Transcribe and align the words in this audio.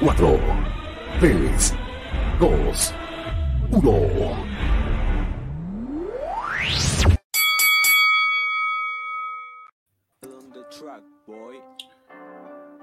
4, 0.00 0.38
3, 1.18 1.74
2, 2.38 2.94
1. 3.72 3.92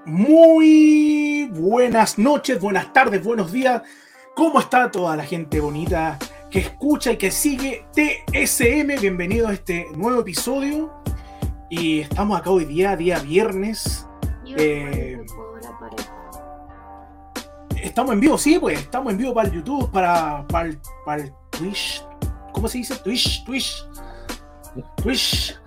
Muy 0.04 1.48
buenas 1.54 2.18
noches, 2.18 2.60
buenas 2.60 2.92
tardes, 2.92 3.24
buenos 3.24 3.50
días. 3.50 3.80
¿Cómo 4.34 4.60
está 4.60 4.90
toda 4.90 5.16
la 5.16 5.24
gente 5.24 5.58
bonita 5.60 6.18
que 6.50 6.58
escucha 6.58 7.12
y 7.12 7.16
que 7.16 7.30
sigue 7.30 7.86
TSM? 7.94 9.00
Bienvenido 9.00 9.48
a 9.48 9.54
este 9.54 9.86
nuevo 9.94 10.20
episodio. 10.20 10.92
Y 11.70 12.00
estamos 12.00 12.38
acá 12.38 12.50
hoy 12.50 12.66
día, 12.66 12.94
día 12.94 13.18
viernes. 13.20 14.06
Eh, 14.58 15.15
estamos 17.96 18.12
en 18.12 18.20
vivo, 18.20 18.36
sí, 18.36 18.58
pues 18.58 18.78
estamos 18.78 19.10
en 19.10 19.18
vivo 19.18 19.32
para 19.32 19.48
el 19.48 19.54
YouTube, 19.54 19.90
para, 19.90 20.46
para, 20.48 20.68
el, 20.68 20.78
para 21.06 21.22
el 21.22 21.32
Twitch. 21.48 22.04
¿Cómo 22.52 22.68
se 22.68 22.76
dice? 22.76 22.94
Twitch, 22.96 23.42
Twitch. 23.46 23.88
Twitch. 25.02 25.58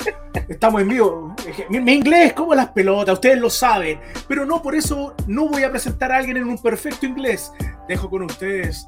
Estamos 0.48 0.80
en 0.84 0.90
vivo. 0.90 1.36
Mi, 1.72 1.92
inglés 1.92 2.34
como 2.34 2.54
las 2.54 2.68
pelotas, 2.68 3.14
ustedes 3.14 3.40
lo 3.40 3.50
saben. 3.50 4.00
Pero 4.28 4.46
no 4.46 4.62
por 4.62 4.76
eso 4.76 5.16
no 5.26 5.48
voy 5.48 5.64
a 5.64 5.72
presentar 5.72 6.12
a 6.12 6.18
alguien 6.18 6.38
en 6.38 6.48
un 6.48 6.60
perfecto 6.60 7.08
inglés. 7.08 7.52
Dejo 7.88 8.08
con 8.12 8.22
ustedes 8.22 8.88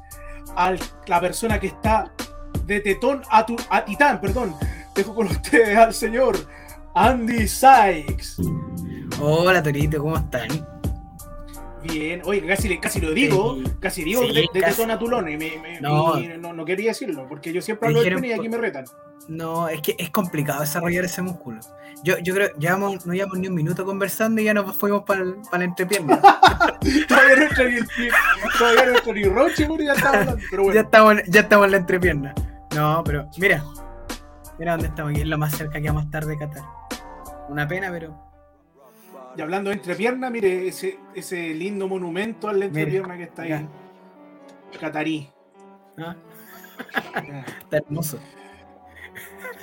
a 0.54 0.76
la 1.08 1.20
persona 1.20 1.58
que 1.58 1.66
está 1.66 2.12
de 2.64 2.78
tetón 2.78 3.22
a, 3.28 3.44
tu, 3.44 3.56
a 3.70 3.84
titán, 3.84 4.20
perdón. 4.20 4.54
Dejo 4.94 5.16
con 5.16 5.26
ustedes 5.26 5.76
al 5.76 5.92
señor 5.92 6.36
Andy 6.94 7.48
Sykes. 7.48 8.36
Hola 9.20 9.60
Torito, 9.60 9.98
¿cómo 9.98 10.16
están? 10.16 10.71
Bien, 11.82 12.22
oye, 12.24 12.46
casi, 12.46 12.78
casi 12.78 13.00
lo 13.00 13.10
digo, 13.12 13.56
sí, 13.56 13.64
casi 13.80 14.04
digo 14.04 14.22
sí, 14.22 14.32
de, 14.32 14.48
de 14.52 14.60
tetón 14.62 15.28
y 15.28 15.36
me, 15.36 15.58
me, 15.58 15.80
no. 15.80 16.14
Me, 16.14 16.38
no, 16.38 16.52
no, 16.52 16.64
quería 16.64 16.90
decirlo, 16.90 17.26
porque 17.28 17.52
yo 17.52 17.60
siempre 17.60 17.88
hablo 17.88 18.02
de 18.02 18.28
y 18.28 18.32
aquí 18.32 18.48
me 18.48 18.56
retan. 18.56 18.84
No, 19.28 19.68
es 19.68 19.80
que 19.80 19.96
es 19.98 20.10
complicado 20.10 20.60
desarrollar 20.60 21.04
ese 21.04 21.22
músculo. 21.22 21.60
Yo, 22.04 22.18
yo 22.18 22.34
creo, 22.34 22.50
llevamos, 22.58 23.04
no 23.06 23.12
llevamos 23.14 23.38
ni 23.38 23.48
un 23.48 23.54
minuto 23.54 23.84
conversando 23.84 24.40
y 24.40 24.44
ya 24.44 24.54
nos 24.54 24.76
fuimos 24.76 25.02
para 25.02 25.24
la 25.24 25.64
entrepierna. 25.64 26.20
todavía 27.08 27.36
no 27.36 27.42
entra 27.42 27.64
ni, 27.64 27.78
todavía 28.58 29.00
no 29.04 29.12
ni 29.12 29.24
roche, 29.24 29.68
ya 29.84 29.92
estamos 29.92 30.04
hablando, 30.04 30.38
pero 30.50 30.62
bueno. 30.62 30.74
ya, 30.74 30.80
estamos, 30.82 31.14
ya 31.26 31.40
estamos 31.40 31.64
en 31.66 31.70
la 31.72 31.76
entrepierna. 31.78 32.34
No, 32.74 33.02
pero 33.04 33.28
mira, 33.38 33.64
mira 34.58 34.72
dónde 34.72 34.88
estamos, 34.88 35.12
aquí 35.12 35.20
es 35.20 35.26
lo 35.26 35.38
más 35.38 35.56
cerca 35.56 35.80
que 35.80 35.86
vamos 35.88 36.02
a 36.02 36.06
estar 36.06 36.26
de 36.26 36.38
Qatar. 36.38 36.62
Una 37.48 37.66
pena, 37.68 37.90
pero 37.90 38.31
y 39.36 39.40
hablando 39.40 39.70
de 39.70 39.76
entrepierna, 39.76 40.30
mire 40.30 40.68
ese, 40.68 40.98
ese 41.14 41.54
lindo 41.54 41.88
monumento 41.88 42.48
a 42.48 42.52
la 42.52 42.66
entrepierna 42.66 43.16
que 43.16 43.24
está 43.24 43.42
ahí. 43.42 43.68
Catarí. 44.80 45.28
¿Ah? 45.98 46.16
está 47.60 47.76
hermoso. 47.76 48.18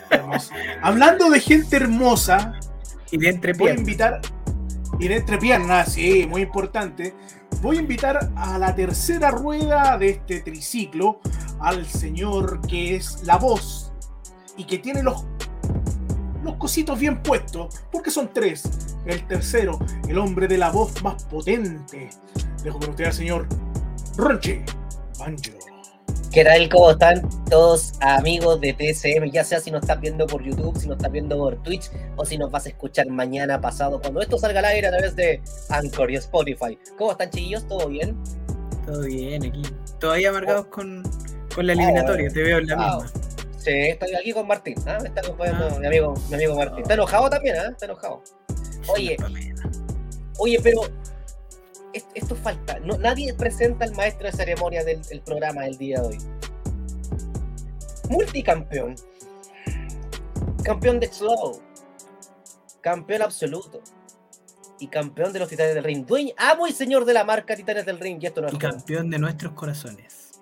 hermoso. 0.09 0.53
Hablando 0.81 1.30
de 1.30 1.40
gente 1.40 1.75
hermosa, 1.78 2.59
y 3.12 3.17
de 3.17 3.30
entrepierna. 3.30 3.73
Voy 3.73 3.78
a 3.78 3.80
invitar. 3.80 4.22
Y 5.00 5.08
de 5.08 5.17
entrepierna, 5.17 5.86
sí, 5.86 6.25
muy 6.28 6.42
importante. 6.42 7.14
Voy 7.62 7.78
a 7.78 7.81
invitar 7.81 8.31
a 8.36 8.58
la 8.58 8.75
tercera 8.75 9.31
rueda 9.31 9.97
de 9.97 10.09
este 10.09 10.42
triciclo 10.42 11.20
al 11.59 11.86
señor 11.86 12.62
que 12.67 12.95
es 12.95 13.23
la 13.23 13.38
voz 13.38 13.92
y 14.58 14.66
que 14.66 14.78
tiene 14.78 15.03
los 15.03 15.25
los 16.44 16.56
cositos 16.56 17.00
bien 17.00 17.22
puestos, 17.22 17.82
porque 17.92 18.12
son 18.12 18.32
tres. 18.34 18.64
El 19.06 19.26
tercero, 19.28 19.80
el 20.08 20.18
hombre 20.18 20.48
de 20.48 20.58
la 20.58 20.70
voz 20.72 21.02
más 21.04 21.23
potente. 21.26 22.09
Dejo 22.64 22.80
con 22.80 22.90
usted 22.90 23.06
al 23.06 23.14
señor 23.14 23.48
Ronche 24.18 24.64
Banjo. 25.18 25.59
¿Qué 26.31 26.44
tal? 26.44 26.70
¿Cómo 26.70 26.92
están 26.92 27.28
todos 27.50 27.94
amigos 28.02 28.62
de 28.62 28.73
TSM? 28.73 29.31
Ya 29.31 29.44
sea 29.44 29.59
si 29.59 29.72
nos 29.72 29.81
estás 29.81 30.00
viendo 30.00 30.28
por 30.28 30.44
YouTube, 30.44 30.78
si 30.78 30.88
nos 30.88 30.97
estás 30.97 31.12
viendo 31.12 31.36
por 31.38 31.62
Twitch 31.63 31.90
o 32.18 32.25
si 32.25 32.38
nos 32.38 32.52
vas 32.52 32.68
a 32.68 32.69
escuchar 32.69 33.08
mañana 33.08 33.59
pasado 33.59 34.00
cuando 34.00 34.22
esto 34.22 34.38
salga 34.38 34.59
al 34.59 34.66
aire 34.66 34.88
a 34.88 34.92
través 34.92 35.16
de 35.16 35.42
Anchor 35.69 36.12
y 36.12 36.16
Spotify. 36.18 36.78
¿Cómo 37.00 37.13
están 37.13 37.31
chiquillos? 37.31 37.68
¿Todo 37.68 37.90
bien? 37.90 38.16
Todo 38.86 39.02
bien 39.02 39.44
aquí. 39.44 39.63
Todavía 40.00 40.31
marcados 40.31 40.68
oh. 40.68 40.69
con, 40.69 41.03
con 41.56 41.66
la 41.66 41.74
eliminatoria, 41.74 42.30
oh. 42.30 42.34
te 42.34 42.44
veo 42.44 42.59
en 42.59 42.68
la 42.68 42.75
oh. 42.97 43.02
misma. 43.02 43.19
Sí, 43.59 43.72
estoy 43.72 44.16
aquí 44.16 44.31
con 44.31 44.47
Martín. 44.47 44.75
¿ah? 44.88 44.97
Me 45.02 45.09
está 45.09 45.22
acompañando 45.22 45.68
ah. 45.68 45.80
mi, 45.80 45.88
amigo, 45.88 46.14
mi 46.30 46.36
amigo 46.36 46.56
Martín. 46.56 46.80
Está 46.80 46.94
enojado 46.94 47.30
también. 47.30 47.56
¿eh? 47.56 47.70
Está 47.72 47.86
enojado. 47.86 48.24
Oye, 48.88 49.18
oye, 50.38 50.59
pero 50.64 50.81
esto 52.16 52.36
falta. 52.36 52.80
No, 52.80 52.98
nadie 52.98 53.34
presenta 53.34 53.86
al 53.86 53.94
maestro 53.94 54.28
de 54.28 54.34
ceremonia 54.34 54.84
del, 54.84 55.02
del 55.03 55.22
programa 55.22 55.64
del 55.64 55.78
día 55.78 56.00
de 56.02 56.08
hoy. 56.08 56.18
Multicampeón. 58.09 58.96
Campeón 60.64 61.00
de 61.00 61.08
slow. 61.08 61.62
Campeón 62.81 63.22
absoluto. 63.22 63.81
Y 64.80 64.88
campeón 64.88 65.34
de 65.34 65.40
los 65.40 65.50
Titanes 65.50 65.75
del 65.75 65.84
Ring. 65.84 66.06
Dueño, 66.06 66.34
amo 66.38 66.66
y 66.66 66.72
señor 66.72 67.03
de 67.03 67.14
la 67.14 67.25
marca 67.25 67.56
Titanes 67.58 67.86
del 67.86 68.00
Ring. 68.00 68.24
Y, 68.24 68.28
esto 68.28 68.42
no 68.42 68.48
es 68.48 68.53
y 68.53 68.58
campeón 68.58 69.09
de 69.09 69.19
nuestros 69.19 69.52
corazones. 69.52 70.40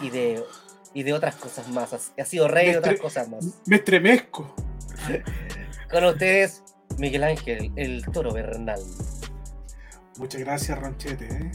Y 0.00 0.10
de 0.10 0.42
y 0.94 1.02
de 1.02 1.12
otras 1.12 1.36
cosas 1.36 1.68
más. 1.68 2.12
Ha 2.18 2.24
sido 2.24 2.48
rey 2.48 2.72
de 2.72 2.78
otras 2.78 3.00
cosas 3.00 3.28
más. 3.28 3.44
Me 3.66 3.76
estremezco. 3.76 4.54
Con 5.90 6.04
ustedes, 6.04 6.62
Miguel 6.98 7.24
Ángel, 7.24 7.72
el 7.76 8.04
toro 8.12 8.32
Bernal. 8.32 8.80
Muchas 10.18 10.40
gracias, 10.40 10.78
Ronchete. 10.78 11.26
¿eh? 11.26 11.50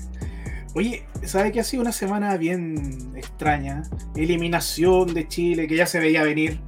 Oye, 0.76 1.06
¿sabe 1.24 1.52
que 1.52 1.60
ha 1.60 1.64
sido 1.64 1.82
una 1.82 1.92
semana 1.92 2.38
bien 2.38 3.14
extraña? 3.16 3.84
Eliminación 4.16 5.14
de 5.14 5.28
Chile, 5.28 5.68
que 5.68 5.76
ya 5.76 5.86
se 5.86 6.00
veía 6.00 6.24
venir. 6.24 6.60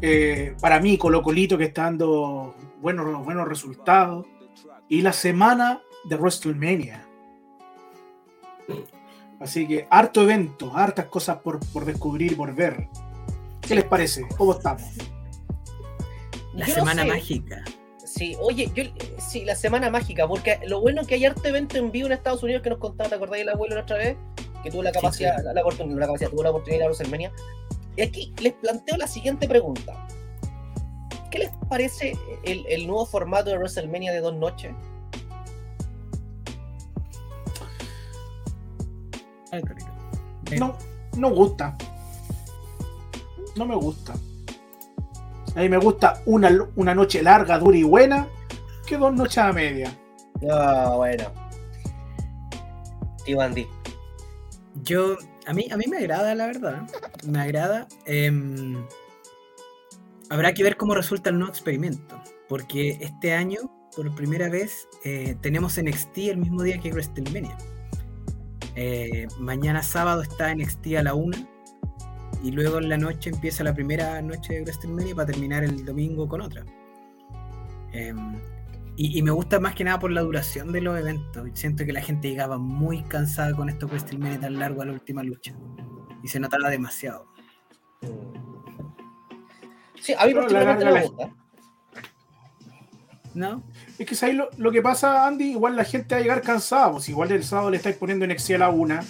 Eh, 0.00 0.54
para 0.60 0.80
mí, 0.80 0.96
Colo 0.96 1.22
Colito, 1.22 1.58
que 1.58 1.64
está 1.64 1.84
dando 1.84 2.54
buenos, 2.80 3.24
buenos 3.24 3.48
resultados. 3.48 4.26
Y 4.88 5.02
la 5.02 5.12
semana 5.12 5.82
de 6.04 6.16
WrestleMania. 6.16 7.06
Así 9.40 9.66
que 9.68 9.86
harto 9.90 10.22
evento, 10.22 10.72
hartas 10.74 11.06
cosas 11.06 11.38
por, 11.38 11.60
por 11.72 11.84
descubrir 11.84 12.32
y 12.32 12.34
por 12.34 12.54
ver. 12.54 12.88
¿Qué 13.60 13.74
les 13.74 13.84
parece? 13.84 14.26
¿Cómo 14.36 14.52
estamos? 14.52 14.82
La 16.54 16.66
yo 16.66 16.74
semana 16.74 17.04
no 17.04 17.14
mágica. 17.14 17.62
Sí, 18.04 18.36
oye, 18.40 18.70
yo, 18.74 18.84
sí, 19.18 19.44
la 19.44 19.54
semana 19.54 19.90
mágica, 19.90 20.26
porque 20.26 20.58
lo 20.66 20.80
bueno 20.80 21.02
es 21.02 21.06
que 21.06 21.14
hay 21.14 21.26
harto 21.26 21.46
evento 21.46 21.76
en 21.76 21.92
vivo 21.92 22.06
en 22.06 22.14
Estados 22.14 22.42
Unidos 22.42 22.62
que 22.62 22.70
nos 22.70 22.78
contaba, 22.78 23.10
¿te 23.10 23.14
acordáis 23.14 23.42
el 23.42 23.50
abuelo 23.50 23.76
la 23.76 23.82
otra 23.82 23.98
vez? 23.98 24.16
Que 24.62 24.70
tuvo 24.70 24.82
la 24.82 24.90
capacidad, 24.90 25.34
sí, 25.36 25.40
sí. 25.40 25.44
La, 25.44 25.52
la, 25.52 25.60
oportunidad, 25.60 25.98
la 26.00 26.06
capacidad, 26.06 26.30
tuvo 26.30 26.42
la 26.42 26.50
oportunidad 26.50 26.78
de 26.78 26.78
ir 26.78 26.82
a 26.82 26.86
WrestleMania. 26.86 27.32
Y 27.96 28.02
aquí 28.02 28.32
les 28.40 28.54
planteo 28.54 28.96
la 28.96 29.06
siguiente 29.06 29.46
pregunta. 29.46 30.08
¿Qué 31.30 31.38
les 31.40 31.50
parece 31.68 32.16
el, 32.44 32.64
el 32.68 32.86
nuevo 32.86 33.06
formato 33.06 33.50
de 33.50 33.58
WrestleMania 33.58 34.12
de 34.12 34.20
dos 34.20 34.34
noches? 34.34 34.74
No, 40.58 40.76
no 41.16 41.30
gusta. 41.30 41.76
No 43.56 43.66
me 43.66 43.74
gusta. 43.76 44.14
A 45.54 45.60
mí 45.60 45.68
me 45.68 45.78
gusta 45.78 46.22
una, 46.26 46.50
una 46.76 46.94
noche 46.94 47.22
larga, 47.22 47.58
dura 47.58 47.76
y 47.76 47.82
buena, 47.82 48.28
que 48.86 48.96
dos 48.96 49.12
noches 49.14 49.38
a 49.38 49.52
media. 49.52 49.92
Ah, 50.50 50.92
bueno. 50.96 51.24
Tío 53.24 53.40
Andy. 53.40 53.66
Yo, 54.84 55.16
a 55.46 55.52
mí, 55.52 55.66
a 55.70 55.76
mí 55.76 55.84
me 55.88 55.98
agrada, 55.98 56.34
la 56.34 56.46
verdad. 56.46 56.82
Me 57.26 57.40
agrada. 57.40 57.88
Eh, 58.06 58.30
habrá 60.30 60.54
que 60.54 60.62
ver 60.62 60.76
cómo 60.76 60.94
resulta 60.94 61.30
el 61.30 61.38
nuevo 61.38 61.50
experimento. 61.50 62.22
Porque 62.48 62.98
este 63.00 63.34
año, 63.34 63.58
por 63.94 64.14
primera 64.14 64.48
vez, 64.48 64.88
eh, 65.04 65.36
tenemos 65.40 65.78
NXT 65.78 66.18
el 66.18 66.38
mismo 66.38 66.62
día 66.62 66.78
que 66.78 66.90
WrestleMania. 66.90 67.56
Eh, 68.80 69.26
mañana 69.40 69.82
sábado 69.82 70.22
está 70.22 70.54
NXT 70.54 70.98
a 70.98 71.02
la 71.02 71.14
1 71.14 71.36
y 72.44 72.52
luego 72.52 72.78
en 72.78 72.88
la 72.88 72.96
noche 72.96 73.30
empieza 73.30 73.64
la 73.64 73.74
primera 73.74 74.22
noche 74.22 74.54
de 74.54 74.60
WrestleMania 74.60 75.16
para 75.16 75.26
terminar 75.26 75.64
el 75.64 75.84
domingo 75.84 76.28
con 76.28 76.42
otra. 76.42 76.64
Eh, 77.92 78.14
y, 78.94 79.18
y, 79.18 79.22
me 79.22 79.32
gusta 79.32 79.58
más 79.58 79.74
que 79.74 79.82
nada 79.82 79.98
por 79.98 80.12
la 80.12 80.20
duración 80.20 80.70
de 80.70 80.80
los 80.80 80.96
eventos. 80.96 81.44
Siento 81.54 81.84
que 81.84 81.92
la 81.92 82.02
gente 82.02 82.28
llegaba 82.28 82.56
muy 82.56 83.02
cansada 83.02 83.52
con 83.52 83.68
estos 83.68 83.90
WrestleMania 83.90 84.38
tan 84.38 84.60
largo 84.60 84.82
a 84.82 84.84
la 84.84 84.92
última 84.92 85.24
lucha 85.24 85.56
y 86.22 86.28
se 86.28 86.38
notaba 86.38 86.70
demasiado. 86.70 87.26
Sí, 90.00 90.14
a 90.16 90.24
mí 90.24 90.34
particularmente 90.34 90.84
me 90.84 91.04
gusta. 91.04 91.34
¿No? 93.38 93.62
Es 94.00 94.04
que 94.04 94.26
ahí 94.26 94.32
lo, 94.32 94.50
lo, 94.56 94.72
que 94.72 94.82
pasa, 94.82 95.24
Andy, 95.24 95.52
igual 95.52 95.76
la 95.76 95.84
gente 95.84 96.16
va 96.16 96.18
a 96.18 96.22
llegar 96.22 96.42
cansada, 96.42 96.90
pues 96.90 97.08
igual 97.08 97.30
el 97.30 97.44
sábado 97.44 97.70
le 97.70 97.76
estáis 97.76 97.94
poniendo 97.94 98.24
en 98.24 98.62
a 98.62 98.68
una, 98.68 99.04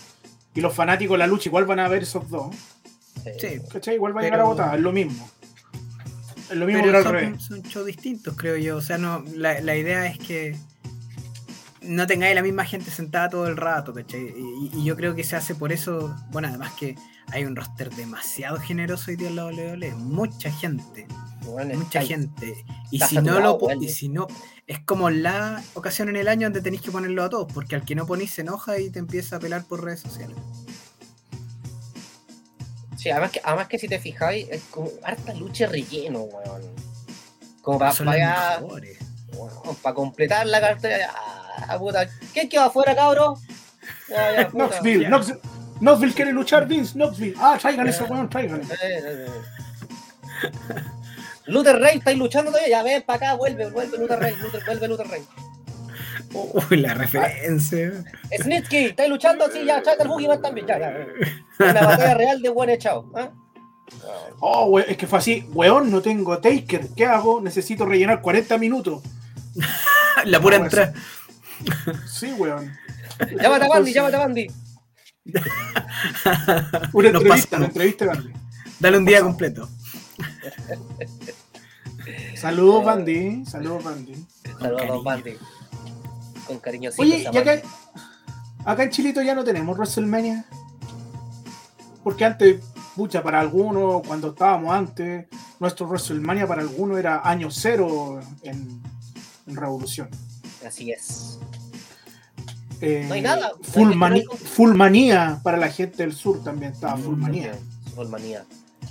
y 0.54 0.60
los 0.60 0.74
fanáticos 0.74 1.14
de 1.14 1.18
la 1.20 1.26
lucha 1.26 1.48
igual 1.48 1.64
van 1.64 1.80
a 1.80 1.88
ver 1.88 2.02
esos 2.02 2.28
dos. 2.28 2.54
Sí. 3.40 3.58
¿Cachai? 3.72 3.94
Igual 3.94 4.14
va 4.14 4.20
a 4.20 4.24
llegar 4.24 4.40
a 4.40 4.44
votar, 4.44 4.76
es 4.76 4.82
lo 4.82 4.92
mismo. 4.92 5.26
Es 6.50 6.56
lo 6.56 6.66
mismo 6.66 6.82
pero 6.82 6.98
que 6.98 7.02
son, 7.04 7.16
al 7.16 7.22
revés. 7.22 7.42
Son 7.42 7.62
shows 7.62 7.86
distintos, 7.86 8.36
creo 8.36 8.58
yo. 8.58 8.76
O 8.76 8.82
sea, 8.82 8.98
no, 8.98 9.24
la, 9.34 9.60
la 9.62 9.76
idea 9.76 10.04
es 10.06 10.18
que 10.18 10.54
no 11.80 12.06
tengáis 12.06 12.34
la 12.34 12.42
misma 12.42 12.66
gente 12.66 12.90
sentada 12.90 13.30
todo 13.30 13.46
el 13.46 13.56
rato, 13.56 13.94
¿cachai? 13.94 14.34
Y, 14.36 14.70
y 14.74 14.84
yo 14.84 14.94
creo 14.94 15.14
que 15.14 15.24
se 15.24 15.36
hace 15.36 15.54
por 15.54 15.72
eso, 15.72 16.14
bueno, 16.32 16.48
además 16.48 16.74
que 16.74 16.96
hay 17.32 17.46
un 17.46 17.56
roster 17.56 17.88
demasiado 17.90 18.58
generoso 18.58 19.10
hoy 19.10 19.16
día 19.16 19.28
en 19.28 19.36
la 19.36 19.46
WWE, 19.46 19.94
mucha 19.94 20.50
gente, 20.50 21.06
Bueno, 21.48 21.76
mucha 21.78 22.02
gente. 22.02 22.64
Y 22.90 22.96
está 22.96 23.08
si 23.08 23.16
no 23.16 23.40
lo 23.40 23.54
weón. 23.54 23.82
y 23.82 23.88
si 23.88 24.08
no, 24.08 24.26
es 24.66 24.80
como 24.80 25.10
la 25.10 25.62
ocasión 25.74 26.08
en 26.08 26.16
el 26.16 26.28
año 26.28 26.46
donde 26.46 26.60
tenéis 26.60 26.82
que 26.82 26.90
ponerlo 26.90 27.24
a 27.24 27.30
todos, 27.30 27.52
porque 27.52 27.74
al 27.74 27.84
que 27.84 27.94
no 27.94 28.06
ponís 28.06 28.32
se 28.32 28.42
enoja 28.42 28.78
y 28.78 28.90
te 28.90 28.98
empieza 28.98 29.36
a 29.36 29.40
pelar 29.40 29.64
por 29.64 29.82
redes 29.82 30.00
sociales. 30.00 30.36
Sí, 32.96 33.10
además 33.10 33.30
que, 33.30 33.40
además 33.44 33.68
que 33.68 33.78
si 33.78 33.88
te 33.88 33.98
fijáis, 33.98 34.48
es 34.50 34.62
como 34.70 34.90
harta 35.04 35.32
lucha 35.34 35.66
relleno, 35.66 36.20
weón. 36.20 36.62
Como 37.62 37.78
para 37.78 37.92
para 37.92 38.60
mejores. 38.60 38.98
completar 39.94 40.46
la 40.46 40.60
cartera. 40.60 41.10
Ah, 41.68 41.78
puta. 41.78 42.08
¿Quién 42.32 42.48
quedó 42.48 42.64
afuera, 42.64 42.94
cabro? 42.94 43.38
Ya, 44.08 44.42
ya. 44.42 44.48
Knoxville, 45.80 46.14
quiere 46.14 46.32
luchar, 46.32 46.66
Vince, 46.66 46.94
Knoxville. 46.94 47.36
Ah, 47.38 47.56
traigan 47.60 47.86
ese 47.86 48.04
weón, 48.04 48.28
traigan. 48.28 48.62
Eh, 51.48 51.50
eh, 51.50 51.50
eh. 51.50 51.52
Luther 51.52 51.76
Rey, 51.80 51.98
¿estáis 51.98 52.18
luchando 52.18 52.50
todavía? 52.50 52.70
Ya 52.78 52.82
ven 52.82 53.02
para 53.06 53.16
acá, 53.16 53.34
vuelve, 53.36 53.70
vuelve 53.70 53.98
Luther 53.98 54.18
Rey, 54.18 54.34
Luther, 54.42 54.62
vuelve 54.64 54.88
Luther 54.88 55.06
Rey. 55.08 55.22
Uy, 56.34 56.76
la 56.78 56.94
referencia. 56.94 58.04
Snitsky, 58.42 58.76
¿estáis 58.86 59.08
luchando? 59.08 59.50
Sí, 59.50 59.64
ya, 59.64 59.82
tráete 59.82 60.02
al 60.02 60.08
Boogeyman 60.08 60.42
también, 60.42 60.66
ya, 60.66 60.78
ya. 60.78 61.06
Una 61.58 61.82
batalla 61.86 62.14
real 62.14 62.42
de 62.42 62.48
buen 62.50 62.68
echado. 62.70 63.10
¿ah? 63.16 63.30
Oh, 64.40 64.66
we- 64.66 64.84
es 64.86 64.96
que 64.98 65.06
fue 65.06 65.18
así, 65.18 65.46
weón, 65.54 65.90
no 65.90 66.02
tengo 66.02 66.36
Taker, 66.38 66.88
¿qué 66.94 67.06
hago? 67.06 67.40
Necesito 67.40 67.86
rellenar 67.86 68.20
40 68.20 68.58
minutos. 68.58 69.02
La 70.26 70.40
pura 70.40 70.56
Ah, 70.58 70.60
entrada. 70.60 70.92
Sí, 72.06 72.32
weón. 72.34 72.72
Llámate 73.40 73.64
a 73.64 73.68
Bandy, 73.68 73.92
llámate 73.92 74.16
a 74.16 74.18
Bandy. 74.18 74.46
Una 76.92 77.10
Nos 77.10 77.22
entrevista, 77.22 77.28
pasamos. 77.28 77.58
una 77.58 77.66
entrevista, 77.66 78.04
Bandy. 78.06 78.32
Dale 78.78 78.98
un 78.98 79.04
día 79.06 79.20
completo. 79.22 79.68
Saludos, 82.40 82.84
Bandy. 82.84 83.44
Saludos, 83.46 83.84
Bandy. 83.84 84.14
Saludos 84.58 84.80
cariño. 84.80 85.02
Bandy. 85.02 85.32
Con 86.46 86.58
cariñosito. 86.58 87.02
Oye, 87.02 87.28
y 87.32 87.36
acá, 87.36 87.60
acá 88.64 88.82
en 88.84 88.90
Chilito 88.90 89.22
ya 89.22 89.34
no 89.34 89.44
tenemos 89.44 89.76
WrestleMania. 89.76 90.44
Porque 92.04 92.24
antes, 92.24 92.60
pucha, 92.96 93.22
para 93.22 93.40
algunos, 93.40 94.02
cuando 94.06 94.28
estábamos 94.28 94.72
antes, 94.74 95.26
nuestro 95.60 95.86
WrestleMania 95.88 96.46
para 96.46 96.62
algunos 96.62 96.98
era 96.98 97.20
año 97.28 97.50
cero 97.50 98.20
en, 98.42 98.80
en 99.46 99.56
Revolución. 99.56 100.08
Así 100.66 100.90
es. 100.90 101.38
Eh, 102.80 103.04
No 103.08 103.14
hay 103.14 103.20
nada. 103.22 103.50
Full, 103.62 103.94
mani- 103.94 104.24
no 104.24 104.32
hay- 104.32 104.38
full 104.38 104.74
manía 104.74 105.40
para 105.42 105.56
la 105.56 105.68
gente 105.68 105.98
del 106.04 106.14
sur 106.14 106.42
también 106.44 106.72
estaba 106.72 106.96
full 106.96 107.16
Mm, 107.16 107.20
manía. 107.20 107.58
Full 107.96 108.06
manía. 108.08 108.44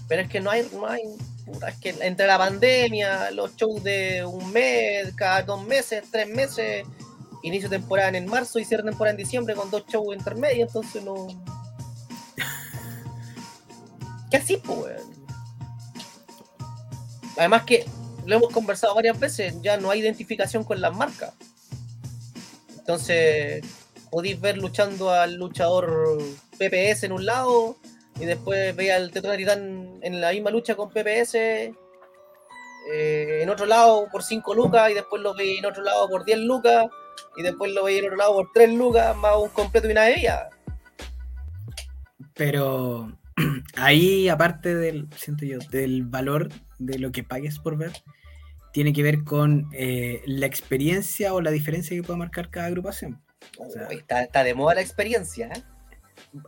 Pero 0.10 0.22
es 0.24 0.30
que 0.30 0.42
no 0.42 0.50
hay, 0.52 0.68
no 0.74 0.86
hay, 0.88 1.02
puta, 1.48 1.70
es 1.70 1.78
que 1.78 1.96
entre 2.02 2.28
la 2.28 2.38
pandemia, 2.38 3.32
los 3.32 3.56
shows 3.56 3.84
de 3.84 4.26
un 4.26 4.52
mes, 4.52 5.14
cada 5.16 5.42
dos 5.44 5.66
meses, 5.66 6.04
tres 6.12 6.28
meses, 6.28 6.86
inicio 7.42 7.70
de 7.70 7.80
temporada 7.80 8.18
en 8.18 8.28
marzo 8.28 8.60
y 8.60 8.66
cierre 8.66 8.84
temporada 8.84 9.12
en 9.12 9.18
diciembre 9.18 9.56
con 9.56 9.72
dos 9.72 9.86
shows 9.88 10.16
intermedios, 10.16 10.68
entonces 10.68 11.04
no. 11.04 11.28
¿Qué 14.30 14.38
así, 14.38 14.58
pues? 14.58 15.02
Además 17.38 17.64
que 17.64 17.86
lo 18.26 18.36
hemos 18.36 18.52
conversado 18.52 18.94
varias 18.96 19.18
veces, 19.20 19.56
ya 19.62 19.78
no 19.78 19.90
hay 19.90 20.02
identificación 20.02 20.64
con 20.64 20.82
las 20.82 20.96
marcas. 20.96 21.34
Entonces, 22.78 23.64
podéis 24.10 24.40
ver 24.40 24.58
luchando 24.58 25.12
al 25.12 25.36
luchador 25.36 26.18
PPS 26.58 27.04
en 27.04 27.12
un 27.14 27.26
lado 27.26 27.78
y 28.20 28.26
después 28.26 28.76
veis 28.76 28.92
al 28.92 29.12
Tetona 29.12 29.38
Titán 29.38 30.00
en 30.02 30.22
la 30.22 30.32
misma 30.32 30.50
lucha 30.50 30.76
con 30.76 30.90
PPS 30.90 31.36
eh, 31.36 31.74
en 33.42 33.50
otro 33.50 33.66
lado 33.66 34.08
por 34.12 34.24
5 34.24 34.54
lucas 34.54 34.92
y 34.92 34.94
después 34.94 35.22
lo 35.22 35.36
veis 35.36 35.60
en 35.60 35.66
otro 35.66 35.84
lado 35.84 36.10
por 36.10 36.26
10 36.26 36.40
lucas 36.40 36.88
y 37.36 37.44
después 37.44 37.72
lo 37.74 37.84
veis 37.84 38.00
en 38.00 38.06
otro 38.06 38.18
lado 38.18 38.34
por 38.34 38.52
3 38.54 38.74
lucas 38.74 39.16
más 39.18 39.36
un 39.38 39.50
completo 39.50 39.88
y 39.88 39.92
una 39.92 40.06
bebida. 40.06 40.50
Pero 42.34 43.12
ahí, 43.76 44.30
aparte 44.30 44.74
del, 44.74 45.08
siento 45.16 45.46
yo, 45.46 45.60
del 45.70 46.04
valor 46.04 46.50
de 46.80 47.00
lo 47.00 47.12
que 47.12 47.24
pagues 47.24 47.60
por 47.60 47.78
ver, 47.78 47.92
tiene 48.72 48.94
que 48.94 49.04
ver 49.04 49.24
con 49.24 49.70
eh, 49.74 50.22
la 50.26 50.46
experiencia 50.46 51.34
o 51.34 51.42
la 51.42 51.52
diferencia 51.52 51.96
que 51.96 52.04
puede 52.04 52.20
marcar 52.20 52.50
cada 52.50 52.68
agrupación. 52.68 53.22
O 53.58 53.70
sea, 53.70 53.88
está, 53.88 54.24
está 54.24 54.44
de 54.44 54.54
moda 54.54 54.76
la 54.76 54.82
experiencia, 54.82 55.48
¿eh? 55.48 55.64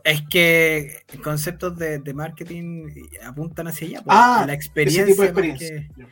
Es 0.04 0.22
que 0.28 1.02
conceptos 1.24 1.76
de, 1.78 1.98
de 1.98 2.14
marketing 2.14 2.86
apuntan 3.24 3.66
hacia 3.68 3.88
allá. 3.88 4.02
pues, 4.02 4.16
Ah, 4.18 4.44
la 4.46 4.52
Ese 4.52 4.54
experiencia. 4.54 5.06
tipo 5.06 5.22
de 5.22 5.28
experiencia. 5.28 5.68
que- 5.68 6.06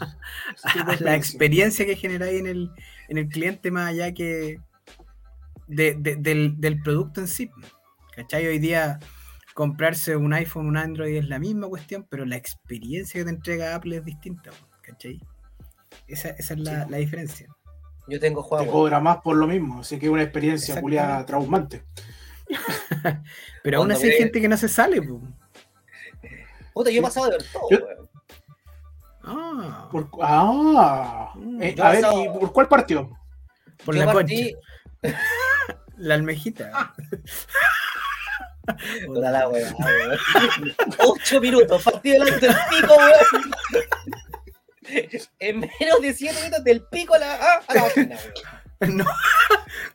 Ese 0.56 0.68
tipo 0.78 0.90
de 0.90 0.96
a 0.96 1.00
la 1.00 1.14
experiencia 1.16 1.86
que 1.86 1.96
generáis 1.96 2.40
en 2.40 2.46
el, 2.46 2.70
en 3.08 3.18
el 3.18 3.28
cliente 3.28 3.70
más 3.70 3.88
allá 3.90 4.12
que 4.12 4.58
de- 5.66 5.96
de- 5.98 6.16
del, 6.16 6.60
del 6.60 6.80
producto 6.82 7.20
en 7.20 7.28
sí. 7.28 7.50
¿Cachai? 8.14 8.46
Hoy 8.46 8.58
día 8.58 8.98
comprarse 9.54 10.16
un 10.16 10.32
iPhone, 10.32 10.66
un 10.66 10.76
Android 10.76 11.16
es 11.16 11.28
la 11.28 11.38
misma 11.38 11.68
cuestión, 11.68 12.06
pero 12.10 12.24
la 12.24 12.36
experiencia 12.36 13.20
que 13.20 13.24
te 13.24 13.30
entrega 13.30 13.74
Apple 13.74 13.96
es 13.98 14.04
distinta. 14.04 14.50
¿Cachai? 14.82 15.20
Esa, 16.08 16.30
esa 16.30 16.54
es 16.54 16.60
la, 16.60 16.86
la 16.86 16.96
diferencia. 16.98 17.46
Yo 18.08 18.20
tengo 18.20 18.42
Te 18.42 18.48
juego. 18.48 18.72
cobra 18.72 19.00
más 19.00 19.18
por 19.18 19.36
lo 19.36 19.46
mismo, 19.46 19.80
así 19.80 19.98
que 19.98 20.06
es 20.06 20.12
una 20.12 20.22
experiencia 20.22 20.80
culiada 20.80 21.24
traumante. 21.26 21.84
Pero 23.62 23.78
aún 23.78 23.90
así 23.92 24.06
hay 24.08 24.18
gente 24.18 24.40
que 24.40 24.48
no 24.48 24.56
se 24.56 24.68
sale. 24.68 25.02
po. 25.02 25.20
Puta, 26.74 26.90
yo 26.90 27.00
he 27.00 27.02
pasado 27.02 27.26
de 27.26 27.32
ver 27.38 27.46
todo, 27.52 27.70
Yo- 27.70 27.84
weón. 27.84 28.08
Ah, 29.28 29.88
Por- 29.90 30.08
ah, 30.22 31.32
Mm, 31.34 31.62
eh, 31.62 31.74
a 31.80 31.90
ver, 31.90 32.00
pasaba- 32.02 32.22
¿y 32.22 32.28
por 32.28 32.52
cuál 32.52 32.68
partió? 32.68 33.10
por 33.84 33.94
Yo 33.96 34.04
la 34.04 34.12
partí- 34.12 34.54
concha. 34.54 34.68
La 35.96 36.14
almejita. 36.14 36.94
Puta 39.06 39.30
la 39.30 39.48
weá, 39.48 39.72
weón. 39.78 40.18
Ocho 40.98 41.40
minutos, 41.40 41.82
partido 41.82 42.24
delante 42.24 42.46
del 42.48 42.56
pico, 42.68 42.94
weón. 42.96 43.52
En 45.38 45.60
menos 45.60 46.00
de 46.02 46.12
siete 46.14 46.36
minutos 46.42 46.62
del 46.64 46.82
pico 46.82 47.14
a 47.14 47.18
la, 47.18 47.34
ah, 47.34 47.62
a 47.66 47.74
la 47.74 47.82
vagina, 47.82 48.16
weón. 48.16 48.55
No, 48.88 49.04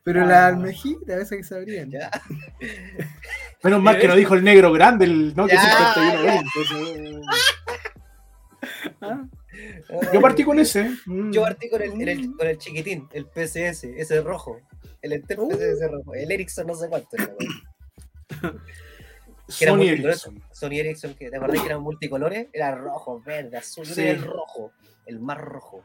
pero 0.03 0.23
Ah. 0.23 0.25
la 0.27 0.47
almejita, 0.47 1.17
esa 1.17 1.37
que 1.37 1.43
se 1.43 1.55
abrían. 1.55 1.89
Ya. 1.91 2.09
Menos 3.63 3.81
mal 3.81 3.99
que 3.99 4.07
lo 4.07 4.15
dijo 4.15 4.33
el 4.33 4.43
negro 4.43 4.71
grande, 4.71 5.05
el 5.05 5.35
Nokia 5.35 5.55
Ya, 5.61 5.93
5120. 5.93 7.21
Ah, 9.01 9.23
Yo 10.13 10.21
partí 10.21 10.43
con 10.43 10.59
ese. 10.59 10.89
mm. 11.05 11.31
Yo 11.31 11.41
partí 11.43 11.69
con 11.69 11.81
el, 11.81 12.07
el- 12.09 12.35
con 12.35 12.47
el 12.47 12.57
chiquitín, 12.57 13.07
el 13.13 13.25
PCS, 13.27 13.83
ese 13.97 14.21
rojo. 14.21 14.59
El 15.01 15.13
Enter 15.13 15.39
Uh. 15.39 15.49
PCS 15.49 15.91
rojo. 15.91 16.13
El 16.15 16.31
Ericsson 16.31 16.67
no 16.67 16.75
sé 16.75 16.87
cuánto. 16.89 17.09
era, 17.17 17.25
era 18.39 18.53
Sony 19.47 19.75
multicolor. 19.77 20.09
Ericsson. 20.11 20.43
Sony 20.51 20.73
Ericsson, 20.79 21.13
que 21.15 21.29
te 21.29 21.37
acordás 21.37 21.59
que 21.59 21.65
eran 21.67 21.81
multicolores, 21.81 22.47
era 22.53 22.73
rojo, 22.75 23.21
verde, 23.21 23.57
azul, 23.57 23.85
Sí. 23.85 23.95
tenía 23.95 24.11
el 24.13 24.23
rojo, 24.23 24.71
el 25.05 25.19
más 25.19 25.37
rojo. 25.37 25.83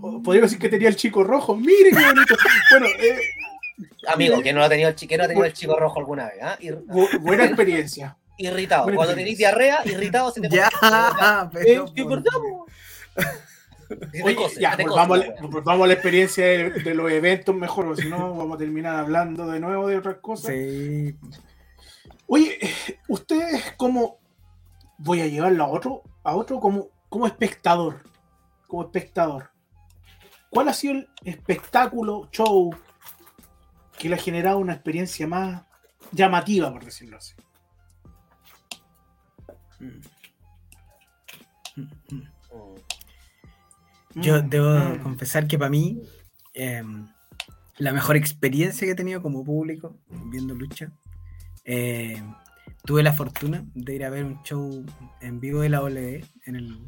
O- 0.00 0.22
Podría 0.22 0.42
decir 0.42 0.58
que 0.58 0.68
tenía 0.68 0.88
el 0.88 0.96
chico 0.96 1.22
rojo. 1.24 1.56
Mire 1.56 1.90
qué 1.90 2.04
bonito. 2.06 2.34
Bueno, 2.70 2.86
eh, 2.86 3.18
Amigo, 4.12 4.42
que 4.42 4.52
no 4.52 4.58
lo 4.60 4.64
ha 4.64 4.68
tenido 4.68 4.88
el, 4.88 4.94
chi- 4.94 5.06
que 5.06 5.16
no 5.16 5.24
ha 5.24 5.28
tenido 5.28 5.44
el 5.46 5.52
chico 5.52 5.78
rojo 5.78 5.98
alguna 6.00 6.26
vez, 6.26 6.34
¿ah? 6.42 6.56
Ir- 6.60 6.84
bu- 6.86 7.18
buena 7.20 7.44
experiencia. 7.44 8.16
irritado. 8.38 8.84
Buena 8.84 8.96
Cuando 8.96 9.14
tenéis 9.14 9.36
diarrea, 9.38 9.80
irritado 9.84 10.30
se 10.32 10.40
te 10.40 10.48
Ya, 10.48 10.70
Eh. 11.66 11.80
¿qué 11.94 12.04
por- 12.04 12.22
Oye, 14.22 14.36
cose, 14.36 14.60
ya, 14.60 14.70
te 14.76 14.84
pues 14.84 14.88
cose 14.94 14.96
vamos, 15.00 15.18
la 15.18 15.24
a 15.24 15.28
la- 15.28 15.60
vamos 15.64 15.84
a 15.84 15.86
la 15.88 15.92
experiencia 15.94 16.44
de, 16.46 16.70
de 16.70 16.94
los 16.94 17.10
eventos 17.10 17.54
mejor, 17.54 17.86
o 17.86 17.96
si 17.96 18.08
no, 18.08 18.34
vamos 18.36 18.54
a 18.54 18.58
terminar 18.58 18.96
hablando 18.96 19.46
de 19.48 19.58
nuevo 19.60 19.88
de 19.88 19.96
otras 19.96 20.16
cosas. 20.18 20.52
Sí. 20.54 21.16
Oye, 22.26 22.58
ustedes 23.08 23.72
como 23.76 24.18
voy 24.98 25.20
a 25.22 25.26
llevarlo 25.26 25.64
a 25.64 25.68
otro, 25.68 26.02
a 26.22 26.36
otro 26.36 26.60
como, 26.60 26.88
como 27.08 27.26
espectador, 27.26 28.02
como 28.70 28.84
espectador. 28.84 29.50
¿Cuál 30.48 30.68
ha 30.68 30.72
sido 30.72 30.94
el 30.94 31.08
espectáculo, 31.24 32.28
show 32.30 32.74
que 33.98 34.08
le 34.08 34.14
ha 34.14 34.18
generado 34.18 34.58
una 34.58 34.72
experiencia 34.74 35.26
más 35.26 35.64
llamativa, 36.12 36.72
por 36.72 36.84
decirlo 36.84 37.18
así? 37.18 37.34
Mm. 39.80 40.00
Yo 44.14 44.40
debo 44.42 45.02
confesar 45.02 45.46
que 45.46 45.58
para 45.58 45.70
mí, 45.70 46.00
em, 46.54 47.08
la 47.78 47.92
mejor 47.92 48.16
experiencia 48.16 48.86
que 48.86 48.92
he 48.92 48.96
tenido 48.96 49.22
como 49.22 49.44
público 49.44 49.96
viendo 50.26 50.54
lucha, 50.54 50.92
em, 51.64 52.34
tuve 52.84 53.02
la 53.02 53.12
fortuna 53.12 53.64
de 53.74 53.94
ir 53.94 54.04
a 54.04 54.10
ver 54.10 54.24
un 54.24 54.42
show 54.42 54.84
en 55.20 55.40
vivo 55.40 55.60
de 55.60 55.68
la 55.68 55.82
OLE 55.82 56.24
en 56.46 56.56
el 56.56 56.80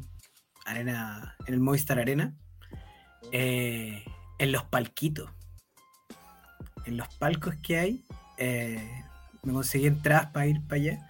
Arena, 0.65 1.35
en 1.47 1.53
el 1.53 1.59
Movistar 1.59 1.99
Arena. 1.99 2.33
Eh, 3.31 4.03
En 4.39 4.51
los 4.51 4.63
palquitos. 4.65 5.29
En 6.85 6.97
los 6.97 7.07
palcos 7.15 7.55
que 7.63 7.77
hay, 7.77 8.03
eh, 8.37 9.03
me 9.43 9.53
conseguí 9.53 9.87
entradas 9.87 10.27
para 10.27 10.47
ir 10.47 10.61
para 10.67 10.81
allá 10.81 11.09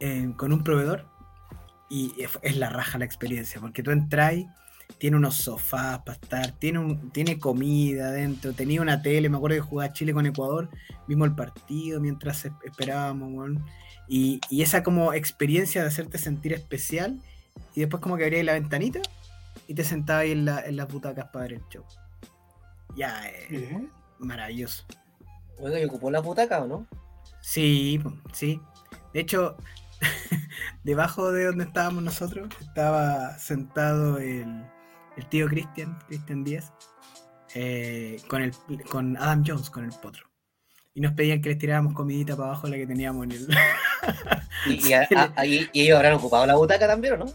eh, 0.00 0.32
con 0.36 0.52
un 0.52 0.64
proveedor 0.64 1.06
y 1.88 2.14
es, 2.42 2.56
la 2.56 2.70
raja 2.70 2.98
la 2.98 3.04
experiencia, 3.04 3.60
porque 3.60 3.82
tú 3.82 3.90
entras, 3.92 4.34
tiene 4.98 5.16
unos 5.16 5.36
sofás 5.36 6.00
para 6.00 6.14
estar, 6.14 6.52
tiene, 6.52 6.78
un, 6.80 7.10
tiene 7.10 7.38
comida 7.38 8.08
adentro, 8.08 8.52
tenía 8.52 8.80
una 8.82 9.02
tele, 9.02 9.28
me 9.28 9.36
acuerdo 9.36 9.56
que 9.56 9.60
jugaba 9.68 9.92
Chile 9.92 10.12
con 10.12 10.26
Ecuador, 10.26 10.70
vimos 11.06 11.28
el 11.28 11.34
partido 11.34 12.00
mientras 12.00 12.44
es- 12.44 12.52
esperábamos, 12.64 13.28
weón. 13.32 13.64
y, 14.08 14.40
y 14.50 14.62
esa 14.62 14.82
como 14.82 15.12
experiencia 15.12 15.82
de 15.82 15.88
hacerte 15.88 16.18
sentir 16.18 16.52
especial, 16.52 17.20
y 17.80 17.84
después 17.84 18.02
como 18.02 18.18
que 18.18 18.24
abrías 18.24 18.44
la 18.44 18.52
ventanita 18.52 19.00
y 19.66 19.74
te 19.74 19.84
sentabas 19.84 20.24
ahí 20.24 20.32
en, 20.32 20.44
la- 20.44 20.60
en 20.60 20.76
las 20.76 20.86
butacas 20.86 21.26
para 21.32 21.44
ver 21.44 21.52
el 21.54 21.62
show. 21.70 21.82
Ya, 22.94 23.22
eh, 23.26 23.88
maravilloso. 24.18 24.84
Oiga, 25.58 25.80
¿y 25.80 25.84
ocupó 25.86 26.10
la 26.10 26.20
butaca 26.20 26.60
o 26.62 26.66
no? 26.66 26.86
Sí, 27.40 27.98
po, 28.02 28.12
sí. 28.34 28.60
De 29.14 29.20
hecho, 29.20 29.56
debajo 30.84 31.32
de 31.32 31.46
donde 31.46 31.64
estábamos 31.64 32.02
nosotros 32.02 32.48
estaba 32.60 33.38
sentado 33.38 34.18
el, 34.18 34.62
el 35.16 35.26
tío 35.30 35.46
Cristian, 35.48 35.98
Cristian 36.06 36.44
Díaz, 36.44 36.72
eh, 37.54 38.20
con, 38.28 38.42
el, 38.42 38.52
con 38.90 39.16
Adam 39.16 39.42
Jones, 39.46 39.70
con 39.70 39.84
el 39.84 39.92
potro. 39.92 40.26
Y 40.92 41.00
nos 41.00 41.12
pedían 41.12 41.40
que 41.40 41.48
les 41.50 41.58
tiráramos 41.58 41.94
comidita 41.94 42.36
para 42.36 42.50
abajo 42.50 42.66
la 42.68 42.76
que 42.76 42.86
teníamos 42.86 43.24
en 43.24 43.32
el... 43.32 43.48
¿Y, 44.66 44.88
y, 44.88 44.92
a- 44.92 45.08
a- 45.36 45.46
y- 45.46 45.68
y 45.72 45.82
ellos 45.82 45.96
habrán 45.96 46.14
ocupado 46.14 46.44
la 46.46 46.56
butaca 46.56 46.86
también 46.86 47.14
o 47.14 47.16
no? 47.18 47.26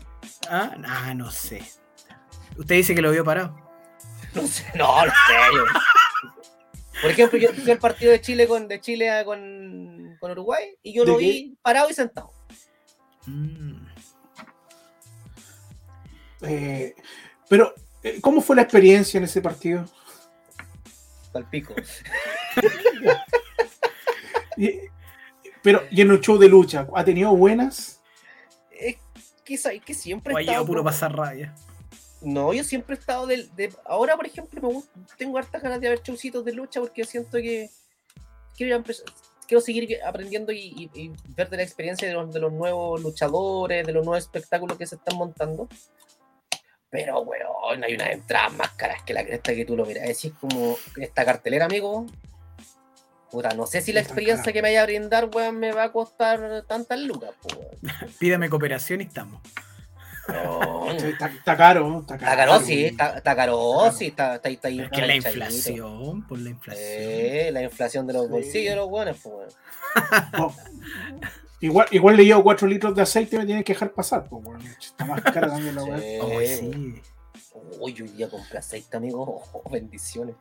Ah, 0.49 0.75
ah, 0.85 1.13
no 1.13 1.31
sé. 1.31 1.63
Usted 2.57 2.75
dice 2.75 2.95
que 2.95 3.01
lo 3.01 3.11
vio 3.11 3.23
parado. 3.23 3.55
No 4.33 4.45
sé, 4.47 4.65
no, 4.75 5.05
no 5.05 5.11
sé. 5.11 5.79
Por 7.01 7.11
ejemplo, 7.11 7.37
yo 7.37 7.49
fui 7.53 7.69
al 7.71 7.77
partido 7.79 8.11
de 8.11 8.21
Chile 8.21 8.47
con, 8.47 8.67
de 8.67 8.79
Chile 8.79 9.09
a- 9.11 9.25
con, 9.25 10.15
con 10.19 10.31
Uruguay 10.31 10.75
y 10.81 10.93
yo 10.93 11.03
¿De 11.05 11.11
lo 11.11 11.17
qué? 11.17 11.23
vi 11.25 11.57
parado 11.61 11.89
y 11.89 11.93
sentado. 11.93 12.31
Mm. 13.25 13.85
eh, 16.43 16.95
pero, 17.49 17.73
eh, 18.03 18.19
¿cómo 18.21 18.39
fue 18.41 18.55
la 18.55 18.61
experiencia 18.61 19.17
en 19.17 19.23
ese 19.25 19.41
partido? 19.41 19.85
Al 21.33 21.49
pico. 21.49 21.75
Y- 24.57 24.79
pero, 25.61 25.83
y 25.91 26.01
en 26.01 26.11
el 26.11 26.21
show 26.21 26.37
de 26.37 26.47
lucha, 26.47 26.87
¿ha 26.95 27.03
tenido 27.03 27.35
buenas? 27.35 27.94
Que, 29.45 29.57
¿sabes 29.57 29.81
que 29.83 29.93
siempre 29.93 30.33
he 30.33 30.41
estado 30.41 30.65
puro 30.65 30.83
pasar 30.83 31.15
rabia. 31.15 31.55
No, 32.21 32.51
yo 32.53 32.63
siempre 32.63 32.95
he 32.95 32.99
estado 32.99 33.27
del. 33.27 33.53
De, 33.55 33.71
ahora, 33.85 34.15
por 34.17 34.25
ejemplo, 34.25 34.59
me 34.61 34.67
gusta- 34.73 34.91
tengo 35.17 35.37
hartas 35.37 35.61
ganas 35.61 35.79
de 35.79 35.89
ver 35.89 36.01
showcitos 36.01 36.43
de 36.43 36.53
lucha 36.53 36.79
porque 36.79 37.05
siento 37.05 37.37
que 37.37 37.69
quiero, 38.57 38.83
seguir 39.61 39.99
aprendiendo 40.03 40.51
y, 40.51 40.57
y- 40.59 40.89
y 40.99 41.11
ver 41.35 41.49
de 41.49 41.57
la 41.57 41.63
experiencia 41.63 42.07
de 42.07 42.15
los, 42.15 42.33
de 42.33 42.39
los 42.39 42.51
nuevos 42.51 42.99
luchadores, 43.01 43.85
de 43.85 43.93
los 43.93 44.03
nuevos 44.03 44.23
espectáculos 44.23 44.77
que 44.77 44.87
se 44.87 44.95
están 44.95 45.15
montando. 45.17 45.69
Pero, 46.89 47.19
weón, 47.21 47.83
hay 47.83 47.93
unas 47.93 48.09
entradas 48.11 48.53
más 48.53 48.71
caras 48.71 49.03
que 49.03 49.13
la 49.13 49.23
cresta 49.25 49.53
que 49.53 49.65
tú 49.65 49.75
lo 49.75 49.85
miras. 49.85 50.07
Decís 50.07 50.33
como 50.39 50.77
esta 50.97 51.23
cartelera, 51.25 51.65
amigo. 51.65 52.07
Puta, 53.35 53.49
no 53.53 53.67
sé 53.67 53.81
si 53.81 53.91
la 53.91 53.99
experiencia 53.99 54.53
que 54.53 54.61
me 54.61 54.69
vaya 54.69 54.83
a 54.83 54.85
brindar, 54.85 55.29
weón, 55.33 55.59
me 55.59 55.73
va 55.73 55.83
a 55.83 55.91
costar 55.91 56.63
tantas 56.67 56.97
lucas, 57.01 57.31
po, 57.41 57.49
weón. 57.57 57.69
Pídame 58.19 58.49
cooperación 58.49 59.01
y 59.01 59.03
estamos. 59.03 59.41
Está, 60.27 61.27
está 61.27 61.57
caro, 61.57 61.99
está 61.99 62.17
caro. 62.17 62.31
Está 62.31 62.35
caro, 62.37 62.59
sí, 62.61 62.85
está, 62.85 63.17
está 63.17 63.35
caro, 63.35 63.91
sí, 63.91 64.05
está, 64.07 64.35
está, 64.35 64.49
está 64.49 64.67
ahí 64.69 64.79
Es 64.79 64.89
que 64.89 65.01
la 65.05 65.15
inflación, 65.15 66.25
por 66.27 66.39
la 66.39 66.49
inflación. 66.49 66.87
Eh, 66.89 67.49
la 67.51 67.61
inflación 67.61 68.07
de 68.07 68.13
los 68.13 68.25
Sí. 68.27 68.31
bolsillos 68.31 68.69
de 68.71 68.75
los 68.77 68.89
buenos, 68.89 69.17
pues, 69.21 69.35
weón. 69.35 69.49
No. 70.31 70.55
Igual, 71.61 71.87
igual 71.91 72.17
le 72.17 72.25
llevo 72.25 72.43
4 72.43 72.67
litros 72.67 72.95
de 72.95 73.01
aceite 73.01 73.35
y 73.35 73.39
me 73.39 73.45
tienen 73.45 73.63
que 73.63 73.73
dejar 73.73 73.91
pasar. 73.91 74.27
Pues, 74.29 74.43
bueno. 74.43 74.59
Está 74.79 75.03
más 75.05 75.21
cara 75.21 75.47
también 75.49 75.73
la 75.75 75.83
weá. 75.83 75.99
Sí, 75.99 76.17
Oh, 76.21 76.27
weón. 76.27 76.47
sí. 76.47 77.01
Uy, 77.79 78.01
hoy 78.01 78.09
día 78.09 78.29
compré 78.29 78.59
aceite, 78.59 78.95
amigo. 78.97 79.41
Oh, 79.53 79.69
bendiciones. 79.69 80.35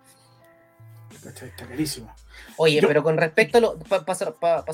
¿Cachai? 1.23 1.49
Está 1.49 1.67
carísimo. 1.67 2.15
Oye, 2.57 2.81
Yo- 2.81 2.89
pero 2.89 3.03
con 3.03 3.17
respecto 3.17 3.59
a 3.59 3.61
lo. 3.61 3.79
Para 3.79 4.05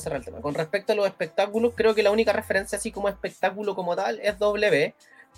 cerrar 0.00 0.18
el 0.20 0.24
tema, 0.24 0.40
con 0.40 0.54
respecto 0.54 0.92
a 0.92 0.96
los 0.96 1.06
espectáculos, 1.06 1.74
creo 1.76 1.94
que 1.94 2.02
la 2.02 2.10
única 2.10 2.32
referencia, 2.32 2.78
así 2.78 2.90
como 2.90 3.08
espectáculo 3.08 3.74
como 3.74 3.94
tal, 3.96 4.18
es 4.20 4.38
W, 4.38 4.94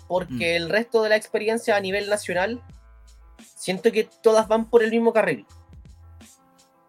porque 0.07 0.55
el 0.55 0.69
resto 0.69 1.03
de 1.03 1.09
la 1.09 1.15
experiencia 1.15 1.75
a 1.75 1.79
nivel 1.79 2.09
nacional, 2.09 2.61
siento 3.55 3.91
que 3.91 4.09
todas 4.21 4.47
van 4.47 4.69
por 4.69 4.83
el 4.83 4.91
mismo 4.91 5.13
carril. 5.13 5.45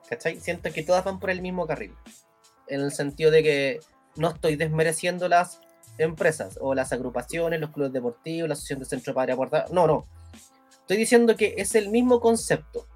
¿Cachai? 0.08 0.40
Siento 0.40 0.70
que 0.72 0.82
todas 0.82 1.04
van 1.04 1.18
por 1.18 1.30
el 1.30 1.40
mismo 1.40 1.66
carril. 1.66 1.94
En 2.66 2.80
el 2.80 2.92
sentido 2.92 3.30
de 3.30 3.42
que 3.42 3.80
no 4.16 4.28
estoy 4.30 4.56
desmereciendo 4.56 5.28
las 5.28 5.60
empresas 5.98 6.58
o 6.60 6.74
las 6.74 6.92
agrupaciones, 6.92 7.60
los 7.60 7.70
clubes 7.70 7.92
deportivos, 7.92 8.48
la 8.48 8.54
asociación 8.54 8.80
de 8.80 8.84
centro 8.86 9.14
padre 9.14 9.32
aportar. 9.32 9.70
No, 9.70 9.86
no. 9.86 10.06
Estoy 10.80 10.96
diciendo 10.98 11.36
que 11.36 11.54
es 11.56 11.74
el 11.74 11.88
mismo 11.88 12.20
concepto. 12.20 12.86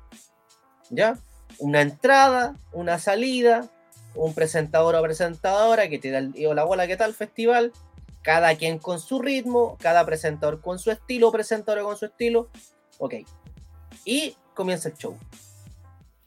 ¿Ya? 0.91 1.19
Una 1.59 1.81
entrada, 1.83 2.55
una 2.73 2.99
salida, 2.99 3.69
un 4.15 4.35
presentador 4.35 4.95
o 4.95 5.03
presentadora 5.03 5.89
que 5.89 5.99
te 5.99 6.11
da 6.11 6.19
el 6.19 6.35
o 6.47 6.55
la 6.55 6.65
bola 6.65 6.87
que 6.87 6.97
tal 6.97 7.15
festival, 7.15 7.73
cada 8.23 8.55
quien 8.57 8.79
con 8.79 9.01
su 9.01 9.21
ritmo, 9.21 9.77
cada 9.81 10.05
presentador 10.05 10.61
con 10.61 10.79
su 10.79 10.91
estilo, 10.91 11.31
presentadora 11.33 11.83
con 11.83 11.97
su 11.97 12.07
estilo. 12.07 12.49
Ok. 12.99 13.15
Y 14.05 14.37
comienza 14.55 14.89
el 14.89 14.97
show. 14.97 15.17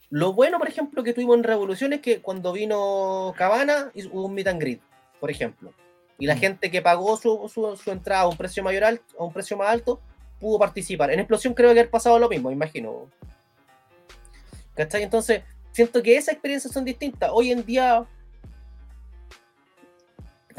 Lo 0.09 0.33
bueno, 0.33 0.57
por 0.59 0.67
ejemplo, 0.67 1.03
que 1.03 1.13
tuvimos 1.13 1.37
en 1.37 1.43
Revolución 1.43 1.93
es 1.93 2.01
que 2.01 2.21
cuando 2.21 2.51
vino 2.51 3.33
Cabana 3.37 3.91
hubo 4.11 4.25
un 4.25 4.33
meet 4.33 4.47
and 4.47 4.59
greet, 4.59 4.81
por 5.19 5.31
ejemplo. 5.31 5.73
Y 6.19 6.25
la 6.25 6.35
Mm. 6.35 6.39
gente 6.39 6.71
que 6.71 6.81
pagó 6.81 7.15
su, 7.17 7.49
su- 7.51 7.77
su 7.77 7.91
entrada 7.91 8.23
a 8.23 8.27
un 8.27 8.35
precio 8.37 8.61
mayor 8.63 8.83
alto, 8.83 9.03
a 9.17 9.23
un 9.23 9.31
precio 9.33 9.55
más 9.57 9.69
alto, 9.69 10.01
pudo 10.39 10.59
participar. 10.59 11.11
En 11.11 11.19
Explosión 11.19 11.53
creo 11.53 11.69
que 11.73 11.79
haber 11.79 11.89
pasado 11.89 12.19
lo 12.19 12.27
mismo, 12.29 12.51
imagino. 12.51 13.07
¿Cachai? 14.81 15.03
Entonces, 15.03 15.43
siento 15.73 16.01
que 16.01 16.17
esas 16.17 16.33
experiencias 16.33 16.73
son 16.73 16.85
distintas. 16.85 17.29
Hoy 17.31 17.51
en 17.51 17.63
día. 17.63 18.03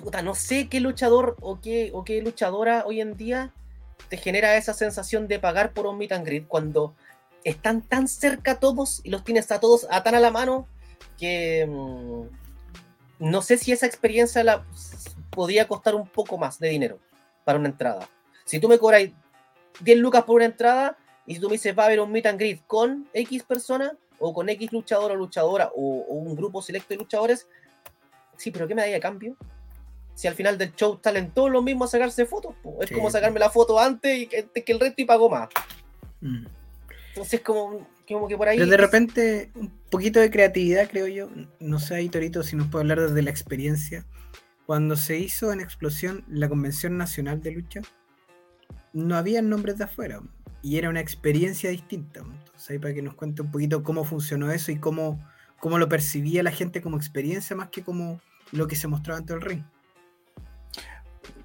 Puta, 0.00 0.23
no 0.23 0.37
sé 0.37 0.69
qué 0.69 0.79
luchador 0.79 1.37
o 1.41 1.61
qué, 1.61 1.91
o 1.93 2.05
qué 2.05 2.23
luchadora 2.23 2.85
hoy 2.87 3.00
en 3.00 3.17
día 3.17 3.52
te 4.09 4.17
genera 4.17 4.57
esa 4.57 4.75
sensación 4.75 5.26
de 5.26 5.41
pagar 5.41 5.73
por 5.73 5.87
un 5.87 5.99
meet 5.99 6.12
and 6.12 6.25
greet 6.25 6.47
cuando 6.47 6.95
están 7.43 7.83
tan 7.83 8.07
cerca 8.07 8.61
todos 8.61 9.00
y 9.02 9.11
los 9.11 9.25
tienes 9.25 9.50
a 9.50 9.59
todos 9.59 9.87
a 9.91 10.02
tan 10.05 10.14
a 10.14 10.21
la 10.21 10.31
mano 10.31 10.69
que 11.19 11.67
mm, 11.69 12.23
no 13.19 13.43
sé 13.43 13.59
si 13.59 13.73
esa 13.73 13.87
experiencia 13.87 14.45
la 14.45 14.64
podría 15.31 15.67
costar 15.67 15.97
un 15.97 16.07
poco 16.09 16.38
más 16.38 16.61
de 16.61 16.69
dinero 16.69 17.00
para 17.45 17.59
una 17.59 17.69
entrada. 17.69 18.09
Si 18.45 18.61
tú 18.61 18.69
me 18.69 18.79
cobras 18.79 19.02
10 19.81 19.99
lucas 19.99 20.23
por 20.25 20.37
una 20.37 20.47
entrada 20.47 20.97
y 21.26 21.35
si 21.35 21.41
tú 21.41 21.49
me 21.49 21.55
dices 21.55 21.76
va 21.76 21.85
a 21.85 21.87
haber 21.87 22.00
un 22.00 22.11
meet 22.11 22.26
and 22.26 22.38
greet 22.38 22.61
con 22.67 23.09
X 23.12 23.43
persona 23.45 23.97
o 24.23 24.33
con 24.33 24.49
X 24.49 24.73
luchador 24.73 25.11
o 25.11 25.17
luchadora 25.17 25.71
o, 25.75 26.07
o 26.09 26.14
un 26.14 26.37
grupo 26.37 26.62
selecto 26.62 26.95
de 26.95 26.99
luchadores, 26.99 27.49
sí, 28.37 28.50
pero 28.52 28.69
¿qué 28.69 28.75
me 28.75 28.88
da 28.88 28.97
a 28.97 29.00
cambio? 29.00 29.37
Si 30.14 30.29
al 30.29 30.35
final 30.35 30.57
del 30.57 30.75
show 30.76 31.00
salen 31.02 31.33
todos 31.33 31.50
los 31.50 31.62
mismos 31.62 31.88
a 31.88 31.93
sacarse 31.93 32.25
fotos, 32.25 32.55
po. 32.62 32.79
es 32.81 32.88
Sí, 32.88 32.95
como 32.95 33.11
sacarme 33.11 33.41
la 33.41 33.50
foto 33.50 33.79
antes 33.79 34.17
y 34.17 34.26
que, 34.29 34.45
que 34.45 34.73
el 34.73 34.79
resto 34.79 35.02
y 35.02 35.05
pago 35.07 35.29
más. 35.29 35.49
Mm. 36.21 36.47
Entonces, 37.09 37.41
como, 37.41 37.87
como 38.07 38.29
que 38.29 38.37
por 38.37 38.49
ahí. 38.49 38.59
Pero 38.59 38.71
de 38.71 38.76
repente, 38.76 39.50
un 39.55 39.71
poquito 39.91 40.21
de 40.21 40.31
creatividad, 40.31 40.88
creo 40.88 41.09
yo. 41.09 41.29
No 41.59 41.81
sé 41.81 41.97
ahí, 41.97 42.09
Torito, 42.09 42.43
si 42.43 42.57
nos 42.57 42.69
puede 42.69 42.83
hablar 42.83 43.00
desde 43.00 43.23
la 43.23 43.31
experiencia. 43.31 44.07
Cuando 44.67 44.97
se 44.97 45.19
hizo 45.19 45.52
en 45.52 45.61
Explosión 45.61 46.25
la 46.29 46.49
Convención 46.49 46.97
Nacional 46.97 47.43
de 47.43 47.50
Lucha, 47.50 47.81
no 48.93 49.17
había 49.17 49.43
nombres 49.43 49.79
de 49.79 49.85
afuera. 49.85 50.21
Y 50.62 50.79
era 50.79 50.88
una 50.88 51.00
experiencia 51.00 51.71
distinta. 51.71 52.23
Entonces, 52.62 52.75
ahí 52.75 52.78
para 52.78 52.95
que 52.95 53.02
nos 53.02 53.14
cuente 53.14 53.42
un 53.42 53.50
poquito 53.50 53.83
cómo 53.83 54.04
funcionó 54.04 54.52
eso 54.52 54.71
y 54.71 54.76
cómo, 54.76 55.19
cómo 55.59 55.78
lo 55.78 55.88
percibía 55.88 56.45
la 56.45 56.52
gente 56.52 56.81
como 56.81 56.97
experiencia 56.97 57.57
más 57.57 57.71
que 57.71 57.83
como 57.83 58.21
lo 58.52 58.69
que 58.69 58.76
se 58.76 58.87
mostraba 58.87 59.19
ante 59.19 59.33
el 59.33 59.40
ring. 59.40 59.64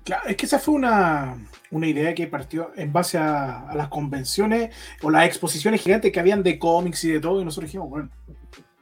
Claro, 0.04 0.28
es 0.28 0.38
que 0.38 0.46
esa 0.46 0.60
fue 0.60 0.76
una, 0.76 1.36
una 1.72 1.88
idea 1.88 2.14
que 2.14 2.28
partió 2.28 2.72
en 2.76 2.94
base 2.94 3.18
a, 3.18 3.68
a 3.68 3.76
las 3.76 3.88
convenciones 3.88 4.76
o 5.02 5.10
las 5.10 5.26
exposiciones 5.26 5.82
gigantes 5.82 6.12
que 6.12 6.20
habían 6.20 6.44
de 6.44 6.60
cómics 6.60 7.04
y 7.06 7.14
de 7.14 7.20
todo, 7.20 7.42
y 7.42 7.46
nosotros 7.46 7.70
dijimos, 7.70 7.90
bueno, 7.90 8.10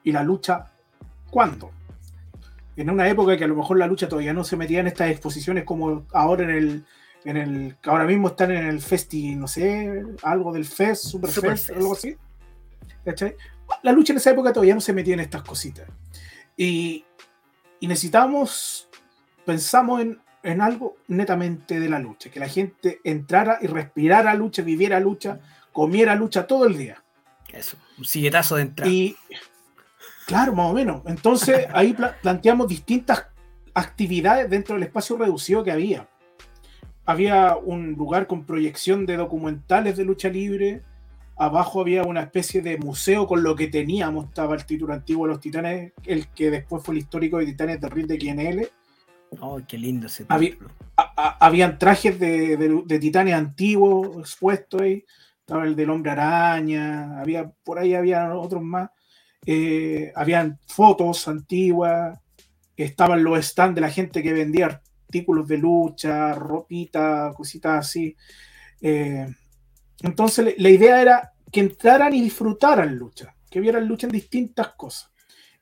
¿y 0.04 0.12
la 0.12 0.22
lucha 0.22 0.74
cuándo? 1.30 1.72
En 2.76 2.90
una 2.90 3.08
época 3.08 3.38
que 3.38 3.46
a 3.46 3.48
lo 3.48 3.56
mejor 3.56 3.78
la 3.78 3.88
lucha 3.88 4.10
todavía 4.10 4.34
no 4.34 4.44
se 4.44 4.58
metía 4.58 4.82
en 4.82 4.88
estas 4.88 5.10
exposiciones 5.10 5.64
como 5.64 6.06
ahora 6.12 6.44
en 6.44 6.50
el, 6.50 6.86
en 7.24 7.38
el 7.38 7.78
ahora 7.86 8.04
mismo 8.04 8.28
están 8.28 8.52
en 8.52 8.66
el 8.66 8.82
Festi, 8.82 9.36
no 9.36 9.48
sé, 9.48 10.04
algo 10.22 10.52
del 10.52 10.66
Fest, 10.66 11.06
Super, 11.06 11.32
Super 11.32 11.52
Fest, 11.52 11.68
Fest. 11.68 11.80
algo 11.80 11.94
así. 11.94 12.18
¿Cachai? 13.04 13.36
La 13.84 13.92
lucha 13.92 14.14
en 14.14 14.18
esa 14.18 14.32
época 14.32 14.54
todavía 14.54 14.76
no 14.76 14.82
se 14.82 14.94
metía 14.94 15.14
en 15.16 15.20
estas 15.22 15.42
cositas. 15.44 15.88
Y, 16.58 17.04
y 17.80 17.88
necesitamos, 17.88 18.90
pensamos 19.46 20.02
en, 20.02 20.20
en 20.44 20.62
algo 20.62 20.96
netamente 21.08 21.80
de 21.80 21.90
la 21.90 22.00
lucha, 22.00 22.30
que 22.30 22.40
la 22.40 22.48
gente 22.48 23.00
entrara 23.04 23.58
y 23.62 23.68
respirara 23.68 24.34
lucha, 24.36 24.62
viviera 24.62 25.00
lucha, 25.00 25.40
comiera 25.72 26.16
lucha 26.16 26.48
todo 26.48 26.66
el 26.66 26.78
día. 26.78 27.04
Eso, 27.52 27.78
un 27.98 28.06
silletazo 28.06 28.56
de 28.58 28.62
entrada. 28.64 28.92
Y 28.92 29.16
claro, 30.28 30.54
más 30.54 30.68
o 30.72 30.74
menos. 30.74 31.02
Entonces 31.06 31.68
ahí 31.74 31.94
pla- 31.94 32.16
planteamos 32.22 32.68
distintas 32.68 33.26
actividades 33.74 34.50
dentro 34.50 34.76
del 34.76 34.84
espacio 34.84 35.18
reducido 35.18 35.64
que 35.64 35.72
había. 35.72 36.08
Había 37.06 37.56
un 37.56 37.94
lugar 37.94 38.26
con 38.28 38.46
proyección 38.46 39.06
de 39.06 39.18
documentales 39.18 39.96
de 39.98 40.06
lucha 40.06 40.30
libre. 40.30 40.82
Abajo 41.38 41.82
había 41.82 42.04
una 42.04 42.22
especie 42.22 42.62
de 42.62 42.78
museo 42.78 43.28
con 43.28 43.44
lo 43.44 43.56
que 43.56 43.68
teníamos. 43.68 44.26
Estaba 44.26 44.56
el 44.56 44.66
título 44.66 44.94
antiguo 44.94 45.28
de 45.28 45.34
los 45.34 45.42
Titanes, 45.42 45.92
el 46.06 46.28
que 46.30 46.50
después 46.50 46.82
fue 46.84 46.96
el 46.96 47.00
histórico 47.00 47.38
de 47.40 47.46
Titanes 47.48 47.82
de 47.82 47.90
Ring 47.90 48.08
de 48.08 48.18
QNL. 48.18 48.68
Oh, 49.42 49.60
qué 49.68 49.78
lindo 49.78 50.08
ese 50.08 50.26
Había- 50.30 50.52
título. 50.52 50.70
a- 50.96 51.14
a- 51.18 51.46
habían 51.46 51.78
trajes 51.78 52.18
de, 52.20 52.56
de- 52.56 52.84
de 52.86 53.00
titanes 53.00 53.34
antiguos 53.34 54.18
expuestos 54.20 54.82
ahí. 54.82 55.04
Estaba 55.42 55.66
el 55.66 55.76
del 55.76 55.90
hombre 55.90 56.12
araña, 56.12 57.20
había, 57.20 57.52
por 57.64 57.80
ahí 57.80 57.94
había 57.96 58.34
otros 58.34 58.62
más. 58.64 58.90
Eh, 59.46 60.12
habían 60.16 60.58
fotos 60.68 61.28
antiguas, 61.28 62.18
estaban 62.78 63.24
los 63.24 63.46
stands 63.46 63.76
de 63.76 63.82
la 63.82 63.90
gente 63.90 64.24
que 64.24 64.34
vendía 64.34 64.82
artículos 65.06 65.48
de 65.48 65.58
lucha, 65.58 66.34
ropita, 66.34 67.32
cositas 67.36 67.80
así. 67.86 68.16
Eh, 68.82 69.28
entonces 70.02 70.56
la 70.58 70.70
idea 70.70 71.02
era 71.02 71.34
que 71.52 71.62
entraran 71.62 72.14
y 72.14 72.22
disfrutaran 72.22 72.96
lucha, 72.96 73.36
que 73.50 73.60
vieran 73.60 73.88
lucha 73.88 74.08
en 74.08 74.14
distintas 74.14 74.70
cosas. 74.76 75.12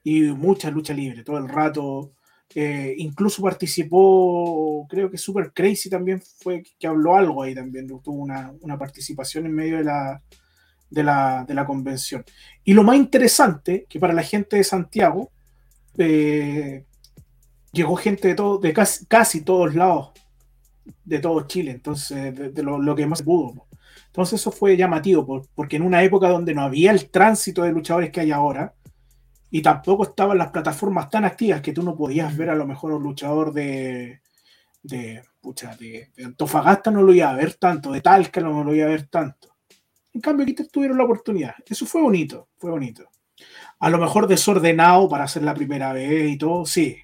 Y 0.04 0.24
mucha 0.24 0.70
lucha 0.70 0.94
libre, 0.94 1.24
todo 1.24 1.38
el 1.38 1.48
rato. 1.48 2.14
Eh, 2.56 2.94
incluso 2.98 3.42
participó, 3.42 4.86
creo 4.88 5.10
que 5.10 5.18
Super 5.18 5.52
Crazy 5.54 5.90
también 5.90 6.22
fue 6.22 6.64
que 6.78 6.88
habló 6.88 7.16
algo 7.16 7.42
ahí 7.42 7.56
también, 7.56 7.88
tuvo 7.88 8.22
una, 8.22 8.54
una 8.62 8.78
participación 8.78 9.46
en 9.48 9.56
medio 9.56 9.78
de 9.78 9.86
la, 9.86 10.22
de, 10.90 11.04
la, 11.04 11.46
de 11.48 11.54
la 11.54 11.66
convención. 11.66 12.24
Y 12.64 12.74
lo 12.74 12.84
más 12.84 12.96
interesante, 12.98 13.86
que 13.90 14.00
para 14.00 14.14
la 14.14 14.22
gente 14.22 14.58
de 14.58 14.64
Santiago, 14.64 15.32
eh, 15.98 16.86
llegó 17.72 17.96
gente 17.96 18.28
de, 18.28 18.36
todo, 18.36 18.60
de 18.60 18.74
casi, 18.74 19.06
casi 19.08 19.42
todos 19.42 19.74
lados, 19.74 20.12
de 21.04 21.20
todo 21.20 21.48
Chile, 21.48 21.72
entonces, 21.72 22.54
de, 22.54 22.64
lo, 22.64 22.78
lo 22.80 22.96
que 22.96 23.08
más 23.08 23.24
pudo. 23.24 23.68
Entonces 24.08 24.40
eso 24.40 24.52
fue 24.52 24.78
llamativo, 24.78 25.26
por- 25.26 25.48
porque 25.56 25.76
en 25.78 25.82
una 25.84 26.04
época 26.04 26.30
donde 26.30 26.54
no 26.54 26.62
había 26.62 26.92
el 26.92 27.10
tránsito 27.10 27.64
de 27.64 27.72
luchadores 27.72 28.12
que 28.12 28.22
hay 28.22 28.32
ahora, 28.32 28.74
y 29.50 29.62
tampoco 29.62 30.04
estaban 30.04 30.38
las 30.38 30.50
plataformas 30.52 31.10
tan 31.10 31.26
activas 31.26 31.62
que 31.62 31.74
tú 31.74 31.84
no 31.84 31.96
podías 31.96 32.36
ver 32.36 32.50
a 32.50 32.56
lo 32.56 32.66
mejor 32.66 32.92
un 32.94 33.04
luchador 33.04 33.54
de, 33.54 34.22
de, 34.82 35.22
pucha, 35.42 35.76
de, 35.76 36.10
de 36.16 36.26
Antofagasta 36.26 36.90
no 36.90 37.04
lo 37.04 37.14
iba 37.14 37.30
a 37.30 37.36
ver 37.36 37.54
tanto, 37.56 37.92
de 37.92 38.02
Talca 38.02 38.42
no 38.42 38.64
lo 38.64 38.74
iba 38.74 38.86
a 38.86 38.90
ver 38.90 39.08
tanto. 39.08 39.50
En 40.14 40.22
cambio, 40.22 40.44
aquí 40.44 40.54
te 40.54 40.66
tuvieron 40.66 40.98
la 40.98 41.04
oportunidad. 41.06 41.54
Eso 41.68 41.86
fue 41.86 42.02
bonito, 42.02 42.48
fue 42.58 42.72
bonito. 42.72 43.04
A 43.80 43.90
lo 43.90 43.98
mejor 43.98 44.28
desordenado 44.28 45.08
para 45.10 45.24
hacer 45.26 45.44
la 45.44 45.54
primera 45.54 45.92
vez 45.94 46.32
y 46.32 46.38
todo, 46.38 46.66
sí. 46.66 46.98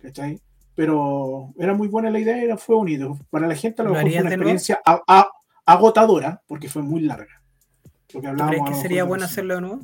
¿cachai? 0.00 0.40
Pero 0.74 1.52
era 1.58 1.74
muy 1.74 1.88
buena 1.88 2.10
la 2.10 2.18
idea, 2.20 2.36
era, 2.42 2.56
fue 2.56 2.76
bonito. 2.76 3.18
Para 3.30 3.46
la 3.46 3.54
gente 3.54 3.82
a 3.82 3.84
lo 3.84 3.90
¿Lo 3.90 3.96
mejor 3.96 4.10
fue 4.10 4.20
una 4.20 4.30
experiencia 4.30 4.80
a- 4.84 5.02
a- 5.06 5.28
agotadora, 5.72 6.42
porque 6.46 6.68
fue 6.68 6.82
muy 6.82 7.00
larga. 7.02 7.42
Lo 8.14 8.20
que 8.20 8.26
¿Tú 8.26 8.28
hablábamos 8.28 8.60
crees 8.60 8.76
que 8.76 8.82
sería 8.82 9.04
bueno 9.04 9.22
de- 9.22 9.30
hacerlo 9.30 9.54
de 9.56 9.60
nuevo? 9.60 9.80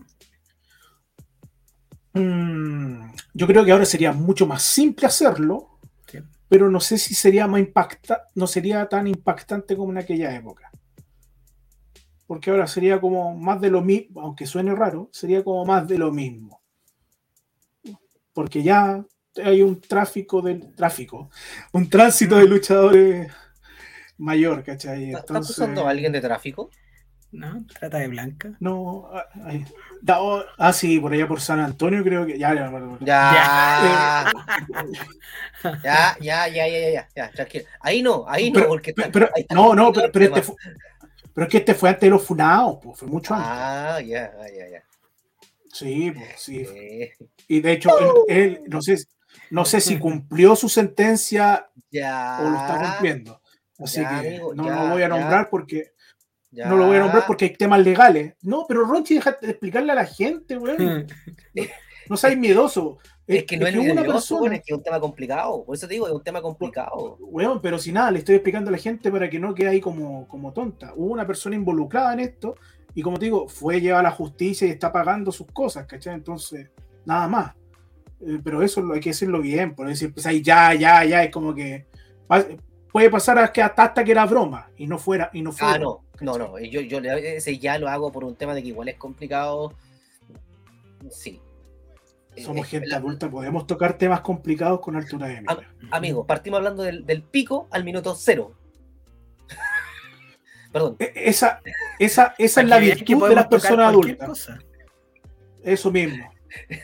Mm, 2.15 3.13
yo 3.35 3.47
creo 3.47 3.65
que 3.65 3.73
ahora 3.73 3.85
sería 3.85 4.13
mucho 4.13 4.47
más 4.47 4.63
simple 4.63 5.07
hacerlo, 5.07 5.79
Sí. 6.07 6.19
pero 6.49 6.71
no 6.71 6.81
sé 6.81 6.97
si 6.99 7.15
sería 7.15 7.47
más 7.47 7.61
impacta 7.61 8.29
no 8.35 8.47
sería 8.47 8.89
tan 8.89 9.07
impactante 9.09 9.77
como 9.77 9.91
en 9.93 9.99
aquella 9.99 10.35
época. 10.35 10.71
Porque 12.27 12.51
ahora 12.51 12.67
sería 12.67 13.01
como 13.01 13.37
más 13.37 13.61
de 13.61 13.71
lo 13.71 13.83
mismo, 13.83 14.23
aunque 14.23 14.47
suene 14.47 14.75
raro, 14.75 15.11
sería 15.13 15.45
como 15.45 15.65
más 15.67 15.87
de 15.87 15.99
lo 15.99 16.11
mismo. 16.13 16.63
Porque 18.33 18.63
ya 18.63 19.05
hay 19.45 19.63
un 19.63 19.81
tráfico 19.81 20.41
del 20.41 20.75
tráfico, 20.75 21.29
un 21.73 21.91
tránsito 21.91 22.37
de 22.37 22.47
luchadores 22.47 23.31
mayor, 24.19 24.63
¿cachai? 24.65 25.07
¿Estás 25.11 25.23
Entonces, 25.29 25.51
usando 25.59 25.87
a 25.87 25.91
alguien 25.91 26.13
de 26.13 26.21
tráfico? 26.21 26.71
No, 27.33 27.65
trata 27.79 27.99
de 27.99 28.07
blanca. 28.09 28.53
No, 28.61 29.09
ah, 29.13 29.25
ay, 29.47 29.65
da- 30.01 30.21
oh, 30.23 30.45
ah, 30.57 30.73
sí, 30.73 31.01
por 31.01 31.13
allá 31.13 31.27
por 31.27 31.41
San 31.41 31.59
Antonio 31.59 32.05
creo 32.05 32.25
que 32.25 32.39
ya, 32.39 32.55
ya, 32.55 32.69
bueno, 32.71 32.97
Ya. 33.05 34.33
Ya, 35.83 36.17
ya, 36.21 36.49
ya, 36.49 36.67
ya, 36.69 36.91
ya, 36.93 37.09
ya, 37.15 37.31
tranquilo. 37.31 37.65
Ahí 37.81 38.03
no, 38.03 38.25
ahí 38.29 38.51
no, 38.51 38.55
Pero- 38.61 38.69
porque 38.69 38.91
está- 38.91 39.11
pero- 39.11 39.31
ahí 39.35 39.43
está 39.43 39.55
no, 39.55 39.75
no, 39.75 39.93
pero, 39.93 40.13
pero 40.13 40.25
este 40.27 40.43
fue, 40.43 40.55
pero 41.33 41.47
es 41.47 41.51
que 41.51 41.59
este 41.59 41.75
fue 41.75 41.89
antes 41.89 42.03
de 42.03 42.11
los 42.11 42.23
funados, 42.25 42.79
pues, 42.83 42.99
fue 42.99 43.09
mucho 43.09 43.35
antes. 43.35 43.49
Ah, 43.51 44.01
ya, 44.01 44.33
ya, 44.57 44.69
ya. 44.71 44.83
Sí, 45.73 46.13
pues, 46.13 46.29
sí. 46.39 46.59
Eh, 46.61 47.13
Y 47.49 47.61
de 47.61 47.73
hecho, 47.73 47.91
él, 48.29 48.37
él, 48.59 48.63
no 48.69 48.81
sé, 48.81 48.97
no 49.51 49.65
sé 49.65 49.81
si 49.81 49.99
cumplió 49.99 50.55
su 50.55 50.69
sentencia 50.69 51.69
ya. 51.91 52.39
o 52.41 52.51
lo 52.51 52.57
está 52.59 52.79
cumpliendo. 52.93 53.41
Así 53.79 54.01
ya, 54.01 54.21
que 54.21 54.29
amigo, 54.29 54.55
no 54.55 54.67
ya, 54.67 54.83
lo 54.85 54.89
voy 54.91 55.03
a 55.03 55.09
ya. 55.09 55.09
nombrar 55.09 55.51
porque 55.51 55.93
no 56.53 56.77
lo 56.77 56.87
voy 56.87 56.97
a 56.97 57.01
nombrar 57.01 57.25
porque 57.27 57.47
hay 57.47 57.57
temas 57.57 57.81
legales. 57.83 58.35
No, 58.43 58.65
pero 58.69 58.85
Ronchi, 58.85 59.15
deja 59.15 59.33
de 59.41 59.51
explicarle 59.51 59.93
a 59.93 59.97
la 59.97 60.07
gente, 60.07 60.57
weón. 60.57 61.07
No 62.07 62.19
seas 62.19 62.37
miedoso. 62.37 62.99
Es 63.27 63.45
que 63.45 63.57
no 63.57 63.67
es 63.67 63.75
hubo 63.75 63.83
una 63.85 63.95
nervioso, 63.95 64.37
persona- 64.37 64.57
es 64.57 64.63
que 64.63 64.75
es 64.75 64.77
un 64.77 64.83
tema 64.85 65.01
complicado. 65.01 65.65
Por 65.65 65.75
eso 65.75 65.89
te 65.89 65.95
digo, 65.95 66.07
es 66.07 66.13
un 66.13 66.23
tema 66.23 66.43
complicado. 66.43 67.17
Weón, 67.19 67.63
pero 67.63 67.79
si 67.79 67.93
nada, 67.93 68.11
le 68.11 68.19
estoy 68.19 68.35
explicando 68.35 68.69
a 68.69 68.73
la 68.73 68.77
gente 68.79 69.11
para 69.11 69.31
que 69.31 69.39
no 69.39 69.55
quede 69.55 69.69
ahí 69.71 69.81
como, 69.81 70.29
como 70.29 70.53
tonta. 70.53 70.93
Hubo 70.95 71.13
una 71.15 71.27
persona 71.27 71.57
involucrada 71.57 72.13
en 72.13 72.21
esto 72.21 72.57
y 72.95 73.01
como 73.01 73.19
te 73.19 73.25
digo, 73.25 73.49
fue 73.49 73.81
llevada 73.81 74.01
a 74.01 74.03
la 74.03 74.11
justicia 74.11 74.69
y 74.69 74.71
está 74.73 74.93
pagando 74.93 75.33
sus 75.33 75.47
cosas, 75.47 75.87
¿cachai? 75.87 76.13
Entonces, 76.13 76.69
nada 77.07 77.27
más. 77.27 77.55
Eh, 78.21 78.39
pero 78.45 78.63
eso 78.63 78.87
hay 78.93 79.01
que 79.01 79.09
decirlo 79.11 79.41
bien, 79.41 79.75
por 79.75 79.89
decir, 79.89 80.13
pues 80.13 80.27
ahí 80.27 80.43
ya, 80.43 80.75
ya, 80.75 81.03
ya, 81.07 81.25
es 81.25 81.31
como 81.31 81.55
que 81.55 81.87
puede 82.95 83.11
pasar 83.11 83.37
a 83.41 83.53
que 83.53 83.61
hasta, 83.61 83.83
hasta 83.83 84.05
que 84.05 84.13
era 84.13 84.25
broma 84.25 84.71
y 84.77 84.87
no 84.87 84.99
fuera, 85.01 85.29
y 85.33 85.43
no 85.43 85.51
fuera. 85.51 85.75
Ah, 85.75 85.79
no, 85.81 86.05
no, 86.21 86.39
no. 86.39 86.59
Yo, 86.61 86.81
yo 86.81 86.99
ese 87.01 87.59
ya 87.59 87.77
lo 87.77 87.89
hago 87.89 88.13
por 88.13 88.23
un 88.23 88.37
tema 88.37 88.55
de 88.55 88.63
que 88.63 88.69
igual 88.69 88.89
es 88.89 88.95
complicado. 88.95 89.75
Sí. 91.11 91.41
Somos 92.37 92.67
Eh, 92.67 92.71
gente 92.71 92.87
la- 92.87 92.99
adulta, 92.99 93.29
podemos 93.29 93.67
tocar 93.67 93.99
temas 93.99 94.21
complicados 94.21 94.79
con 94.81 94.95
altura 94.95 95.27
de 95.27 95.41
mira. 95.41 95.59
Amigos, 95.91 96.25
partimos 96.25 96.59
hablando 96.59 96.85
del, 96.85 97.05
del 97.05 97.25
pico 97.25 97.67
al 97.73 97.83
minuto 97.83 98.15
cero. 98.15 98.53
Perdón. 100.73 100.95
E- 101.01 101.13
Esa, 101.17 101.61
esa, 101.99 102.37
esa 102.39 102.61
es 102.61 102.69
la 102.69 102.79
virtud 102.79 103.29
de 103.29 103.35
las 103.35 103.49
personas 103.49 103.89
adultas. 103.89 104.29
cosa. 104.29 104.59
Eso 105.65 105.91
mismo. 105.91 106.33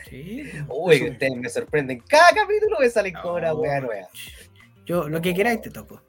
Sí. 0.09 0.43
Uy, 0.67 0.95
Eso 0.97 1.05
ustedes 1.13 1.35
me 1.37 1.47
sorprenden. 1.47 2.01
Cada 2.05 2.31
capítulo 2.35 2.77
me 2.81 2.89
salen 2.89 3.13
con 3.13 3.35
una 3.35 3.49
No. 3.53 3.59
wea 3.59 3.79
nueva. 3.79 4.07
Yo, 4.91 5.07
lo 5.07 5.21
que 5.21 5.33
queráis 5.33 5.61
te 5.61 5.69
toco. 5.69 6.01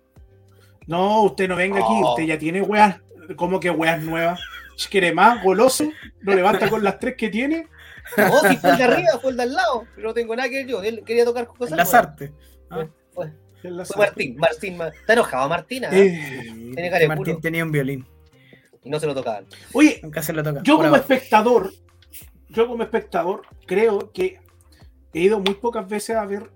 No, 0.89 1.23
usted 1.23 1.47
no 1.49 1.55
venga 1.55 1.79
aquí, 1.79 2.01
No. 2.01 2.11
usted 2.11 2.25
ya 2.25 2.37
tiene 2.37 2.61
weas, 2.63 3.01
como 3.37 3.61
que 3.61 3.71
weas 3.71 4.03
nuevas. 4.03 4.41
Si 4.77 4.89
quiere 4.89 5.13
más, 5.15 5.41
goloso, 5.45 5.85
lo 6.21 6.35
levanta 6.35 6.69
con 6.69 6.83
las 6.83 6.99
tres 6.99 7.15
que 7.17 7.29
tiene. 7.29 7.69
No, 8.17 8.41
si 8.41 8.57
fue 8.57 8.71
el 8.71 8.79
de 8.79 8.83
arriba, 8.83 9.09
fue 9.21 9.31
el 9.31 9.37
de 9.37 9.43
al 9.45 9.53
lado. 9.55 9.85
Pero 9.95 10.09
no 10.09 10.15
tengo 10.15 10.35
nada 10.35 10.49
que 10.49 10.57
ver 10.57 10.67
yo. 10.67 10.83
Él 10.83 11.05
quería 11.07 11.25
tocar 11.25 11.47
con 11.47 11.57
cosas. 11.59 11.77
Las 11.77 11.93
nuevas. 11.93 12.09
artes. 12.09 12.33
Ah, 12.71 12.87
Fue. 13.15 13.31
Martín. 13.97 14.37
Martín 14.37 14.77
ma- 14.77 14.89
está 14.89 15.13
enojado 15.13 15.49
Martín. 15.49 15.85
¿ah? 15.85 15.91
Eh, 15.93 16.73
de 16.75 17.07
Martín 17.07 17.41
tenía 17.41 17.63
un 17.65 17.71
violín. 17.71 18.05
Y 18.83 18.91
no 18.91 18.99
se 18.99 19.07
lo 19.07 19.15
tocaban. 19.15 19.47
Oye, 19.73 20.01
Nunca 20.03 20.21
se 20.21 20.33
lo 20.33 20.43
toca. 20.43 20.61
yo 20.65 20.75
como 20.75 20.89
abajo. 20.89 21.03
espectador, 21.03 21.73
yo 22.49 22.67
como 22.67 22.83
espectador, 22.83 23.43
creo 23.65 24.11
que 24.11 24.41
he 25.15 25.21
ido 25.21 25.39
muy 25.39 25.55
pocas 25.55 25.89
veces 25.89 26.17
a 26.17 26.25
ver 26.25 26.51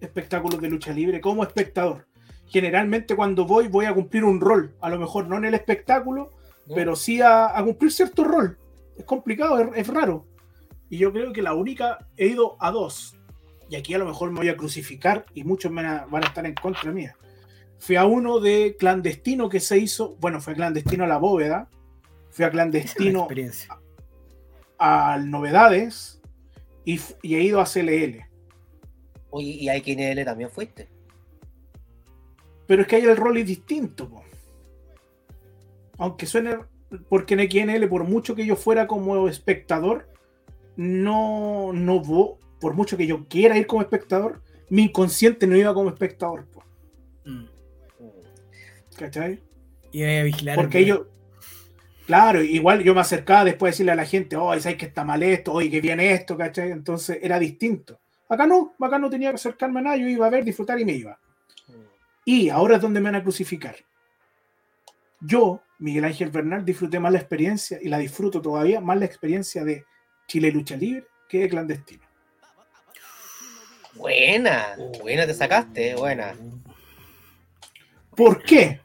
espectáculos 0.00 0.60
de 0.60 0.70
lucha 0.70 0.92
libre 0.92 1.20
como 1.20 1.42
espectador. 1.42 2.06
Generalmente 2.46 3.16
cuando 3.16 3.46
voy, 3.46 3.68
voy 3.68 3.86
a 3.86 3.94
cumplir 3.94 4.24
un 4.24 4.40
rol. 4.40 4.74
A 4.80 4.88
lo 4.88 4.98
mejor 4.98 5.28
no 5.28 5.36
en 5.36 5.46
el 5.46 5.54
espectáculo, 5.54 6.32
pero 6.74 6.94
sí 6.96 7.20
a, 7.20 7.56
a 7.56 7.64
cumplir 7.64 7.92
cierto 7.92 8.24
rol. 8.24 8.58
Es 8.96 9.04
complicado, 9.04 9.58
es, 9.58 9.68
es 9.74 9.88
raro. 9.88 10.26
Y 10.88 10.98
yo 10.98 11.12
creo 11.12 11.32
que 11.32 11.42
la 11.42 11.54
única, 11.54 12.06
he 12.16 12.28
ido 12.28 12.56
a 12.60 12.70
dos. 12.70 13.16
Y 13.68 13.76
aquí 13.76 13.94
a 13.94 13.98
lo 13.98 14.06
mejor 14.06 14.30
me 14.30 14.38
voy 14.38 14.48
a 14.48 14.56
crucificar 14.56 15.26
y 15.34 15.44
muchos 15.44 15.72
me 15.72 15.82
van 15.82 15.92
a, 15.92 16.06
van 16.06 16.24
a 16.24 16.26
estar 16.28 16.46
en 16.46 16.54
contra 16.54 16.92
mía. 16.92 17.16
Fui 17.78 17.96
a 17.96 18.06
uno 18.06 18.40
de 18.40 18.76
clandestino 18.78 19.48
que 19.48 19.60
se 19.60 19.78
hizo, 19.78 20.16
bueno, 20.20 20.40
fue 20.40 20.54
clandestino 20.54 21.04
a 21.04 21.08
la 21.08 21.18
bóveda, 21.18 21.68
fui 22.30 22.44
a 22.44 22.50
clandestino 22.50 23.20
experiencia. 23.20 23.76
al 24.78 25.30
novedades 25.30 26.20
y, 26.84 27.00
y 27.22 27.34
he 27.34 27.42
ido 27.42 27.60
a 27.60 27.64
CLL. 27.64 28.25
Oye, 29.36 29.50
y 29.50 29.68
a 29.68 29.74
XNL 29.76 30.24
también 30.24 30.48
fuiste. 30.50 30.88
Pero 32.66 32.82
es 32.82 32.88
que 32.88 32.96
ahí 32.96 33.02
el 33.04 33.16
rol 33.16 33.36
es 33.36 33.46
distinto. 33.46 34.08
po. 34.08 34.22
Aunque 35.98 36.24
suene, 36.24 36.56
porque 37.10 37.34
en 37.34 37.40
XNL, 37.50 37.86
por 37.88 38.04
mucho 38.04 38.34
que 38.34 38.46
yo 38.46 38.56
fuera 38.56 38.86
como 38.86 39.28
espectador, 39.28 40.08
no, 40.76 41.72
no 41.74 42.02
vo- 42.02 42.38
por 42.60 42.72
mucho 42.74 42.96
que 42.96 43.06
yo 43.06 43.26
quiera 43.28 43.58
ir 43.58 43.66
como 43.66 43.82
espectador, 43.82 44.40
mi 44.70 44.84
inconsciente 44.84 45.46
no 45.46 45.54
iba 45.56 45.74
como 45.74 45.90
espectador. 45.90 46.46
po, 46.46 46.62
Mm. 47.24 47.44
¿Cachai? 48.96 49.40
Y 49.92 50.02
a 50.02 50.22
vigilar. 50.22 50.56
Porque 50.56 50.78
el 50.78 50.84
ellos. 50.84 51.00
Claro, 52.06 52.40
igual 52.42 52.82
yo 52.84 52.94
me 52.94 53.00
acercaba 53.02 53.44
después 53.44 53.70
de 53.70 53.72
decirle 53.74 53.92
a 53.92 53.96
la 53.96 54.06
gente, 54.06 54.36
oh, 54.36 54.58
¿sabes 54.60 54.78
que 54.78 54.86
está 54.86 55.04
mal 55.04 55.22
esto? 55.22 55.52
Oye, 55.52 55.68
que 55.70 55.80
viene 55.82 56.12
esto, 56.12 56.36
¿cachai? 56.38 56.70
Entonces 56.70 57.18
era 57.20 57.38
distinto. 57.38 57.98
Acá 58.28 58.46
no, 58.46 58.74
acá 58.80 58.98
no 58.98 59.08
tenía 59.08 59.30
que 59.30 59.36
acercarme 59.36 59.80
a 59.80 59.82
nada, 59.82 59.96
yo 59.96 60.08
iba 60.08 60.26
a 60.26 60.30
ver, 60.30 60.44
disfrutar 60.44 60.80
y 60.80 60.84
me 60.84 60.92
iba. 60.92 61.18
Y 62.24 62.48
ahora 62.48 62.76
es 62.76 62.82
donde 62.82 63.00
me 63.00 63.10
van 63.10 63.20
a 63.20 63.22
crucificar. 63.22 63.76
Yo, 65.20 65.62
Miguel 65.78 66.04
Ángel 66.04 66.30
Bernal, 66.30 66.64
disfruté 66.64 66.98
más 66.98 67.12
la 67.12 67.18
experiencia 67.18 67.78
y 67.80 67.88
la 67.88 67.98
disfruto 67.98 68.42
todavía 68.42 68.80
más 68.80 68.98
la 68.98 69.06
experiencia 69.06 69.64
de 69.64 69.84
Chile 70.26 70.50
Lucha 70.50 70.76
Libre 70.76 71.06
que 71.28 71.40
de 71.40 71.48
clandestino. 71.48 72.02
Buena, 73.94 74.76
buena 75.00 75.26
te 75.26 75.34
sacaste, 75.34 75.94
buena. 75.94 76.34
¿Por 78.14 78.42
qué? 78.42 78.80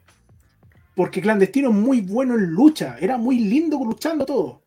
Porque 0.95 1.21
clandestino 1.21 1.69
es 1.69 1.75
muy 1.75 2.01
bueno 2.01 2.35
en 2.35 2.45
lucha, 2.45 2.97
era 2.99 3.17
muy 3.17 3.39
lindo 3.39 3.77
luchando 3.83 4.25
todo. 4.25 4.61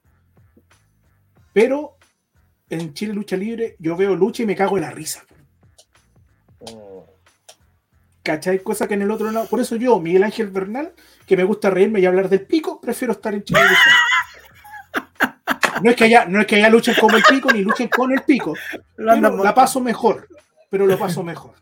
Pero 1.53 1.94
en 2.71 2.95
Chile 2.95 3.15
Lucha 3.15 3.37
Libre 3.37 3.77
yo 3.79 3.97
veo 3.97 4.15
lucha 4.15 4.43
y 4.43 4.47
me 4.47 4.57
cago 4.57 4.77
en 4.77 4.83
la 4.83 4.91
risa. 4.91 5.25
¿Cachai? 8.23 8.61
Cosa 8.61 8.89
que 8.89 8.95
en 8.95 9.03
el 9.03 9.11
otro 9.11 9.31
lado. 9.31 9.47
Por 9.47 9.61
eso 9.61 9.77
yo, 9.77 10.01
Miguel 10.01 10.25
Ángel 10.25 10.49
Bernal, 10.49 10.93
que 11.27 11.37
me 11.37 11.45
gusta 11.45 11.69
reírme 11.69 12.01
y 12.01 12.07
hablar 12.07 12.29
del 12.29 12.47
pico, 12.47 12.81
prefiero 12.81 13.13
estar 13.13 13.35
en 13.35 13.45
Chile 13.45 13.61
Lucha 13.61 13.73
Libre. 13.73 14.15
No 15.83 15.91
es 15.91 15.97
que 15.97 16.05
haya, 16.05 16.25
no 16.25 16.41
es 16.41 16.47
que 16.47 16.57
haya 16.57 16.71
luchen 16.71 16.95
como 16.99 17.17
el 17.17 17.23
pico 17.23 17.53
ni 17.53 17.63
luchen 17.63 17.89
con 17.89 18.13
el 18.13 18.23
pico. 18.23 18.55
Pero 18.97 19.45
la 19.45 19.55
paso 19.55 19.81
mejor. 19.81 20.29
Pero 20.71 20.87
lo 20.87 20.99
paso 20.99 21.23
mejor. 21.23 21.55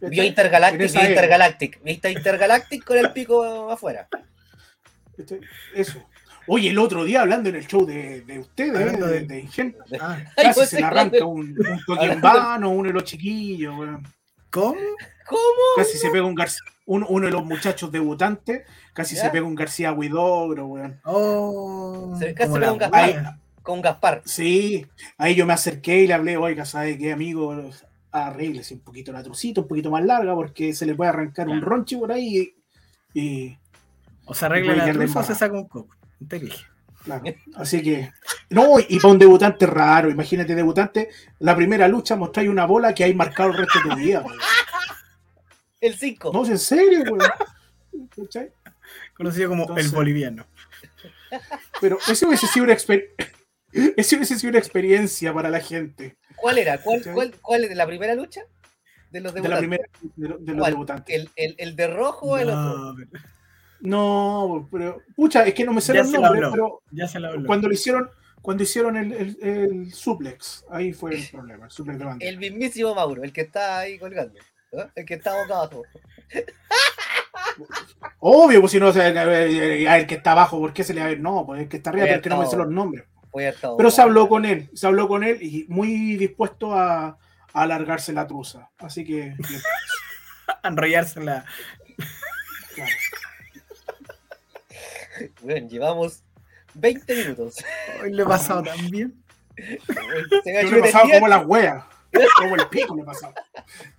Vio. 0.00 0.24
Intergalactic, 0.24 0.92
vio. 0.92 1.08
Intergalactic. 1.08 1.82
¿Viste 1.82 2.10
Intergalactic 2.10 2.84
con 2.84 2.96
el 2.96 3.12
pico 3.12 3.70
afuera? 3.70 4.08
Eso. 5.74 6.02
Oye, 6.48 6.70
el 6.70 6.78
otro 6.78 7.04
día 7.04 7.22
hablando 7.22 7.48
en 7.48 7.56
el 7.56 7.66
show 7.66 7.84
de, 7.84 8.20
de 8.22 8.38
ustedes, 8.38 8.76
Hablando 8.76 9.06
de, 9.08 9.20
de- 9.22 9.48
Ah, 10.00 10.18
casi 10.36 10.66
se 10.66 10.80
le 10.80 10.86
arranca 10.86 11.24
un, 11.24 11.56
un 11.58 11.80
Toquembano, 11.86 12.70
uno 12.70 12.88
de 12.88 12.92
los 12.94 13.04
chiquillos, 13.04 13.76
weón. 13.78 14.06
¿Cómo? 14.50 14.74
¿Cómo? 15.28 15.40
Casi 15.76 15.98
se 15.98 16.08
pega 16.10 16.24
un 16.24 16.34
García, 16.36 16.62
uno, 16.86 17.06
uno 17.08 17.26
de 17.26 17.32
los 17.32 17.44
muchachos 17.44 17.90
debutantes, 17.90 18.62
casi 18.94 19.16
¿Ya? 19.16 19.22
se 19.22 19.30
pega 19.30 19.44
un 19.44 19.54
García 19.56 19.92
Huidobro, 19.92 20.66
weón. 20.66 21.00
Oh, 21.04 22.14
Se- 22.18 22.32
casi 22.32 22.58
da 22.60 22.72
un 22.72 22.78
Gaspar. 22.78 23.38
Con 23.62 23.80
Gaspar. 23.82 24.22
Sí, 24.24 24.86
ahí 25.18 25.34
yo 25.34 25.44
me 25.46 25.52
acerqué 25.52 26.02
y 26.02 26.06
le 26.06 26.14
hablé, 26.14 26.36
oiga, 26.36 26.64
¿sabe 26.64 26.96
qué, 26.96 27.12
amigo? 27.12 27.54
Arréglese 28.12 28.74
un 28.74 28.80
poquito 28.80 29.10
la 29.12 29.22
trucita, 29.24 29.60
un 29.62 29.66
poquito 29.68 29.90
más 29.90 30.04
larga, 30.04 30.32
porque 30.34 30.72
se 30.72 30.86
le 30.86 30.94
puede 30.94 31.10
arrancar 31.10 31.48
un 31.48 31.60
ronchi 31.60 31.96
por 31.96 32.12
ahí 32.12 32.54
y, 33.14 33.20
y- 33.20 33.58
O 34.24 34.32
se 34.34 34.46
arregla 34.46 34.76
la 34.76 34.84
truza 34.92 35.18
o 35.20 35.22
se 35.24 35.34
saca 35.34 35.54
un 35.54 35.66
coco. 35.66 35.94
Te 36.28 36.36
elige. 36.36 36.64
claro. 37.04 37.24
Así 37.56 37.82
que, 37.82 38.12
no, 38.50 38.78
y 38.80 38.98
para 39.00 39.12
un 39.12 39.18
debutante 39.18 39.66
raro, 39.66 40.10
imagínate, 40.10 40.54
debutante, 40.54 41.10
la 41.40 41.54
primera 41.56 41.86
lucha 41.88 42.16
mostráis 42.16 42.48
una 42.48 42.64
bola 42.66 42.94
que 42.94 43.04
hay 43.04 43.14
marcado 43.14 43.50
el 43.50 43.58
resto 43.58 43.78
de 43.84 43.90
tu 43.90 43.96
vida, 43.96 44.20
weón. 44.22 44.38
El 45.80 45.94
5. 45.94 46.30
No, 46.32 46.44
en 46.46 46.58
serio. 46.58 47.04
¿Cachai? 48.16 48.50
Conocido 49.14 49.48
como 49.50 49.62
Entonces- 49.62 49.86
el 49.86 49.92
boliviano. 49.92 50.46
Pero 51.80 51.98
ese 52.08 52.26
hubiese 52.26 52.46
sido 52.46 52.64
una 52.64 52.74
exper- 52.74 53.10
ese 53.72 54.16
hubiese 54.16 54.38
sido 54.38 54.50
una 54.50 54.58
experiencia 54.58 55.32
para 55.34 55.50
la 55.50 55.60
gente. 55.60 56.16
¿Cuál 56.36 56.58
era? 56.58 56.78
¿Cuál, 56.78 57.02
cuál, 57.12 57.34
cuál 57.42 57.64
es 57.64 57.68
de 57.70 57.74
la 57.76 57.86
primera 57.86 58.14
lucha? 58.14 58.42
De 59.10 59.20
los 59.20 59.32
De 59.34 59.40
la 59.48 59.60
debutantes. 59.60 59.90
primera 60.00 60.16
de, 60.16 60.28
lo- 60.28 60.38
de 60.38 60.52
los 60.52 60.58
¿Cuál? 60.60 60.72
debutantes. 60.72 61.14
¿El, 61.14 61.30
el, 61.36 61.54
el 61.58 61.76
de 61.76 61.86
rojo 61.88 62.26
o 62.26 62.38
el 62.38 62.48
otro? 62.48 62.78
No, 62.78 62.94
pero- 62.96 63.24
No, 63.86 64.68
pero. 64.70 65.00
Pucha, 65.14 65.46
es 65.46 65.54
que 65.54 65.64
no 65.64 65.72
me 65.72 65.80
sé 65.80 65.94
Ya 65.94 66.02
los 66.02 66.12
lo 66.12 66.20
nombres, 66.20 66.48
pero 66.50 66.82
ya 66.90 67.06
se 67.06 67.20
lo 67.20 67.28
habló. 67.28 67.46
cuando 67.46 67.68
lo 67.68 67.74
hicieron, 67.74 68.10
cuando 68.42 68.62
hicieron 68.64 68.96
el, 68.96 69.12
el, 69.12 69.38
el 69.40 69.92
suplex, 69.92 70.64
ahí 70.70 70.92
fue 70.92 71.14
el 71.14 71.28
problema, 71.32 71.66
el 71.66 71.70
suplex 71.70 71.98
de 71.98 72.04
banda. 72.04 72.26
El 72.26 72.38
mismísimo 72.38 72.94
Mauro, 72.94 73.22
el 73.22 73.32
que 73.32 73.42
está 73.42 73.78
ahí 73.78 73.98
colgando. 73.98 74.40
¿no? 74.72 74.90
El 74.94 75.04
que 75.06 75.14
está 75.14 75.34
boca 75.40 75.54
abajo. 75.54 75.82
Obvio, 78.18 78.60
pues 78.60 78.72
si 78.72 78.80
no, 78.80 78.88
a 78.88 78.90
a 78.90 79.98
el 79.98 80.06
que 80.06 80.16
está 80.16 80.32
abajo, 80.32 80.58
¿por 80.58 80.72
qué 80.72 80.82
se 80.82 80.92
le 80.92 81.00
va 81.00 81.06
a 81.06 81.10
ver? 81.10 81.20
No, 81.20 81.46
pues 81.46 81.62
el 81.62 81.68
que 81.68 81.76
está 81.76 81.90
arriba, 81.90 82.04
Oye, 82.04 82.12
pero 82.14 82.20
es 82.20 82.22
que 82.24 82.30
no 82.30 82.40
me 82.40 82.46
sé 82.46 82.56
los 82.56 82.68
nombres. 82.68 83.04
A 83.04 83.76
Pero 83.76 83.90
se 83.90 84.02
habló 84.02 84.28
con 84.28 84.44
él, 84.46 84.70
se 84.72 84.86
habló 84.86 85.06
con 85.06 85.22
él 85.22 85.42
y 85.42 85.66
muy 85.68 86.16
dispuesto 86.16 86.74
a, 86.74 87.06
a 87.06 87.18
alargarse 87.52 88.12
la 88.12 88.26
truza. 88.26 88.70
Así 88.78 89.04
que, 89.04 89.34
bien, 89.36 89.36
Enrollarse 90.64 91.20
la. 91.20 91.44
claro. 92.74 92.90
Bueno, 95.42 95.68
llevamos 95.68 96.22
20 96.74 97.14
minutos. 97.16 97.56
Hoy 98.02 98.12
le 98.12 98.22
he 98.22 98.26
pasado 98.26 98.62
tan 98.64 98.90
bien. 98.90 99.22
Se 99.56 100.52
me 100.52 100.58
ha 100.58 100.62
Yo 100.62 100.70
le 100.72 100.78
he 100.78 100.82
pasado 100.82 101.08
como 101.10 101.28
las 101.28 101.46
weas, 101.46 101.84
como 102.38 102.56
el 102.56 102.68
pico 102.68 102.94
le 102.94 103.02
he 103.02 103.04
pasado. 103.04 103.34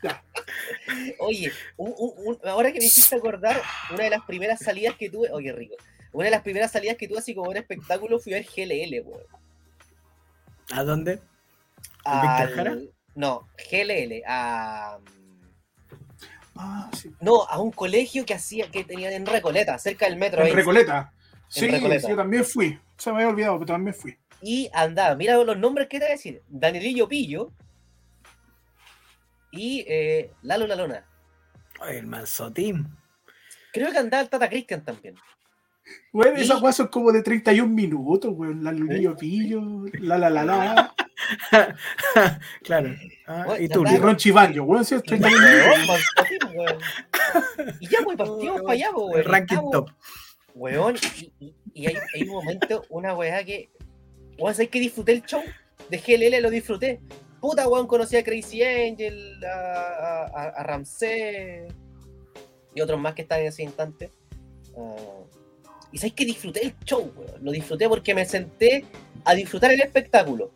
Ya. 0.03 0.23
Oye, 1.19 1.51
un- 1.77 1.93
un- 1.97 2.13
un- 2.41 2.47
ahora 2.47 2.71
que 2.71 2.79
me 2.79 2.85
hiciste 2.85 3.15
acordar, 3.15 3.61
una 3.91 4.03
de 4.03 4.09
las 4.11 4.23
primeras 4.25 4.59
salidas 4.59 4.95
que 4.95 5.09
tuve, 5.09 5.31
oye 5.31 5.51
rico, 5.51 5.75
una 6.11 6.25
de 6.25 6.31
las 6.31 6.41
primeras 6.43 6.71
salidas 6.71 6.97
que 6.97 7.07
tuve 7.07 7.19
así 7.19 7.33
como 7.35 7.49
un 7.49 7.57
espectáculo 7.57 8.19
fui 8.19 8.33
a 8.33 8.37
ver 8.37 8.45
GLL, 8.45 9.01
weón. 9.05 9.23
¿A 10.71 10.83
dónde? 10.83 11.19
Al-? 12.03 12.91
No, 13.15 13.47
GLL, 13.71 14.21
a... 14.27 14.99
Ah, 16.57 16.89
sí. 16.93 17.11
No, 17.21 17.43
a 17.43 17.59
un 17.59 17.71
colegio 17.71 18.25
que 18.25 18.33
hacía, 18.33 18.69
que 18.71 18.83
tenían 18.83 19.13
en 19.13 19.25
Recoleta, 19.25 19.77
cerca 19.79 20.05
del 20.05 20.17
metro. 20.17 20.45
En. 20.45 20.53
Recoleta. 20.55 21.11
Sí, 21.47 21.67
Recoleta. 21.67 22.01
sí, 22.01 22.09
yo 22.09 22.15
también 22.17 22.43
fui. 22.45 22.79
Se 22.97 23.09
me 23.11 23.17
había 23.17 23.29
olvidado, 23.29 23.59
pero 23.59 23.73
también 23.73 23.93
fui. 23.93 24.17
Y 24.41 24.69
andaba, 24.73 25.15
mira 25.15 25.35
los 25.37 25.57
nombres 25.57 25.87
que 25.87 25.97
te 25.99 26.05
voy 26.05 26.11
a 26.11 26.15
decir. 26.15 26.41
Danielillo 26.47 27.07
Pillo 27.07 27.51
y 29.51 29.85
eh, 29.87 30.31
Lalo 30.41 30.67
Lalona. 30.67 31.05
Ay, 31.79 31.97
el 31.97 32.07
mansotín. 32.07 32.87
Creo 33.73 33.91
que 33.91 33.97
andaba 33.97 34.21
el 34.23 34.29
Tata 34.29 34.49
Christian 34.49 34.83
también. 34.83 35.15
Bueno, 36.11 36.37
Y- 36.37 36.41
esas 36.43 36.75
son 36.75 36.87
como 36.87 37.11
de 37.11 37.21
31 37.23 37.73
minutos, 37.73 38.33
weón. 38.35 38.63
La 38.63 38.71
Lulillo 38.71 39.15
Pillo, 39.15 39.85
la 39.99 40.17
la 40.17 40.29
la 40.29 40.43
la. 40.43 40.93
claro. 42.63 42.95
Ah, 43.27 43.55
y 43.59 43.67
tú, 43.67 43.83
Y. 43.85 43.97
Ronchi 43.97 44.31
Banjo, 44.31 44.63
weón, 44.63 44.85
31 44.85 45.19
minutos. 45.29 45.87
Mansotín, 45.87 46.57
weón. 46.57 46.77
Y 47.79 47.87
ya, 47.87 47.99
pues, 48.03 48.17
partimos 48.17 48.61
para 48.61 48.73
allá, 48.73 48.89
pues, 48.93 49.05
el 49.07 49.13
weón. 49.13 49.25
ranking 49.25 49.55
Estamos- 49.55 49.71
top. 49.71 49.89
Weón, 50.55 50.95
y, 51.19 51.31
y- 51.45 51.55
y 51.73 51.85
hay, 51.87 51.95
hay 52.15 52.21
un 52.23 52.29
momento, 52.29 52.85
una 52.89 53.13
weá 53.15 53.43
que. 53.43 53.69
Weón, 54.39 54.53
¿sabes 54.55 54.69
que 54.69 54.79
disfruté 54.79 55.11
el 55.13 55.23
show? 55.23 55.41
De 55.89 55.97
GLL 55.99 56.41
lo 56.41 56.49
disfruté. 56.49 56.99
Puta, 57.39 57.67
weón, 57.67 57.85
conocí 57.87 58.15
a 58.17 58.23
Crazy 58.23 58.63
Angel, 58.63 59.39
a, 59.45 59.47
a, 59.49 60.25
a- 60.25 60.53
a 60.57 60.63
Ramsey 60.63 61.67
y 62.73 62.81
otros 62.81 62.99
más 62.99 63.13
que 63.13 63.21
están 63.23 63.41
en 63.41 63.47
ese 63.47 63.63
instante. 63.63 64.09
Ah, 64.77 64.95
y 65.91 65.97
sabes 65.99 66.13
que 66.13 66.25
disfruté 66.25 66.65
el 66.65 66.75
show, 66.85 67.11
weón. 67.15 67.43
Lo 67.43 67.51
disfruté 67.51 67.87
porque 67.87 68.15
me 68.15 68.25
senté 68.25 68.83
a 69.25 69.33
disfrutar 69.35 69.71
el 69.71 69.81
espectáculo. 69.81 70.51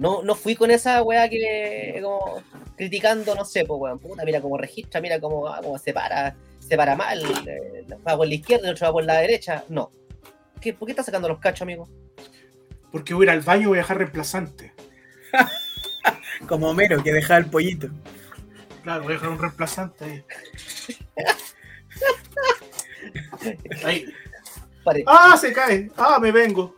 No, 0.00 0.22
no 0.22 0.34
fui 0.34 0.56
con 0.56 0.70
esa 0.70 1.02
weá 1.02 1.28
que 1.28 2.00
como 2.02 2.42
criticando, 2.74 3.34
no 3.34 3.44
sé, 3.44 3.66
pues 3.66 3.78
weón, 3.78 3.98
puta, 3.98 4.24
mira 4.24 4.40
cómo 4.40 4.56
registra, 4.56 4.98
mira 4.98 5.20
cómo, 5.20 5.46
ah, 5.46 5.60
cómo 5.62 5.76
se 5.76 5.92
para, 5.92 6.34
se 6.58 6.74
para 6.74 6.96
mal, 6.96 7.22
eh, 7.46 7.84
va 8.08 8.16
por 8.16 8.26
la 8.26 8.32
izquierda, 8.32 8.66
el 8.66 8.72
otro 8.72 8.86
va 8.86 8.92
por 8.94 9.04
la 9.04 9.18
derecha. 9.18 9.62
No. 9.68 9.92
¿Qué, 10.58 10.72
¿Por 10.72 10.86
qué 10.86 10.92
estás 10.92 11.04
sacando 11.04 11.28
los 11.28 11.38
cachos, 11.38 11.60
amigo? 11.60 11.86
Porque 12.90 13.12
voy 13.12 13.24
a 13.24 13.26
ir 13.26 13.30
al 13.32 13.42
baño 13.42 13.64
y 13.64 13.66
voy 13.66 13.76
a 13.76 13.82
dejar 13.82 13.98
reemplazante. 13.98 14.72
Como 16.48 16.70
Homero 16.70 17.02
que 17.02 17.12
dejaba 17.12 17.40
el 17.40 17.50
pollito. 17.50 17.90
Claro, 18.82 19.02
voy 19.02 19.12
a 19.12 19.16
dejar 19.16 19.28
un 19.28 19.38
reemplazante 19.38 20.04
ahí. 20.06 20.24
Ahí. 23.84 24.06
Pare. 24.82 25.04
¡Ah, 25.06 25.36
se 25.38 25.52
cae! 25.52 25.90
¡Ah, 25.96 26.18
me 26.20 26.32
vengo! 26.32 26.74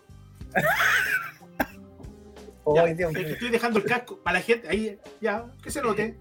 Ya, 2.74 2.82
Ay, 2.84 2.94
Dios 2.94 3.12
mío. 3.12 3.26
estoy 3.28 3.50
dejando 3.50 3.78
el 3.80 3.84
casco 3.84 4.18
para 4.22 4.38
la 4.38 4.44
gente. 4.44 4.68
Ahí, 4.68 4.98
ya, 5.20 5.46
que 5.62 5.70
se 5.70 5.82
note. 5.82 6.16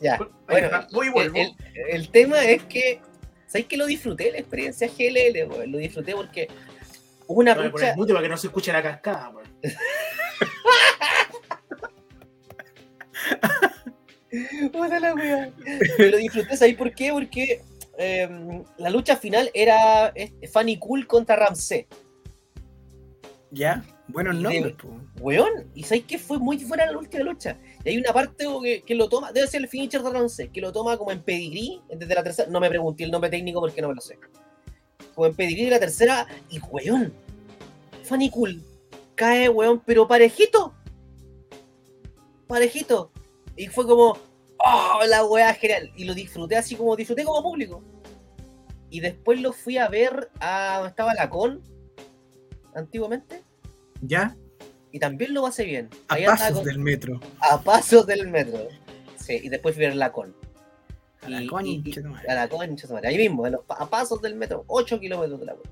Ya. 0.00 0.18
Bueno, 0.48 0.68
voy 0.92 1.06
y 1.06 1.08
el, 1.08 1.12
vuelvo. 1.12 1.36
el- 1.38 1.54
el 1.90 2.08
tema 2.10 2.42
es 2.44 2.62
que, 2.64 3.00
¿sabes 3.46 3.66
que 3.66 3.76
lo 3.76 3.86
disfruté 3.86 4.32
la 4.32 4.38
experiencia 4.38 4.88
GLL? 4.88 5.48
weón? 5.50 5.72
Lo 5.72 5.78
disfruté 5.78 6.14
porque 6.14 6.48
hubo 7.26 7.40
una 7.40 7.54
Voy 7.54 7.66
a 7.66 7.70
poner 7.70 7.86
lucha. 7.88 7.96
mute 7.96 8.12
para 8.12 8.22
que 8.24 8.28
no 8.30 8.36
se 8.36 8.46
escuche 8.48 8.72
la 8.72 8.82
cascada. 8.82 9.32
Puta 14.72 14.98
la 15.00 15.14
wea. 15.14 15.52
Lo 15.98 16.16
disfruté, 16.16 16.56
¿sabes 16.56 16.74
por 16.76 16.94
qué? 16.94 17.12
Porque 17.12 17.60
em, 17.98 18.64
la 18.78 18.88
lucha 18.90 19.16
final 19.16 19.50
era 19.52 20.12
eh, 20.14 20.32
Fanny 20.50 20.78
Cool 20.78 21.06
contra 21.06 21.36
Ramsey. 21.36 21.86
¿Ya? 23.50 23.84
Buenos 24.08 24.36
nombres. 24.36 24.74
Weón, 25.20 25.70
y 25.74 25.84
sabes 25.84 26.04
que 26.04 26.18
fue 26.18 26.38
muy 26.38 26.56
buena 26.64 26.86
la 26.86 26.98
última 26.98 27.22
lucha. 27.24 27.56
Y 27.84 27.90
hay 27.90 27.98
una 27.98 28.12
parte 28.12 28.46
que, 28.62 28.82
que 28.82 28.94
lo 28.94 29.08
toma, 29.08 29.32
debe 29.32 29.46
ser 29.46 29.62
el 29.62 29.68
finisher 29.68 30.02
de 30.02 30.10
Ramsey, 30.10 30.48
que 30.48 30.60
lo 30.60 30.72
toma 30.72 30.96
como 30.96 31.12
en 31.12 31.22
pedigrí 31.22 31.80
desde 31.88 32.14
la 32.14 32.22
tercera. 32.22 32.50
No 32.50 32.60
me 32.60 32.68
pregunté 32.68 33.04
el 33.04 33.10
nombre 33.10 33.30
técnico 33.30 33.60
porque 33.60 33.80
no 33.80 33.88
me 33.88 33.94
lo 33.94 34.00
sé. 34.00 34.18
Como 35.14 35.26
en 35.26 35.34
pedigrí 35.34 35.64
de 35.64 35.70
la 35.70 35.80
tercera, 35.80 36.26
y 36.50 36.58
weón, 36.58 37.12
Funny 38.04 38.30
Cool 38.30 38.62
cae, 39.14 39.48
weón, 39.48 39.80
pero 39.84 40.08
parejito. 40.08 40.74
Parejito. 42.46 43.12
Y 43.56 43.68
fue 43.68 43.86
como, 43.86 44.18
oh, 44.58 45.00
la 45.08 45.24
weá 45.24 45.54
genial. 45.54 45.92
Y 45.96 46.04
lo 46.04 46.14
disfruté 46.14 46.56
así 46.56 46.74
como 46.74 46.96
disfruté 46.96 47.24
como 47.24 47.42
público. 47.42 47.82
Y 48.90 49.00
después 49.00 49.40
lo 49.40 49.52
fui 49.52 49.78
a 49.78 49.88
ver 49.88 50.30
a 50.40 50.74
donde 50.76 50.90
estaba 50.90 51.14
la 51.14 51.30
con 51.30 51.62
antiguamente. 52.74 53.42
¿Ya? 54.02 54.36
Y 54.90 54.98
también 54.98 55.32
lo 55.32 55.42
pasé 55.42 55.64
bien. 55.64 55.88
A 56.08 56.16
pasos 56.26 56.52
con- 56.58 56.64
del 56.64 56.78
metro. 56.78 57.20
a 57.40 57.60
pasos 57.62 58.06
del 58.06 58.28
metro. 58.28 58.68
Sí, 59.16 59.40
y 59.42 59.48
después 59.48 59.74
fui 59.74 59.84
a 59.86 59.94
la 59.94 60.12
con. 60.12 60.34
A 61.22 61.30
la 61.30 61.46
concha 61.46 62.00
a 62.28 62.34
la 62.34 62.48
concha. 62.48 62.88
Ahí 63.04 63.16
mismo, 63.16 63.44
a 63.68 63.88
pasos 63.88 64.20
del 64.20 64.34
metro, 64.34 64.64
8 64.66 64.98
kilómetros 65.00 65.40
de 65.40 65.46
la 65.46 65.54
wea. 65.54 65.62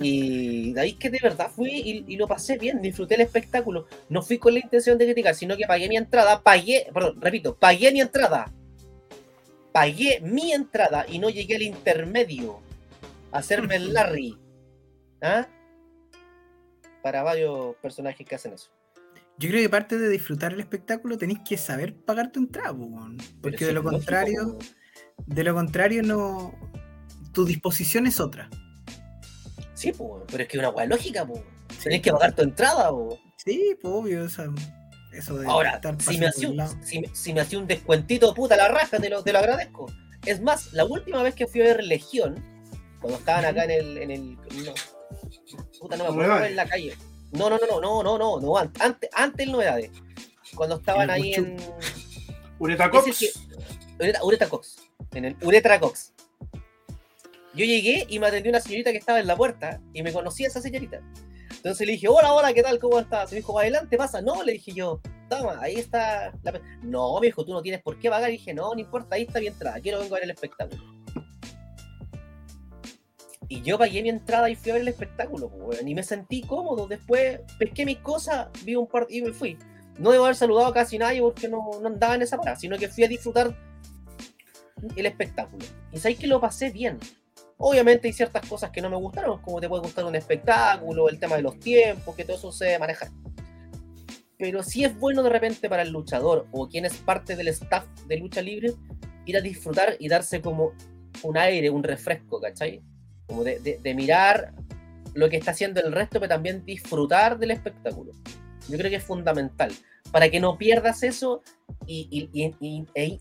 Y 0.00 0.72
de 0.74 0.80
ahí 0.80 0.92
que 0.92 1.10
de 1.10 1.18
verdad 1.20 1.50
fui 1.50 1.70
y, 1.72 2.04
y 2.06 2.16
lo 2.16 2.28
pasé 2.28 2.56
bien, 2.56 2.80
disfruté 2.80 3.16
el 3.16 3.22
espectáculo. 3.22 3.86
No 4.08 4.22
fui 4.22 4.38
con 4.38 4.54
la 4.54 4.60
intención 4.60 4.96
de 4.96 5.06
criticar, 5.06 5.34
sino 5.34 5.56
que 5.56 5.66
pagué 5.66 5.88
mi 5.88 5.96
entrada, 5.96 6.40
pagué, 6.40 6.86
perdón, 6.94 7.20
repito, 7.20 7.56
pagué 7.56 7.90
mi 7.90 8.00
entrada. 8.00 8.52
Pagué 9.72 10.20
mi 10.22 10.52
entrada 10.52 11.04
y 11.08 11.18
no 11.18 11.28
llegué 11.30 11.56
al 11.56 11.62
intermedio 11.62 12.60
a 13.32 13.38
hacerme 13.38 13.74
el 13.76 13.92
Larry. 13.92 14.38
¿Ah? 15.20 15.48
Para 17.02 17.22
varios 17.22 17.76
personajes 17.76 18.26
que 18.26 18.34
hacen 18.34 18.52
eso. 18.52 18.70
Yo 19.38 19.48
creo 19.50 19.62
que 19.62 19.68
parte 19.68 19.98
de 19.98 20.08
disfrutar 20.08 20.52
el 20.52 20.60
espectáculo 20.60 21.16
tenéis 21.16 21.40
que 21.48 21.56
saber 21.56 21.94
pagar 21.94 22.32
tu 22.32 22.40
entrada, 22.40 22.74
porque 23.40 23.64
de 23.64 23.70
sí, 23.70 23.72
lo 23.72 23.84
contrario, 23.84 24.58
de 25.26 25.44
lo 25.44 25.54
contrario 25.54 26.02
no. 26.02 26.54
Tu 27.32 27.44
disposición 27.44 28.06
es 28.06 28.18
otra. 28.18 28.50
Sí, 29.74 29.92
po, 29.92 30.24
pero 30.28 30.42
es 30.42 30.48
que 30.48 30.56
es 30.56 30.58
una 30.58 30.70
hueá 30.70 30.86
lógica, 30.86 31.24
po. 31.24 31.40
Tenés 31.82 32.02
que 32.02 32.10
pagar 32.10 32.34
tu 32.34 32.42
entrada, 32.42 32.90
po. 32.90 33.16
Sí, 33.36 33.76
pues 33.80 33.94
obvio, 33.94 34.24
o 34.24 34.28
sea, 34.28 34.46
eso 35.12 35.38
de 35.38 35.46
Ahora, 35.46 35.76
estar 35.76 36.02
si 36.02 36.18
me, 36.18 36.26
hacía 36.26 36.50
un, 36.50 36.84
si, 36.84 37.04
si 37.12 37.32
me 37.32 37.40
hacía 37.40 37.60
un 37.60 37.68
descuentito, 37.68 38.34
puta, 38.34 38.56
la 38.56 38.66
raja, 38.66 38.98
te 38.98 39.08
lo, 39.08 39.22
te 39.22 39.32
lo 39.32 39.38
agradezco. 39.38 39.86
Es 40.26 40.40
más, 40.42 40.72
la 40.72 40.84
última 40.84 41.22
vez 41.22 41.36
que 41.36 41.46
fui 41.46 41.60
a 41.60 41.64
ver 41.64 41.84
Legión, 41.84 42.42
cuando 43.00 43.18
estaban 43.18 43.44
acá 43.44 43.64
en 43.64 43.70
el. 43.70 43.98
En 43.98 44.10
el 44.10 44.34
no, 44.34 44.74
puta, 45.78 45.96
no 45.96 46.04
me 46.04 46.10
acuerdo 46.10 46.28
Novedades. 46.30 46.50
en 46.50 46.56
la 46.56 46.66
calle. 46.68 46.96
No, 47.32 47.50
no, 47.50 47.58
no, 47.58 47.80
no, 47.80 47.80
no, 47.80 48.02
no, 48.02 48.18
no, 48.18 48.40
no, 48.40 48.56
an- 48.58 48.72
antes, 48.80 49.10
antes 49.14 49.46
Novedades. 49.48 49.90
Cuando 50.54 50.76
estaban 50.76 51.10
ahí 51.10 51.34
en. 51.34 51.56
Ureta 52.58 52.90
Cox. 52.90 53.18
que- 53.18 53.30
Ureta, 54.00 54.24
Ureta 54.24 54.48
Cox. 54.48 54.76
En 55.12 55.24
el 55.26 55.36
Uretra 55.42 55.78
Cox. 55.80 56.12
Yo 57.54 57.64
llegué 57.64 58.06
y 58.08 58.18
me 58.18 58.26
atendió 58.26 58.50
una 58.50 58.60
señorita 58.60 58.92
que 58.92 58.98
estaba 58.98 59.20
en 59.20 59.26
la 59.26 59.36
puerta 59.36 59.80
y 59.92 60.02
me 60.02 60.12
conocía 60.12 60.46
esa 60.48 60.60
señorita. 60.60 61.00
Entonces 61.50 61.86
le 61.86 61.94
dije, 61.94 62.06
hola, 62.08 62.32
hola, 62.32 62.52
¿qué 62.52 62.62
tal? 62.62 62.78
¿Cómo 62.78 63.00
estás? 63.00 63.30
Me 63.32 63.38
dijo, 63.38 63.58
adelante, 63.58 63.96
pasa. 63.96 64.20
No, 64.22 64.42
le 64.44 64.52
dije 64.52 64.72
yo, 64.72 65.00
toma, 65.28 65.58
ahí 65.60 65.76
está. 65.76 66.32
La... 66.42 66.52
pe-". 66.52 66.60
No, 66.82 67.18
me 67.20 67.26
dijo, 67.26 67.44
tú 67.44 67.52
no 67.52 67.62
tienes 67.62 67.82
por 67.82 67.98
qué 67.98 68.10
pagar. 68.10 68.28
Y 68.30 68.34
dije, 68.34 68.54
no, 68.54 68.74
no 68.74 68.80
importa, 68.80 69.16
ahí 69.16 69.22
está 69.22 69.40
mi 69.40 69.48
entrada. 69.48 69.80
Quiero 69.80 69.98
vengo 69.98 70.14
a 70.14 70.18
ver 70.18 70.24
el 70.24 70.30
espectáculo. 70.30 70.82
Y 73.48 73.62
yo 73.62 73.78
pagué 73.78 74.02
mi 74.02 74.10
entrada 74.10 74.50
y 74.50 74.54
fui 74.54 74.70
a 74.70 74.74
ver 74.74 74.82
el 74.82 74.88
espectáculo, 74.88 75.48
pues, 75.48 75.82
y 75.84 75.94
me 75.94 76.02
sentí 76.02 76.42
cómodo. 76.42 76.86
Después 76.86 77.40
pesqué 77.58 77.86
mis 77.86 77.98
cosas, 77.98 78.48
vi 78.64 78.76
un 78.76 78.86
par 78.86 79.06
y 79.08 79.22
me 79.22 79.32
fui. 79.32 79.58
No 79.98 80.12
debo 80.12 80.24
haber 80.24 80.36
saludado 80.36 80.68
a 80.68 80.74
casi 80.74 80.98
nadie 80.98 81.20
porque 81.20 81.48
no, 81.48 81.70
no 81.80 81.86
andaba 81.86 82.14
en 82.14 82.22
esa 82.22 82.36
parada, 82.36 82.56
sino 82.56 82.76
que 82.76 82.88
fui 82.88 83.04
a 83.04 83.08
disfrutar 83.08 83.56
el 84.96 85.06
espectáculo. 85.06 85.64
Y 85.92 85.98
sabéis 85.98 86.18
que 86.18 86.26
lo 86.26 86.40
pasé 86.40 86.70
bien. 86.70 86.98
Obviamente 87.56 88.06
hay 88.06 88.12
ciertas 88.12 88.46
cosas 88.48 88.70
que 88.70 88.80
no 88.80 88.88
me 88.88 88.96
gustaron, 88.96 89.40
como 89.42 89.60
te 89.60 89.68
puede 89.68 89.82
gustar 89.82 90.04
un 90.04 90.14
espectáculo, 90.14 91.08
el 91.08 91.18
tema 91.18 91.36
de 91.36 91.42
los 91.42 91.58
tiempos, 91.58 92.14
que 92.14 92.24
todo 92.24 92.36
eso 92.36 92.52
se 92.52 92.66
debe 92.66 92.78
manejar. 92.78 93.08
Pero 94.36 94.62
sí 94.62 94.84
es 94.84 94.96
bueno 94.96 95.24
de 95.24 95.30
repente 95.30 95.68
para 95.68 95.82
el 95.82 95.90
luchador 95.90 96.46
o 96.52 96.68
quien 96.68 96.84
es 96.84 96.96
parte 96.98 97.34
del 97.34 97.48
staff 97.48 97.84
de 98.06 98.18
lucha 98.18 98.40
libre 98.40 98.74
ir 99.26 99.36
a 99.36 99.40
disfrutar 99.40 99.96
y 99.98 100.08
darse 100.08 100.40
como 100.40 100.72
un 101.24 101.36
aire, 101.36 101.68
un 101.68 101.82
refresco, 101.82 102.40
¿cachai? 102.40 102.80
Como 103.28 103.44
de, 103.44 103.60
de- 103.60 103.94
mirar 103.94 104.52
lo 105.14 105.28
que 105.28 105.36
está 105.36 105.52
haciendo 105.52 105.80
el 105.80 105.92
resto, 105.92 106.18
pero 106.18 106.28
también 106.30 106.64
disfrutar 106.64 107.38
del 107.38 107.52
espectáculo. 107.52 108.12
Yo 108.68 108.76
creo 108.76 108.90
que 108.90 108.96
es 108.96 109.04
fundamental 109.04 109.70
para 110.10 110.28
que 110.30 110.40
no 110.40 110.58
pierdas 110.58 111.02
eso 111.02 111.42
y, 111.86 112.08
y- 112.10 112.30
y- 112.32 112.54
y- 112.60 112.86
e- 112.94 113.18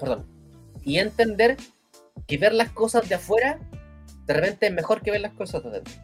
perdón, 0.00 0.26
y 0.82 0.98
entender 0.98 1.56
que 2.26 2.38
ver 2.38 2.52
las 2.54 2.70
cosas 2.70 3.08
de 3.08 3.14
afuera 3.14 3.58
de 4.26 4.34
repente 4.34 4.66
es 4.66 4.72
mejor 4.72 5.00
que 5.02 5.10
ver 5.10 5.20
las 5.20 5.32
cosas 5.32 5.62
de 5.62 5.68
adentro. 5.70 5.94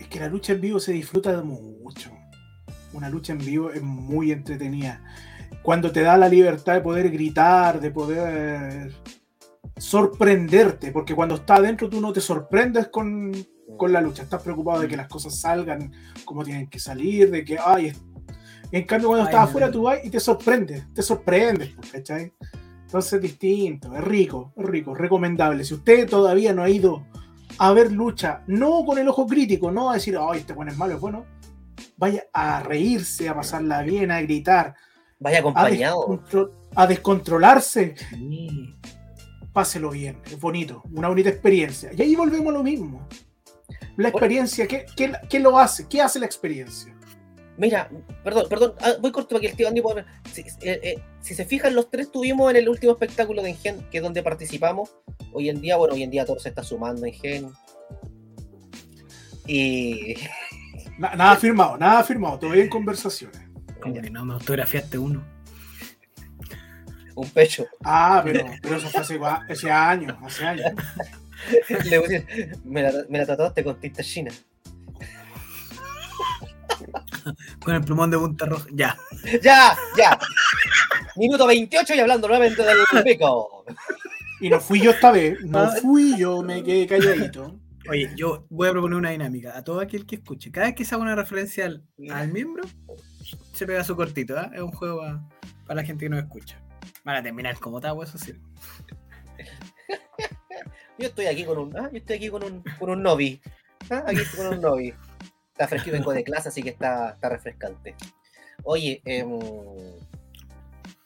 Es 0.00 0.08
que 0.08 0.20
la 0.20 0.28
lucha 0.28 0.52
en 0.52 0.60
vivo 0.60 0.80
se 0.80 0.92
disfruta 0.92 1.32
de 1.36 1.42
mucho. 1.42 2.10
Una 2.92 3.08
lucha 3.10 3.32
en 3.32 3.38
vivo 3.38 3.70
es 3.70 3.82
muy 3.82 4.32
entretenida. 4.32 5.02
Cuando 5.62 5.90
te 5.92 6.02
da 6.02 6.16
la 6.16 6.28
libertad 6.28 6.74
de 6.74 6.80
poder 6.80 7.10
gritar, 7.10 7.80
de 7.80 7.90
poder 7.90 8.92
sorprenderte, 9.76 10.92
porque 10.92 11.14
cuando 11.14 11.36
estás 11.36 11.58
adentro 11.60 11.88
tú 11.88 12.00
no 12.00 12.12
te 12.12 12.20
sorprendes 12.20 12.88
con, 12.88 13.32
con 13.76 13.92
la 13.92 14.00
lucha, 14.00 14.22
estás 14.22 14.42
preocupado 14.42 14.80
de 14.82 14.88
que 14.88 14.96
las 14.96 15.08
cosas 15.08 15.38
salgan 15.38 15.92
como 16.24 16.44
tienen 16.44 16.68
que 16.68 16.78
salir, 16.78 17.30
de 17.30 17.44
que, 17.44 17.58
ay, 17.58 17.92
en 18.72 18.84
cambio 18.84 19.08
cuando 19.08 19.24
Ay, 19.26 19.30
estás 19.30 19.42
no. 19.44 19.48
afuera 19.48 19.70
tú 19.70 19.82
vas 19.82 19.98
y 20.04 20.10
te 20.10 20.20
sorprendes, 20.20 20.84
te 20.94 21.02
sorprendes, 21.02 21.70
pues, 21.76 21.90
¿cachai? 21.92 22.32
Entonces 22.86 23.12
es 23.14 23.20
distinto, 23.22 23.94
es 23.96 24.04
rico, 24.04 24.52
es 24.56 24.64
rico, 24.66 24.94
recomendable. 24.94 25.64
Si 25.64 25.74
usted 25.74 26.08
todavía 26.08 26.52
no 26.52 26.62
ha 26.62 26.70
ido 26.70 27.04
a 27.58 27.72
ver 27.72 27.90
lucha, 27.92 28.42
no 28.46 28.84
con 28.84 28.98
el 28.98 29.08
ojo 29.08 29.26
crítico, 29.26 29.70
no 29.70 29.90
a 29.90 29.94
decir, 29.94 30.16
ay, 30.20 30.40
este 30.40 30.52
bueno 30.52 30.70
es 30.72 30.78
malo, 30.78 30.94
es 30.94 31.00
bueno, 31.00 31.24
vaya 31.96 32.24
a 32.32 32.62
reírse, 32.62 33.28
a 33.28 33.34
pasarla 33.34 33.82
bien, 33.82 34.10
a 34.10 34.20
gritar, 34.22 34.74
Vaya 35.20 35.38
a, 35.38 35.40
acompañado. 35.40 36.06
descontro- 36.06 36.50
a 36.74 36.86
descontrolarse, 36.86 37.94
Sí. 38.10 38.74
Páselo 39.54 39.88
bien, 39.90 40.20
es 40.26 40.38
bonito, 40.38 40.82
una 40.92 41.08
bonita 41.08 41.30
experiencia. 41.30 41.90
Y 41.96 42.02
ahí 42.02 42.14
volvemos 42.14 42.48
a 42.48 42.58
lo 42.58 42.62
mismo. 42.62 43.08
La 43.96 44.08
experiencia, 44.08 44.66
¿qué, 44.66 44.84
qué, 44.94 45.12
qué 45.30 45.40
lo 45.40 45.58
hace? 45.58 45.88
¿Qué 45.88 46.02
hace 46.02 46.18
la 46.18 46.26
experiencia? 46.26 46.94
Mira, 47.56 47.88
perdón, 48.24 48.46
perdón, 48.50 48.74
ah, 48.80 48.94
voy 49.00 49.12
corto 49.12 49.28
para 49.28 49.40
que 49.40 49.46
el 49.46 49.56
tío 49.56 49.68
Andy 49.68 49.80
pueda. 49.80 50.04
Si, 50.32 50.40
eh, 50.40 50.80
eh, 50.82 51.02
si 51.20 51.36
se 51.36 51.44
fijan, 51.44 51.74
los 51.76 51.88
tres 51.88 52.10
tuvimos 52.10 52.50
en 52.50 52.56
el 52.56 52.68
último 52.68 52.92
espectáculo 52.92 53.42
de 53.42 53.50
Engen, 53.50 53.88
que 53.90 53.98
es 53.98 54.02
donde 54.02 54.24
participamos. 54.24 54.90
Hoy 55.32 55.48
en 55.48 55.60
día, 55.60 55.76
bueno, 55.76 55.94
hoy 55.94 56.02
en 56.02 56.10
día 56.10 56.26
todo 56.26 56.40
se 56.40 56.48
está 56.48 56.64
sumando 56.64 57.06
en 57.06 57.14
Gen. 57.14 57.52
Y. 59.46 60.14
Na- 60.98 61.14
nada 61.14 61.36
firmado, 61.36 61.76
nada 61.78 62.02
firmado, 62.02 62.40
todavía 62.40 62.64
en 62.64 62.70
conversaciones. 62.70 63.40
Como 63.80 63.94
que 64.02 64.10
no 64.10 64.24
me 64.24 64.34
autografiaste 64.34 64.98
uno. 64.98 65.24
Un 67.14 67.30
pecho. 67.30 67.66
Ah, 67.84 68.20
pero, 68.24 68.44
pero 68.62 68.76
eso 68.76 68.88
fue 68.88 69.00
hace, 69.00 69.20
hace 69.48 69.70
años, 69.70 70.16
hace 70.22 70.44
años. 70.44 70.72
Le 71.90 71.98
voy 71.98 72.06
a 72.06 72.18
decir, 72.20 72.58
me 72.64 72.82
la, 72.82 72.92
me 73.08 73.18
la 73.18 73.26
tatuaste 73.26 73.62
con 73.62 73.78
tinta 73.80 74.02
china. 74.02 74.32
Con 77.64 77.74
el 77.74 77.80
plumón 77.82 78.10
de 78.10 78.18
punta 78.18 78.46
roja. 78.46 78.66
Ya. 78.72 78.96
¡Ya! 79.42 79.76
¡Ya! 79.96 80.18
Minuto 81.16 81.46
28 81.46 81.94
y 81.94 82.00
hablando 82.00 82.28
nuevamente 82.28 82.62
del 82.62 83.04
pico. 83.04 83.64
Y 84.40 84.50
no 84.50 84.60
fui 84.60 84.80
yo 84.80 84.90
esta 84.90 85.10
vez, 85.12 85.40
no 85.44 85.60
Ah. 85.60 85.74
fui 85.80 86.16
yo, 86.18 86.42
me 86.42 86.62
quedé 86.62 86.86
calladito. 86.86 87.58
Oye, 87.88 88.10
yo 88.16 88.46
voy 88.50 88.68
a 88.68 88.72
proponer 88.72 88.98
una 88.98 89.10
dinámica. 89.10 89.56
A 89.56 89.62
todo 89.62 89.80
aquel 89.80 90.06
que 90.06 90.16
escuche. 90.16 90.50
Cada 90.50 90.66
vez 90.66 90.74
que 90.74 90.84
se 90.84 90.94
haga 90.94 91.02
una 91.04 91.14
referencia 91.14 91.66
al, 91.66 91.84
al 92.10 92.32
miembro, 92.32 92.64
se 93.52 93.66
pega 93.66 93.84
su 93.84 93.94
cortito. 93.94 94.36
¿ah? 94.38 94.50
Es 94.54 94.60
un 94.60 94.72
juego 94.72 95.02
para 95.66 95.80
la 95.80 95.86
gente 95.86 96.06
que 96.06 96.10
no 96.10 96.18
escucha. 96.18 96.60
Van 97.04 97.16
a 97.16 97.22
terminar 97.22 97.58
como 97.58 97.80
Tavo, 97.80 98.02
eso 98.02 98.18
sí. 98.18 98.34
Yo 100.98 101.08
estoy 101.08 101.26
aquí 101.26 101.44
con 101.44 101.58
un. 101.58 101.76
ah, 101.76 101.88
yo 101.90 101.98
estoy 101.98 102.16
aquí 102.16 102.28
con 102.30 102.44
un, 102.44 102.62
con 102.78 102.88
un 102.88 103.02
novi. 103.02 103.40
Ah, 103.90 104.04
Aquí 104.06 104.20
estoy 104.20 104.44
con 104.44 104.54
un 104.54 104.60
novi. 104.60 104.94
Está 105.50 105.66
fresquito, 105.66 105.96
vengo 105.96 106.12
de 106.12 106.22
clase, 106.22 106.48
así 106.48 106.62
que 106.62 106.70
está, 106.70 107.10
está 107.10 107.28
refrescante. 107.28 107.96
Oye, 108.62 109.02
em, 109.04 109.40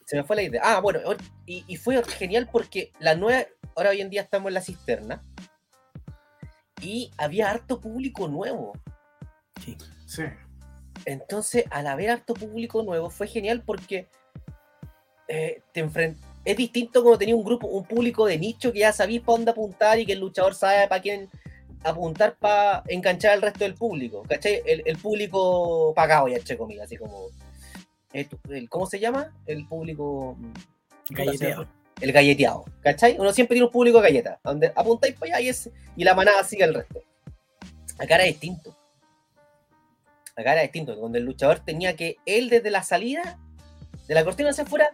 se 0.05 0.15
me 0.15 0.23
fue 0.23 0.35
la 0.35 0.43
idea. 0.43 0.61
Ah, 0.63 0.79
bueno, 0.79 0.99
y, 1.45 1.63
y 1.67 1.75
fue 1.77 2.03
genial 2.03 2.47
porque 2.51 2.91
la 2.99 3.15
nueva. 3.15 3.45
Ahora 3.75 3.89
hoy 3.91 4.01
en 4.01 4.09
día 4.09 4.21
estamos 4.21 4.49
en 4.49 4.53
la 4.55 4.61
cisterna. 4.61 5.23
Y 6.81 7.11
había 7.17 7.49
harto 7.49 7.81
público 7.81 8.27
nuevo. 8.27 8.73
Sí. 10.07 10.23
Entonces, 11.05 11.65
al 11.71 11.87
haber 11.87 12.09
harto 12.09 12.33
público 12.33 12.83
nuevo, 12.83 13.09
fue 13.09 13.27
genial 13.27 13.63
porque 13.65 14.07
eh, 15.29 15.61
te 15.71 15.87
es 16.45 16.57
distinto 16.57 17.03
como 17.03 17.17
tenía 17.17 17.35
un 17.35 17.43
grupo, 17.43 17.67
un 17.67 17.85
público 17.85 18.25
de 18.25 18.37
nicho 18.37 18.73
que 18.73 18.79
ya 18.79 18.91
sabéis 18.91 19.21
para 19.21 19.37
dónde 19.37 19.51
apuntar 19.51 19.99
y 19.99 20.05
que 20.05 20.13
el 20.13 20.19
luchador 20.19 20.55
sabe 20.55 20.87
para 20.87 21.01
quién 21.01 21.29
apuntar 21.83 22.35
para 22.35 22.83
enganchar 22.87 23.31
al 23.33 23.41
resto 23.41 23.59
del 23.63 23.75
público. 23.75 24.23
¿Cachai? 24.27 24.61
El, 24.65 24.81
el 24.85 24.97
público 24.97 25.93
pagado, 25.95 26.27
ya, 26.27 26.39
che 26.39 26.57
comida, 26.57 26.83
así 26.83 26.97
como. 26.97 27.27
el- 28.13 28.27
el- 28.49 28.67
¿Cómo 28.69 28.85
se 28.87 28.99
llama? 28.99 29.31
El 29.45 29.65
público. 29.67 30.35
mm, 30.39 30.53
Galleteado. 31.11 31.67
El 32.01 32.11
galleteado. 32.11 32.65
¿Cachai? 32.81 33.17
Uno 33.19 33.31
siempre 33.33 33.55
tiene 33.55 33.65
un 33.67 33.71
público 33.71 33.97
de 34.01 34.03
galleta, 34.09 34.39
donde 34.43 34.71
apuntáis 34.75 35.15
para 35.15 35.35
allá 35.37 35.41
y, 35.45 35.49
es, 35.49 35.69
y 35.95 36.03
la 36.03 36.15
manada 36.15 36.43
sigue 36.43 36.63
el 36.63 36.73
resto. 36.73 37.01
Acá 37.99 38.15
era 38.15 38.23
distinto. 38.23 38.75
Acá 40.35 40.53
era 40.53 40.61
distinto, 40.61 40.95
donde 40.95 41.19
el 41.19 41.25
luchador 41.25 41.59
tenía 41.59 41.95
que, 41.95 42.17
él 42.25 42.49
desde 42.49 42.71
la 42.71 42.81
salida 42.83 43.37
de 44.07 44.13
la 44.15 44.23
cortina 44.23 44.49
hacia 44.51 44.63
afuera, 44.63 44.89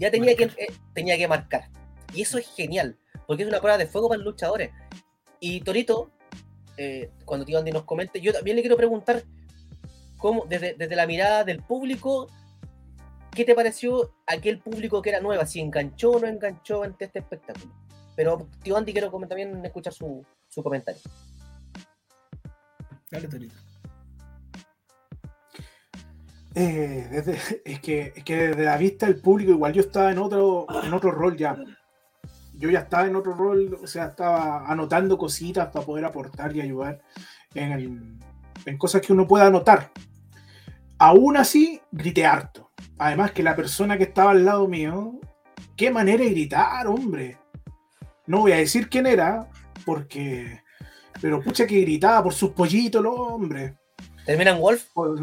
ya 0.00 0.10
tenía 0.10 0.34
que, 0.34 0.44
eh, 0.44 0.72
tenía 0.94 1.16
que 1.18 1.28
marcar. 1.28 1.68
Y 2.14 2.22
eso 2.22 2.38
es 2.38 2.48
genial, 2.48 2.98
porque 3.26 3.42
es 3.42 3.48
una 3.48 3.60
prueba 3.60 3.78
de 3.78 3.86
fuego 3.86 4.08
para 4.08 4.18
los 4.18 4.32
luchadores. 4.32 4.70
Y 5.38 5.60
Torito, 5.60 6.10
eh, 6.76 7.10
cuando 7.24 7.44
Tío 7.44 7.58
Andy 7.58 7.70
nos 7.70 7.84
comente, 7.84 8.20
yo 8.20 8.32
también 8.32 8.56
le 8.56 8.62
quiero 8.62 8.76
preguntar, 8.76 9.22
cómo, 10.16 10.46
desde, 10.46 10.74
desde 10.74 10.96
la 10.96 11.06
mirada 11.06 11.44
del 11.44 11.62
público, 11.62 12.28
¿qué 13.30 13.44
te 13.44 13.54
pareció 13.54 14.14
aquel 14.26 14.58
público 14.58 15.02
que 15.02 15.10
era 15.10 15.20
nueva? 15.20 15.44
Si 15.44 15.60
enganchó 15.60 16.12
o 16.12 16.18
no 16.18 16.26
enganchó 16.26 16.82
ante 16.82 17.04
este 17.04 17.18
espectáculo. 17.18 17.72
Pero 18.16 18.48
Tío 18.62 18.76
Andy 18.76 18.92
quiero 18.92 19.10
también 19.10 19.64
escuchar 19.64 19.92
su, 19.92 20.24
su 20.48 20.62
comentario. 20.62 21.00
Dale, 23.10 23.28
Torito. 23.28 23.69
Eh, 26.54 27.08
desde- 27.10 27.62
es, 27.64 27.80
que, 27.80 28.12
es 28.16 28.24
que 28.24 28.48
desde 28.48 28.64
la 28.64 28.76
vista 28.76 29.06
del 29.06 29.20
público, 29.20 29.52
igual 29.52 29.72
yo 29.72 29.80
estaba 29.82 30.10
en 30.10 30.18
otro, 30.18 30.66
en 30.82 30.92
otro 30.92 31.10
rol 31.12 31.36
ya. 31.36 31.56
Yo 32.54 32.68
ya 32.70 32.80
estaba 32.80 33.06
en 33.06 33.16
otro 33.16 33.34
rol, 33.34 33.78
o 33.82 33.86
sea, 33.86 34.06
estaba 34.06 34.66
anotando 34.66 35.16
cositas 35.16 35.68
para 35.68 35.86
poder 35.86 36.04
aportar 36.04 36.54
y 36.54 36.60
ayudar 36.60 37.00
en, 37.54 37.72
el- 37.72 38.18
en 38.66 38.78
cosas 38.78 39.00
que 39.00 39.12
uno 39.12 39.26
pueda 39.26 39.46
anotar. 39.46 39.90
Aún 40.98 41.36
así, 41.36 41.80
grité 41.92 42.26
harto. 42.26 42.70
Además 42.98 43.30
que 43.32 43.42
la 43.42 43.56
persona 43.56 43.96
que 43.96 44.04
estaba 44.04 44.32
al 44.32 44.44
lado 44.44 44.68
mío, 44.68 45.18
qué 45.76 45.90
manera 45.90 46.22
de 46.24 46.30
gritar, 46.30 46.86
hombre. 46.86 47.38
No 48.26 48.40
voy 48.40 48.52
a 48.52 48.56
decir 48.56 48.88
quién 48.90 49.06
era, 49.06 49.48
porque... 49.86 50.60
Pero 51.22 51.40
pucha 51.40 51.66
que 51.66 51.80
gritaba 51.80 52.22
por 52.22 52.32
sus 52.34 52.50
pollitos, 52.52 53.00
el 53.00 53.06
hombre 53.06 53.74
¿Termina 54.24 54.50
en 54.52 54.60
Wolf? 54.60 54.84
por- 54.94 55.18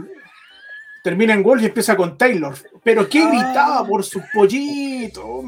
termina 1.08 1.34
en 1.34 1.42
gol 1.42 1.62
y 1.62 1.66
empieza 1.68 1.96
con 1.96 2.18
Taylor. 2.18 2.54
Pero 2.84 3.08
qué 3.08 3.26
gritaba 3.28 3.88
por 3.88 4.04
sus 4.04 4.24
pollitos, 4.34 5.46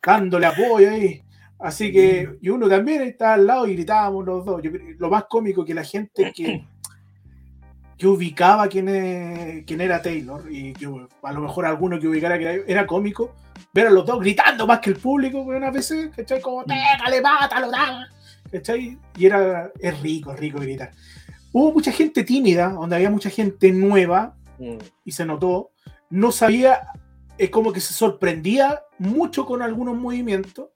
dándole 0.00 0.46
apoyo 0.46 0.90
ahí. 0.90 1.22
Así 1.58 1.90
que, 1.90 2.36
y 2.40 2.48
uno 2.50 2.68
también 2.68 3.02
estaba 3.02 3.34
al 3.34 3.46
lado 3.46 3.66
y 3.66 3.74
gritábamos 3.74 4.24
los 4.24 4.44
dos. 4.44 4.62
Yo 4.62 4.70
lo 4.98 5.10
más 5.10 5.24
cómico 5.24 5.64
que 5.64 5.74
la 5.74 5.82
gente 5.82 6.30
que, 6.32 6.64
que 7.98 8.06
ubicaba 8.06 8.68
quién, 8.68 8.88
es- 8.88 9.64
quién 9.64 9.80
era 9.80 10.00
Taylor, 10.00 10.44
y 10.50 10.72
que 10.74 10.86
a 11.22 11.32
lo 11.32 11.40
mejor 11.40 11.66
alguno 11.66 11.98
que 11.98 12.06
ubicara 12.06 12.38
que 12.38 12.44
era, 12.44 12.62
era 12.68 12.86
cómico, 12.86 13.34
ver 13.72 13.88
a 13.88 13.90
los 13.90 14.06
dos 14.06 14.20
gritando 14.20 14.66
más 14.68 14.78
que 14.78 14.90
el 14.90 14.96
público, 14.96 15.40
unas 15.40 15.72
veces, 15.72 16.10
¿cachai? 16.14 16.40
Como, 16.40 16.62
pégale, 16.64 17.20
mátalo, 17.22 17.70
dale", 17.72 18.06
¿cachai? 18.52 18.96
Y 19.16 19.26
era, 19.26 19.72
es 19.80 20.00
rico, 20.00 20.32
es 20.32 20.38
rico 20.38 20.60
gritar. 20.60 20.92
Hubo 21.52 21.72
mucha 21.72 21.90
gente 21.90 22.22
tímida, 22.22 22.68
donde 22.68 22.96
había 22.96 23.08
mucha 23.10 23.30
gente 23.30 23.72
nueva, 23.72 24.34
Mm. 24.58 24.78
y 25.04 25.12
se 25.12 25.24
notó, 25.24 25.70
no 26.10 26.32
sabía, 26.32 26.88
es 27.38 27.50
como 27.50 27.72
que 27.72 27.80
se 27.80 27.92
sorprendía 27.92 28.82
mucho 28.98 29.44
con 29.44 29.62
algunos 29.62 29.96
movimientos 29.96 30.68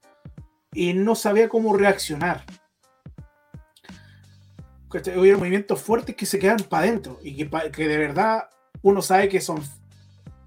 y 0.73 0.93
no 0.93 1.15
sabía 1.15 1.49
cómo 1.49 1.77
reaccionar. 1.77 2.45
Hubieron 5.17 5.39
movimientos 5.41 5.81
fuertes 5.81 6.17
que 6.17 6.27
se 6.27 6.39
quedan 6.39 6.59
para 6.69 6.85
adentro 6.85 7.19
y 7.23 7.37
que, 7.37 7.49
que 7.71 7.87
de 7.87 7.97
verdad 7.97 8.49
uno 8.83 9.01
sabe 9.03 9.29
que 9.29 9.41
son 9.41 9.63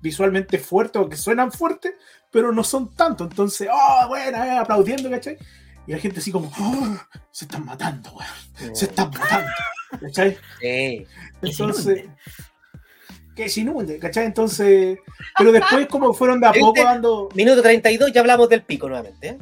visualmente 0.01 0.59
fuertes 0.59 1.01
o 1.01 1.07
que 1.07 1.15
suenan 1.15 1.51
fuertes, 1.51 1.93
pero 2.29 2.51
no 2.51 2.63
son 2.63 2.93
tanto. 2.93 3.23
Entonces, 3.23 3.69
oh, 3.71 4.07
bueno, 4.09 4.43
eh, 4.43 4.57
aplaudiendo, 4.57 5.09
¿cachai? 5.09 5.37
Y 5.87 5.93
la 5.93 5.97
gente 5.97 6.19
así 6.19 6.31
como, 6.31 6.51
"Oh, 6.59 6.97
se 7.31 7.45
están 7.45 7.65
matando, 7.65 8.11
weón, 8.11 8.75
se 8.75 8.85
están 8.85 9.09
matando, 9.11 9.51
¿cachai? 10.01 10.37
Sí. 10.59 11.07
Entonces. 11.41 12.05
Que 13.35 13.49
se 13.49 13.61
inunde, 13.61 13.97
¿cachai? 13.99 14.25
Entonces, 14.25 14.99
pero 15.37 15.51
después 15.51 15.87
como 15.87 16.13
fueron 16.13 16.39
de 16.39 16.47
a 16.47 16.51
poco 16.59 16.73
¿Viste? 16.73 16.83
dando... 16.87 17.29
Minuto 17.35 17.61
32, 17.61 18.11
ya 18.13 18.21
hablamos 18.21 18.47
del 18.49 18.61
pico 18.63 18.87
nuevamente. 18.87 19.27
¿eh? 19.29 19.37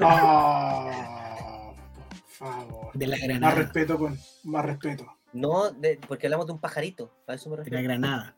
Ah, 0.00 1.70
por 2.08 2.48
favor. 2.48 2.90
De 2.94 3.06
la 3.06 3.16
Más 3.16 3.24
granada. 3.26 3.54
respeto 3.54 3.98
con 3.98 4.18
más 4.44 4.64
respeto. 4.64 5.06
No, 5.32 5.70
de- 5.70 5.98
porque 6.06 6.26
hablamos 6.26 6.46
de 6.46 6.52
un 6.52 6.60
pajarito. 6.60 7.12
A 7.26 7.34
eso 7.34 7.48
me 7.50 7.56
De 7.56 7.58
la 7.58 7.64
refiero. 7.64 7.84
granada. 7.84 8.36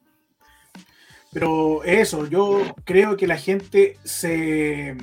Pero 1.33 1.85
eso, 1.85 2.27
yo 2.27 2.63
creo 2.85 3.17
que 3.17 3.27
la 3.27 3.37
gente 3.37 3.99
se 4.05 4.97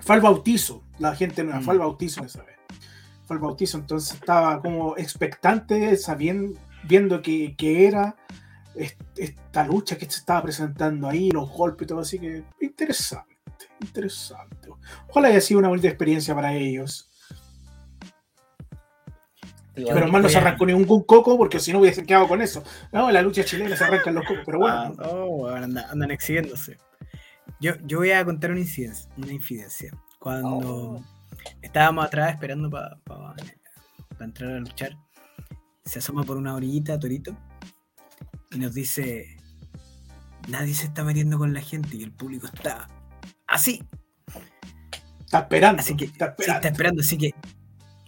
fue 0.00 0.14
al 0.14 0.20
bautizo, 0.20 0.84
la 0.98 1.16
gente 1.16 1.42
nueva, 1.42 1.58
Mm. 1.60 1.64
fue 1.64 1.72
al 1.74 1.80
bautizo 1.80 2.24
esa 2.24 2.42
vez. 2.44 2.56
Fue 3.24 3.34
al 3.36 3.42
bautizo, 3.42 3.78
entonces 3.78 4.14
estaba 4.14 4.60
como 4.60 4.96
expectante, 4.96 5.96
sabiendo, 5.96 6.56
viendo 6.86 7.20
que, 7.22 7.54
que 7.56 7.86
era 7.86 8.16
est- 8.74 9.00
esta 9.16 9.64
lucha 9.66 9.96
que 9.96 10.04
se 10.06 10.18
estaba 10.20 10.42
presentando 10.42 11.08
ahí, 11.08 11.30
los 11.30 11.50
golpes 11.50 11.86
y 11.86 11.88
todo 11.88 12.00
así 12.00 12.18
que 12.18 12.44
interesante, 12.60 13.36
interesante. 13.80 14.68
Ojalá 15.08 15.28
haya 15.28 15.40
sido 15.40 15.60
una 15.60 15.68
bonita 15.68 15.88
experiencia 15.88 16.34
para 16.34 16.54
ellos. 16.54 17.10
Pero 19.74 20.08
mal 20.08 20.22
no 20.22 20.28
se 20.30 20.38
arrancó 20.38 20.64
ningún 20.64 21.02
coco 21.04 21.36
porque 21.36 21.60
si 21.60 21.70
no 21.70 21.80
hubiesen 21.80 22.06
quedado 22.06 22.26
con 22.26 22.40
eso. 22.40 22.64
No, 22.92 23.08
en 23.08 23.14
la 23.14 23.20
lucha 23.20 23.44
chilena 23.44 23.76
se 23.76 23.84
arrancan 23.84 24.14
los 24.14 24.24
cocos, 24.24 24.42
pero 24.46 24.66
Ah, 24.66 24.90
bueno. 24.96 25.12
oh, 25.12 25.26
weón, 25.44 25.64
anda- 25.64 25.86
andan 25.90 26.10
exhibiéndose. 26.10 26.78
Yo, 27.60 27.72
yo 27.84 27.98
voy 27.98 28.10
a 28.12 28.24
contar 28.24 28.52
una 28.52 28.60
incidencia. 28.60 29.10
Una 29.18 29.32
infidencia. 29.32 29.90
Cuando 30.18 30.48
Oh. 30.96 31.04
estábamos 31.60 32.06
atrás 32.06 32.30
esperando 32.32 32.70
para 32.70 32.96
entrar 34.20 34.50
a 34.52 34.60
luchar, 34.60 34.96
se 35.86 36.00
asoma 36.00 36.24
por 36.24 36.36
una 36.36 36.54
orillita 36.54 36.98
Torito 36.98 37.36
y 38.50 38.58
nos 38.58 38.74
dice: 38.74 39.36
Nadie 40.48 40.74
se 40.74 40.86
está 40.86 41.04
metiendo 41.04 41.38
con 41.38 41.54
la 41.54 41.62
gente 41.62 41.96
y 41.96 42.02
el 42.02 42.12
público 42.12 42.46
está 42.46 42.88
así. 43.46 43.82
Está 45.20 45.40
esperando. 45.40 45.80
Así 45.80 45.96
que 45.96 46.04
está 46.04 46.26
sí, 46.26 46.30
esperando. 46.32 46.56
está 46.56 46.68
esperando, 46.68 47.00
así 47.00 47.18
que 47.18 47.34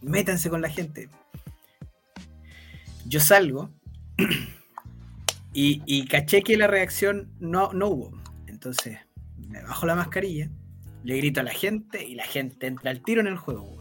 métanse 0.03 0.51
con 0.51 0.61
la 0.61 0.69
gente. 0.69 1.09
Yo 3.07 3.21
salgo 3.21 3.71
y, 5.55 5.83
y 5.87 6.07
caché 6.07 6.43
que 6.43 6.57
la 6.57 6.67
reacción 6.67 7.33
no, 7.41 7.73
no 7.73 7.89
hubo. 7.89 8.23
Entonces 8.47 8.99
me 9.37 9.63
bajo 9.63 9.87
la 9.87 9.95
mascarilla, 9.95 10.51
le 11.05 11.17
grito 11.17 11.41
a 11.41 11.45
la 11.45 11.53
gente 11.53 12.05
y 12.05 12.15
la 12.15 12.25
gente 12.25 12.67
entra 12.67 12.91
al 12.91 13.03
tiro 13.03 13.21
en 13.21 13.29
el 13.29 13.37
juego. 13.37 13.79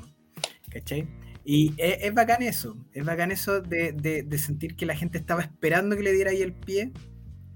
¿Cachai? 0.69 1.07
Y 1.49 1.73
es, 1.77 1.99
es 2.03 2.13
bacán 2.13 2.41
eso, 2.43 2.77
es 2.93 3.05
bacán 3.05 3.31
eso 3.31 3.61
de, 3.61 3.93
de- 3.93 4.37
sentir 4.37 4.75
que 4.75 4.85
la 4.85 4.97
gente 4.97 5.17
estaba 5.17 5.41
esperando 5.41 5.95
que 5.95 6.03
le 6.03 6.11
diera 6.11 6.31
ahí 6.31 6.41
el 6.41 6.53
pie 6.53 6.91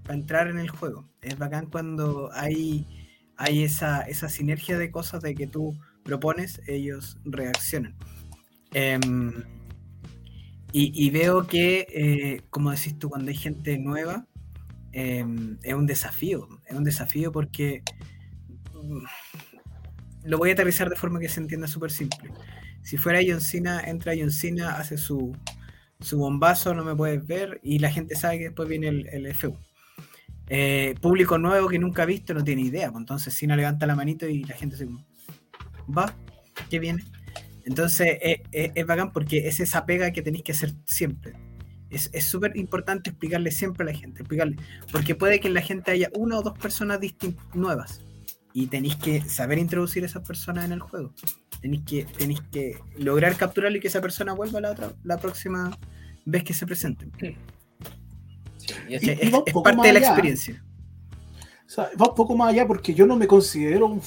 para 0.03 0.15
entrar 0.15 0.47
en 0.49 0.59
el 0.59 0.69
juego. 0.69 1.09
Es 1.21 1.37
bacán 1.37 1.67
cuando 1.67 2.31
hay, 2.33 2.87
hay 3.37 3.63
esa, 3.63 4.01
esa 4.03 4.29
sinergia 4.29 4.77
de 4.77 4.91
cosas 4.91 5.21
de 5.23 5.35
que 5.35 5.47
tú 5.47 5.77
propones, 6.03 6.61
ellos 6.67 7.17
reaccionan. 7.25 7.95
Em, 8.73 9.33
y, 10.73 11.05
y 11.05 11.09
veo 11.09 11.47
que, 11.47 11.85
eh, 11.89 12.41
como 12.49 12.71
decís 12.71 12.97
tú, 12.97 13.09
cuando 13.09 13.29
hay 13.29 13.35
gente 13.37 13.77
nueva, 13.77 14.25
em, 14.93 15.59
es 15.63 15.73
un 15.75 15.87
desafío. 15.87 16.47
Es 16.67 16.75
un 16.77 16.83
desafío 16.85 17.31
porque 17.31 17.83
mm, 18.73 19.05
lo 20.23 20.37
voy 20.37 20.49
a 20.51 20.53
aterrizar 20.53 20.89
de 20.89 20.95
forma 20.95 21.19
que 21.19 21.29
se 21.29 21.39
entienda 21.39 21.67
súper 21.67 21.91
simple. 21.91 22.31
Si 22.83 22.97
fuera 22.97 23.19
John 23.25 23.41
Cena, 23.41 23.81
entra 23.85 24.13
John 24.17 24.31
Cena, 24.31 24.75
hace 24.77 24.97
su, 24.97 25.35
su 25.99 26.17
bombazo, 26.17 26.73
no 26.73 26.83
me 26.83 26.95
puedes 26.95 27.25
ver, 27.25 27.59
y 27.63 27.79
la 27.79 27.91
gente 27.91 28.15
sabe 28.15 28.39
que 28.39 28.43
después 28.45 28.67
viene 28.67 28.87
el, 28.87 29.07
el. 29.07 29.35
Eh, 30.53 30.95
público 30.99 31.37
nuevo 31.37 31.69
que 31.69 31.79
nunca 31.79 32.03
ha 32.03 32.05
visto 32.05 32.33
no 32.33 32.43
tiene 32.43 32.63
idea, 32.63 32.91
pues 32.91 33.01
entonces 33.01 33.33
Cena 33.33 33.55
levanta 33.55 33.85
la 33.85 33.95
manito 33.95 34.27
y 34.27 34.43
la 34.43 34.55
gente 34.55 34.75
se 34.75 34.85
va, 35.87 36.13
¿qué 36.69 36.79
viene? 36.79 37.05
Entonces 37.63 38.17
eh, 38.21 38.43
eh, 38.51 38.71
es 38.75 38.85
bacán 38.85 39.13
porque 39.13 39.47
es 39.47 39.61
esa 39.61 39.85
pega 39.85 40.11
que 40.11 40.21
tenéis 40.21 40.43
que 40.43 40.51
hacer 40.51 40.73
siempre. 40.83 41.33
Es 41.89 42.23
súper 42.23 42.55
importante 42.55 43.09
explicarle 43.09 43.51
siempre 43.51 43.83
a 43.83 43.91
la 43.91 43.97
gente, 43.97 44.21
explicarle, 44.21 44.55
porque 44.93 45.13
puede 45.13 45.41
que 45.41 45.49
en 45.49 45.53
la 45.53 45.61
gente 45.61 45.91
haya 45.91 46.09
una 46.15 46.39
o 46.39 46.41
dos 46.41 46.57
personas 46.57 46.99
nuevas 47.53 48.01
y 48.53 48.67
tenéis 48.67 48.95
que 48.97 49.21
saber 49.21 49.57
introducir 49.59 50.03
a 50.03 50.05
esas 50.07 50.25
personas 50.27 50.65
en 50.65 50.73
el 50.73 50.79
juego. 50.81 51.13
Tenéis 51.61 51.83
que, 51.85 52.05
tenéis 52.05 52.41
que 52.51 52.79
lograr 52.97 53.35
capturar 53.37 53.75
y 53.75 53.79
que 53.79 53.87
esa 53.87 54.01
persona 54.01 54.33
vuelva 54.33 54.59
la, 54.61 54.71
otra, 54.71 54.93
la 55.03 55.17
próxima 55.17 55.77
vez 56.25 56.43
que 56.43 56.53
se 56.53 56.65
presente. 56.65 57.07
Sí, 57.19 58.73
y 58.89 58.91
Y- 58.93 58.95
ese- 58.95 59.13
Es, 59.21 59.31
parte 59.63 59.87
de 59.87 59.93
la 59.93 59.99
allá. 59.99 60.07
experiencia. 60.07 60.63
O 61.65 61.69
sea, 61.73 61.89
va 62.01 62.09
un 62.09 62.15
poco 62.15 62.35
más 62.35 62.49
allá 62.49 62.67
porque 62.67 62.93
yo 62.93 63.05
no 63.05 63.15
me 63.15 63.27
considero 63.27 63.87
un, 63.87 64.01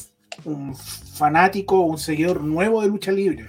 un 0.44 0.74
fanático 0.76 1.78
o 1.80 1.86
un 1.86 1.98
seguidor 1.98 2.42
nuevo 2.42 2.82
de 2.82 2.88
lucha 2.88 3.10
libre. 3.12 3.48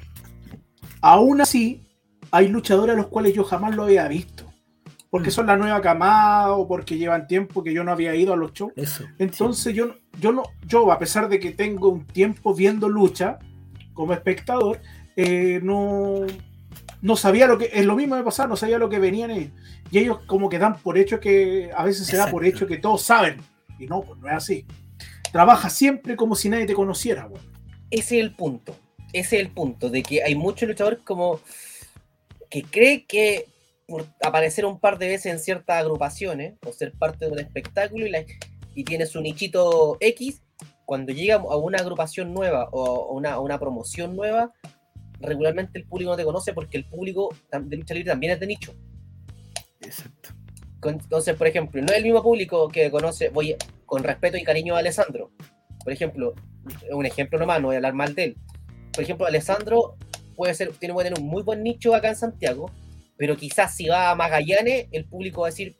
Aún 1.02 1.42
así, 1.42 1.84
hay 2.32 2.48
luchadores 2.48 2.96
a 2.96 2.98
los 2.98 3.08
cuales 3.08 3.34
yo 3.34 3.44
jamás 3.44 3.76
lo 3.76 3.84
había 3.84 4.08
visto. 4.08 4.44
Porque 5.10 5.30
Mm. 5.30 5.34
son 5.34 5.48
la 5.48 5.56
nueva 5.58 5.82
camada 5.82 6.52
o 6.54 6.68
porque 6.68 6.98
llevan 6.98 7.28
tiempo 7.28 7.64
que 7.64 7.74
yo 7.74 7.84
no 7.84 7.92
había 7.92 8.16
ido 8.16 8.34
a 8.34 8.36
los 8.38 8.52
shows. 8.54 8.74
Eso. 8.76 9.04
Entonces 9.18 9.74
yo, 9.74 9.86
no- 9.88 9.96
yo 10.20 10.32
no, 10.32 10.44
yo 10.66 10.92
a 10.92 11.00
pesar 11.00 11.30
de 11.30 11.40
que 11.40 11.52
tengo 11.52 11.90
un 11.90 12.06
tiempo 12.06 12.54
viendo 12.54 12.90
lucha 12.90 13.40
como 13.94 14.14
espectador, 14.14 14.82
eh, 15.16 15.60
no, 15.64 16.26
no 17.02 17.16
sabía 17.16 17.48
lo 17.48 17.58
que, 17.58 17.70
es 17.74 17.86
lo 17.86 17.96
mismo 17.96 18.16
de 18.16 18.24
pasar, 18.24 18.50
no 18.50 18.56
sabía 18.56 18.78
lo 18.78 18.90
que 18.90 19.00
venían 19.00 19.32
ellos. 19.32 19.52
Y 19.92 20.00
ellos 20.00 20.20
como 20.26 20.50
que 20.50 20.60
dan 20.60 20.78
por 20.80 20.98
hecho 20.98 21.20
que, 21.20 21.72
a 21.76 21.84
veces 21.84 22.08
se 22.08 22.18
da 22.18 22.30
por 22.30 22.46
hecho 22.46 22.68
que 22.68 22.78
todos 22.78 23.02
saben. 23.04 23.38
Y 23.80 23.88
no, 23.88 24.02
pues 24.02 24.20
no 24.20 24.28
es 24.28 24.34
así. 24.34 24.66
Trabaja 25.32 25.70
siempre 25.70 26.16
como 26.16 26.36
si 26.36 26.50
nadie 26.50 26.66
te 26.66 26.74
conociera, 26.74 27.30
ese 27.92 28.18
es 28.18 28.24
el 28.24 28.36
punto. 28.36 28.76
Ese 29.14 29.38
es 29.38 29.46
el 29.46 29.52
punto, 29.52 29.90
de 29.90 30.04
que 30.04 30.24
hay 30.24 30.36
muchos 30.36 30.68
luchadores 30.68 31.00
como 31.04 31.40
que 32.50 32.64
cree 32.64 33.06
que 33.06 33.46
por 33.88 34.06
aparecer 34.22 34.66
un 34.66 34.80
par 34.80 34.98
de 34.98 35.08
veces 35.08 35.32
en 35.32 35.40
ciertas 35.40 35.78
agrupaciones 35.82 36.56
o 36.66 36.74
ser 36.74 36.92
parte 36.94 37.26
de 37.26 37.32
un 37.32 37.40
espectáculo 37.40 38.06
y, 38.08 38.10
la- 38.10 38.26
y 38.76 38.84
tiene 38.84 39.06
su 39.06 39.22
nichito 39.22 39.98
X, 40.00 40.42
cuando 40.86 41.12
llega 41.14 41.36
a 41.36 41.58
una 41.58 41.80
agrupación 41.80 42.34
nueva 42.34 42.70
o 42.72 43.14
una, 43.14 43.40
una 43.40 43.60
promoción 43.60 44.16
nueva, 44.16 44.54
regularmente 45.20 45.80
el 45.80 45.86
público 45.86 46.12
no 46.12 46.18
te 46.18 46.24
conoce 46.24 46.54
porque 46.54 46.78
el 46.78 46.86
público 46.86 47.34
de 47.52 47.78
lucha 47.78 47.94
libre 47.94 48.12
también 48.12 48.34
es 48.34 48.40
de 48.40 48.48
nicho. 48.48 48.76
Exacto. 49.82 50.30
Entonces, 50.84 51.36
por 51.36 51.48
ejemplo, 51.48 51.82
no 51.82 51.88
es 51.88 51.98
el 51.98 52.04
mismo 52.04 52.22
público 52.22 52.68
que 52.68 52.92
conoce, 52.92 53.30
voy 53.30 53.56
con 53.86 54.04
respeto 54.04 54.38
y 54.38 54.44
cariño 54.44 54.76
a 54.76 54.80
Alessandro. 54.80 55.32
Por 55.84 55.94
ejemplo, 55.94 56.34
un 56.92 57.06
ejemplo 57.06 57.40
nomás, 57.40 57.60
no 57.62 57.68
voy 57.68 57.76
a 57.76 57.78
hablar 57.80 57.94
mal 57.94 58.14
de 58.14 58.24
él. 58.24 58.38
Por 58.94 59.04
ejemplo, 59.04 59.26
Alessandro 59.26 59.96
puede 60.36 60.54
ser, 60.54 60.72
tiene 60.74 60.94
puede 60.94 61.10
tener 61.10 61.22
un 61.22 61.28
muy 61.28 61.44
buen 61.44 61.64
nicho 61.64 61.96
acá 61.96 62.10
en 62.10 62.16
Santiago, 62.16 62.72
pero 63.18 63.36
quizás 63.36 63.76
si 63.76 63.88
va 63.88 64.12
a 64.12 64.16
Magallanes, 64.16 64.88
el 64.92 65.06
público 65.06 65.42
va 65.42 65.48
a 65.48 65.50
decir, 65.50 65.76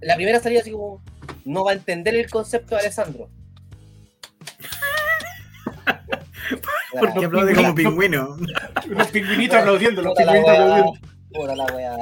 la 0.00 0.16
primera 0.16 0.40
salida 0.40 0.60
así 0.60 0.70
como, 0.70 1.02
no 1.44 1.64
va 1.64 1.72
a 1.72 1.74
entender 1.74 2.14
el 2.14 2.30
concepto 2.30 2.74
de 2.74 2.82
Alessandro. 2.82 3.28
Porque 6.98 7.24
aplaude 7.24 7.54
como 7.54 7.74
pingüino. 7.74 8.36
Los 8.88 9.08
pingüinitos 9.08 9.58
aplaudiendo, 9.58 10.02
los 10.02 10.14
pingüinitos 10.16 10.50
aplaudiendo. 10.50 10.92
puta 11.32 11.56
la 11.56 11.64
weá. 11.66 11.96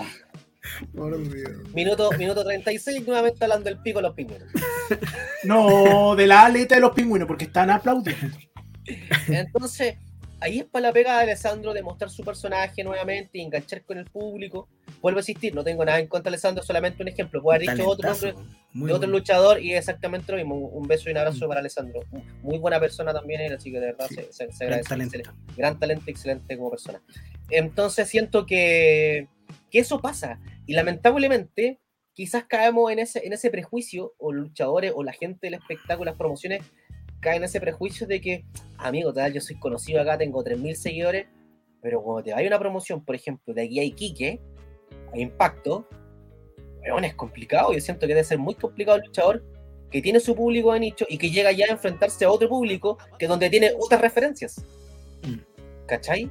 Por 0.94 1.22
Dios. 1.30 1.50
Minuto, 1.74 2.10
minuto 2.12 2.44
36, 2.44 3.06
nuevamente 3.06 3.44
hablando 3.44 3.64
del 3.64 3.78
pico 3.78 3.98
de 3.98 4.02
los 4.04 4.14
pingüinos. 4.14 4.48
No, 5.44 6.14
de 6.16 6.26
la 6.26 6.46
aleta 6.46 6.76
de 6.76 6.80
los 6.80 6.92
pingüinos, 6.92 7.26
porque 7.26 7.44
están 7.44 7.70
aplaudiendo. 7.70 8.36
Entonces, 9.28 9.96
ahí 10.40 10.60
es 10.60 10.64
para 10.64 10.88
la 10.88 10.92
pega 10.92 11.16
de 11.16 11.22
Alessandro 11.24 11.72
de 11.74 11.82
mostrar 11.82 12.10
su 12.10 12.22
personaje 12.24 12.84
nuevamente 12.84 13.38
y 13.38 13.42
enganchar 13.42 13.82
con 13.84 13.98
el 13.98 14.04
público. 14.06 14.68
Vuelvo 15.00 15.18
a 15.18 15.22
insistir, 15.22 15.54
no 15.54 15.62
tengo 15.64 15.84
nada 15.84 15.98
en 16.00 16.06
contra 16.06 16.30
de 16.30 16.34
Alessandro, 16.34 16.62
solamente 16.64 17.02
un 17.02 17.08
ejemplo. 17.08 17.42
Puedo 17.42 17.56
haber 17.56 17.68
dicho 17.70 17.88
otro 17.88 18.08
nombre 18.10 18.34
de 18.74 18.92
otro 18.92 19.08
luchador 19.08 19.60
y 19.60 19.72
es 19.72 19.78
exactamente 19.80 20.30
lo 20.32 20.38
mismo. 20.38 20.54
Un 20.56 20.86
beso 20.88 21.08
y 21.08 21.12
un 21.12 21.18
abrazo 21.18 21.46
para 21.48 21.60
Alessandro. 21.60 22.00
Muy 22.42 22.58
buena 22.58 22.78
persona 22.80 23.12
también 23.12 23.40
él, 23.40 23.54
así 23.54 23.70
que 23.72 23.80
de 23.80 23.86
verdad 23.86 24.06
Sí, 24.08 24.14
se, 24.16 24.32
se- 24.32 24.52
se 24.52 24.64
Gran 24.66 24.80
agradece. 24.80 24.88
talento. 24.88 25.16
Excelente. 25.18 25.54
Gran 25.56 25.78
talento, 25.78 26.04
excelente 26.08 26.56
como 26.56 26.70
persona. 26.70 27.00
Entonces 27.50 28.08
siento 28.08 28.46
que, 28.46 29.28
que 29.70 29.78
eso 29.78 30.00
pasa. 30.00 30.40
Y 30.66 30.74
lamentablemente, 30.74 31.80
quizás 32.12 32.44
caemos 32.44 32.90
en 32.92 32.98
ese, 32.98 33.26
en 33.26 33.32
ese 33.32 33.50
prejuicio, 33.50 34.14
o 34.18 34.32
los 34.32 34.48
luchadores, 34.48 34.92
o 34.94 35.02
la 35.02 35.12
gente 35.12 35.46
del 35.46 35.54
espectáculo, 35.54 36.10
las 36.10 36.18
promociones, 36.18 36.62
caen 37.20 37.38
en 37.38 37.44
ese 37.44 37.60
prejuicio 37.60 38.06
de 38.06 38.20
que, 38.20 38.44
amigo, 38.78 39.12
tal, 39.12 39.32
yo 39.32 39.40
soy 39.40 39.58
conocido 39.58 40.00
acá, 40.00 40.16
tengo 40.18 40.42
3.000 40.44 40.74
seguidores, 40.74 41.26
pero 41.80 42.02
cuando 42.02 42.22
te 42.24 42.32
vaya 42.32 42.46
una 42.48 42.58
promoción, 42.58 43.04
por 43.04 43.14
ejemplo, 43.14 43.54
de 43.54 43.62
aquí 43.62 43.78
a 43.80 43.84
Iquique, 43.84 44.40
a 45.12 45.18
Impacto, 45.18 45.86
weón, 46.82 47.04
es 47.04 47.14
complicado. 47.14 47.72
Yo 47.72 47.80
siento 47.80 48.02
que 48.06 48.14
debe 48.14 48.24
ser 48.24 48.38
muy 48.38 48.54
complicado 48.54 48.98
el 48.98 49.04
luchador 49.06 49.44
que 49.90 50.02
tiene 50.02 50.20
su 50.20 50.34
público 50.34 50.72
de 50.72 50.80
nicho 50.80 51.06
y 51.08 51.16
que 51.18 51.30
llega 51.30 51.50
ya 51.52 51.66
a 51.66 51.72
enfrentarse 51.72 52.24
a 52.24 52.30
otro 52.30 52.48
público 52.48 52.98
que 53.18 53.26
donde 53.26 53.48
tiene 53.50 53.72
otras 53.78 54.00
referencias. 54.00 54.64
Mm. 55.22 55.38
¿Cachai? 55.86 56.30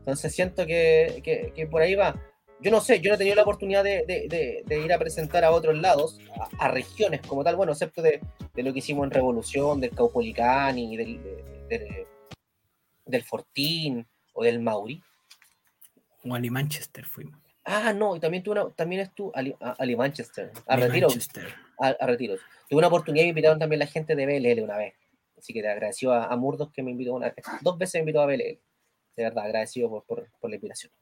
Entonces 0.00 0.34
siento 0.34 0.66
que, 0.66 1.20
que- 1.22 1.52
que 1.54 1.66
por 1.66 1.82
ahí 1.82 1.94
va. 1.94 2.20
Yo 2.60 2.70
no 2.70 2.80
sé, 2.80 3.00
yo 3.00 3.10
no 3.10 3.14
he 3.16 3.18
tenido 3.18 3.36
la 3.36 3.42
oportunidad 3.42 3.84
de, 3.84 4.04
de- 4.06 4.28
de- 4.28 4.62
de 4.64 4.80
ir 4.80 4.92
a 4.92 4.98
presentar 4.98 5.44
a 5.44 5.50
otros 5.50 5.76
lados, 5.78 6.18
a, 6.58 6.64
a 6.64 6.68
regiones 6.68 7.20
como 7.20 7.44
tal, 7.44 7.54
bueno, 7.56 7.72
excepto 7.72 8.00
de, 8.02 8.20
lo 8.54 8.72
que 8.72 8.78
hicimos 8.78 9.04
en 9.04 9.10
Revolución, 9.10 9.80
del 9.80 9.90
Caupolicani, 9.90 10.96
del, 10.96 11.22
de- 11.22 11.68
de- 11.68 12.06
del 13.04 13.22
Fortín 13.24 14.06
o 14.32 14.42
del 14.42 14.60
Mauri. 14.60 15.02
O 16.24 16.34
Ali 16.34 16.50
Manchester 16.50 17.04
fuimos. 17.04 17.38
Ah, 17.64 17.92
no, 17.92 18.16
y 18.16 18.20
también, 18.20 18.42
tuve 18.42 18.60
una, 18.60 18.70
también 18.70 19.02
estuvo 19.02 19.32
Ali, 19.34 19.54
a, 19.60 19.72
Ali 19.72 19.96
Manchester, 19.96 20.50
a 20.66 20.76
Retiro, 20.76 21.08
a, 21.80 21.88
a 21.88 22.06
retiros. 22.06 22.40
Tuve 22.68 22.78
una 22.78 22.86
oportunidad 22.88 23.22
y 23.24 23.26
me 23.26 23.30
invitaron 23.30 23.58
también 23.58 23.80
la 23.80 23.86
gente 23.86 24.14
de 24.16 24.24
BLL 24.24 24.62
una 24.62 24.76
vez. 24.78 24.94
Así 25.36 25.52
que 25.52 25.60
te 25.62 25.68
agradeció 25.68 26.12
a, 26.12 26.24
a 26.26 26.36
Murdos 26.36 26.70
que 26.72 26.82
me 26.82 26.92
invitó 26.92 27.14
una 27.14 27.26
vez. 27.26 27.44
Dos 27.60 27.76
veces 27.76 27.94
me 27.94 28.00
invitó 28.00 28.22
a 28.22 28.26
BLL. 28.26 28.58
De 29.16 29.22
verdad, 29.24 29.44
agradecido 29.46 29.88
por, 29.88 30.04
por, 30.04 30.28
por 30.40 30.50
la 30.50 30.56
invitación. 30.56 30.92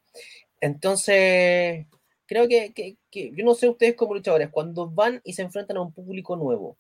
Entonces, 0.61 1.87
creo 2.27 2.49
que, 2.49 2.73
que- 2.73 2.97
que- 3.11 3.33
yo 3.35 3.45
no 3.45 3.55
sé 3.55 3.69
ustedes 3.69 3.95
como 3.95 4.15
luchadores, 4.15 4.51
cuando 4.51 4.89
van 4.89 5.21
y 5.25 5.33
se 5.35 5.43
enfrentan 5.43 5.77
a 5.77 5.83
un 5.83 5.93
público 5.93 6.37
nuevo, 6.37 6.77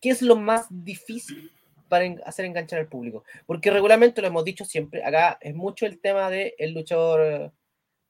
¿qué 0.00 0.10
es 0.10 0.22
lo 0.22 0.36
más 0.36 0.66
difícil 0.70 1.50
para 1.88 2.04
en- 2.04 2.20
hacer 2.26 2.44
enganchar 2.44 2.80
al 2.80 2.88
público? 2.88 3.24
Porque 3.46 3.70
regularmente 3.70 4.20
lo 4.20 4.26
hemos 4.28 4.44
dicho 4.44 4.64
siempre, 4.64 5.04
acá 5.04 5.38
es 5.40 5.54
mucho 5.54 5.86
el 5.86 5.98
tema 6.00 6.28
del 6.30 6.52
el 6.58 6.72
luchador 6.74 7.52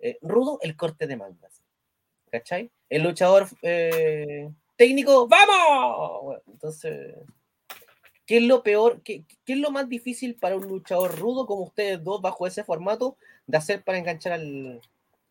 eh, 0.00 0.18
rudo, 0.22 0.58
el 0.62 0.76
corte 0.76 1.06
de 1.06 1.16
mangas. 1.16 1.62
¿Cachai? 2.30 2.70
El 2.88 3.02
luchador 3.02 3.46
eh, 3.62 4.48
técnico, 4.76 5.26
¡vamos! 5.28 6.22
Bueno, 6.22 6.42
entonces, 6.46 7.16
¿qué 8.30 8.36
es 8.36 8.44
lo 8.44 8.62
peor? 8.62 9.02
Qué, 9.02 9.24
es 9.44 9.58
lo 9.58 9.72
más 9.72 9.88
difícil 9.88 10.36
para 10.36 10.54
un 10.54 10.68
luchador 10.68 11.18
rudo 11.18 11.46
como 11.46 11.64
ustedes 11.64 12.04
dos 12.04 12.22
bajo 12.22 12.46
ese 12.46 12.62
formato 12.62 13.16
de 13.48 13.58
hacer 13.58 13.82
para 13.82 13.98
enganchar 13.98 14.34
al, 14.34 14.80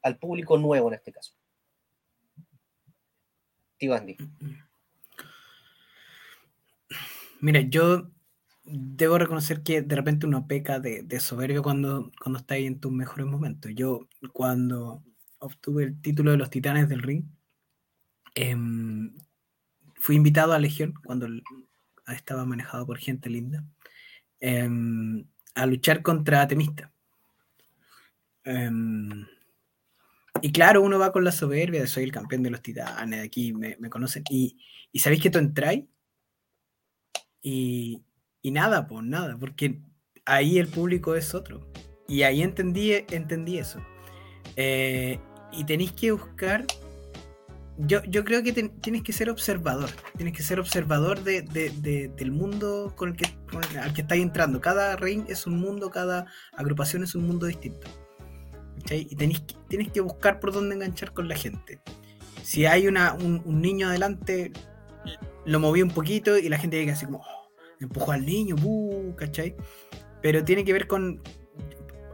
al 0.02 0.18
público 0.18 0.58
nuevo 0.58 0.90
en 0.90 0.96
este 0.96 1.14
caso? 1.14 1.34
Tío 3.78 3.96
Andy. 3.96 4.18
Mira, 7.40 7.62
yo 7.62 8.12
debo 8.66 9.18
reconocer 9.18 9.64
que 9.64 9.82
de 9.82 9.96
repente 9.96 10.28
uno 10.28 10.46
peca 10.46 10.82
de, 10.82 11.20
soberbio 11.22 11.64
cuando, 11.64 12.12
cuando 12.22 12.40
está 12.40 12.56
ahí 12.56 12.66
en 12.66 12.82
tus 12.82 12.92
mejores 12.92 13.28
momentos. 13.28 13.72
Yo, 13.76 14.10
cuando 14.34 15.06
obtuve 15.38 15.86
el 15.86 16.02
título 16.02 16.32
de 16.32 16.38
los 16.38 16.50
Titanes 16.50 16.90
del 16.90 17.02
Ring, 17.02 17.24
em, 18.36 19.16
fui 19.96 20.18
invitado 20.18 20.52
a 20.52 20.60
Legión, 20.60 20.96
cuando 21.06 21.30
estaba 22.14 22.46
manejado 22.46 22.86
por 22.86 22.98
gente 22.98 23.30
linda, 23.30 23.64
em, 24.40 25.26
a 25.56 25.66
luchar 25.66 26.02
contra 26.02 26.48
Temista. 26.48 26.92
Em, 28.44 29.26
y 30.42 30.52
claro, 30.52 30.82
uno 30.82 31.00
va 31.00 31.12
con 31.12 31.24
la 31.24 31.32
soberbia 31.32 31.86
soy 31.88 32.04
el 32.04 32.12
campeón 32.12 32.44
de 32.44 32.50
los 32.52 32.62
Titanes, 32.62 33.26
aquí 33.26 33.54
me, 33.54 33.78
me 33.80 33.90
conocen. 33.90 34.24
Y, 34.30 34.58
y 34.92 35.00
sabéis 35.00 35.22
que 35.22 35.30
tú 35.30 35.40
entráis 35.40 35.86
y, 37.42 38.04
y 38.42 38.52
nada, 38.52 38.88
pues 38.88 39.04
nada, 39.04 39.38
porque 39.38 39.82
ahí 40.26 40.60
el 40.60 40.68
público 40.68 41.16
es 41.16 41.34
otro. 41.34 41.72
Y 42.08 42.24
ahí 42.24 42.42
entendí, 42.42 42.94
entendí 43.12 43.60
eso. 43.60 43.80
Eh, 44.56 45.20
y 45.52 45.64
tenéis 45.64 45.92
que 45.94 46.12
buscar. 46.12 46.66
Yo, 47.88 48.04
yo 48.04 48.26
creo 48.26 48.44
que 48.44 48.52
tienes 48.52 49.04
que 49.04 49.14
ser 49.14 49.30
observador. 49.30 49.90
Tienes 50.18 50.36
que 50.36 50.44
ser 50.44 50.60
observador 50.60 51.24
de, 51.24 51.42
de- 51.44 51.70
de- 51.70 52.10
del 52.10 52.32
mundo 52.32 52.94
con 52.96 53.10
el 53.10 53.16
que, 53.16 53.26
al 53.80 53.94
que 53.94 54.02
estáis 54.02 54.22
entrando. 54.22 54.60
Cada 54.60 54.96
ring 54.98 55.24
es 55.30 55.48
un 55.48 55.58
mundo, 55.60 55.90
cada 55.90 56.26
agrupación 56.58 57.04
es 57.04 57.16
un 57.16 57.26
mundo 57.26 57.46
distinto. 57.46 57.88
¿cachai? 58.80 59.08
Y 59.10 59.16
tenéis 59.16 59.40
que, 59.42 59.56
tienes 59.70 59.92
que 59.92 60.02
buscar 60.02 60.40
por 60.40 60.52
dónde 60.52 60.76
enganchar 60.76 61.14
con 61.14 61.28
la 61.30 61.36
gente. 61.36 61.82
Si 62.44 62.66
hay 62.66 62.88
una, 62.88 63.14
un, 63.14 63.42
un 63.46 63.62
niño 63.62 63.88
adelante, 63.88 64.52
lo 65.46 65.60
moví 65.60 65.82
un 65.82 65.92
poquito 65.92 66.38
y 66.38 66.50
la 66.50 66.58
gente 66.58 66.78
llega 66.78 66.94
así 66.94 67.06
como, 67.06 67.20
"Oh, 67.20 67.50
empujó 67.80 68.12
al 68.12 68.26
niño, 68.26 68.56
buh", 68.56 69.16
¿cachai? 69.16 69.56
Pero 70.22 70.44
tiene 70.44 70.66
que 70.66 70.74
ver 70.74 70.88
con, 70.88 71.22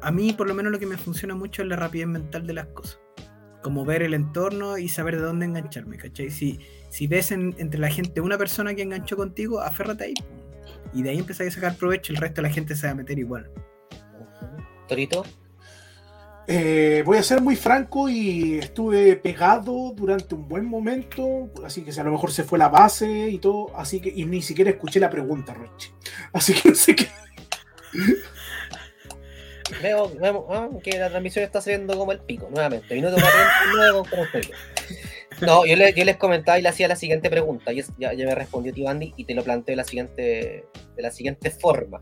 a 0.02 0.12
mí 0.12 0.34
por 0.34 0.48
lo 0.48 0.54
menos 0.54 0.72
lo 0.72 0.78
que 0.80 0.86
me 0.86 0.98
funciona 0.98 1.34
mucho 1.36 1.62
es 1.64 1.68
la 1.68 1.76
rapidez 1.76 2.08
mental 2.08 2.46
de 2.46 2.54
las 2.54 2.68
cosas. 2.68 3.00
Como 3.66 3.84
ver 3.84 4.04
el 4.04 4.14
entorno 4.14 4.78
y 4.78 4.88
saber 4.90 5.16
de 5.16 5.24
dónde 5.24 5.48
engancharme, 5.48 5.98
¿cachai? 5.98 6.30
Si, 6.30 6.60
si 6.90 7.08
ves 7.08 7.32
en- 7.32 7.56
entre 7.58 7.80
la 7.80 7.90
gente 7.90 8.22
una 8.22 8.38
persona 8.38 8.76
que 8.76 8.84
enganchó 8.84 9.18
contigo, 9.18 9.60
aférrate 9.60 10.04
ahí. 10.04 10.14
Y 10.94 11.02
de 11.02 11.10
ahí 11.10 11.18
empiezas 11.18 11.48
a 11.48 11.52
sacar 11.52 11.76
provecho, 11.76 12.14
el 12.14 12.18
resto 12.18 12.44
de 12.44 12.48
la 12.48 12.54
gente 12.54 12.76
se 12.76 12.86
va 12.86 12.92
a 12.92 12.96
meter 12.96 13.18
igual. 13.18 13.50
Torito. 14.88 15.26
Eh, 16.48 17.02
voy 17.08 17.18
a 17.18 17.24
ser 17.24 17.42
muy 17.42 17.56
franco 17.56 18.08
y 18.08 18.60
estuve 18.60 19.16
pegado 19.16 19.94
durante 19.96 20.36
un 20.36 20.48
buen 20.48 20.66
momento, 20.66 21.50
así 21.66 21.82
que 21.82 21.90
a 22.00 22.04
lo 22.04 22.12
mejor 22.12 22.32
se 22.32 22.44
fue 22.44 22.60
la 22.60 22.70
base 22.70 23.30
y 23.30 23.40
todo, 23.40 23.76
así 23.76 24.00
que 24.00 24.10
y 24.16 24.26
ni 24.26 24.44
siquiera 24.44 24.70
escuché 24.70 25.00
la 25.00 25.10
pregunta, 25.10 25.56
Roche. 25.56 25.92
Así 26.34 26.54
que 26.54 26.70
no 26.70 26.76
sé 26.76 26.96
qué. 26.96 27.08
Veo, 29.82 30.10
vemos, 30.20 30.46
ah, 30.50 30.70
que 30.84 30.98
la 30.98 31.10
transmisión 31.10 31.44
está 31.44 31.62
saliendo 31.62 31.98
como 31.98 32.12
el 32.12 32.20
pico, 32.20 32.48
nuevamente. 32.52 32.94
Minuto 32.94 33.16
49 33.16 34.10
con 34.10 34.20
ustedes. 34.20 34.52
No, 35.42 35.66
yo, 35.66 35.76
le- 35.76 35.94
yo 35.94 36.06
les 36.06 36.18
comentaba 36.18 36.58
y 36.60 36.62
le 36.62 36.70
hacía 36.70 36.88
la 36.88 36.96
siguiente 36.96 37.30
pregunta. 37.30 37.74
Y 37.74 37.84
ya, 37.98 38.14
me 38.14 38.36
respondió 38.36 38.74
Tío 38.74 38.88
Andy 38.88 39.14
y 39.18 39.26
te 39.26 39.34
lo 39.34 39.44
planteo 39.44 39.74
de 39.74 39.78
la 39.78 39.84
siguiente, 39.84 40.66
de 40.96 41.02
la 41.02 41.12
siguiente 41.12 41.50
forma. 41.52 42.02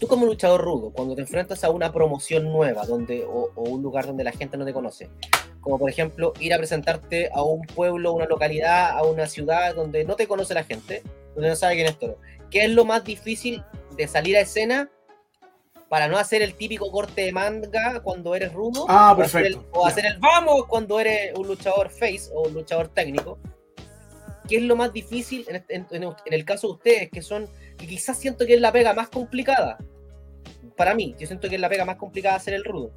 tú 0.00 0.08
como 0.08 0.26
luchador 0.26 0.60
rudo, 0.62 0.90
cuando 0.92 1.14
te 1.14 1.20
enfrentas 1.22 1.62
a 1.64 1.70
una 1.70 1.92
promoción 1.92 2.44
nueva 2.44 2.84
donde, 2.84 3.24
o, 3.24 3.50
un 3.54 3.82
lugar 3.82 4.06
donde 4.06 4.24
la 4.24 4.32
gente 4.32 4.56
no 4.56 4.64
te 4.64 4.72
conoce, 4.72 5.08
como 5.60 5.78
por 5.78 5.88
ejemplo 5.88 6.32
ir 6.40 6.52
a 6.52 6.58
presentarte 6.58 7.30
a 7.32 7.42
un 7.42 7.62
pueblo, 7.62 8.12
una 8.12 8.26
localidad, 8.26 8.90
a 8.90 9.04
una 9.04 9.26
ciudad 9.26 9.74
donde 9.74 10.04
no 10.04 10.16
te 10.16 10.26
conoce 10.26 10.52
la 10.52 10.64
gente, 10.64 11.02
donde 11.34 11.48
no 11.50 11.56
sabe 11.56 11.74
quién 11.76 11.86
es 11.86 11.98
Toro, 11.98 12.18
¿qué 12.50 12.64
es 12.64 12.70
lo 12.70 12.84
más 12.84 13.04
difícil 13.04 13.62
de 13.96 14.08
salir 14.08 14.36
a 14.36 14.40
escena 14.40 14.90
para 15.88 16.08
no 16.08 16.16
hacer 16.18 16.42
el 16.42 16.54
típico 16.54 16.90
corte 16.90 17.22
de 17.22 17.32
manga 17.32 18.00
cuando 18.02 18.34
eres 18.34 18.52
rudo? 18.52 18.86
Ah, 18.88 19.14
o 19.16 19.22
hacer 19.22 19.42
perfecto. 19.42 19.60
el- 19.60 19.66
o 19.72 19.86
hacer 19.86 20.06
el 20.06 20.18
vamos 20.18 20.66
cuando 20.66 20.98
eres 21.00 21.36
un 21.36 21.46
luchador 21.46 21.90
face 21.90 22.30
o 22.32 22.48
un 22.48 22.54
luchador 22.54 22.88
técnico. 22.88 23.38
¿Qué 24.48 24.56
es 24.56 24.62
lo 24.62 24.76
más 24.76 24.92
difícil 24.92 25.44
en, 25.48 25.56
este- 25.56 25.74
en- 25.74 25.86
el 26.26 26.44
caso 26.44 26.66
de 26.68 26.72
ustedes, 26.74 27.10
que 27.10 27.22
son, 27.22 27.48
que 27.78 27.86
quizás 27.86 28.18
siento 28.18 28.44
que 28.46 28.54
es 28.54 28.60
la 28.60 28.72
pega 28.72 28.92
más 28.92 29.08
complicada? 29.08 29.78
Para 30.76 30.94
mí, 30.94 31.14
yo 31.18 31.26
siento 31.26 31.48
que 31.48 31.54
es 31.54 31.60
la 31.60 31.68
pega 31.68 31.84
más 31.84 31.96
complicada 31.96 32.36
hacer 32.36 32.54
el 32.54 32.64
rudo. 32.64 32.90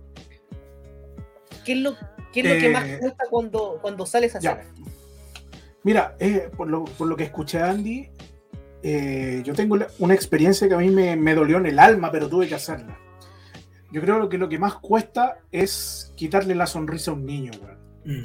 ¿Qué 1.64 1.74
es 1.74 1.78
lo, 1.80 1.96
qué 2.34 2.40
es 2.42 2.46
lo 2.46 2.60
que 2.60 2.70
más 2.70 2.86
Eh, 2.86 2.98
cuesta 3.00 3.26
cuando, 3.30 3.78
cuando 3.82 4.06
sales 4.06 4.36
a 4.36 4.38
escena? 4.40 4.64
Mira, 5.84 6.16
eh, 6.20 6.50
por, 6.56 6.68
lo, 6.70 6.84
por 6.86 7.08
lo 7.08 7.16
que 7.16 7.24
escuché 7.26 7.60
Andy, 7.62 8.10
eh, 8.84 9.42
yo 9.44 9.54
tengo 9.54 9.78
una 10.00 10.14
experiencia 10.14 10.68
que 10.68 10.74
a 10.74 10.78
mí 10.78 10.90
me, 10.90 11.16
me 11.16 11.36
dolió 11.36 11.58
en 11.58 11.66
el 11.66 11.80
alma, 11.80 12.12
pero 12.12 12.30
tuve 12.30 12.48
que 12.48 12.56
hacerla. 12.56 12.98
Yo 13.92 14.02
creo 14.02 14.28
que 14.30 14.38
lo 14.38 14.50
que 14.50 14.60
más 14.60 14.76
cuesta 14.76 15.40
es 15.52 16.14
quitarle 16.16 16.56
la 16.56 16.68
sonrisa 16.68 17.12
a 17.12 17.14
un 17.14 17.26
niño, 17.26 17.52
weón. 17.62 17.78
Mm. 18.06 18.22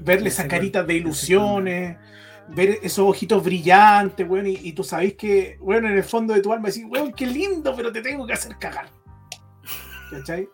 Verle 0.00 0.30
gol, 0.30 0.46
caritas 0.48 0.86
de 0.86 0.94
ilusiones, 0.94 1.96
ver 2.48 2.78
esos 2.82 3.08
ojitos 3.08 3.42
brillantes, 3.42 4.28
weón, 4.28 4.46
y, 4.46 4.58
y 4.62 4.72
tú 4.72 4.84
sabes 4.84 5.14
que, 5.14 5.56
weón, 5.60 5.86
en 5.86 5.96
el 5.96 6.04
fondo 6.04 6.34
de 6.34 6.40
tu 6.40 6.52
alma 6.52 6.68
decís, 6.68 6.84
weón, 6.88 7.12
qué 7.12 7.26
lindo, 7.26 7.74
pero 7.76 7.92
te 7.92 8.02
tengo 8.02 8.26
que 8.26 8.32
hacer 8.32 8.56
cagar. 8.58 8.88
¿Cachai? 10.10 10.48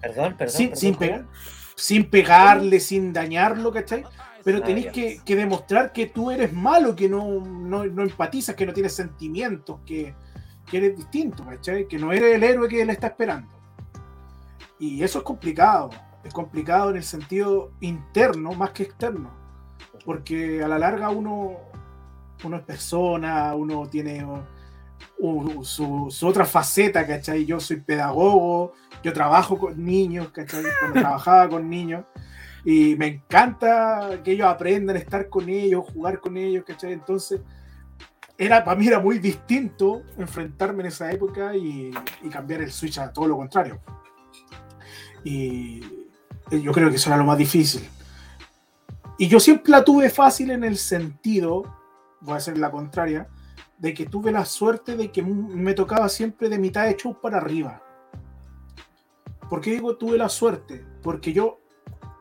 Perdón, 0.00 0.36
perdón. 0.36 0.56
sin, 0.56 0.68
perdón, 0.68 0.76
sin, 0.76 0.94
pegar, 0.96 1.26
sin 1.74 2.10
pegarle, 2.10 2.80
sin 2.80 3.12
dañarlo, 3.12 3.72
¿cachai? 3.72 4.04
Pero 4.44 4.62
tenés 4.62 4.86
que, 4.92 5.20
que 5.24 5.36
demostrar 5.36 5.92
que 5.92 6.06
tú 6.06 6.30
eres 6.30 6.52
malo, 6.52 6.96
que 6.96 7.08
no, 7.08 7.40
no, 7.40 7.84
no 7.84 8.02
empatizas, 8.02 8.54
que 8.54 8.66
no 8.66 8.72
tienes 8.72 8.94
sentimientos, 8.94 9.80
que, 9.84 10.14
que 10.66 10.76
eres 10.78 10.96
distinto, 10.96 11.44
¿cachai? 11.44 11.86
Que 11.86 11.98
no 11.98 12.12
eres 12.12 12.36
el 12.36 12.42
héroe 12.42 12.68
que 12.68 12.80
él 12.80 12.90
está 12.90 13.08
esperando. 13.08 13.48
Y 14.78 15.02
eso 15.02 15.18
es 15.18 15.24
complicado. 15.24 15.90
Es 16.24 16.32
complicado 16.32 16.90
en 16.90 16.96
el 16.96 17.02
sentido 17.02 17.72
interno 17.80 18.52
más 18.52 18.70
que 18.70 18.84
externo. 18.84 19.30
Porque 20.04 20.62
a 20.62 20.68
la 20.68 20.78
larga 20.78 21.10
uno, 21.10 21.58
uno 22.42 22.56
es 22.56 22.62
persona, 22.62 23.54
uno 23.54 23.86
tiene 23.88 24.24
uh, 25.18 25.64
su, 25.64 26.08
su 26.10 26.26
otra 26.26 26.46
faceta, 26.46 27.06
¿cachai? 27.06 27.44
Yo 27.44 27.60
soy 27.60 27.76
pedagogo, 27.76 28.72
yo 29.02 29.12
trabajo 29.12 29.58
con 29.58 29.84
niños, 29.84 30.30
¿cachai? 30.30 30.62
Cuando 30.78 31.00
trabajaba 31.00 31.48
con 31.48 31.68
niños. 31.68 32.04
Y 32.64 32.94
me 32.96 33.06
encanta 33.06 34.20
que 34.22 34.32
ellos 34.32 34.46
aprendan 34.46 34.96
a 34.96 34.98
estar 34.98 35.28
con 35.28 35.48
ellos, 35.48 35.86
jugar 35.92 36.20
con 36.20 36.36
ellos, 36.36 36.64
¿cachai? 36.66 36.92
Entonces, 36.92 37.40
era, 38.36 38.64
para 38.64 38.78
mí 38.78 38.86
era 38.86 39.00
muy 39.00 39.18
distinto 39.18 40.02
enfrentarme 40.18 40.82
en 40.82 40.86
esa 40.88 41.10
época 41.10 41.54
y, 41.54 41.90
y 42.22 42.28
cambiar 42.28 42.62
el 42.62 42.70
switch 42.70 42.98
a 42.98 43.12
todo 43.12 43.28
lo 43.28 43.36
contrario. 43.36 43.80
Y 45.24 45.80
yo 46.50 46.72
creo 46.72 46.90
que 46.90 46.96
eso 46.96 47.10
era 47.10 47.16
lo 47.16 47.24
más 47.24 47.38
difícil. 47.38 47.88
Y 49.18 49.28
yo 49.28 49.38
siempre 49.38 49.70
la 49.70 49.84
tuve 49.84 50.08
fácil 50.08 50.50
en 50.50 50.64
el 50.64 50.78
sentido, 50.78 51.62
voy 52.20 52.34
a 52.34 52.38
hacer 52.38 52.56
la 52.56 52.70
contraria, 52.70 53.28
de 53.76 53.94
que 53.94 54.06
tuve 54.06 54.32
la 54.32 54.44
suerte 54.44 54.96
de 54.96 55.10
que 55.10 55.22
me 55.22 55.74
tocaba 55.74 56.08
siempre 56.08 56.48
de 56.48 56.58
mitad 56.58 56.86
de 56.86 56.96
show 56.96 57.18
para 57.20 57.38
arriba. 57.38 57.82
¿Por 59.48 59.60
qué 59.60 59.72
digo 59.72 59.96
tuve 59.96 60.16
la 60.16 60.28
suerte? 60.28 60.84
Porque 61.02 61.32
yo, 61.32 61.59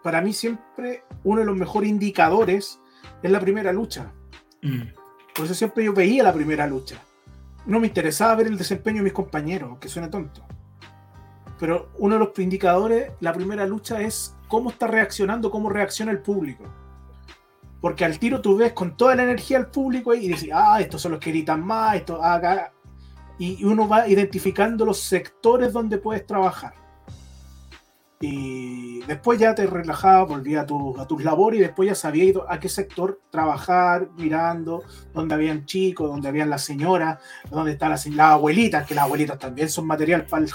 para 0.04 0.22
mí 0.22 0.34
siempre, 0.34 1.04
uno 1.24 1.42
de 1.42 1.46
los 1.46 1.56
mejores 1.56 1.90
indicadores 1.90 2.80
es 3.22 3.32
la 3.32 3.40
primera 3.40 3.74
lucha. 3.74 4.14
Mm. 4.62 4.94
Por 5.36 5.46
eso 5.46 5.54
siempre 5.54 5.84
yo 5.84 5.94
veía 5.94 6.24
la 6.24 6.34
primera 6.34 6.68
lucha. 6.68 7.02
No 7.66 7.80
me 7.80 7.88
interesaba 7.88 8.36
ver 8.36 8.48
el 8.48 8.58
desempeño 8.58 8.98
de 8.98 9.04
mis 9.04 9.14
compañeros, 9.14 9.78
que 9.80 9.90
suene 9.90 10.08
tonto. 10.08 10.46
Pero 11.60 11.92
uno 11.98 12.16
de 12.16 12.20
los 12.20 12.40
indicadores, 12.40 13.12
la 13.20 13.34
primera 13.34 13.66
lucha 13.66 14.02
es 14.02 14.36
cómo 14.48 14.70
está 14.70 14.88
reaccionando, 14.88 15.52
cómo 15.52 15.70
reacciona 15.70 16.12
el 16.12 16.20
público. 16.20 16.64
Porque 17.82 18.06
al 18.06 18.20
tiro 18.20 18.42
tú 18.42 18.58
ves 18.58 18.74
con 18.74 18.96
toda 18.98 19.16
la 19.16 19.24
energía 19.24 19.58
al 19.58 19.70
público 19.70 20.14
y 20.14 20.28
dices, 20.28 20.50
ah, 20.54 20.80
estos 20.82 21.02
son 21.02 21.14
los 21.14 21.20
que 21.20 21.32
gritan 21.32 21.66
más, 21.66 21.96
esto, 21.96 22.20
ah, 22.22 22.36
acá. 22.36 22.74
Y 23.38 23.64
uno 23.64 23.88
va 23.88 24.08
identificando 24.08 24.86
los 24.86 25.00
sectores 25.00 25.72
donde 25.72 25.98
puedes 25.98 26.26
trabajar. 26.26 26.74
Y 28.22 29.00
después 29.04 29.40
ya 29.40 29.56
te 29.56 29.66
relajabas, 29.66 30.28
volvías 30.28 30.64
a, 30.64 30.66
tu- 30.66 31.00
a 31.00 31.08
tus 31.08 31.24
labores 31.24 31.60
y 31.60 31.64
después 31.64 31.88
ya 31.88 31.96
sabías 31.96 32.36
a 32.50 32.60
qué 32.60 32.68
sector 32.68 33.22
trabajar, 33.30 34.10
mirando, 34.18 34.84
donde 35.14 35.36
habían 35.36 35.66
chicos, 35.66 36.10
donde 36.10 36.28
habían 36.28 36.50
las 36.50 36.64
señoras, 36.64 37.20
donde 37.50 37.72
están 37.72 37.92
las, 37.92 38.06
las 38.08 38.32
abuelitas, 38.32 38.86
que 38.86 38.94
las 38.96 39.06
abuelitas 39.06 39.40
también 39.40 39.70
son 39.70 39.88
material 39.88 40.26
para 40.28 40.46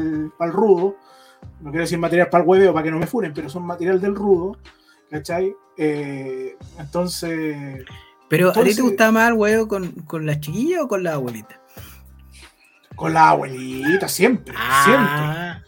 el, 0.00 0.30
rudo. 0.52 0.96
No 1.60 1.70
quiero 1.70 1.84
decir 1.84 1.98
material 2.00 2.28
para 2.30 2.42
el 2.42 2.48
hueveo 2.50 2.72
para 2.72 2.82
que 2.84 2.90
no 2.90 2.98
me 2.98 3.06
furen, 3.06 3.32
pero 3.32 3.48
son 3.48 3.64
material 3.64 4.00
del 4.00 4.16
rudo. 4.16 4.56
¿Cachai? 5.08 5.54
Eh, 5.76 6.56
entonces, 6.80 7.84
Pero 8.28 8.50
¿a 8.50 8.52
ti 8.52 8.58
Entonces- 8.58 8.76
te 8.76 8.82
gustaba 8.82 9.12
más 9.12 9.28
el 9.28 9.34
huevo 9.34 9.68
con, 9.68 9.92
con 10.02 10.26
la 10.26 10.38
chiquilla 10.40 10.82
o 10.82 10.88
con 10.88 11.04
la 11.04 11.14
abuelita? 11.14 11.60
con 12.96 13.14
la 13.14 13.28
abuelita, 13.30 14.08
siempre, 14.08 14.52
Ah. 14.58 15.60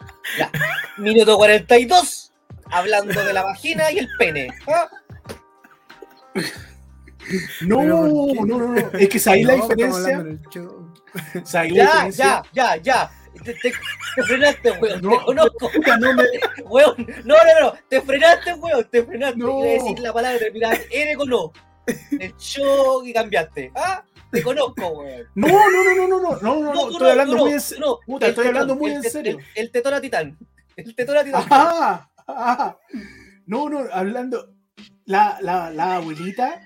Minuto 0.99 1.37
42, 1.37 2.33
hablando 2.70 3.24
de 3.24 3.33
la 3.33 3.43
vagina 3.43 3.91
y 3.91 3.99
el 3.99 4.09
pene. 4.18 4.49
¿ah? 4.68 4.89
No, 7.62 7.83
no, 7.85 8.07
no, 8.07 8.45
no. 8.45 8.76
Es 8.99 9.09
que 9.09 9.31
ahí 9.31 9.45
la 9.45 9.57
No, 9.57 9.62
estamos 9.62 9.76
diferencia. 9.76 10.16
hablando 10.16 10.31
en 10.31 10.39
el 10.39 10.51
show. 10.51 10.93
¿sabes 11.45 11.72
la 11.72 11.76
Ya, 11.76 11.85
diferencia? 11.85 12.43
ya, 12.53 12.76
ya, 12.76 12.83
ya. 12.83 13.11
Te, 13.45 13.55
te- 13.55 13.72
te 14.16 14.22
frenaste, 14.24 14.70
weón. 14.72 15.01
No, 15.03 15.11
te 15.18 15.24
conozco. 15.24 15.70
no 16.01 16.14
me- 16.14 16.24
Weón. 16.64 17.07
No, 17.24 17.35
no, 17.37 17.61
no. 17.61 17.74
Te 17.89 18.01
frenaste, 18.03 18.55
weón. 18.55 18.85
Te 18.91 19.05
frenaste. 19.05 19.39
No. 19.39 19.61
Decir 19.62 19.99
la 20.01 20.12
palabra, 20.12 20.41
mira, 20.53 20.70
N 20.91 21.14
con 21.16 21.33
O. 21.33 21.53
El 22.18 22.37
show 22.37 23.05
y 23.05 23.12
cambiaste. 23.12 23.72
¿Ah? 23.74 24.03
Te 24.31 24.43
conozco, 24.43 24.89
weón. 24.89 25.26
No, 25.35 25.49
no, 25.49 25.85
no, 25.85 25.95
no, 25.95 26.09
no, 26.09 26.20
no, 26.20 26.41
no, 26.41 26.61
no, 26.61 26.74
no, 26.74 26.91
estoy 26.91 27.11
hablando 27.11 27.37
muy 27.37 27.53
en 27.53 27.61
serio. 27.61 27.87
no, 27.87 27.99
Puta, 28.07 28.26
estoy 28.28 28.47
hablando 28.47 28.76
muy 28.76 28.91
en 28.93 29.03
serio. 29.03 29.39
El, 29.55 29.64
el 29.64 29.70
tetón 29.70 29.95
a 29.95 30.01
titán. 30.01 30.39
El 30.76 30.95
tetón 30.95 31.16
a 31.16 31.24
titán. 31.24 31.43
Ajá, 31.51 32.11
ajá. 32.26 32.78
No, 33.47 33.68
no, 33.68 33.85
hablando. 33.93 34.55
La, 35.05 35.39
la, 35.43 35.70
la 35.70 35.97
abuelita, 35.97 36.62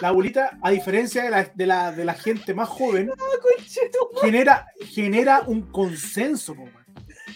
la 0.00 0.08
abuelita, 0.08 0.58
a 0.62 0.70
diferencia 0.70 1.24
de 1.24 1.30
la, 1.30 1.44
de 1.44 1.66
la, 1.66 1.92
de 1.92 2.04
la 2.04 2.14
gente 2.14 2.54
más 2.54 2.68
joven, 2.68 3.08
Conchetumare. 3.08 4.20
genera, 4.20 4.66
genera 4.86 5.42
un 5.46 5.62
consenso, 5.72 6.54
po, 6.54 6.64
man. 6.66 6.84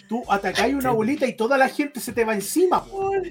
Tú 0.08 0.22
atacáis 0.28 0.74
a 0.74 0.78
una 0.78 0.88
abuelita 0.90 1.26
y 1.26 1.36
toda 1.36 1.58
la 1.58 1.68
gente 1.68 2.00
se 2.00 2.12
te 2.12 2.24
va 2.24 2.34
encima, 2.34 2.84
po. 2.84 3.10
Weón. 3.10 3.24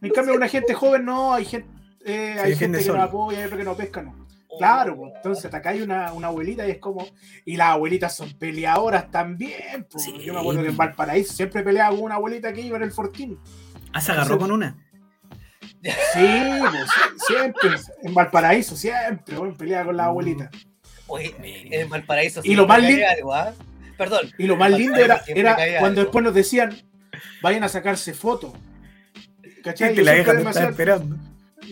En 0.00 0.10
cambio, 0.10 0.34
una 0.34 0.48
gente 0.48 0.72
joven 0.72 1.04
no, 1.04 1.34
hay 1.34 1.44
gente, 1.44 1.68
eh, 2.04 2.36
hay 2.40 2.54
gente 2.54 2.78
que 2.78 2.88
no 2.88 3.02
apoya, 3.02 3.38
hay 3.38 3.44
otra 3.44 3.58
que 3.58 3.64
no 3.64 3.76
pesca, 3.76 4.02
no. 4.02 4.26
Claro, 4.58 4.96
pues, 4.96 5.12
entonces 5.16 5.44
atacáis 5.46 5.82
una, 5.82 6.12
una 6.12 6.26
abuelita 6.28 6.66
y 6.66 6.72
es 6.72 6.78
como. 6.78 7.06
Y 7.44 7.56
las 7.56 7.68
abuelitas 7.68 8.14
son 8.16 8.32
peleadoras 8.38 9.10
también. 9.10 9.86
pues. 9.90 10.04
Sí. 10.04 10.12
Yo 10.24 10.34
me 10.34 10.40
acuerdo 10.40 10.62
que 10.62 10.68
en 10.68 10.76
Valparaíso 10.76 11.32
siempre 11.32 11.62
peleaba 11.62 11.90
con 11.94 12.02
una 12.04 12.16
abuelita 12.16 12.52
que 12.52 12.60
iba 12.60 12.76
en 12.76 12.82
el 12.82 12.92
Fortín. 12.92 13.38
Ah, 13.92 14.00
se 14.00 14.12
agarró 14.12 14.38
con 14.38 14.50
una. 14.52 14.76
Sí, 15.82 15.88
pues, 16.60 16.90
siempre. 17.26 17.70
En 18.02 18.12
Valparaíso, 18.14 18.76
siempre, 18.76 19.36
bueno, 19.36 19.54
peleaba 19.56 19.86
con 19.86 19.96
la 19.96 20.04
abuelita. 20.06 20.50
Oye, 21.06 21.34
en 21.70 21.88
Valparaíso. 21.88 22.40
Y 22.44 22.54
lo 22.54 22.66
más 22.66 22.80
siempre 22.80 22.96
lindo- 23.06 23.16
algo, 23.16 23.34
¿ah? 23.34 23.52
Perdón. 23.96 24.30
Y 24.38 24.46
lo 24.46 24.56
más 24.56 24.70
lindo 24.72 24.96
era, 24.98 25.22
cuando 25.78 26.00
algo. 26.00 26.02
después 26.02 26.24
nos 26.24 26.34
decían, 26.34 26.76
vayan 27.42 27.64
a 27.64 27.68
sacarse 27.68 28.14
fotos. 28.14 28.52
¿Cachai? 29.62 29.94
La 29.96 30.14
vieja 30.14 30.32
te 30.32 30.38
me 30.38 30.50
estaba 30.50 30.50
hacía- 30.50 30.70
esperando. 30.70 31.16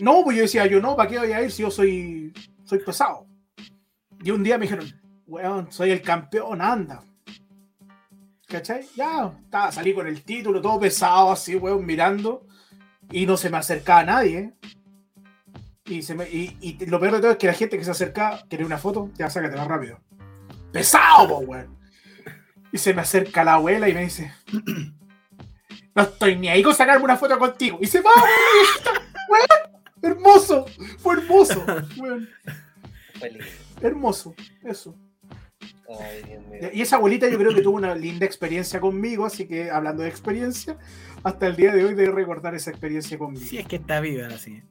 No, 0.01 0.23
pues 0.23 0.37
yo 0.37 0.43
decía, 0.43 0.65
yo 0.67 0.79
no, 0.79 0.95
¿para 0.95 1.09
qué 1.09 1.17
voy 1.19 1.31
a 1.31 1.41
ir 1.41 1.51
si 1.51 1.63
yo 1.63 1.71
soy, 1.71 2.31
soy 2.69 2.79
pesado? 2.79 3.25
Y 4.23 4.29
un 4.29 4.43
día 4.43 4.57
me 4.59 4.65
dijeron, 4.65 4.87
weón, 5.25 5.71
soy 5.71 5.89
el 5.89 6.03
campeón, 6.03 6.61
anda. 6.61 7.03
¿Cachai? 8.47 8.87
Ya, 8.95 9.33
estaba, 9.43 9.71
salí 9.71 9.93
con 9.93 10.07
el 10.07 10.23
título, 10.23 10.61
todo 10.61 10.79
pesado, 10.79 11.31
así, 11.31 11.55
weón, 11.55 11.85
mirando. 11.85 12.45
Y 13.11 13.25
no 13.25 13.37
se 13.37 13.49
me 13.49 13.57
acercaba 13.57 14.01
a 14.01 14.05
nadie. 14.05 14.53
Y, 15.85 15.97
y, 16.61 16.85
lo 16.85 16.99
peor 16.99 17.13
de 17.13 17.21
todo 17.21 17.31
es 17.31 17.37
que 17.37 17.47
la 17.47 17.53
gente 17.53 17.75
que 17.75 17.83
se 17.83 17.89
acercaba, 17.89 18.43
quería 18.47 18.67
una 18.67 18.77
foto, 18.77 19.09
ya 19.15 19.29
sácate 19.31 19.57
más 19.57 19.67
rápido. 19.67 19.99
¡Pesado, 20.71 21.39
weón! 21.39 21.75
Y 22.71 22.77
se 22.77 22.93
me 22.93 23.01
acerca 23.01 23.43
la 23.43 23.55
abuela 23.55 23.89
y 23.89 23.93
me 23.95 24.03
dice, 24.03 24.31
no 25.95 26.03
estoy 26.03 26.35
ni 26.35 26.49
ahí 26.49 26.61
con 26.61 26.75
sacarme 26.75 27.03
una 27.03 27.17
foto 27.17 27.39
contigo. 27.39 27.79
Y 27.81 27.87
se 27.87 28.01
va, 28.01 28.11
weón, 29.27 29.78
Hermoso, 30.01 30.65
fue 30.99 31.15
hermoso. 31.15 31.65
Fue 33.19 33.29
lindo. 33.31 33.45
Hermoso, 33.81 34.33
eso. 34.63 34.95
Ay, 35.99 36.21
Dios 36.25 36.45
mío. 36.47 36.69
Y 36.73 36.81
esa 36.81 36.95
abuelita 36.95 37.27
yo 37.27 37.37
creo 37.37 37.53
que 37.53 37.61
tuvo 37.61 37.75
una 37.77 37.93
linda 37.95 38.25
experiencia 38.25 38.79
conmigo, 38.79 39.25
así 39.25 39.45
que 39.45 39.69
hablando 39.69 40.03
de 40.03 40.09
experiencia, 40.09 40.77
hasta 41.23 41.47
el 41.47 41.55
día 41.57 41.73
de 41.73 41.83
hoy 41.83 41.95
debe 41.95 42.11
recordar 42.13 42.55
esa 42.55 42.69
experiencia 42.69 43.17
conmigo. 43.17 43.45
Si 43.45 43.57
es 43.57 43.67
que 43.67 43.75
está 43.77 43.99
viva 43.99 44.27
así. 44.27 44.61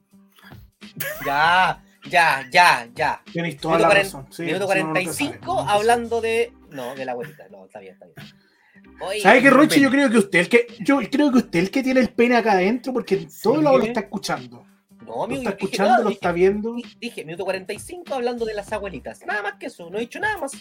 Ya, 1.25 1.83
ya, 2.09 2.47
ya, 2.51 2.87
ya. 2.95 3.21
Tenéis 3.31 3.57
toda 3.57 3.75
Minuto, 3.77 3.87
la 3.93 3.95
cuaren- 3.99 4.03
razón. 4.03 4.27
sí, 4.31 4.43
minuto 4.43 4.65
eso 4.65 4.73
uno 4.73 4.87
no 4.87 4.93
te 4.93 5.03
45 5.03 5.13
sabe, 5.35 5.45
no 5.45 5.65
te 5.65 5.71
hablando 5.71 6.21
de. 6.21 6.53
No, 6.71 6.95
de 6.95 7.05
la 7.05 7.11
abuelita. 7.11 7.47
No, 7.49 7.65
está 7.65 7.79
bien, 7.79 7.93
está 7.93 8.05
bien. 8.05 8.95
Oye, 9.01 9.21
¿Sabe 9.21 9.41
qué, 9.41 9.49
Roche? 9.49 9.79
Yo 9.79 9.89
creo 9.91 10.09
que 10.09 10.17
usted, 10.17 10.39
el 10.39 10.49
que, 10.49 10.67
yo 10.79 10.99
creo 11.11 11.31
que 11.31 11.37
usted 11.37 11.59
el 11.59 11.71
que 11.71 11.83
tiene 11.83 11.99
el 11.99 12.09
pene 12.09 12.35
acá 12.35 12.53
adentro, 12.53 12.93
porque 12.93 13.27
todo 13.41 13.57
Sí. 13.57 13.63
lado 13.63 13.77
lo 13.77 13.83
está 13.85 13.99
escuchando. 14.01 14.65
No, 15.09 15.15
Lo 15.15 15.23
amigo, 15.23 15.41
está 15.41 15.51
dije, 15.55 15.63
escuchando, 15.65 15.91
no, 15.93 15.97
lo 16.03 16.09
dije- 16.09 16.13
está 16.13 16.31
viendo. 16.31 16.75
Dije, 16.99 17.25
minuto 17.25 17.43
45 17.43 18.13
hablando 18.13 18.45
de 18.45 18.53
las 18.53 18.71
abuelitas. 18.71 19.25
Nada 19.25 19.41
más 19.41 19.53
que 19.55 19.65
eso, 19.65 19.89
no 19.89 19.97
he 19.97 20.01
dicho 20.01 20.19
nada 20.19 20.37
más. 20.37 20.51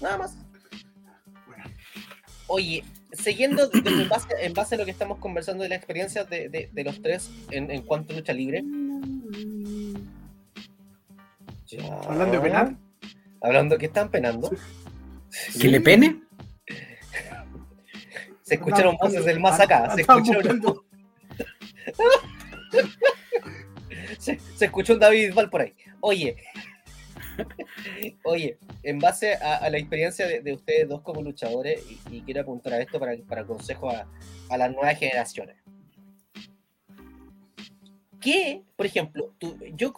Nada 0.00 0.16
más. 0.18 0.36
Bueno. 1.48 1.64
Oye, 2.46 2.84
siguiendo 3.12 3.66
de- 3.68 3.80
de- 3.80 4.02
en, 4.02 4.08
base, 4.08 4.28
en 4.40 4.54
base 4.54 4.76
a 4.76 4.78
lo 4.78 4.84
que 4.84 4.92
estamos 4.92 5.18
conversando 5.18 5.64
de 5.64 5.70
la 5.70 5.74
experiencia 5.74 6.22
de, 6.22 6.48
de- 6.48 6.70
de 6.72 6.84
los 6.84 7.02
tres 7.02 7.30
en, 7.50 7.68
en 7.72 7.82
cuanto 7.82 8.12
a 8.12 8.16
lucha 8.16 8.32
libre. 8.32 8.62
Ya. 11.66 11.84
Hablando 12.04 12.34
de 12.36 12.40
penar. 12.40 12.76
Hablando 13.42 13.76
que 13.76 13.86
están 13.86 14.08
penando. 14.08 14.50
¿Que 15.60 15.66
le 15.68 15.80
pene? 15.80 16.22
Se 18.42 18.54
escucharon 18.54 18.96
voces 19.00 19.24
del 19.24 19.40
más 19.40 19.58
acá. 19.58 19.92
Se 19.96 20.02
escucharon, 20.02 20.62
se, 24.18 24.38
se 24.38 24.64
escuchó 24.64 24.94
un 24.94 25.00
David 25.00 25.34
Val 25.34 25.50
por 25.50 25.62
ahí. 25.62 25.74
Oye. 26.00 26.36
Oye, 28.24 28.58
en 28.82 28.98
base 28.98 29.34
a, 29.34 29.68
la 29.68 29.76
experiencia 29.76 30.26
de, 30.26 30.40
de 30.40 30.54
ustedes 30.54 30.88
dos 30.88 31.02
como 31.02 31.20
luchadores, 31.22 31.82
y, 31.90 32.16
y 32.16 32.22
quiero 32.22 32.40
apuntar 32.40 32.72
a 32.72 32.80
esto 32.80 32.98
para, 32.98 33.14
para 33.28 33.44
consejo 33.44 33.90
a, 33.90 34.10
a 34.48 34.56
las 34.56 34.70
nuevas 34.70 34.98
generaciones. 34.98 35.56
¿Qué, 38.20 38.62
por 38.74 38.86
ejemplo, 38.86 39.34
tú, 39.38 39.58
yo... 39.74 39.92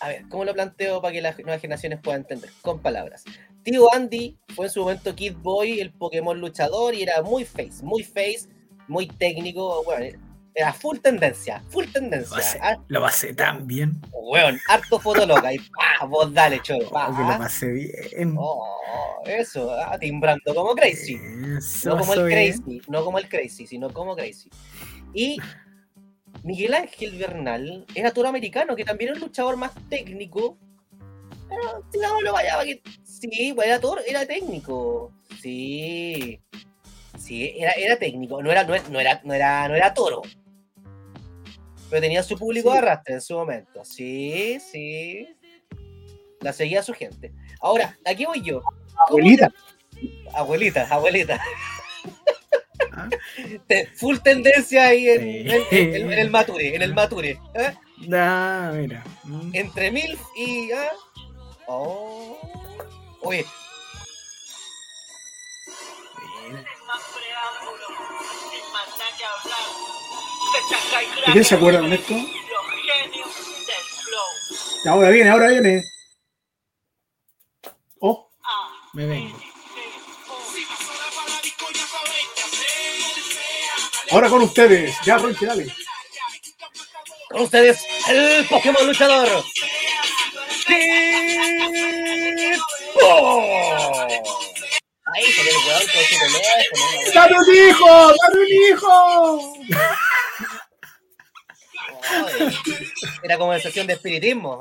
A 0.00 0.08
ver, 0.08 0.28
¿cómo 0.28 0.44
lo 0.44 0.52
planteo 0.52 1.00
para 1.00 1.12
que 1.12 1.22
las 1.22 1.38
nuevas 1.38 1.60
generaciones 1.60 2.00
puedan 2.02 2.22
entender? 2.22 2.50
Con 2.60 2.82
palabras. 2.82 3.24
Tío 3.62 3.86
Andy 3.94 4.36
fue 4.48 4.66
en 4.66 4.72
su 4.72 4.80
momento 4.80 5.14
Kid 5.14 5.36
Boy, 5.36 5.78
el 5.78 5.92
Pokémon 5.92 6.40
luchador, 6.40 6.92
y 6.96 7.02
era 7.02 7.22
muy 7.22 7.44
face, 7.44 7.84
muy 7.84 8.02
face, 8.02 8.48
muy 8.88 9.06
técnico, 9.06 9.84
bueno, 9.84 10.18
era 10.54 10.72
full 10.72 10.98
tendencia, 10.98 11.62
full 11.70 11.86
tendencia. 11.92 12.36
Lo 12.36 12.42
pasé, 12.42 12.58
Ah, 12.62 12.76
lo 12.88 13.00
pasé 13.00 13.34
tan 13.34 13.66
bien. 13.66 14.00
weón, 14.12 14.60
harto 14.68 14.98
fotoloca, 15.00 15.52
y 15.52 15.58
pa, 15.58 16.04
vos 16.06 16.32
dale, 16.32 16.60
choro, 16.62 16.88
pa, 16.90 17.08
Oh, 17.08 17.16
que 17.16 17.22
lo 17.32 17.38
pasé 17.38 17.66
bien. 17.68 18.34
Oh, 18.38 19.22
eso, 19.26 19.72
ah, 19.72 19.98
timbrando 19.98 20.54
como 20.54 20.74
crazy. 20.74 21.18
Eso 21.58 21.90
No 21.90 21.98
como 21.98 22.14
el 22.14 22.24
bien. 22.26 22.52
crazy, 22.60 22.82
no 22.88 23.04
como 23.04 23.18
el 23.18 23.28
crazy, 23.28 23.66
sino 23.66 23.90
como 23.92 24.14
crazy. 24.14 24.50
Y 25.14 25.38
Miguel 26.42 26.74
Ángel 26.74 27.16
Bernal 27.18 27.86
era 27.94 28.10
toro 28.12 28.28
americano, 28.28 28.74
que 28.76 28.84
también 28.84 29.10
era 29.10 29.18
un 29.18 29.24
luchador 29.26 29.56
más 29.56 29.72
técnico. 29.88 30.58
Pero, 31.48 31.84
digámoslo, 31.92 32.32
vaya, 32.32 32.52
para 32.54 32.64
que- 32.64 32.82
sí, 33.04 33.52
pues 33.54 33.66
era 33.68 33.78
toro, 33.78 34.00
era 34.06 34.26
técnico. 34.26 35.12
Sí. 35.40 36.40
Sí, 37.18 37.54
era, 37.56 37.72
era 37.72 37.96
técnico. 37.96 38.42
No 38.42 38.50
era, 38.50 38.64
no, 38.64 38.74
era, 38.74 38.88
no 38.88 38.98
era, 39.00 39.20
no 39.22 39.34
era, 39.34 39.68
no 39.68 39.74
era 39.76 39.94
toro. 39.94 40.22
Pero 41.92 42.00
tenía 42.00 42.22
su 42.22 42.38
público 42.38 42.70
Sí. 42.70 42.72
de 42.72 42.78
arrastre 42.78 43.14
en 43.16 43.20
su 43.20 43.34
momento. 43.34 43.84
Sí, 43.84 44.58
sí. 44.60 45.28
La 46.40 46.54
seguía 46.54 46.82
su 46.82 46.94
gente. 46.94 47.34
Ahora, 47.60 47.98
aquí 48.06 48.24
voy 48.24 48.40
yo. 48.40 48.62
¿Cómo 48.62 49.06
Abuelita. 49.08 49.52
Abuelita, 50.32 50.86
abuelita. 50.90 51.38
Ah. 52.92 53.10
Full 53.96 54.16
tendencia 54.20 54.86
ahí 54.86 55.06
en, 55.06 55.20
Sí. 55.20 55.50
en- 55.50 55.94
en- 55.96 56.12
en 56.12 56.18
el 56.18 56.30
Mature, 56.30 56.74
en 56.74 56.80
el 56.80 56.94
Mature. 56.94 57.38
¿eh? 57.54 57.74
Ah, 58.10 58.72
mira. 58.74 59.04
Mm. 59.24 59.50
Entre 59.54 59.90
mil 59.90 60.18
y. 60.34 60.72
¿ah? 60.72 60.90
Oh. 61.66 62.38
Oye, 63.20 63.44
Mira. 66.48 66.64
¿De 71.26 71.32
quién 71.32 71.44
se 71.44 71.54
acuerda 71.54 71.80
con 71.80 71.92
esto? 71.92 72.14
Ahora 74.86 75.10
viene, 75.10 75.30
ahora 75.30 75.48
viene. 75.48 75.82
Oh, 78.00 78.30
Me 78.94 79.06
vengo. 79.06 79.38
ahora 84.10 84.28
con 84.28 84.42
ustedes. 84.42 84.94
Ya, 85.04 85.16
Ronchi, 85.18 85.46
dale. 85.46 85.66
con 87.30 87.42
ustedes, 87.42 87.82
el 88.08 88.46
Pokémon 88.46 88.86
luchador. 88.86 89.42
¡Tipo! 90.66 90.82
Ahí 95.14 95.24
se 95.32 95.42
ve 95.44 95.50
el 95.50 95.56
weón 95.56 95.82
con 95.92 96.02
su 96.04 96.18
teléfono. 96.18 96.84
la 96.92 96.98
weá. 96.98 97.14
¡Dame 97.14 97.36
un 97.38 97.68
hijo! 97.68 97.86
¡Dame 97.88 98.38
un 98.40 98.48
hijo! 98.70 99.56
Ay, 102.08 102.52
Era 103.22 103.38
como 103.38 103.54
en 103.54 103.60
sesión 103.60 103.86
de 103.86 103.94
espiritismo. 103.94 104.60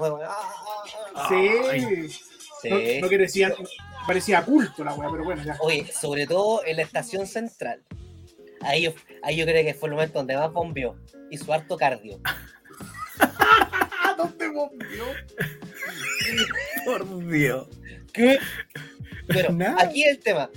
Sí. 1.30 1.50
Sí. 2.62 2.70
No, 2.70 2.78
no 3.02 3.10
que 3.10 3.18
decían, 3.18 3.54
parecía 4.06 4.44
culto 4.44 4.84
la 4.84 4.94
weá, 4.94 5.10
pero 5.10 5.24
bueno, 5.24 5.44
ya. 5.44 5.58
Oye, 5.62 5.92
sobre 5.92 6.28
todo 6.28 6.64
en 6.66 6.78
la 6.78 6.84
estación 6.84 7.26
central. 7.26 7.84
Ahí 8.62 8.84
yo, 8.84 8.94
ahí 9.24 9.36
yo 9.36 9.46
creo 9.46 9.64
que 9.64 9.74
fue 9.74 9.90
el 9.90 9.96
momento 9.96 10.20
donde 10.20 10.36
más 10.38 10.52
bombeó. 10.52 10.96
Y 11.32 11.38
su 11.38 11.52
harto 11.52 11.78
cardio. 11.78 12.20
¡Ah, 13.20 14.14
dónde 14.18 14.48
bombeó! 14.50 15.06
Por 16.86 17.28
Dios. 17.28 17.68
¿Qué? 18.14 18.38
Pero 19.28 19.54
Nada. 19.54 19.84
aquí 19.84 20.04
el 20.04 20.20
tema. 20.20 20.50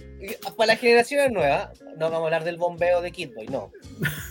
Para 0.57 0.68
las 0.68 0.80
generaciones 0.80 1.30
nuevas, 1.30 1.80
no 1.97 2.11
vamos 2.11 2.22
a 2.22 2.24
hablar 2.24 2.45
del 2.45 2.57
bombeo 2.57 3.01
de 3.01 3.12
Kid 3.12 3.35
Boy, 3.35 3.47
no. 3.47 3.70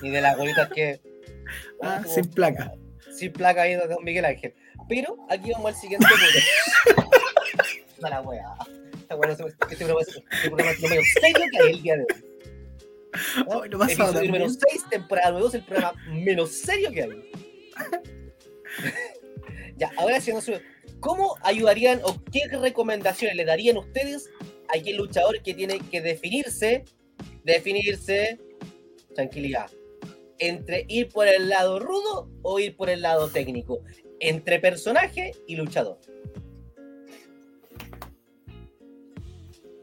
Ni 0.01 0.09
de 0.09 0.21
las 0.21 0.37
bolitas 0.37 0.69
que. 0.69 1.01
Ah, 1.81 2.01
como- 2.03 2.13
sin 2.15 2.25
placa. 2.29 2.73
Sin 3.17 3.31
placa 3.33 3.61
ahí 3.63 3.73
Don 3.75 4.03
Miguel 4.03 4.25
Ángel. 4.25 4.53
Pero 4.89 5.17
aquí 5.29 5.51
vamos 5.51 5.73
al 5.73 5.79
siguiente 5.79 6.05
punto. 6.07 7.13
No 8.01 8.09
la. 8.09 8.21
Esta 8.99 9.15
no 9.15 9.35
se- 9.35 9.43
Este 9.71 9.85
programa 9.85 10.01
es 10.01 10.07
este 10.09 10.49
programa 10.49 10.71
es 10.71 10.81
menos 10.81 11.05
serio 11.21 11.45
que 11.51 11.59
hay 11.63 11.71
el 11.71 11.81
día 11.83 11.95
de 11.97 12.03
hoy. 12.03 13.69
¿no? 13.69 13.83
Ay, 13.83 13.93
Episodio 13.93 14.13
tan 14.13 14.25
número 14.25 14.45
bien. 14.45 14.57
6, 14.69 14.83
temporada 14.89 15.27
número 15.29 15.45
2, 15.45 15.55
el 15.55 15.63
programa 15.63 15.93
menos 16.09 16.51
serio 16.51 16.91
que 16.91 17.03
hay. 17.03 17.31
ya, 19.77 19.91
ahora 19.97 20.19
sí, 20.19 20.33
no 20.33 20.41
sé, 20.41 20.61
¿cómo 20.99 21.35
ayudarían 21.43 22.01
o 22.03 22.21
qué 22.31 22.41
recomendaciones 22.51 23.37
le 23.37 23.45
darían 23.45 23.77
ustedes 23.77 24.29
a 24.67 24.77
aquel 24.77 24.97
luchador 24.97 25.41
que 25.41 25.53
tiene 25.53 25.79
que 25.79 26.01
definirse, 26.01 26.83
definirse, 27.43 28.39
tranquilidad, 29.15 29.69
entre 30.47 30.85
ir 30.87 31.09
por 31.09 31.27
el 31.27 31.49
lado 31.49 31.79
rudo 31.79 32.29
o 32.41 32.59
ir 32.59 32.75
por 32.75 32.89
el 32.89 33.01
lado 33.01 33.29
técnico, 33.29 33.81
entre 34.19 34.59
personaje 34.59 35.31
y 35.47 35.55
luchador? 35.55 35.99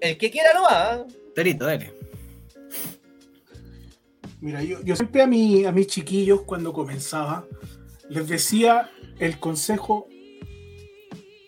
El 0.01 0.17
que 0.17 0.31
quiera 0.31 0.55
no 0.55 0.63
va. 0.63 0.97
¿eh? 0.97 1.15
Torito, 1.35 1.67
dale. 1.67 1.93
Mira, 4.41 4.63
yo, 4.63 4.83
yo 4.83 4.97
siempre 4.97 5.21
a, 5.21 5.27
mi, 5.27 5.65
a 5.67 5.73
mis 5.73 5.87
chiquillos 5.87 6.43
cuando 6.43 6.73
comenzaba 6.73 7.47
les 8.09 8.27
decía 8.27 8.91
el 9.19 9.39
consejo, 9.39 10.09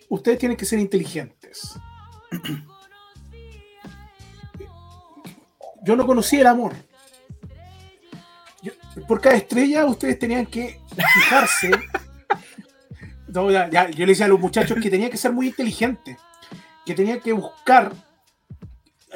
ustedes 0.09 0.37
tienen 0.37 0.57
que 0.57 0.65
ser 0.65 0.79
inteligentes. 0.79 1.77
Yo 5.83 5.97
no 5.97 6.07
conocía 6.07 6.41
el 6.41 6.47
amor. 6.47 6.73
Por 9.07 9.21
cada 9.21 9.35
estrella 9.35 9.85
ustedes 9.85 10.19
tenían 10.19 10.45
que 10.45 10.79
fijarse. 10.95 11.71
Yo 13.27 13.49
le 13.49 14.05
decía 14.05 14.25
a 14.25 14.29
los 14.29 14.39
muchachos 14.39 14.77
que 14.81 14.89
tenía 14.89 15.09
que 15.09 15.17
ser 15.17 15.31
muy 15.31 15.47
inteligente, 15.47 16.17
que 16.85 16.93
tenía 16.93 17.19
que 17.19 17.33
buscar 17.33 17.91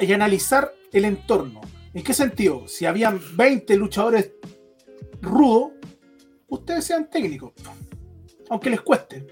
y 0.00 0.12
analizar 0.12 0.72
el 0.92 1.04
entorno. 1.04 1.60
¿En 1.94 2.02
qué 2.02 2.12
sentido? 2.12 2.66
Si 2.66 2.86
habían 2.86 3.20
20 3.36 3.76
luchadores 3.76 4.32
rudos, 5.22 5.72
ustedes 6.48 6.84
sean 6.84 7.08
técnicos, 7.08 7.52
aunque 8.50 8.70
les 8.70 8.80
cueste. 8.80 9.26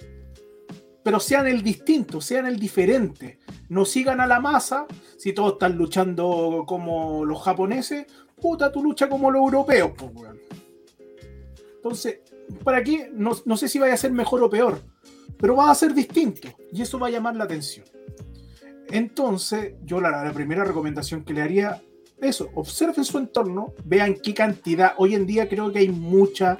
Pero 1.03 1.21
sean 1.21 1.47
el 1.47 1.63
distinto, 1.63 2.21
sean 2.21 2.47
el 2.47 2.59
diferente. 2.59 3.39
No 3.69 3.85
sigan 3.85 4.21
a 4.21 4.27
la 4.27 4.41
masa. 4.41 4.87
Si 5.19 5.33
todos 5.33 5.55
están 5.55 5.77
luchando 5.77 6.65
como 6.67 7.25
los 7.25 7.43
japoneses, 7.43 8.07
puta, 8.41 8.73
tú 8.73 8.83
lucha 8.83 9.09
como 9.09 9.31
los 9.31 9.43
europeos, 9.43 9.93
pues. 9.97 10.13
Entonces, 11.87 12.19
¿para 12.65 12.83
qué? 12.83 13.11
No, 13.13 13.57
sé 13.57 13.69
si 13.69 13.79
vaya 13.79 13.95
a 13.95 13.97
ser 13.97 14.11
mejor 14.11 14.43
o 14.43 14.51
peor. 14.51 14.81
pero 15.39 15.55
va 15.55 15.71
a 15.71 15.75
ser 15.75 15.95
distinto 15.95 16.49
y 16.73 16.83
eso 16.83 16.99
va 16.99 17.07
a 17.07 17.11
llamar 17.11 17.37
la 17.37 17.45
atención. 17.45 17.87
Entonces, 18.91 19.75
yo 19.85 20.01
la, 20.01 20.25
la 20.25 20.33
primera 20.33 20.65
recomendación 20.65 21.25
que 21.25 21.33
le 21.33 21.43
haría, 21.43 21.81
eso, 22.19 22.51
observen 22.55 23.05
su 23.05 23.19
entorno, 23.19 23.73
vean 23.85 24.15
qué 24.15 24.35
cantidad, 24.35 24.95
hoy 24.97 25.15
en 25.15 25.27
día 25.27 25.49
creo 25.49 25.71
que 25.71 25.79
hay 25.79 25.91
mucha, 25.91 26.57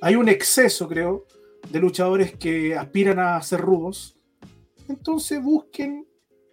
hay 0.00 0.16
un 0.16 0.28
exceso, 0.28 0.88
creo, 0.88 1.26
de 1.70 1.78
luchadores 1.78 2.36
que 2.36 2.74
aspiran 2.74 3.20
a 3.20 3.40
ser 3.42 3.60
rudos. 3.60 4.16
Entonces 4.88 5.40
busquen 5.40 6.04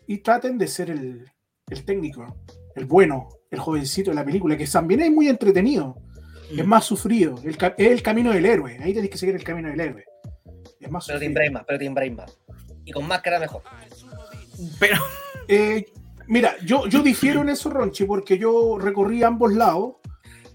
y 0.05 0.19
traten 0.19 0.59
de 0.59 0.67
ser 0.67 0.91
el, 0.91 1.25
el 1.69 1.85
técnico, 1.85 2.35
el 2.75 2.85
bueno, 2.85 3.29
el 3.49 3.59
jovencito 3.59 4.11
de 4.11 4.15
la 4.15 4.25
película, 4.25 4.55
que 4.55 4.67
también 4.67 5.01
es 5.01 5.11
muy 5.11 5.27
entretenido, 5.27 5.95
es 6.57 6.65
más 6.65 6.85
sufrido, 6.85 7.35
el 7.43 7.57
es 7.77 7.91
el 7.91 8.01
camino 8.01 8.31
del 8.31 8.45
héroe, 8.45 8.77
ahí 8.81 8.93
tenéis 8.93 9.11
que 9.11 9.17
seguir 9.17 9.35
el 9.35 9.43
camino 9.43 9.69
del 9.69 9.79
héroe. 9.79 10.05
Es 10.79 10.89
más 10.91 11.05
Pero 11.05 11.19
sufrido. 11.19 11.33
Brain 11.35 11.53
más, 11.53 11.63
pero 11.67 11.93
Brain 11.93 12.15
más. 12.15 12.39
Y 12.85 12.91
con 12.91 13.07
máscara 13.07 13.39
mejor. 13.39 13.61
Pero 14.79 14.95
Eh, 15.47 15.85
mira, 16.27 16.55
yo, 16.63 16.87
yo 16.87 17.01
difiero 17.01 17.41
en 17.41 17.49
eso, 17.49 17.69
Ronchi, 17.69 18.05
porque 18.05 18.37
yo 18.37 18.77
recorrí 18.79 19.21
ambos 19.23 19.53
lados. 19.53 19.95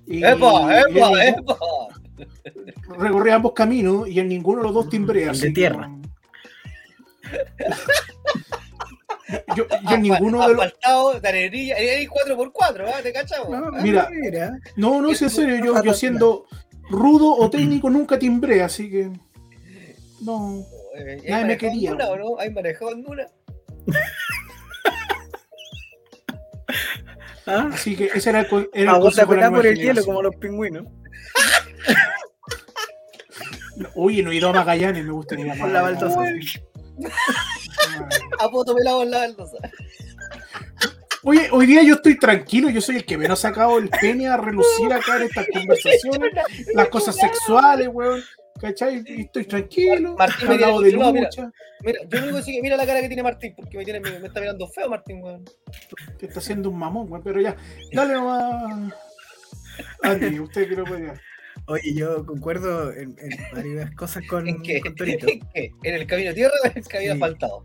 Y, 0.06 0.24
¡Epa, 0.24 0.80
epa, 0.80 1.24
epa! 1.24 1.58
recorrí 2.96 3.30
ambos 3.30 3.52
caminos 3.52 4.08
y 4.08 4.20
en 4.20 4.28
ninguno 4.28 4.58
de 4.62 4.64
los 4.68 4.74
dos 4.74 4.88
timbré. 4.88 5.24
El 5.24 5.38
de 5.38 5.50
tierra. 5.50 5.88
no- 5.88 6.02
yo, 9.56 9.66
yo 9.90 9.98
ninguno 9.98 10.46
de 10.46 10.54
los. 10.54 10.64
Asfaltado, 10.64 11.20
de 11.20 11.28
arenilla, 11.28 11.76
ahí 11.76 12.06
4x4, 12.06 12.84
¿ah? 12.94 13.02
¿Te 13.02 13.12
cachamos? 13.12 13.50
no, 13.50 13.68
¿Ah? 13.68 13.80
Mira, 13.82 14.08
mira. 14.10 14.58
No, 14.76 15.00
no, 15.00 15.14
sí, 15.14 15.24
en 15.24 15.30
serio, 15.30 15.64
yo, 15.64 15.82
yo 15.82 15.94
siendo 15.94 16.46
rudo 16.90 17.32
o 17.32 17.50
técnico 17.50 17.90
nunca 17.90 18.18
timbré, 18.18 18.62
así 18.62 18.90
que. 18.90 19.10
No. 20.20 20.64
Eh, 20.96 21.16
Nadie 21.16 21.22
¿Hay 21.26 21.32
me 21.32 21.40
manejado 21.40 21.72
quería, 21.72 21.90
Honduras 21.92 22.10
o 22.10 22.16
no? 22.16 22.38
¿Hay 22.38 22.50
manejado 22.50 22.90
Honduras? 22.90 23.30
¿Ah? 27.46 27.70
Así 27.72 27.94
que 27.94 28.06
ese 28.06 28.30
era 28.30 28.40
el, 28.40 28.70
era 28.72 28.96
el 28.96 29.04
la 29.14 29.26
colar 29.26 29.52
por 29.52 29.66
el 29.66 29.76
hielo 29.76 30.02
generación. 30.02 30.04
como 30.04 30.22
los 30.22 30.34
pingüinos. 30.36 30.84
Oye, 33.94 34.22
no 34.22 34.32
he 34.32 34.36
ido 34.36 34.48
a 34.48 34.52
Magallanes, 34.52 35.04
me 35.04 35.12
gusta 35.12 35.38
ir 35.38 35.50
a 35.50 35.58
Con 35.58 35.72
la 35.72 35.82
Magallanes. 35.82 36.60
A 38.40 38.50
poto 38.50 38.74
pelado 38.74 39.02
en 39.02 39.10
la 39.10 39.18
baldosa. 39.18 39.58
Oye, 41.22 41.48
hoy 41.50 41.66
día 41.66 41.82
yo 41.82 41.94
estoy 41.94 42.18
tranquilo, 42.18 42.70
yo 42.70 42.80
soy 42.80 42.96
el 42.96 43.04
que 43.04 43.18
menos 43.18 43.44
ha 43.44 43.48
sacado 43.48 43.78
el 43.78 43.88
pene 43.88 44.28
a 44.28 44.36
relucir 44.36 44.92
acá 44.92 45.16
en 45.16 45.22
estas 45.22 45.46
conversaciones, 45.52 46.32
las 46.72 46.88
cosas 46.88 47.16
sexuales, 47.16 47.88
weón. 47.92 48.22
¿Cachai? 48.60 49.02
Y 49.04 49.22
estoy 49.22 49.44
tranquilo, 49.44 50.16
Martín 50.16 50.48
me 50.48 50.56
de 50.56 50.64
controlado, 50.64 51.12
mira. 51.12 51.26
lucha, 51.26 51.52
Mira, 51.80 52.00
yo 52.08 52.22
único 52.22 52.44
que 52.44 52.62
mira 52.62 52.76
la 52.76 52.86
cara 52.86 53.00
que 53.00 53.08
tiene 53.08 53.22
Martín, 53.22 53.54
porque 53.54 53.76
me, 53.76 53.84
tiene, 53.84 54.00
me, 54.00 54.18
me 54.18 54.28
está 54.28 54.40
mirando 54.40 54.66
feo 54.68 54.88
Martín, 54.88 55.22
weón. 55.22 55.44
que 56.18 56.26
está 56.26 56.38
haciendo 56.38 56.70
un 56.70 56.78
mamón, 56.78 57.10
weón, 57.10 57.22
pero 57.22 57.40
ya, 57.40 57.56
dale 57.92 58.14
nomás. 58.14 58.94
Andy, 60.02 60.40
usted 60.40 60.68
que 60.68 60.76
lo 60.76 60.84
puede. 60.84 61.12
Oye, 61.68 61.94
yo 61.94 62.24
concuerdo 62.24 62.92
en, 62.92 63.16
en 63.18 63.30
varias 63.52 63.90
cosas 63.96 64.24
con, 64.28 64.46
¿En 64.48 64.62
qué? 64.62 64.80
con 64.80 64.94
Torito. 64.94 65.26
¿En 65.28 65.40
qué? 65.54 65.72
¿En 65.82 65.94
el 65.94 66.06
camino 66.06 66.32
tierra 66.32 66.54
o 66.62 66.66
en 66.68 66.72
el 66.78 66.86
camino 66.86 67.12
Sí. 67.12 67.16
asfaltado? 67.22 67.62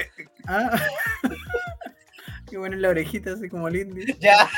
Ah. 0.47 0.81
Qué 2.49 2.57
bueno 2.57 2.75
en 2.75 2.81
la 2.81 2.89
orejita, 2.89 3.31
así 3.33 3.47
como 3.47 3.69
Lindy. 3.69 4.13
Ya, 4.19 4.49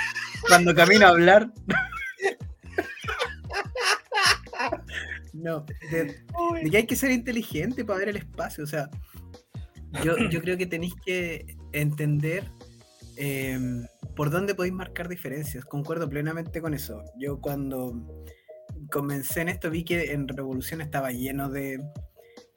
Cuando 0.48 0.74
camina 0.74 1.08
a 1.08 1.10
hablar. 1.10 1.52
No, 5.34 5.66
de, 5.92 6.06
de 6.64 6.70
que 6.70 6.78
hay 6.78 6.86
que 6.88 6.96
ser 6.96 7.12
inteligente 7.12 7.84
para 7.84 8.00
ver 8.00 8.10
el 8.10 8.18
espacio. 8.18 8.64
O 8.64 8.68
sea, 8.68 8.90
yo, 10.04 10.18
yo 10.30 10.42
creo 10.42 10.58
que 10.58 10.66
tenéis 10.66 10.94
que 11.06 11.56
entender 11.72 12.50
eh, 13.18 13.60
por 14.16 14.30
dónde 14.30 14.56
podéis 14.56 14.74
marcar 14.74 15.10
diferencias. 15.10 15.66
Concuerdo 15.66 16.10
plenamente 16.10 16.62
con 16.62 16.74
eso. 16.74 17.04
Yo 17.20 17.40
cuando 17.42 18.24
comencé 18.94 19.42
en 19.42 19.50
esto 19.50 19.72
vi 19.72 19.84
que 19.84 20.12
en 20.14 20.28
Revolución 20.28 20.80
estaba 20.82 21.12
lleno 21.12 21.50
de, 21.50 21.84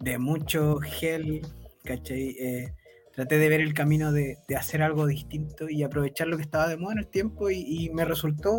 de 0.01 0.19
mucho 0.19 0.77
gel, 0.81 1.41
¿cachai? 1.83 2.37
Eh, 2.39 2.75
traté 3.15 3.39
de 3.39 3.49
ver 3.49 3.63
el 3.63 3.73
camino 3.73 4.13
de, 4.13 4.37
de 4.47 4.57
hacer 4.57 4.83
algo 4.83 5.07
distinto 5.07 5.69
y 5.71 5.83
aprovechar 5.83 6.29
lo 6.29 6.37
que 6.37 6.43
estaba 6.43 6.69
de 6.69 6.77
moda 6.77 6.93
en 6.93 6.99
el 6.99 7.07
tiempo 7.09 7.49
y, 7.49 7.65
y 7.67 7.91
me 7.91 8.05
resultó 8.05 8.59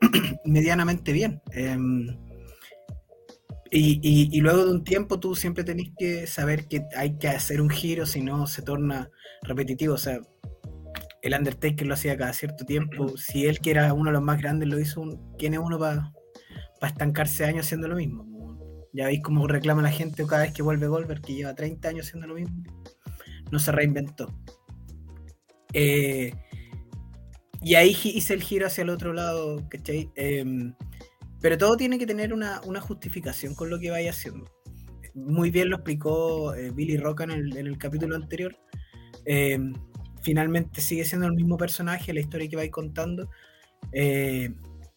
medianamente 0.46 1.12
bien. 1.12 1.42
Em, 1.52 2.08
y, 3.70 4.00
y- 4.02 4.36
y 4.36 4.40
luego 4.40 4.64
de 4.64 4.72
un 4.72 4.82
tiempo 4.82 5.20
tú 5.20 5.36
siempre 5.36 5.62
tenés 5.62 5.90
que 5.98 6.26
saber 6.26 6.66
que 6.66 6.86
hay 6.96 7.18
que 7.18 7.28
hacer 7.28 7.60
un 7.60 7.68
giro, 7.70 8.06
si 8.06 8.22
no 8.22 8.46
se 8.46 8.62
torna 8.62 9.10
repetitivo. 9.42 9.94
O 9.94 9.98
sea, 9.98 10.18
el 11.22 11.34
Undertaker 11.34 11.86
lo 11.86 11.94
hacía 11.94 12.16
cada 12.16 12.32
cierto 12.32 12.64
tiempo. 12.64 13.06
Si 13.18 13.46
él, 13.46 13.60
que 13.60 13.70
era 13.72 13.92
uno 13.92 14.06
de 14.06 14.14
los 14.14 14.22
más 14.22 14.40
grandes, 14.40 14.68
lo 14.68 14.80
hizo, 14.80 15.02
un- 15.02 15.36
¿quién 15.38 15.52
es 15.54 15.60
uno 15.60 15.78
para 15.78 16.10
estancarse 16.88 17.44
años 17.44 17.66
haciendo 17.66 17.88
lo 17.88 17.96
mismo? 17.96 18.26
Ya 18.92 19.06
veis 19.06 19.20
cómo 19.22 19.46
reclama 19.46 19.82
la 19.82 19.90
gente 19.90 20.26
cada 20.26 20.42
vez 20.42 20.52
que 20.52 20.62
vuelve 20.62 20.88
Goldberg, 20.88 21.22
que 21.22 21.34
lleva 21.34 21.54
30 21.54 21.88
años 21.88 22.06
haciendo 22.06 22.26
lo 22.26 22.34
mismo. 22.34 22.62
No 23.50 23.58
se 23.58 23.72
reinventó. 23.72 24.34
Eh, 25.72 26.32
y 27.62 27.74
ahí 27.74 27.96
hice 28.04 28.34
el 28.34 28.42
giro 28.42 28.66
hacia 28.66 28.82
el 28.82 28.90
otro 28.90 29.12
lado, 29.12 29.68
¿cachai? 29.68 30.10
Em, 30.16 30.74
pero 31.40 31.56
todo 31.56 31.76
tiene 31.76 31.98
que 31.98 32.06
tener 32.06 32.32
una, 32.32 32.60
justificación 32.80 33.54
con 33.54 33.70
lo 33.70 33.78
que 33.78 33.90
vaya 33.90 34.10
haciendo. 34.10 34.50
Muy 35.14 35.50
bien 35.50 35.70
lo 35.70 35.76
explicó 35.76 36.54
eh, 36.54 36.70
Billy 36.70 36.96
Roca 36.96 37.24
en 37.24 37.30
el, 37.30 37.56
en 37.56 37.66
el 37.66 37.78
capítulo 37.78 38.16
anterior. 38.16 38.56
Em, 39.24 39.74
finalmente 40.22 40.80
sigue 40.80 41.04
siendo 41.04 41.26
el 41.26 41.34
mismo 41.34 41.56
personaje, 41.56 42.12
la 42.12 42.20
historia 42.20 42.48
que 42.48 42.56
vais 42.56 42.70
contando. 42.70 43.28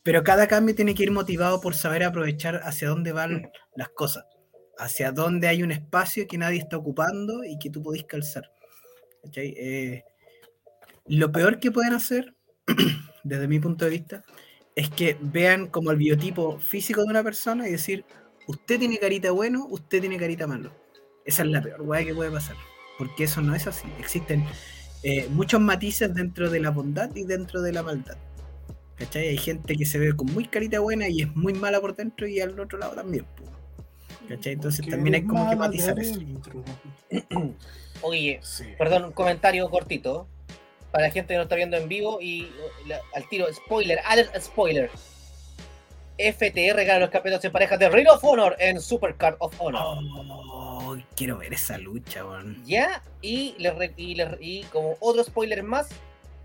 Pero 0.04 0.24
cada 0.24 0.48
cambio 0.48 0.76
tiene 0.76 0.94
que 0.94 1.04
ir 1.04 1.12
motivado 1.12 1.62
por 1.62 1.76
saber 1.76 2.04
aprovechar 2.04 2.62
hacia 2.64 2.90
dónde 2.90 3.14
van 3.14 3.50
las 3.76 3.90
cosas. 3.90 4.26
Hacia 4.78 5.12
dónde 5.12 5.48
hay 5.48 5.64
un 5.64 5.72
espacio 5.72 6.28
que 6.28 6.38
nadie 6.38 6.60
está 6.60 6.78
ocupando 6.78 7.44
y 7.46 7.58
que 7.58 7.70
tú 7.70 7.82
podés 7.82 8.04
calzar. 8.04 8.52
Eh, 9.36 10.04
lo 11.06 11.32
peor 11.32 11.60
que 11.60 11.72
pueden 11.72 11.94
hacer, 11.94 12.36
desde 13.24 13.48
mi 13.48 13.60
punto 13.60 13.86
de 13.86 13.92
vista, 13.92 14.24
es 14.76 14.90
que 14.90 15.18
vean 15.22 15.68
como 15.68 15.92
el 15.92 15.98
biotipo 15.98 16.60
físico 16.60 17.04
de 17.04 17.10
una 17.10 17.24
persona 17.24 17.68
y 17.68 17.72
decir, 17.72 18.04
usted 18.48 18.80
tiene 18.80 18.98
carita 18.98 19.32
bueno, 19.32 19.68
usted 19.70 20.02
tiene 20.02 20.18
carita 20.18 20.48
malo. 20.48 20.74
Esa 21.26 21.44
es 21.44 21.50
la 21.50 21.62
peor 21.62 21.82
weá 21.84 22.04
que 22.04 22.14
puede 22.14 22.32
pasar. 22.32 22.58
Porque 22.98 23.24
eso 23.24 23.42
no 23.42 23.56
es 23.56 23.68
así. 23.68 23.88
Existen 24.00 24.46
eh, 25.04 25.28
muchos 25.30 25.62
matices 25.62 26.14
dentro 26.14 26.50
de 26.50 26.60
la 26.60 26.72
bondad 26.72 27.10
y 27.16 27.24
dentro 27.24 27.62
de 27.62 27.72
la 27.72 27.84
maldad. 27.84 28.18
¿Cachai? 28.98 29.30
Hay 29.30 29.38
gente 29.38 29.76
que 29.76 29.86
se 29.86 29.98
ve 30.00 30.16
con 30.16 30.32
muy 30.34 30.46
carita 30.46 30.80
buena 30.80 31.08
y 31.10 31.22
es 31.22 31.36
muy 31.36 31.54
mala 31.54 31.82
por 31.82 31.96
dentro 31.96 32.28
y 32.28 32.40
al 32.40 32.60
otro 32.60 32.78
lado 32.78 32.94
también. 32.96 33.26
¿Cachai? 34.30 34.54
Entonces 34.54 34.88
también 34.88 35.16
hay 35.16 35.24
como 35.24 35.50
que 35.50 35.56
matizar 35.56 35.98
eso. 36.00 36.20
oye, 38.02 38.40
Sí. 38.44 38.66
perdón, 38.78 39.06
un 39.06 39.12
comentario 39.12 39.70
cortito. 39.70 40.28
Para 40.92 41.08
la 41.08 41.12
gente 41.12 41.34
que 41.34 41.38
no 41.38 41.44
está 41.44 41.56
viendo 41.56 41.76
en 41.76 41.90
vivo 41.90 42.20
y 42.22 42.50
la- 42.86 43.00
al 43.16 43.28
tiro, 43.28 43.48
spoiler, 43.52 44.00
alert 44.06 44.40
spoiler. 44.40 44.92
FTR 46.20 46.86
gana 46.86 47.00
los 47.00 47.10
campeonatos 47.10 47.46
en 47.46 47.52
parejas 47.52 47.80
de 47.80 47.90
Ring 47.90 48.08
of 48.08 48.24
Honor 48.24 48.56
en 48.60 48.80
Supercard 48.80 49.36
of 49.40 49.56
Honor. 49.60 49.82
Oh, 50.22 50.96
quiero 51.16 51.40
ver 51.40 51.52
esa 51.54 51.80
lucha, 51.80 52.24
weón. 52.24 52.64
Ya, 52.66 53.02
y, 53.24 53.56
le 53.58 53.72
re- 53.72 53.94
y, 53.98 54.14
le- 54.14 54.38
y 54.40 54.64
como 54.66 54.96
otro 55.00 55.24
spoiler 55.24 55.64
más, 55.64 55.90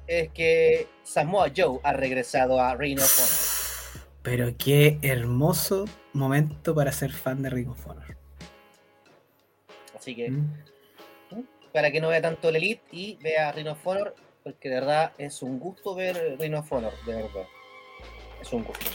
es 0.09 0.31
que 0.33 0.89
Samoa 1.05 1.53
Joe 1.57 1.79
ha 1.85 1.93
regresado 1.93 2.61
a 2.61 2.75
Ring 2.75 2.99
of 2.99 3.19
Honor. 3.21 4.03
Pero 4.23 4.57
qué 4.59 4.99
hermoso 5.03 5.85
momento 6.13 6.75
para 6.75 6.91
ser 6.93 7.13
fan 7.13 7.43
de 7.43 7.51
Ring 7.51 7.69
of 7.69 7.87
Honor. 7.87 8.17
Así 9.97 10.15
que, 10.17 10.31
¿Mm? 10.31 10.47
para 11.73 11.91
que 11.93 12.01
no 12.01 12.09
vea 12.09 12.23
tanto 12.23 12.49
el 12.49 12.57
Elite 12.57 12.83
y 12.91 13.17
vea 13.23 13.53
Ring 13.53 13.69
of 13.69 13.87
Honor, 13.87 14.15
porque 14.43 14.69
de 14.69 14.75
verdad 14.77 15.13
es 15.19 15.43
un 15.43 15.59
gusto 15.59 15.95
ver 15.95 16.37
Ring 16.39 16.55
of 16.55 16.73
Honor, 16.73 16.93
de 17.07 17.15
verdad. 17.15 17.47
Es 18.41 18.53
un 18.53 18.65
gusto. 18.65 18.87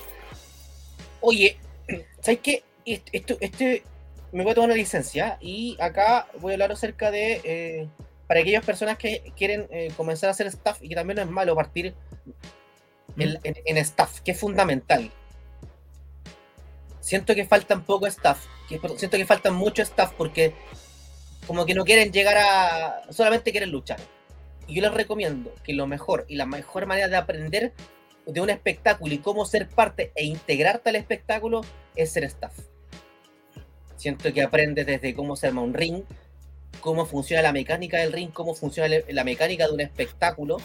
Oye, 1.21 1.57
¿sabes 2.21 2.39
qué? 2.41 2.63
Est- 2.85 3.09
Esto, 3.11 3.37
este, 3.39 3.83
me 4.31 4.43
voy 4.43 4.51
a 4.51 4.55
tomar 4.55 4.69
una 4.71 4.77
licencia 4.77 5.37
y 5.39 5.77
acá 5.79 6.27
voy 6.39 6.51
a 6.51 6.55
hablar 6.55 6.71
acerca 6.71 7.11
de, 7.11 7.41
eh, 7.43 7.87
para 8.33 8.41
aquellas 8.41 8.65
personas 8.65 8.97
que 8.97 9.31
quieren 9.37 9.67
eh, 9.69 9.91
comenzar 9.95 10.27
a 10.27 10.31
hacer 10.31 10.47
staff 10.47 10.81
y 10.81 10.89
que 10.89 10.95
también 10.95 11.17
no 11.17 11.21
es 11.21 11.29
malo 11.29 11.55
partir 11.55 11.93
en, 13.15 13.39
en- 13.43 13.55
en 13.63 13.77
staff, 13.77 14.21
que 14.21 14.31
es 14.31 14.39
fundamental. 14.39 15.11
Siento 16.99 17.35
que 17.35 17.45
falta 17.45 17.75
un 17.75 17.83
poco 17.83 18.07
staff, 18.07 18.43
que, 18.67 18.79
siento 18.97 19.17
que 19.17 19.25
falta 19.27 19.51
mucho 19.51 19.83
staff 19.83 20.13
porque 20.17 20.55
como 21.45 21.63
que 21.67 21.75
no 21.75 21.85
quieren 21.85 22.11
llegar 22.11 22.37
a, 22.39 23.03
solamente 23.13 23.51
quieren 23.51 23.69
luchar. 23.69 23.99
Y 24.65 24.73
yo 24.73 24.81
les 24.81 24.95
recomiendo 24.95 25.53
que 25.63 25.73
lo 25.73 25.85
mejor 25.85 26.25
y 26.27 26.35
la 26.35 26.47
mejor 26.47 26.87
manera 26.87 27.09
de 27.09 27.17
aprender 27.17 27.71
de 28.25 28.41
un 28.41 28.49
espectáculo 28.49 29.13
y 29.13 29.19
cómo 29.19 29.45
ser 29.45 29.69
parte 29.69 30.11
e 30.15 30.25
integrarte 30.25 30.89
al 30.89 30.95
espectáculo 30.95 31.61
es 31.95 32.11
ser 32.11 32.23
staff. 32.23 32.57
Siento 33.95 34.33
que 34.33 34.41
aprendes 34.41 34.87
desde 34.87 35.13
cómo 35.13 35.35
se 35.35 35.45
arma 35.45 35.61
un 35.61 35.75
ring, 35.75 36.01
cómo 36.79 37.05
funciona 37.05 37.41
la 37.41 37.53
mecánica 37.53 37.97
del 37.97 38.11
ring, 38.11 38.31
cómo 38.31 38.53
funciona 38.55 38.93
la 39.07 39.23
mecánica 39.23 39.67
de 39.67 39.73
un 39.73 39.81
espectáculo, 39.81 40.57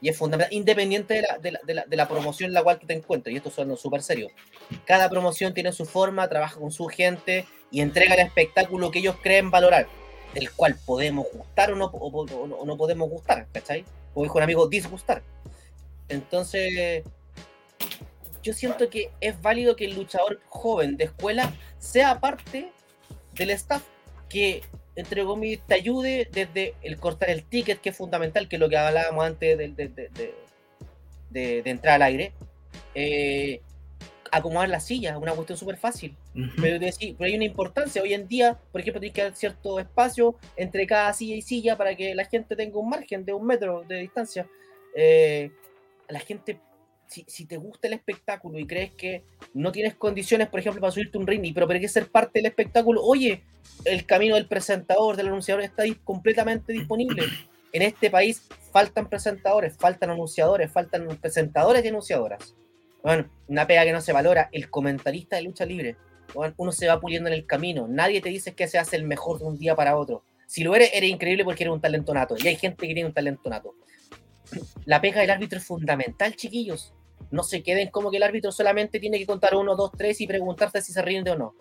y 0.00 0.08
es 0.08 0.16
fundamental, 0.16 0.52
independiente 0.52 1.22
de 1.40 1.96
la, 1.96 2.08
promoción 2.08 2.48
en 2.48 2.54
la 2.54 2.62
cual 2.62 2.78
te 2.78 2.94
encuentres, 2.94 3.32
y 3.34 3.38
esto 3.38 3.50
suena 3.50 3.76
súper 3.76 4.02
serio. 4.02 4.28
Cada 4.84 5.08
promoción 5.08 5.54
tiene 5.54 5.72
su 5.72 5.86
forma, 5.86 6.28
trabaja 6.28 6.60
con 6.60 6.70
su 6.70 6.86
gente 6.86 7.46
y 7.70 7.80
entrega 7.80 8.14
el 8.14 8.20
espectáculo 8.20 8.90
que 8.90 8.98
ellos 8.98 9.16
creen 9.22 9.50
valorar, 9.50 9.88
del 10.34 10.50
cual 10.50 10.76
podemos 10.84 11.26
gustar 11.32 11.72
o 11.72 11.76
no, 11.76 12.76
podemos 12.76 13.08
gustar, 13.08 13.46
¿cachai? 13.52 13.84
O 14.14 14.22
dijo 14.22 14.36
un 14.36 14.44
amigo, 14.44 14.66
disgustar. 14.68 15.22
Entonces, 16.08 17.02
yo 18.42 18.52
siento 18.52 18.88
que 18.90 19.10
es 19.20 19.40
válido 19.40 19.76
que 19.76 19.86
el 19.86 19.94
luchador 19.94 20.40
joven 20.48 20.96
de 20.96 21.04
escuela 21.04 21.52
sea 21.78 22.20
parte 22.20 22.70
del 23.34 23.50
staff 23.50 23.82
que, 24.28 24.62
entre 24.96 25.24
comillas, 25.24 25.60
te 25.66 25.74
ayude 25.74 26.28
desde 26.32 26.74
el 26.82 26.96
cortar 26.98 27.30
el 27.30 27.44
ticket, 27.44 27.80
que 27.80 27.90
es 27.90 27.96
fundamental, 27.96 28.48
que 28.48 28.56
es 28.56 28.60
lo 28.60 28.68
que 28.68 28.76
hablábamos 28.76 29.24
antes 29.24 29.56
de, 29.58 29.68
de- 29.68 30.32
de- 31.30 31.62
entrar 31.70 31.94
al 31.96 32.02
aire. 32.02 32.32
eh, 32.94 33.60
acomodar 34.32 34.68
la 34.68 34.80
silla, 34.80 35.16
una 35.18 35.32
cuestión 35.32 35.56
súper 35.56 35.76
fácil. 35.76 36.14
Pero, 36.60 36.78
te 36.80 36.86
decí- 36.86 37.14
pero 37.16 37.28
hay 37.28 37.36
una 37.36 37.44
importancia. 37.44 38.02
Hoy 38.02 38.12
en 38.12 38.26
día, 38.26 38.58
por 38.72 38.80
ejemplo, 38.80 39.00
tienes 39.00 39.14
que 39.14 39.22
dar 39.22 39.36
cierto 39.36 39.78
espacio 39.78 40.34
entre 40.56 40.86
cada 40.86 41.12
silla 41.12 41.36
y 41.36 41.42
silla 41.42 41.76
para 41.76 41.94
que 41.94 42.14
la 42.14 42.24
gente 42.24 42.56
tenga 42.56 42.76
un 42.78 42.88
margen 42.88 43.24
de 43.24 43.32
un 43.32 43.46
metro 43.46 43.84
de 43.86 44.00
distancia. 44.00 44.46
Eh, 44.94 45.50
la 46.08 46.18
gente, 46.20 46.58
si, 47.08 47.24
si 47.28 47.46
te 47.46 47.56
gusta 47.56 47.88
el 47.88 47.94
espectáculo 47.94 48.58
y 48.58 48.66
crees 48.66 48.92
que 48.92 49.22
no 49.54 49.72
tienes 49.72 49.94
condiciones, 49.94 50.48
por 50.48 50.60
ejemplo, 50.60 50.80
para 50.80 50.92
subirte 50.92 51.18
un 51.18 51.26
ring, 51.26 51.52
pero 51.54 51.66
quieres 51.66 51.92
ser 51.92 52.08
parte 52.08 52.38
del 52.38 52.46
espectáculo, 52.46 53.02
oye, 53.02 53.42
el 53.84 54.06
camino 54.06 54.34
del 54.34 54.46
presentador, 54.46 55.16
del 55.16 55.28
anunciador 55.28 55.62
está 55.62 55.84
completamente 56.04 56.72
disponible. 56.72 57.22
En 57.72 57.82
este 57.82 58.08
país 58.10 58.48
faltan 58.72 59.06
presentadores, 59.06 59.76
faltan 59.76 60.08
anunciadores, 60.08 60.72
faltan 60.72 61.06
presentadores 61.20 61.84
y 61.84 61.88
anunciadoras. 61.88 62.54
Bueno, 63.02 63.28
una 63.48 63.66
pega 63.66 63.84
que 63.84 63.92
no 63.92 64.00
se 64.00 64.14
valora, 64.14 64.48
el 64.50 64.70
comentarista 64.70 65.36
de 65.36 65.42
lucha 65.42 65.66
libre. 65.66 65.96
Bueno, 66.32 66.54
uno 66.56 66.72
se 66.72 66.86
va 66.86 66.98
puliendo 67.00 67.28
en 67.28 67.34
el 67.34 67.44
camino. 67.44 67.86
Nadie 67.86 68.22
te 68.22 68.30
dice 68.30 68.54
que 68.54 68.66
se 68.66 68.78
hace 68.78 68.96
el 68.96 69.04
mejor 69.04 69.40
de 69.40 69.44
un 69.44 69.58
día 69.58 69.74
para 69.76 69.98
otro. 69.98 70.22
Si 70.46 70.64
lo 70.64 70.74
eres, 70.74 70.90
eres 70.94 71.10
increíble 71.10 71.44
porque 71.44 71.64
eres 71.64 71.74
un 71.74 71.80
talento 71.80 72.14
nato. 72.14 72.34
Y 72.38 72.48
hay 72.48 72.56
gente 72.56 72.86
que 72.86 72.94
tiene 72.94 73.08
un 73.08 73.12
talento 73.12 73.50
nato. 73.50 73.74
La 74.84 75.00
pega 75.00 75.20
del 75.20 75.30
árbitro 75.30 75.58
es 75.58 75.64
fundamental, 75.64 76.36
chiquillos. 76.36 76.94
No 77.30 77.42
se 77.42 77.62
queden 77.62 77.90
como 77.90 78.10
que 78.10 78.18
el 78.18 78.22
árbitro 78.22 78.52
solamente 78.52 79.00
tiene 79.00 79.18
que 79.18 79.26
contar 79.26 79.56
uno, 79.56 79.74
dos, 79.76 79.92
tres 79.96 80.20
y 80.20 80.26
preguntarse 80.26 80.80
si 80.82 80.92
se 80.92 81.02
rinde 81.02 81.32
o 81.32 81.36
no. 81.36 81.54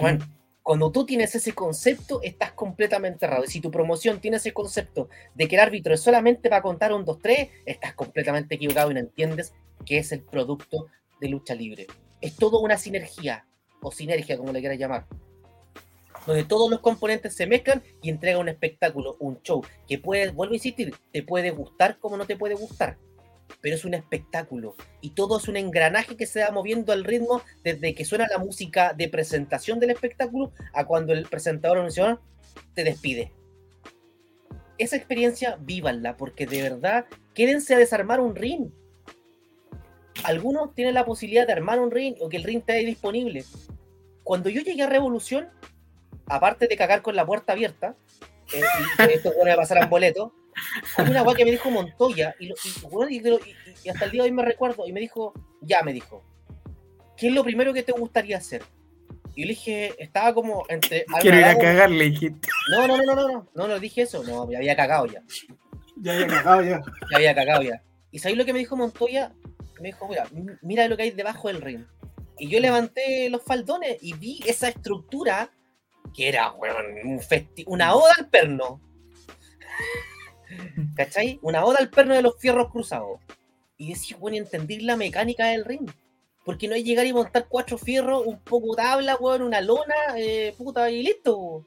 Bueno, 0.00 0.26
cuando 0.62 0.92
tú 0.92 1.06
tienes 1.06 1.34
ese 1.34 1.52
concepto, 1.52 2.20
estás 2.22 2.52
completamente 2.52 3.24
errado. 3.24 3.44
Y 3.44 3.48
si 3.48 3.60
tu 3.60 3.70
promoción 3.70 4.20
tiene 4.20 4.36
ese 4.36 4.52
concepto 4.52 5.08
de 5.34 5.48
que 5.48 5.56
el 5.56 5.60
árbitro 5.60 5.94
es 5.94 6.00
solamente 6.02 6.50
para 6.50 6.62
contar 6.62 6.92
un, 6.92 7.04
dos, 7.04 7.18
tres, 7.20 7.48
estás 7.64 7.94
completamente 7.94 8.56
equivocado 8.56 8.90
y 8.90 8.94
no 8.94 9.00
entiendes 9.00 9.54
que 9.86 9.98
es 9.98 10.12
el 10.12 10.22
producto 10.22 10.88
de 11.20 11.28
lucha 11.28 11.54
libre. 11.54 11.86
Es 12.20 12.36
todo 12.36 12.60
una 12.60 12.76
sinergia, 12.76 13.46
o 13.80 13.90
sinergia, 13.90 14.36
como 14.36 14.52
le 14.52 14.60
quieras 14.60 14.78
llamar, 14.78 15.06
donde 16.28 16.44
todos 16.44 16.70
los 16.70 16.80
componentes 16.80 17.34
se 17.34 17.46
mezclan 17.46 17.82
y 18.02 18.10
entrega 18.10 18.38
un 18.38 18.50
espectáculo, 18.50 19.16
un 19.18 19.40
show, 19.40 19.64
que 19.88 19.98
puede, 19.98 20.30
vuelvo 20.30 20.52
a 20.52 20.56
insistir, 20.56 20.94
te 21.10 21.22
puede 21.22 21.50
gustar 21.52 21.98
como 21.98 22.18
no 22.18 22.26
te 22.26 22.36
puede 22.36 22.54
gustar, 22.54 22.98
pero 23.62 23.74
es 23.74 23.86
un 23.86 23.94
espectáculo 23.94 24.76
y 25.00 25.14
todo 25.14 25.38
es 25.38 25.48
un 25.48 25.56
engranaje 25.56 26.18
que 26.18 26.26
se 26.26 26.42
va 26.44 26.50
moviendo 26.50 26.92
al 26.92 27.04
ritmo 27.04 27.40
desde 27.64 27.94
que 27.94 28.04
suena 28.04 28.26
la 28.28 28.36
música 28.36 28.92
de 28.92 29.08
presentación 29.08 29.80
del 29.80 29.88
espectáculo 29.88 30.52
a 30.74 30.84
cuando 30.84 31.14
el 31.14 31.24
presentador 31.24 31.78
anunciador 31.78 32.20
te 32.74 32.84
despide. 32.84 33.32
Esa 34.76 34.96
experiencia, 34.96 35.56
vívanla, 35.58 36.18
porque 36.18 36.46
de 36.46 36.60
verdad, 36.60 37.06
quédense 37.32 37.74
a 37.74 37.78
desarmar 37.78 38.20
un 38.20 38.36
ring. 38.36 38.70
Algunos 40.24 40.74
tienen 40.74 40.92
la 40.92 41.06
posibilidad 41.06 41.46
de 41.46 41.54
armar 41.54 41.80
un 41.80 41.90
ring 41.90 42.16
o 42.20 42.28
que 42.28 42.36
el 42.36 42.44
ring 42.44 42.58
esté 42.58 42.74
disponible. 42.84 43.46
Cuando 44.24 44.50
yo 44.50 44.60
llegué 44.60 44.82
a 44.82 44.90
Revolución, 44.90 45.48
aparte 46.28 46.66
de 46.68 46.76
cagar 46.76 47.02
con 47.02 47.16
la 47.16 47.24
puerta 47.26 47.52
abierta, 47.52 47.94
eh, 48.52 48.60
y 48.60 49.06
que 49.06 49.14
estos 49.14 49.34
buenos 49.34 49.52
me 49.52 49.56
pasaran 49.56 49.88
boletos, 49.90 50.32
hay 50.96 51.08
una 51.10 51.22
weá 51.22 51.36
que 51.36 51.44
me 51.44 51.50
dijo 51.52 51.70
Montoya, 51.70 52.34
y, 52.40 52.46
lo- 52.48 52.54
y, 53.08 53.16
y- 53.16 53.28
y- 53.28 53.34
y 53.84 53.88
hasta 53.88 54.04
el 54.06 54.10
día 54.10 54.22
de 54.22 54.28
hoy 54.28 54.34
me 54.34 54.44
recuerdo, 54.44 54.86
y 54.86 54.92
me 54.92 55.00
dijo, 55.00 55.32
ya 55.60 55.82
me 55.82 55.92
dijo, 55.92 56.24
¿qué 57.16 57.28
es 57.28 57.32
lo 57.34 57.44
primero 57.44 57.72
que 57.72 57.82
te 57.82 57.92
gustaría 57.92 58.36
hacer? 58.38 58.62
Y 59.34 59.42
yo 59.42 59.46
le 59.46 59.50
dije, 59.54 59.94
estaba 60.02 60.34
como 60.34 60.64
entre... 60.68 61.04
Quiero 61.20 61.38
ir 61.38 61.44
a 61.44 61.50
Alma- 61.50 61.62
cagar, 61.62 61.90
le 61.90 62.04
dijiste. 62.10 62.48
No, 62.72 62.86
no, 62.88 62.96
no, 62.96 63.02
no, 63.04 63.14
no, 63.14 63.28
no, 63.28 63.48
no, 63.54 63.68
no 63.68 63.78
dije 63.78 64.02
eso, 64.02 64.22
no, 64.24 64.50
ya 64.50 64.58
había 64.58 64.74
cagado 64.76 65.06
ya, 65.06 65.22
Ya 65.96 66.12
había 66.14 66.26
cagado 66.26 66.62
ya. 66.62 66.80
ya 67.10 67.16
había 67.16 67.34
cagado 67.34 67.62
ya. 67.62 67.82
¿Y 68.10 68.18
sabéis 68.18 68.38
lo 68.38 68.44
que 68.44 68.52
me 68.52 68.58
dijo 68.58 68.76
Montoya? 68.76 69.32
Me 69.80 69.88
dijo, 69.88 70.08
mira, 70.08 70.26
mira 70.62 70.88
lo 70.88 70.96
que 70.96 71.04
hay 71.04 71.10
debajo 71.12 71.48
del 71.48 71.60
ring. 71.60 71.84
Y 72.36 72.48
yo 72.48 72.58
levanté 72.58 73.28
los 73.30 73.42
faldones 73.44 73.98
y 74.00 74.14
vi 74.14 74.40
esa 74.46 74.68
estructura 74.68 75.50
que 76.12 76.28
era, 76.28 76.50
weón, 76.52 76.86
un 77.04 77.20
festi- 77.20 77.64
una 77.66 77.94
oda 77.94 78.12
al 78.18 78.28
perno. 78.28 78.80
¿Cachai? 80.96 81.38
Una 81.42 81.64
oda 81.64 81.78
al 81.80 81.90
perno 81.90 82.14
de 82.14 82.22
los 82.22 82.38
fierros 82.38 82.70
cruzados. 82.70 83.20
Y 83.76 83.90
decía, 83.90 84.16
bueno, 84.18 84.36
y 84.36 84.40
entendí 84.40 84.80
la 84.80 84.96
mecánica 84.96 85.46
del 85.46 85.64
ring. 85.64 85.88
Porque 86.44 86.66
no 86.66 86.74
es 86.74 86.82
llegar 86.84 87.06
y 87.06 87.12
montar 87.12 87.46
cuatro 87.48 87.76
fierros, 87.78 88.24
un 88.26 88.40
poco 88.40 88.74
tabla, 88.74 89.16
weón, 89.16 89.42
una 89.42 89.60
lona, 89.60 89.94
eh, 90.16 90.54
puta, 90.56 90.90
y 90.90 91.02
listo. 91.02 91.64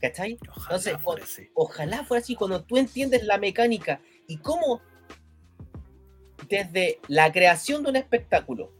¿Cachai? 0.00 0.36
Ojalá 0.48 0.64
Entonces, 0.76 0.96
fuera 1.02 1.22
así. 1.24 1.50
ojalá 1.54 2.04
fuera 2.04 2.20
así, 2.22 2.34
cuando 2.34 2.64
tú 2.64 2.76
entiendes 2.76 3.22
la 3.24 3.38
mecánica 3.38 4.00
y 4.26 4.38
cómo 4.38 4.80
desde 6.48 6.98
la 7.06 7.30
creación 7.32 7.84
de 7.84 7.90
un 7.90 7.96
espectáculo, 7.96 8.72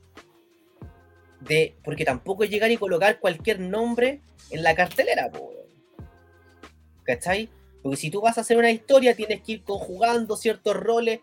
de, 1.47 1.75
porque 1.85 2.05
tampoco 2.05 2.45
es 2.45 2.51
llegar 2.51 2.71
y 2.71 2.77
colocar 2.77 3.21
cualquier 3.21 3.61
nombre 3.61 4.21
en 4.51 4.63
la 4.63 4.75
cartelera, 4.75 5.31
po. 5.31 5.53
¿cachai? 7.05 7.49
Porque 7.83 7.97
si 7.97 8.11
tú 8.11 8.21
vas 8.21 8.39
a 8.39 8.43
hacer 8.43 8.57
una 8.57 8.71
historia, 8.71 9.17
tienes 9.17 9.43
que 9.43 9.53
ir 9.53 9.65
conjugando 9.65 10.37
ciertos 10.37 10.77
roles. 10.77 11.21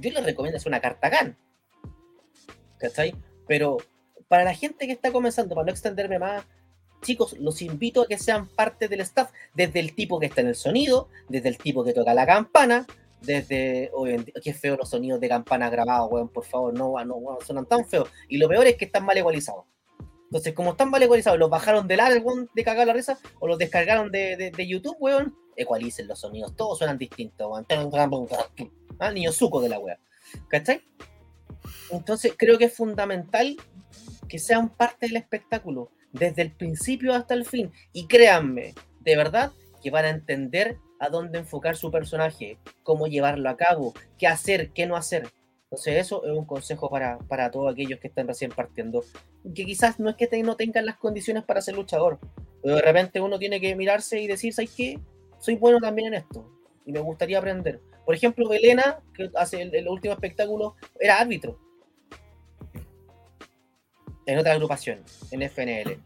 Yo 0.00 0.10
les 0.10 0.24
recomiendo 0.24 0.56
hacer 0.56 0.68
una 0.68 0.80
carta 0.80 1.08
GAN, 1.08 1.36
¿cachai? 2.78 3.14
Pero 3.48 3.78
para 4.28 4.44
la 4.44 4.54
gente 4.54 4.86
que 4.86 4.92
está 4.92 5.10
comenzando, 5.10 5.54
para 5.54 5.66
no 5.66 5.72
extenderme 5.72 6.20
más, 6.20 6.44
chicos, 7.02 7.36
los 7.38 7.62
invito 7.62 8.02
a 8.02 8.06
que 8.06 8.18
sean 8.18 8.46
parte 8.46 8.86
del 8.86 9.00
staff, 9.00 9.32
desde 9.54 9.80
el 9.80 9.94
tipo 9.94 10.20
que 10.20 10.26
está 10.26 10.42
en 10.42 10.48
el 10.48 10.54
sonido, 10.54 11.08
desde 11.28 11.48
el 11.48 11.58
tipo 11.58 11.82
que 11.82 11.92
toca 11.92 12.14
la 12.14 12.26
campana, 12.26 12.86
desde. 13.22 13.90
Obviamente, 13.92 14.32
qué 14.42 14.52
feo 14.54 14.76
los 14.76 14.90
sonidos 14.90 15.20
de 15.20 15.28
campana 15.28 15.70
grabados, 15.70 16.10
weón, 16.10 16.28
por 16.28 16.44
favor, 16.44 16.72
no, 16.72 16.92
no 17.04 17.14
weón, 17.16 17.38
sonan 17.46 17.66
tan 17.66 17.86
feos. 17.86 18.08
Y 18.28 18.38
lo 18.38 18.48
peor 18.48 18.66
es 18.66 18.76
que 18.76 18.86
están 18.86 19.04
mal 19.04 19.16
igualizados. 19.18 19.64
Entonces, 20.24 20.52
como 20.54 20.70
están 20.70 20.90
mal 20.90 21.02
igualizados, 21.02 21.38
los 21.38 21.50
bajaron 21.50 21.88
del 21.88 21.98
álbum 22.00 22.46
de 22.54 22.62
cagar 22.64 22.86
la 22.86 22.92
risa 22.92 23.18
o 23.40 23.48
los 23.48 23.58
descargaron 23.58 24.12
de, 24.12 24.52
de- 24.56 24.66
YouTube, 24.68 24.96
weón, 25.00 25.34
ecualicen 25.56 26.06
los 26.06 26.20
sonidos, 26.20 26.54
todos 26.54 26.78
suenan 26.78 26.98
distintos, 26.98 27.48
weón. 27.50 27.66
Ah, 29.00 29.10
niño 29.10 29.32
suco 29.32 29.60
de 29.60 29.68
la 29.70 29.78
wea. 29.78 29.98
¿Cachai? 30.48 30.82
Entonces, 31.90 32.34
creo 32.36 32.58
que 32.58 32.66
es 32.66 32.74
fundamental 32.76 33.56
que 34.28 34.38
sean 34.38 34.68
parte 34.68 35.06
del 35.06 35.16
espectáculo, 35.16 35.90
desde 36.12 36.42
el 36.42 36.52
principio 36.52 37.14
hasta 37.14 37.34
el 37.34 37.44
fin. 37.44 37.72
Y 37.92 38.06
créanme, 38.06 38.74
de 39.00 39.16
verdad, 39.16 39.50
que 39.82 39.90
van 39.90 40.04
a 40.04 40.10
entender 40.10 40.76
a 41.00 41.08
dónde 41.08 41.38
enfocar 41.38 41.76
su 41.76 41.90
personaje, 41.90 42.58
cómo 42.82 43.08
llevarlo 43.08 43.48
a 43.48 43.56
cabo, 43.56 43.94
qué 44.18 44.28
hacer, 44.28 44.70
qué 44.70 44.86
no 44.86 44.94
hacer. 44.94 45.28
Entonces, 45.64 45.96
eso 45.96 46.24
es 46.24 46.36
un 46.36 46.44
consejo 46.44 46.90
para, 46.90 47.18
para 47.18 47.50
todos 47.50 47.72
aquellos 47.72 47.98
que 47.98 48.08
están 48.08 48.28
recién 48.28 48.50
partiendo. 48.50 49.02
Que 49.54 49.64
quizás 49.64 49.98
no 49.98 50.10
es 50.10 50.16
que 50.16 50.42
no 50.42 50.56
tengan 50.56 50.84
las 50.84 50.96
condiciones 50.96 51.42
para 51.44 51.62
ser 51.62 51.74
luchador, 51.74 52.18
pero 52.62 52.76
de 52.76 52.82
repente 52.82 53.20
uno 53.20 53.38
tiene 53.38 53.60
que 53.60 53.74
mirarse 53.74 54.20
y 54.20 54.26
decir, 54.26 54.52
¿sabes 54.52 54.72
qué? 54.76 55.00
Soy 55.38 55.56
bueno 55.56 55.78
también 55.80 56.08
en 56.08 56.14
esto 56.14 56.48
y 56.84 56.92
me 56.92 57.00
gustaría 57.00 57.38
aprender. 57.38 57.80
Por 58.04 58.14
ejemplo, 58.14 58.48
Belena, 58.48 59.00
que 59.14 59.30
hace 59.36 59.62
el, 59.62 59.74
el 59.74 59.88
último 59.88 60.12
espectáculo, 60.12 60.76
era 60.98 61.18
árbitro 61.18 61.58
en 64.26 64.38
otra 64.38 64.52
agrupación, 64.52 65.02
en 65.30 65.42
FNL. 65.42 65.98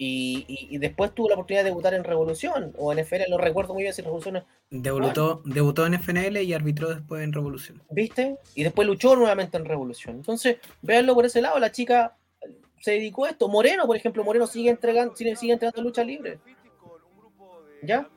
Y, 0.00 0.44
y- 0.46 0.68
y 0.76 0.78
después 0.78 1.12
tuvo 1.12 1.28
la 1.28 1.34
oportunidad 1.34 1.62
de 1.64 1.70
debutar 1.70 1.92
en 1.92 2.04
Revolución 2.04 2.72
o 2.78 2.92
en 2.92 3.00
FNL, 3.00 3.28
no 3.30 3.36
recuerdo 3.38 3.74
muy 3.74 3.82
bien 3.82 3.92
si 3.92 4.00
Revolución, 4.02 4.44
Debutó, 4.70 5.42
debutó 5.44 5.86
en 5.86 5.94
FNL 5.94 6.40
y 6.42 6.54
arbitró 6.54 6.88
después 6.94 7.22
en 7.24 7.32
Revolución. 7.32 7.82
¿viste? 7.90 8.36
Y 8.54 8.62
después 8.62 8.86
luchó 8.86 9.16
nuevamente 9.16 9.56
en 9.56 9.64
Revolución. 9.64 10.16
Entonces, 10.16 10.58
véanlo 10.82 11.14
por 11.14 11.26
ese 11.26 11.42
lado, 11.42 11.58
la 11.58 11.72
chica 11.72 12.16
se 12.80 12.92
dedicó 12.92 13.24
a 13.24 13.30
esto. 13.30 13.48
Moreno, 13.48 13.86
por 13.86 13.96
ejemplo, 13.96 14.22
Moreno 14.22 14.46
sigue 14.46 14.70
entregando, 14.70 15.16
sigue, 15.16 15.34
sigue 15.34 15.54
entregando 15.54 15.82
lucha 15.82 16.04
libre. 16.04 16.38
¿Ya? 17.82 18.08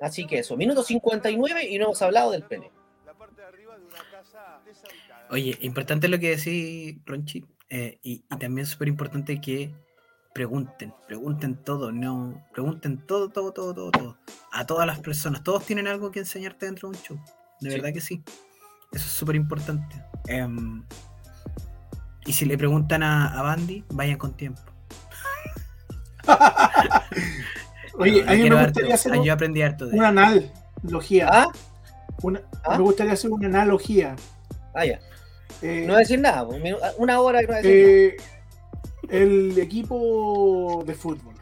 Así 0.00 0.26
que 0.26 0.40
eso, 0.40 0.56
minuto 0.56 0.82
59 0.82 1.66
y 1.68 1.78
no 1.78 1.84
hemos 1.86 2.02
hablado 2.02 2.32
del 2.32 2.42
pene. 2.42 2.70
Oye, 5.30 5.56
importante 5.60 6.08
lo 6.08 6.18
que 6.18 6.36
decís, 6.36 6.96
Ronchi, 7.04 7.44
eh, 7.68 7.98
y, 8.02 8.24
y 8.32 8.38
también 8.38 8.66
súper 8.66 8.88
importante 8.88 9.40
que 9.40 9.70
pregunten, 10.38 10.94
pregunten 11.08 11.56
todo, 11.64 11.90
no, 11.90 12.32
pregunten 12.52 13.04
todo, 13.04 13.28
todo, 13.28 13.52
todo, 13.52 13.74
todo, 13.74 13.90
todo. 13.90 14.18
A 14.52 14.64
todas 14.64 14.86
las 14.86 15.00
personas, 15.00 15.42
todos 15.42 15.66
tienen 15.66 15.88
algo 15.88 16.12
que 16.12 16.20
enseñarte 16.20 16.66
dentro 16.66 16.88
de 16.88 16.96
un 16.96 17.02
show. 17.02 17.16
De 17.60 17.70
Sí. 17.70 17.76
verdad 17.76 17.92
que 17.92 18.00
sí. 18.00 18.22
Eso 18.92 19.04
es 19.04 19.10
súper 19.10 19.34
importante. 19.34 20.00
Em, 20.28 20.84
y 22.24 22.32
si 22.32 22.44
le 22.44 22.56
preguntan 22.56 23.02
a, 23.02 23.36
a 23.36 23.42
Bandy, 23.42 23.84
vayan 23.90 24.16
con 24.16 24.34
tiempo. 24.36 24.62
Oye, 27.98 28.22
No, 28.24 28.30
a 28.30 28.34
yo 28.36 28.44
mí 28.44 28.50
me 28.50 28.56
harto- 28.56 28.66
gustaría 28.74 28.94
hacer 28.94 29.12
ah, 29.14 29.20
yo 29.24 29.32
aprendí 29.32 29.62
harto 29.62 29.86
de 29.88 29.96
una 29.98 30.08
analogía. 30.08 31.28
¿Ah? 31.32 31.48
Una- 32.22 32.42
¿Ah? 32.64 32.76
Me 32.78 32.84
gustaría 32.84 33.12
hacer 33.14 33.28
una 33.32 33.48
analogía. 33.48 34.14
Ah, 34.72 34.84
ya. 34.86 35.00
Eh, 35.62 35.80
No 35.84 35.94
voy 35.94 35.96
a 35.96 35.98
decir 35.98 36.20
nada. 36.20 36.46
Una 36.98 37.20
hora 37.20 37.40
que 37.40 37.46
no 37.48 37.52
voy 37.54 37.58
a 37.58 37.62
decir 37.62 38.16
nada. 38.20 38.37
El 39.08 39.58
equipo 39.58 40.82
de 40.86 40.94
fútbol 40.94 41.34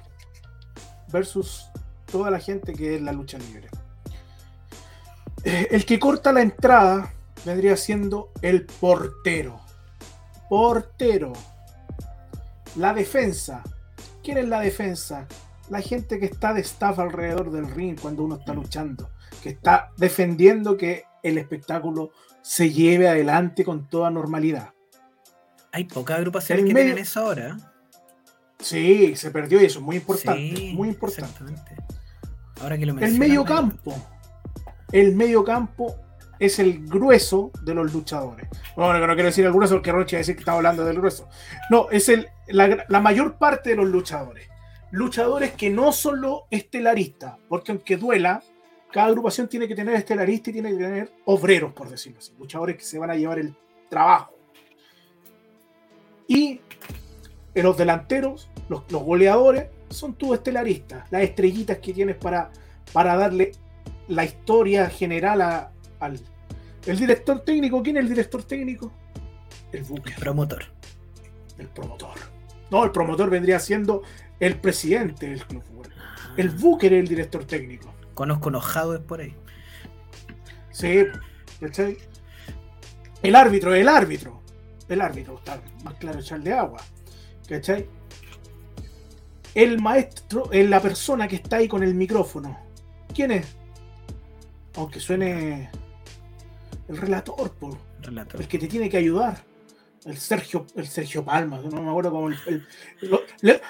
versus 1.12 1.68
toda 2.10 2.30
la 2.30 2.38
gente 2.38 2.72
que 2.72 2.96
es 2.96 3.02
la 3.02 3.12
lucha 3.12 3.38
libre. 3.38 3.68
El 5.44 5.84
que 5.84 5.98
corta 5.98 6.32
la 6.32 6.42
entrada 6.42 7.12
vendría 7.44 7.76
siendo 7.76 8.32
el 8.42 8.66
portero. 8.66 9.60
Portero. 10.48 11.32
La 12.76 12.92
defensa. 12.92 13.62
¿Quién 14.22 14.38
es 14.38 14.48
la 14.48 14.60
defensa? 14.60 15.26
La 15.68 15.80
gente 15.80 16.18
que 16.18 16.26
está 16.26 16.52
de 16.52 16.62
staff 16.62 16.98
alrededor 16.98 17.50
del 17.50 17.70
ring 17.70 17.98
cuando 18.00 18.24
uno 18.24 18.36
está 18.36 18.54
luchando. 18.54 19.10
Que 19.42 19.50
está 19.50 19.92
defendiendo 19.96 20.76
que 20.76 21.04
el 21.22 21.38
espectáculo 21.38 22.10
se 22.42 22.70
lleve 22.70 23.08
adelante 23.08 23.64
con 23.64 23.88
toda 23.88 24.10
normalidad. 24.10 24.70
Hay 25.76 25.84
pocas 25.84 26.16
agrupaciones 26.18 26.64
que 26.64 26.72
medio- 26.74 26.86
tienen 26.88 27.02
eso 27.02 27.20
ahora. 27.20 27.56
Sí, 28.58 29.14
se 29.16 29.30
perdió 29.30 29.60
y 29.60 29.66
eso 29.66 29.80
es 29.80 29.84
muy 29.84 29.96
importante. 29.96 30.56
Sí, 30.56 30.72
muy 30.74 30.88
importante. 30.88 31.22
exactamente. 31.30 31.76
Ahora 32.62 32.78
que 32.78 32.86
lo 32.86 32.98
El 32.98 33.18
medio 33.18 33.42
me- 33.44 33.48
campo. 33.48 33.94
El 34.92 35.14
medio 35.14 35.44
campo 35.44 35.94
es 36.38 36.58
el 36.58 36.86
grueso 36.86 37.50
de 37.62 37.74
los 37.74 37.92
luchadores. 37.92 38.48
Bueno, 38.76 39.06
no 39.06 39.14
quiero 39.14 39.26
decir 39.28 39.44
el 39.44 39.52
grueso 39.52 39.74
porque 39.74 39.92
Roche 39.92 40.16
va 40.16 40.18
a 40.18 40.20
decir 40.22 40.36
que 40.36 40.40
estaba 40.40 40.56
hablando 40.58 40.84
del 40.84 40.96
grueso. 40.96 41.28
No, 41.70 41.90
es 41.90 42.08
el, 42.08 42.28
la, 42.48 42.84
la 42.88 43.00
mayor 43.00 43.36
parte 43.36 43.70
de 43.70 43.76
los 43.76 43.86
luchadores. 43.86 44.48
Luchadores 44.92 45.52
que 45.52 45.68
no 45.68 45.92
son 45.92 46.20
los 46.22 46.42
estelaristas, 46.50 47.34
porque 47.48 47.72
aunque 47.72 47.96
duela, 47.98 48.42
cada 48.92 49.08
agrupación 49.08 49.48
tiene 49.48 49.66
que 49.68 49.74
tener 49.74 49.94
estelaristas 49.96 50.48
y 50.48 50.52
tiene 50.54 50.70
que 50.70 50.76
tener 50.78 51.12
obreros, 51.26 51.74
por 51.74 51.90
decirlo 51.90 52.20
así. 52.20 52.32
Luchadores 52.38 52.76
que 52.76 52.84
se 52.84 52.98
van 52.98 53.10
a 53.10 53.16
llevar 53.16 53.38
el 53.38 53.54
trabajo. 53.90 54.34
Y 56.28 56.60
en 57.54 57.62
los 57.62 57.76
delanteros, 57.76 58.50
los, 58.68 58.82
los 58.90 59.02
goleadores, 59.02 59.66
son 59.90 60.14
tus 60.14 60.34
estelaristas, 60.34 61.10
las 61.10 61.22
estrellitas 61.22 61.78
que 61.78 61.92
tienes 61.92 62.16
para, 62.16 62.50
para 62.92 63.16
darle 63.16 63.52
la 64.08 64.24
historia 64.24 64.88
general 64.90 65.40
a- 65.42 65.70
al. 66.00 66.20
El 66.86 66.98
director 66.98 67.40
técnico, 67.40 67.82
¿quién 67.82 67.96
es 67.96 68.02
el 68.02 68.08
director 68.08 68.42
técnico? 68.44 68.92
El 69.72 69.82
Booker, 69.84 70.14
Promotor. 70.16 70.64
el 71.58 71.68
promotor. 71.68 72.14
No, 72.70 72.84
el 72.84 72.90
promotor 72.92 73.30
vendría 73.30 73.58
siendo 73.60 74.02
el 74.40 74.56
presidente 74.60 75.28
del 75.28 75.44
club. 75.46 75.62
bueno. 75.74 75.94
El 76.36 76.50
Booker 76.50 76.92
es 76.92 77.00
el 77.00 77.08
director 77.08 77.44
técnico. 77.44 77.92
Conozco 78.14 78.48
enojados 78.50 79.00
por 79.00 79.20
ahí. 79.20 79.34
Sí, 80.70 81.04
¿cachai? 81.60 81.96
El 83.22 83.34
árbitro 83.36 83.74
el 83.74 83.88
árbitro. 83.88 84.42
El 84.88 85.00
árbitro, 85.00 85.38
está 85.38 85.60
más 85.84 85.94
claro 85.94 86.20
echar 86.20 86.40
de 86.40 86.52
agua. 86.52 86.80
¿Cachai? 87.48 87.86
El 89.54 89.80
maestro 89.80 90.50
es 90.52 90.68
la 90.68 90.80
persona 90.80 91.26
que 91.26 91.36
está 91.36 91.56
ahí 91.56 91.68
con 91.68 91.82
el 91.82 91.94
micrófono. 91.94 92.58
¿Quién 93.14 93.30
es? 93.32 93.46
Aunque 94.76 95.00
suene 95.00 95.70
el 96.88 96.96
relator, 96.98 97.50
po, 97.52 97.78
Relator. 98.02 98.40
el 98.40 98.48
que 98.48 98.58
te 98.58 98.66
tiene 98.68 98.90
que 98.90 98.98
ayudar. 98.98 99.42
El 100.04 100.18
Sergio, 100.18 100.66
el 100.76 100.86
Sergio 100.86 101.24
Palma, 101.24 101.58
no 101.58 101.82
me 101.82 101.88
acuerdo 101.90 102.12
cómo 102.12 102.28
el- 102.28 102.62
eh, 103.42 103.60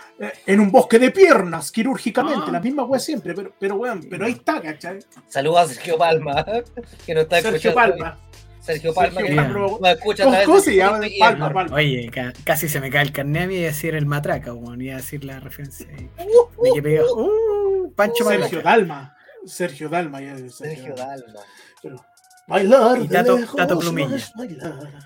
en 0.47 0.61
un 0.61 0.71
bosque 0.71 0.99
de 0.99 1.11
piernas, 1.11 1.73
quirúrgicamente, 1.73 2.45
Ah. 2.49 2.53
la 2.53 2.61
misma 2.61 2.83
wea 2.85 3.01
siempre, 3.01 3.33
pero, 3.33 3.55
pero 3.59 3.77
weón, 3.77 4.07
pero 4.11 4.27
ahí 4.27 4.33
está, 4.33 4.61
¿cachai? 4.61 4.99
Saludos 5.29 5.61
a 5.61 5.67
Sergio 5.69 5.97
Palma, 5.97 6.45
que 7.07 7.15
no 7.15 7.21
está 7.23 7.41
Sergio 7.41 7.71
escuchando. 7.71 7.97
Palma. 7.97 8.19
Sergio 8.67 8.93
Palma, 8.95 9.21
Sergio 9.21 9.27
que 9.31 9.37
Palma. 9.37 9.59
nos 9.81 9.91
escucha 9.91 10.23
a 10.23 10.27
¿Cómo- 10.27 10.43
través 10.43 10.65
se 10.65 10.77
llama? 10.77 11.01
Palma, 11.19 11.53
Palma. 11.53 11.77
Oye, 11.77 12.11
ca- 12.13 12.33
casi 12.45 12.69
se 12.69 12.81
me 12.81 12.91
cae 12.91 13.03
el 13.05 13.13
carnet 13.13 13.43
a 13.45 13.47
mí 13.47 13.55
y 13.57 13.61
decir 13.63 13.95
el 13.95 14.07
matraca, 14.07 14.51
como 14.51 14.75
ni 14.77 14.91
a 14.91 14.97
decir 14.97 15.25
la 15.25 15.41
referencia. 15.41 15.87
ahí. 15.97 16.09
Uh, 16.27 16.63
Me 16.63 16.71
quedé 16.73 16.83
pegado. 16.83 17.15
Uh, 17.17 17.93
Pancho 17.95 18.25
Sergio 18.25 18.41
Matraca. 18.59 18.63
Dalma. 18.69 19.17
Sergio 19.47 19.89
Dalma, 19.89 20.21
ya 20.21 20.35
es 20.35 20.55
Sergio 20.57 20.95
Dalma. 20.95 21.41
Pero, 21.83 22.05
bailar 22.49 22.99
Y 23.01 23.09
Tato- 23.09 23.39
lejos 23.39 23.57
Tato 23.57 23.79
Plumilla. 23.79 24.17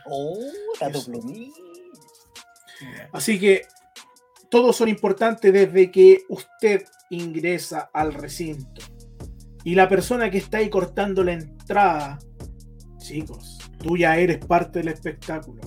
Oh, 0.06 0.38
Tato. 0.78 1.04
Plumilla. 1.04 1.52
Así 3.12 3.38
que 3.38 3.66
todos 4.50 4.76
son 4.76 4.88
importantes 4.88 5.52
desde 5.52 5.90
que 5.90 6.22
usted 6.28 6.84
ingresa 7.11 7.90
al 7.92 8.14
recinto. 8.14 8.80
Y 9.64 9.74
la 9.74 9.88
persona 9.88 10.30
que 10.30 10.38
está 10.38 10.58
ahí 10.58 10.70
cortando 10.70 11.22
la 11.22 11.32
entrada, 11.34 12.18
chicos, 13.11 13.58
tú 13.78 13.96
ya 13.96 14.16
eres 14.16 14.38
parte 14.38 14.78
del 14.78 14.88
espectáculo. 14.88 15.61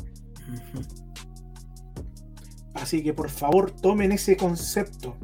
Así 2.73 3.03
que 3.03 3.13
por 3.13 3.29
favor 3.29 3.71
tomen 3.71 4.11
ese 4.11 4.37
concepto. 4.37 5.17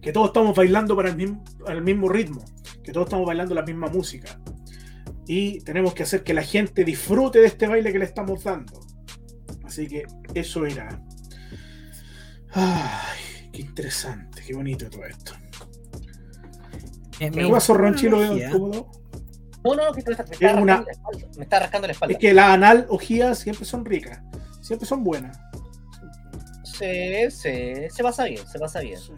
Que 0.00 0.12
todos 0.12 0.28
estamos 0.28 0.56
bailando 0.56 0.96
para 0.96 1.10
el 1.10 1.16
mismo, 1.16 1.44
al 1.66 1.82
mismo 1.82 2.08
ritmo. 2.08 2.44
Que 2.82 2.92
todos 2.92 3.06
estamos 3.06 3.26
bailando 3.26 3.54
la 3.54 3.62
misma 3.62 3.88
música. 3.88 4.40
Y 5.26 5.60
tenemos 5.60 5.92
que 5.94 6.04
hacer 6.04 6.22
que 6.22 6.32
la 6.32 6.42
gente 6.42 6.84
disfrute 6.84 7.40
de 7.40 7.46
este 7.46 7.66
baile 7.66 7.92
que 7.92 7.98
le 7.98 8.04
estamos 8.04 8.44
dando. 8.44 8.80
Así 9.64 9.86
que 9.86 10.04
eso 10.34 10.64
era. 10.64 11.02
Ay, 12.52 13.50
qué 13.52 13.60
interesante, 13.60 14.42
qué 14.46 14.54
bonito 14.54 14.88
todo 14.88 15.04
esto. 15.04 15.32
Me 17.20 17.30
¿Qué 17.30 17.48
pasó, 17.48 17.74
la 17.74 17.80
Ronchi? 17.80 18.08
No, 19.76 19.82
no, 19.82 19.86
no, 19.88 19.92
que 19.92 20.02
me 20.06 20.12
está, 20.12 20.24
me 20.24 20.30
está 20.34 20.50
Es 20.50 20.56
una- 20.56 20.82
la 20.82 20.90
espalda. 20.92 21.26
Me 21.36 21.44
está 21.44 21.58
rascando 21.60 21.86
la 21.86 21.92
espalda. 21.92 22.12
Es 22.14 22.18
que 22.18 22.32
las 22.34 22.50
analogías 22.50 23.38
siempre 23.38 23.64
son 23.64 23.84
ricas. 23.84 24.20
Siempre 24.62 24.86
son 24.86 25.02
buenas. 25.04 25.38
Sí, 26.64 27.30
sí, 27.30 27.74
se 27.90 28.02
pasa 28.02 28.24
bien, 28.24 28.46
se 28.46 28.58
pasa 28.58 28.80
bien. 28.80 28.98
Sí. 29.00 29.12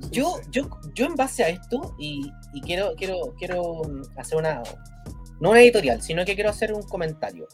Sí, 0.00 0.08
Yo, 0.10 0.36
sí. 0.42 0.48
yo, 0.50 0.68
yo 0.94 1.06
en 1.06 1.14
base 1.14 1.44
a 1.44 1.48
esto, 1.48 1.94
y, 1.98 2.32
y 2.52 2.60
quiero, 2.62 2.94
quiero, 2.96 3.34
quiero 3.38 3.82
hacer 4.16 4.38
una, 4.38 4.62
no 5.40 5.50
una 5.50 5.60
editorial, 5.60 6.00
sino 6.02 6.24
que 6.24 6.34
quiero 6.34 6.50
hacer 6.50 6.72
un 6.72 6.82
comentario. 6.82 7.46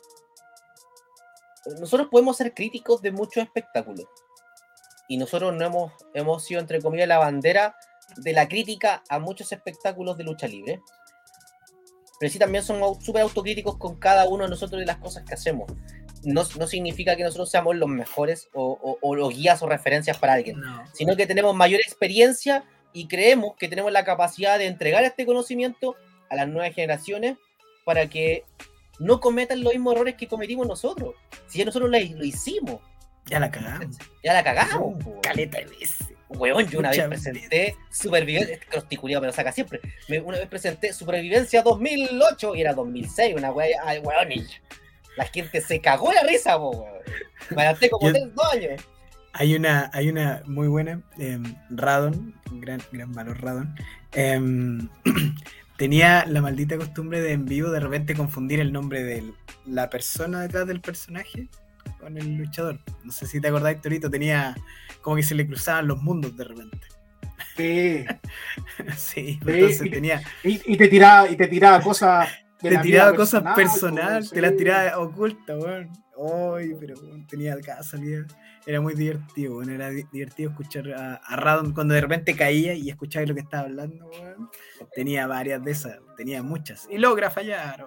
Nosotros 1.79 2.09
podemos 2.11 2.37
ser 2.37 2.55
críticos 2.55 3.03
de 3.03 3.13
muchos 3.13 3.43
espectáculos. 3.45 4.07
Y 5.09 5.17
nosotros 5.19 5.55
no 5.55 5.65
hemos, 5.67 5.93
hemos 6.15 6.45
sido, 6.45 6.61
entre 6.61 6.81
comillas, 6.81 7.09
la 7.09 7.19
bandera 7.19 7.75
de 8.17 8.33
la 8.33 8.49
crítica 8.49 9.03
a 9.09 9.19
muchos 9.19 9.53
espectáculos 9.53 10.17
de 10.17 10.25
lucha 10.25 10.47
libre. 10.47 10.81
Pero 12.21 12.31
sí 12.31 12.39
también 12.39 12.63
somos 12.63 13.03
súper 13.03 13.23
autocríticos 13.23 13.79
con 13.79 13.97
cada 13.97 14.29
uno 14.29 14.45
de 14.45 14.51
nosotros 14.51 14.81
y 14.83 14.85
las 14.85 14.99
cosas 14.99 15.25
que 15.25 15.33
hacemos. 15.33 15.73
No, 16.23 16.43
no 16.59 16.67
significa 16.67 17.17
que 17.17 17.25
nosotros 17.25 17.51
seamos 17.51 17.77
los 17.77 17.89
mejores 17.89 18.51
o, 18.53 18.79
o- 18.83 18.99
o 19.01 19.15
los 19.17 19.35
guías 19.35 19.63
o 19.63 19.67
referencias 19.71 20.19
para 20.19 20.35
alguien 20.35 20.61
No. 20.61 20.85
sino 20.93 21.17
que 21.17 21.27
tenemos 21.27 21.57
mayor 21.57 21.81
experiencia 21.81 22.63
y 22.93 23.09
creemos 23.09 23.57
que 23.59 23.69
tenemos 23.69 23.91
la 23.91 24.05
capacidad 24.05 24.59
de 24.59 24.67
entregar 24.67 25.03
este 25.05 25.25
conocimiento 25.25 25.97
a 26.29 26.37
las 26.37 26.47
nuevas 26.47 26.75
generaciones 26.75 27.39
para 27.87 28.07
que 28.11 28.45
no 28.99 29.19
cometan 29.19 29.63
los 29.65 29.73
mismos 29.73 29.95
errores 29.95 30.17
que 30.17 30.29
cometimos 30.29 30.67
nosotros. 30.67 31.15
Si 31.49 31.59
ya 31.59 31.65
nosotros 31.65 31.91
lo 31.91 31.97
hicimos, 32.25 32.83
Ya 33.25 33.41
la 33.41 33.51
cagamos. 33.51 33.97
ya 34.23 34.35
la 34.35 34.45
cagamos. 34.45 35.03
po. 35.03 35.19
Caleta 35.23 35.57
de 35.57 35.65
veces. 35.65 36.07
Weón, 36.31 36.69
yo 36.69 36.79
una 36.79 36.91
vez 36.91 37.03
presenté 37.09 37.77
Supervivencia, 37.91 38.59
crosticuliado 38.71 39.21
me 39.21 39.27
lo 39.27 39.33
saca 39.33 39.51
siempre. 39.53 39.81
Me- 40.09 40.21
una 40.21 40.39
vez 40.39 40.47
presenté 40.49 40.93
Supervivencia 40.93 41.63
2008 41.63 42.55
y 42.55 42.61
era 42.61 42.73
2006, 42.73 43.35
una 43.37 43.51
weá, 43.51 43.81
ay, 43.85 43.99
weón, 43.99 44.31
y 44.33 44.47
la 45.17 45.25
gente 45.27 45.61
se 45.61 45.81
cagó 45.81 46.13
la 46.13 46.23
risa, 46.23 46.57
po, 46.57 46.71
weón. 46.71 46.95
Me 47.57 47.63
adapté 47.63 47.91
como 47.91 48.07
Yo- 48.07 48.13
tres 48.13 48.35
dos 48.35 48.53
años. 48.53 48.81
Hay 49.33 49.55
una, 49.55 49.91
hay 49.93 50.09
una 50.09 50.43
muy 50.47 50.67
buena, 50.69 51.03
em, 51.19 51.43
Radon, 51.71 52.35
gran, 52.53 52.81
gran 52.93 53.13
valor 53.13 53.41
Radon, 53.43 53.75
em, 54.13 54.89
tenía 55.77 56.25
la 56.27 56.41
maldita 56.43 56.77
costumbre 56.77 57.21
de 57.21 57.33
en 57.33 57.45
vivo 57.47 57.71
de 57.71 57.81
repente 57.81 58.15
confundir 58.15 58.61
el 58.61 58.73
nombre 58.73 59.03
de 59.03 59.25
la 59.67 59.89
persona 59.91 60.43
detrás 60.43 60.67
del 60.67 60.81
personaje 60.81 61.49
con 62.01 62.17
el 62.19 62.37
luchador. 62.37 62.81
No 63.05 63.13
sé 63.13 63.27
si 63.27 63.41
te 63.41 63.49
acordáis, 63.49 63.81
Torito, 63.81 64.11
tenía 64.11 64.57
como 65.03 65.17
que 65.17 65.23
se 65.23 65.35
le 65.35 65.47
cruzaban 65.47 65.89
los 65.89 66.03
mundos 66.03 66.37
de 66.37 66.45
repente. 66.45 66.87
Sí. 67.57 68.05
sí, 68.97 69.39
entonces 69.47 69.91
tenía... 69.91 70.23
Y, 70.45 70.73
y 70.73 70.77
te 70.77 70.89
tiraba, 70.89 71.29
y 71.29 71.37
te 71.37 71.47
tiraba 71.49 71.81
cosas 71.83 72.29
de 72.63 72.71
Te 72.71 72.79
tiraba 72.79 73.15
cosas 73.15 73.43
personal, 73.55 74.19
personal, 74.19 74.31
te 74.31 74.41
las 74.41 74.57
tiraba 74.57 74.99
ocultas, 74.99 75.59
weón. 75.59 75.91
Ay, 76.55 76.73
pero 76.79 76.95
weón, 77.01 77.27
tenía 77.27 77.59
cada 77.61 77.83
salida. 77.83 78.27
Era 78.67 78.81
muy 78.83 78.95
divertido, 78.95 79.57
weón. 79.57 79.71
Era 79.71 79.89
di- 79.89 80.05
divertido 80.13 80.51
escuchar 80.51 80.93
a, 80.93 81.15
a 81.15 81.37
Radon 81.37 81.73
cuando 81.73 81.95
de 81.95 82.03
repente 82.03 82.37
caía 82.37 82.75
y 82.75 82.91
escuchaba 82.91 83.25
lo 83.25 83.35
que 83.35 83.41
estaba 83.41 83.65
hablando, 83.65 84.07
weón. 84.11 84.51
Tenía 84.95 85.27
varias 85.27 85.65
de 85.65 85.71
esas, 85.71 85.99
tenía 86.17 86.43
muchas. 86.43 86.87
Y 86.91 86.99
logra 86.99 87.31
fallar. 87.31 87.87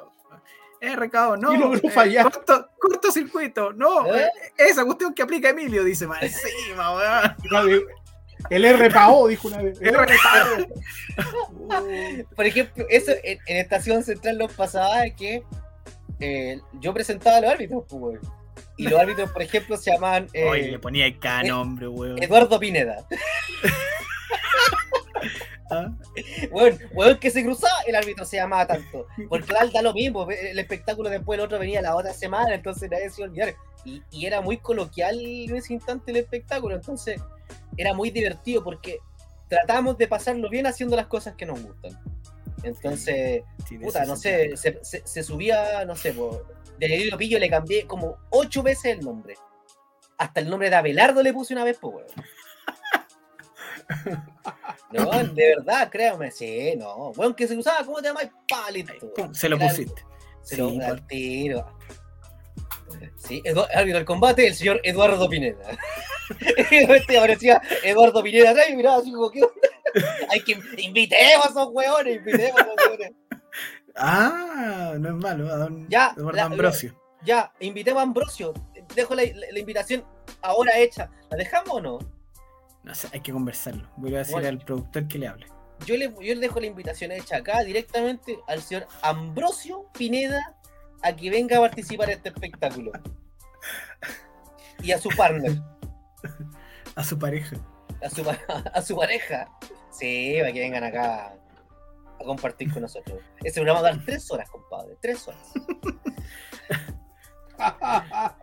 Eh, 0.84 0.98
recado, 0.98 1.38
no. 1.38 1.54
Y 1.54 1.58
logró 1.58 1.80
eh, 1.82 1.92
fallar. 1.92 2.30
Corto, 2.30 2.70
cortocircuito, 2.78 3.72
no. 3.72 4.06
¿Eh? 4.14 4.26
eh, 4.26 4.30
esa 4.58 4.84
cuestión 4.84 5.14
que 5.14 5.24
aplica 5.24 5.50
Emilio, 5.50 5.82
dice 5.82 6.06
más 6.06 6.22
encima, 6.22 6.94
weón. 6.94 7.84
El 8.50 8.78
RPAO, 8.78 9.30
dijo 9.30 9.48
una 9.48 9.62
vez. 9.62 9.80
El 9.82 9.96
RPAO. 9.96 10.68
Por 12.36 12.46
ejemplo, 12.46 12.86
eso 12.90 13.14
en, 13.24 13.40
en 13.48 13.58
Estación 13.58 14.04
Central 14.04 14.38
nos 14.38 14.52
pasaba 14.52 15.04
que 15.18 15.42
eh, 16.20 16.60
yo 16.82 16.94
presentaba 16.94 17.38
a 17.38 17.42
los 17.42 17.52
árbitros, 17.52 17.86
pues, 17.88 18.02
weón. 18.02 18.20
Y 18.76 18.84
los 18.84 19.00
árbitros, 19.00 19.32
por 19.32 19.42
ejemplo, 19.42 19.78
se 19.78 19.92
llamaban 19.92 20.28
eh, 20.34 20.50
Oye, 20.50 20.72
le 20.72 20.80
ponía 20.80 21.06
el 21.06 21.18
cada 21.18 21.44
nombre, 21.44 21.88
weón. 21.88 22.22
Eduardo 22.22 22.60
Pineda. 22.60 23.08
Ah, 25.74 25.92
Weón, 26.52 26.80
weón 26.94 27.18
que 27.20 27.30
se 27.32 27.44
cruzaba, 27.44 27.74
el 27.88 27.96
árbitro 27.96 28.26
se 28.26 28.38
llamaba 28.38 28.68
tanto. 28.68 29.08
Porque 29.30 29.54
da, 29.54 29.66
da 29.74 29.82
lo 29.82 29.94
mismo, 29.94 30.30
el 30.30 30.58
espectáculo 30.60 31.10
después 31.10 31.38
el 31.40 31.46
otro 31.46 31.60
venía 31.60 31.82
la 31.82 31.96
otra 31.96 32.14
semana, 32.14 32.54
entonces 32.56 32.90
nadie 32.92 33.10
se 33.10 33.22
iba 33.22 33.28
a 33.28 33.30
olvidar. 33.30 33.56
Y, 33.86 34.02
y 34.12 34.26
era 34.26 34.42
muy 34.42 34.58
coloquial 34.58 35.20
en 35.20 35.56
ese 35.56 35.74
instante 35.74 36.12
el 36.12 36.18
espectáculo, 36.18 36.76
entonces 36.76 37.20
era 37.78 37.94
muy 37.94 38.12
divertido 38.12 38.64
porque 38.64 39.00
tratamos 39.50 39.98
de 39.98 40.08
pasarlo 40.08 40.50
bien 40.50 40.66
haciendo 40.68 40.96
las 40.96 41.08
cosas 41.08 41.36
que 41.36 41.46
nos 41.46 41.62
gustan. 41.62 42.00
Entonces, 42.64 43.44
sí, 43.68 43.78
puta, 43.78 44.06
no 44.06 44.16
sé, 44.16 44.56
se, 44.56 44.80
se- 44.84 45.06
se 45.06 45.24
subía, 45.24 45.84
no 45.86 45.96
sé, 45.96 46.14
de 46.80 46.88
Lelio 46.88 47.18
Pillo 47.18 47.38
le 47.38 47.50
cambié 47.50 47.86
como 47.86 48.18
ocho 48.30 48.64
veces 48.64 48.86
el 48.98 49.02
nombre. 49.02 49.36
Hasta 50.18 50.40
el 50.40 50.50
nombre 50.50 50.70
de 50.70 50.76
Abelardo 50.78 51.22
le 51.22 51.34
puse 51.34 51.54
una 51.54 51.64
vez, 51.66 51.78
pues, 51.82 51.96
weón. 51.96 52.08
No, 54.92 55.10
de 55.12 55.56
verdad, 55.58 55.90
créame, 55.90 56.30
sí, 56.32 56.76
no. 56.78 57.10
Weón, 57.12 57.34
que 57.34 57.48
se 57.48 57.58
usaba, 57.58 57.84
¿cómo 57.86 58.02
te 58.02 58.10
llamas? 58.10 58.30
Pa, 58.48 58.70
listo. 58.72 58.94
Pum, 59.16 59.34
se 59.34 59.50
lo 59.50 59.58
pusiste. 59.58 60.06
Se 60.44 60.58
lo 60.58 60.70
Sí, 60.70 60.80
por- 60.88 61.02
tiro. 61.08 61.66
Sí, 63.18 63.42
árbitro 63.74 63.98
del 63.98 64.06
combate, 64.06 64.48
el 64.48 64.54
señor 64.54 64.80
Eduardo 64.84 65.28
Pineda. 65.30 65.58
este 66.70 67.18
aparecía 67.18 67.62
Eduardo 67.84 68.22
Pineda 68.22 68.52
atrás 68.52 68.68
y 68.70 68.76
miraba 68.76 68.98
así 68.98 69.12
como, 69.12 69.32
¿qué 69.32 69.42
onda? 69.42 69.54
Hay 70.30 70.42
que 70.44 70.60
invitemos 70.78 71.46
a 71.46 71.50
esos 71.50 71.68
hueones, 71.72 72.18
invitemos 72.18 72.60
a 72.62 72.64
esos 72.64 72.76
hueones. 72.88 73.12
Ah, 73.96 74.94
no 75.00 75.10
es 75.10 75.16
malo, 75.16 75.52
a 75.52 75.58
don 75.58 75.88
Ya, 75.90 76.14
Eduardo 76.16 76.38
la- 76.38 76.44
Ambrosio. 76.44 77.00
Ya, 77.24 77.52
invitemos 77.62 78.00
a 78.00 78.04
Ambrosio. 78.04 78.54
Dejo 78.96 79.16
la, 79.16 79.24
la- 79.24 79.48
la 79.52 79.60
invitación 79.60 80.04
ahora 80.42 80.78
hecha. 80.78 81.10
¿La 81.32 81.38
dejamos 81.38 81.74
o 81.76 81.82
no? 81.82 82.00
No 82.84 82.94
sé, 82.96 83.08
hay 83.14 83.22
que 83.22 83.32
conversarlo. 83.32 83.90
Voy 83.98 84.14
a 84.16 84.20
decir 84.20 84.34
Bueno. 84.34 84.50
al 84.50 84.60
productor 84.60 85.08
que 85.08 85.18
le 85.20 85.28
hable. 85.28 85.48
Yo 85.86 85.98
le, 85.98 86.10
yo 86.10 86.36
le 86.36 86.40
dejo 86.40 86.60
la 86.60 86.68
invitación 86.68 87.12
hecha 87.12 87.38
acá 87.38 87.64
directamente 87.64 88.38
al 88.48 88.62
señor 88.62 88.88
Ambrosio 89.02 89.86
Pineda 89.98 90.56
a 91.02 91.14
que 91.16 91.30
venga 91.30 91.58
a 91.58 91.62
participar 91.62 92.10
en 92.10 92.18
este 92.18 92.30
espectáculo. 92.30 92.92
Y 94.82 94.92
a 94.92 95.00
su 95.00 95.10
partner, 95.10 95.60
A 96.96 97.04
su 97.04 97.18
pareja. 97.18 97.56
a 98.04 98.10
su, 98.10 98.24
a 98.74 98.82
su 98.82 98.96
pareja. 98.96 99.50
Sí, 99.92 100.36
para 100.40 100.52
que 100.54 100.60
vengan 100.60 100.84
acá 100.84 101.36
a 102.20 102.24
compartir 102.24 102.72
con 102.72 102.82
nosotros. 102.84 103.20
Ese 103.44 103.56
programa 103.62 103.82
va 103.82 103.88
a 103.90 103.92
dar 103.94 104.06
tres 104.06 104.30
horas, 104.32 104.50
compadre. 104.50 104.96
Tres 105.02 105.28
horas. 105.28 105.52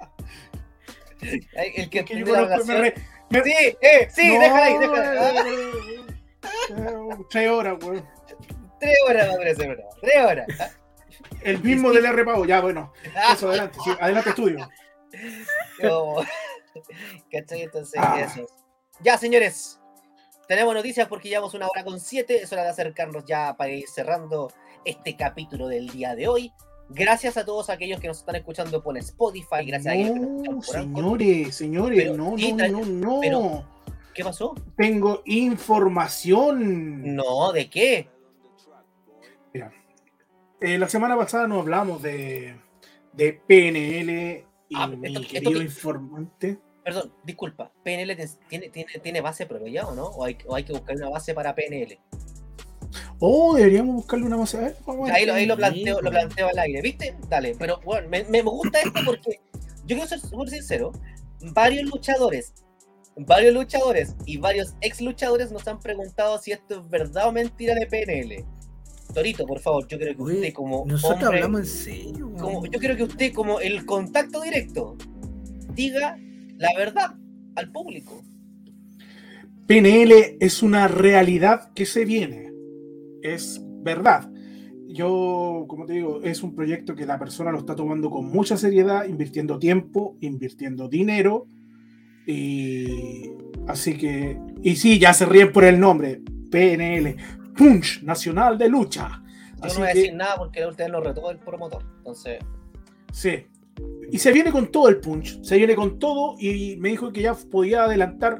El 1.20 1.90
que 1.90 2.04
que 2.04 2.18
yo 2.18 2.24
conozco, 2.26 2.64
me 2.66 2.80
re- 2.80 2.94
Sí, 3.30 3.76
eh, 3.80 4.08
sí, 4.10 4.34
No, 4.34 4.40
déjala 4.40 4.64
ahí, 4.64 4.78
déjala 4.78 5.30
ahí. 5.42 5.48
eh, 5.48 6.04
eh, 6.70 7.24
Tres 7.30 7.48
horas, 7.50 7.78
weón. 7.84 8.08
Tres 8.80 8.96
horas 9.08 9.28
va 9.28 9.32
a 9.32 9.36
durar 9.36 9.48
ese 9.48 9.64
programa. 9.64 9.90
Tres 10.00 10.24
horas. 10.24 10.46
El 11.42 11.62
mismo 11.62 11.90
del 11.92 12.06
RPAO, 12.12 12.44
ya, 12.44 12.60
bueno. 12.60 12.92
Eso, 13.32 13.48
adelante, 13.48 13.78
sí, 13.84 13.90
adelante, 14.00 14.30
estudio. 14.30 14.68
Como- 15.80 16.22
¿Cachai? 17.32 17.62
Entonces, 17.62 18.00
Ah. 18.02 18.20
eso. 18.20 18.46
Ya, 19.00 19.16
señores. 19.18 19.76
Tenemos 20.48 20.74
noticias 20.74 21.06
porque 21.06 21.28
llevamos 21.28 21.54
una 21.54 21.68
hora 21.68 21.84
con 21.84 22.00
siete. 22.00 22.42
Es 22.42 22.52
hora 22.52 22.64
de 22.64 22.70
acercarnos 22.70 23.24
ya 23.24 23.54
para 23.56 23.70
ir 23.70 23.86
cerrando 23.88 24.52
este 24.84 25.16
capítulo 25.16 25.68
del 25.68 25.88
día 25.88 26.16
de 26.16 26.26
hoy. 26.26 26.52
Gracias 26.92 27.36
a 27.36 27.44
todos 27.44 27.70
aquellos 27.70 28.00
que 28.00 28.08
nos 28.08 28.18
están 28.18 28.36
escuchando 28.36 28.82
por 28.82 28.96
Spotify. 28.98 29.64
Gracias 29.64 29.94
a 29.94 29.96
que 29.96 30.04
nos 30.04 30.18
No, 30.18 30.50
Anchor. 30.52 30.64
señores, 30.64 31.54
señores, 31.54 31.98
Pero, 32.02 32.16
no, 32.16 32.36
sí, 32.36 32.52
no, 32.52 32.68
no, 32.68 32.84
no. 32.84 33.18
pero- 33.20 33.64
¿Qué 34.14 34.24
pasó? 34.24 34.54
Tengo 34.76 35.22
información. 35.24 37.14
No, 37.14 37.52
¿de 37.52 37.70
qué? 37.70 38.08
Eh, 40.62 40.76
la 40.76 40.90
semana 40.90 41.16
pasada 41.16 41.46
nos 41.48 41.60
hablamos 41.60 42.02
de, 42.02 42.54
de 43.14 43.32
PNL 43.32 44.44
y 44.68 44.74
Ah, 44.76 44.86
mi 44.88 45.06
esto- 45.08 45.22
querido 45.26 45.52
que- 45.52 45.64
informante. 45.64 46.58
Perdón, 46.84 47.14
disculpa. 47.24 47.72
¿PNL 47.82 48.14
tiene, 48.48 48.68
tiene, 48.68 48.92
tiene 49.02 49.20
base 49.22 49.46
propia 49.46 49.72
ya 49.72 49.86
o 49.88 49.94
no? 49.94 50.04
¿O 50.08 50.24
hay, 50.24 50.36
o 50.46 50.54
hay 50.54 50.64
que 50.64 50.72
buscar 50.74 50.96
una 50.96 51.08
base 51.08 51.32
para 51.32 51.54
PNL? 51.54 51.98
Oh, 53.18 53.54
deberíamos 53.54 53.94
buscarle 53.96 54.26
una 54.26 54.36
base. 54.36 54.56
A 54.56 54.60
ver, 54.60 54.76
vamos 54.86 55.08
a 55.08 55.12
ver. 55.12 55.20
Ahí 55.20 55.26
lo, 55.26 55.34
ahí 55.34 55.46
lo 55.46 55.56
planteo, 55.56 56.00
lo 56.00 56.10
planteo 56.10 56.48
al 56.48 56.58
aire, 56.58 56.82
¿viste? 56.82 57.14
Dale, 57.28 57.54
pero 57.58 57.80
bueno, 57.84 58.08
me, 58.08 58.24
me 58.24 58.42
gusta 58.42 58.80
esto 58.80 59.00
porque 59.04 59.40
yo 59.86 59.96
quiero 59.96 60.06
ser 60.06 60.20
súper 60.20 60.48
sincero. 60.48 60.92
Varios 61.52 61.88
luchadores, 61.88 62.52
varios 63.16 63.54
luchadores 63.54 64.14
y 64.26 64.36
varios 64.36 64.74
ex 64.80 65.00
luchadores 65.00 65.50
nos 65.52 65.66
han 65.68 65.80
preguntado 65.80 66.38
si 66.38 66.52
esto 66.52 66.80
es 66.80 66.90
verdad 66.90 67.28
o 67.28 67.32
mentira 67.32 67.74
de 67.74 67.86
PNL. 67.86 68.44
Torito, 69.14 69.46
por 69.46 69.60
favor, 69.60 69.86
yo 69.88 69.98
creo 69.98 70.16
que 70.16 70.22
Oye, 70.22 70.34
usted 70.36 70.52
como 70.52 70.84
Nosotros 70.86 71.22
hombre, 71.24 71.38
hablamos 71.38 71.60
en 71.60 71.66
serio. 71.66 72.32
como, 72.38 72.64
yo 72.66 72.78
creo 72.78 72.96
que 72.96 73.02
usted 73.04 73.32
como 73.32 73.60
el 73.60 73.84
contacto 73.84 74.40
directo 74.40 74.96
diga 75.74 76.16
la 76.56 76.70
verdad 76.76 77.14
al 77.56 77.72
público. 77.72 78.22
PNL 79.66 80.36
es 80.40 80.62
una 80.62 80.88
realidad 80.88 81.72
que 81.74 81.86
se 81.86 82.04
viene. 82.04 82.49
Es 83.22 83.60
verdad. 83.82 84.30
Yo, 84.88 85.66
como 85.68 85.86
te 85.86 85.92
digo, 85.94 86.20
es 86.22 86.42
un 86.42 86.54
proyecto 86.54 86.94
que 86.96 87.06
la 87.06 87.18
persona 87.18 87.52
lo 87.52 87.58
está 87.58 87.76
tomando 87.76 88.10
con 88.10 88.26
mucha 88.26 88.56
seriedad, 88.56 89.04
invirtiendo 89.06 89.58
tiempo, 89.58 90.16
invirtiendo 90.20 90.88
dinero. 90.88 91.46
Y 92.26 93.30
así 93.66 93.96
que, 93.96 94.38
y 94.62 94.76
sí, 94.76 94.98
ya 94.98 95.12
se 95.14 95.26
ríen 95.26 95.52
por 95.52 95.64
el 95.64 95.78
nombre, 95.80 96.20
PNL, 96.50 97.16
Punch 97.56 98.02
Nacional 98.02 98.58
de 98.58 98.68
Lucha. 98.68 99.22
Yo 99.58 99.64
Así 99.64 99.74
no 99.74 99.80
voy 99.80 99.88
a 99.90 99.92
que- 99.92 99.98
decir 99.98 100.14
nada 100.14 100.36
porque 100.38 100.66
usted 100.66 100.88
lo 100.88 101.00
retó 101.00 101.30
el 101.30 101.38
promotor. 101.38 101.84
Entonces, 101.98 102.38
Sí. 103.12 103.30
Y 104.12 104.18
se 104.18 104.30
viene 104.32 104.52
con 104.52 104.70
todo 104.70 104.88
el 104.88 104.98
punch. 105.00 105.42
Se 105.42 105.56
viene 105.56 105.74
con 105.74 105.98
todo 105.98 106.36
y 106.38 106.76
me 106.78 106.90
dijo 106.90 107.12
que 107.12 107.22
ya 107.22 107.34
podía 107.34 107.84
adelantar 107.84 108.38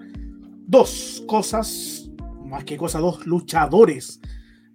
dos 0.67 1.25
cosas, 1.27 2.11
más 2.45 2.65
que 2.65 2.77
cosas, 2.77 3.01
dos 3.01 3.27
luchadores. 3.27 4.21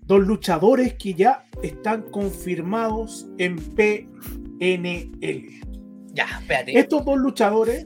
Dos 0.05 0.25
luchadores 0.25 0.93
que 0.95 1.13
ya 1.13 1.45
están 1.63 2.03
confirmados 2.03 3.27
en 3.37 3.57
PNL. 3.57 5.61
ya, 6.13 6.25
espérate. 6.39 6.77
Estos 6.77 7.03
dos 7.03 7.17
luchadores, 7.17 7.85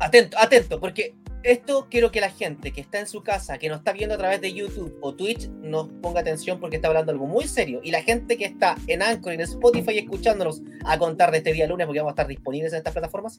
Atento, 0.00 0.38
atento, 0.38 0.80
porque 0.80 1.14
esto 1.42 1.86
quiero 1.90 2.10
que 2.10 2.22
la 2.22 2.30
gente 2.30 2.72
que 2.72 2.80
está 2.80 3.00
en 3.00 3.06
su 3.06 3.22
casa, 3.22 3.58
que 3.58 3.68
nos 3.68 3.78
está 3.78 3.92
viendo 3.92 4.14
a 4.14 4.18
través 4.18 4.40
de 4.40 4.52
YouTube 4.52 4.96
o 5.02 5.14
Twitch, 5.14 5.48
nos 5.48 5.88
ponga 6.00 6.20
atención 6.20 6.58
porque 6.58 6.76
está 6.76 6.88
hablando 6.88 7.12
algo 7.12 7.26
muy 7.26 7.46
serio. 7.46 7.80
Y 7.82 7.90
la 7.90 8.02
gente 8.02 8.38
que 8.38 8.46
está 8.46 8.76
en 8.86 9.02
Anchor 9.02 9.32
y 9.32 9.34
en 9.36 9.42
Spotify 9.42 9.98
escuchándonos 9.98 10.62
a 10.86 10.98
contar 10.98 11.30
de 11.30 11.38
este 11.38 11.52
día 11.52 11.66
lunes, 11.66 11.86
porque 11.86 12.00
vamos 12.00 12.12
a 12.12 12.14
estar 12.14 12.26
disponibles 12.26 12.72
en 12.72 12.78
estas 12.78 12.94
plataformas. 12.94 13.38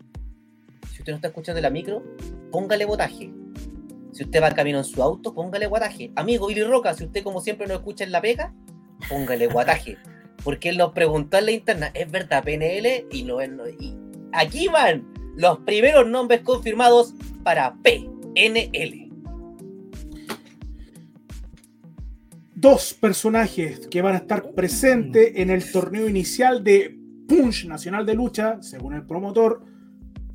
Si 0.92 1.00
usted 1.00 1.14
no 1.14 1.16
está 1.16 1.30
escuchando 1.30 1.58
en 1.58 1.64
la 1.64 1.72
micro, 1.72 2.04
póngale 2.52 2.86
botaje. 2.86 3.32
Si 4.12 4.24
usted 4.24 4.42
va 4.42 4.52
camino 4.52 4.78
en 4.80 4.84
su 4.84 5.02
auto, 5.02 5.34
póngale 5.34 5.68
guataje. 5.68 6.12
Amigo 6.16 6.48
Willy 6.48 6.64
Roca, 6.64 6.94
si 6.94 7.06
usted 7.06 7.24
como 7.24 7.42
siempre 7.42 7.68
nos 7.68 7.78
escucha 7.78 8.04
en 8.04 8.12
la 8.12 8.22
pega, 8.22 8.54
póngale 9.10 9.48
guataje. 9.48 9.98
Porque 10.44 10.70
él 10.70 10.78
nos 10.78 10.92
preguntó 10.94 11.38
en 11.38 11.46
la 11.46 11.52
interna, 11.52 11.92
¿es 11.94 12.10
verdad 12.12 12.44
PNL? 12.44 13.06
Y 13.12 13.24
no 13.24 13.40
es. 13.42 13.50
no- 13.52 13.68
y 13.70 13.96
aquí 14.34 14.68
van 14.68 15.08
los 15.38 15.60
primeros 15.60 16.08
nombres 16.10 16.42
confirmados 16.42 17.14
para 17.44 17.74
PNL. 17.84 19.10
dos 22.56 22.94
personajes 22.94 23.88
que 23.88 24.04
van 24.04 24.14
a 24.14 24.18
estar 24.20 24.52
presentes 24.52 25.32
en 25.36 25.50
el 25.50 25.72
torneo 25.72 26.08
inicial 26.08 26.64
de 26.64 26.96
Punch 27.28 27.66
Nacional 27.66 28.06
de 28.06 28.14
Lucha, 28.14 28.62
según 28.62 28.94
el 28.94 29.04
promotor, 29.04 29.64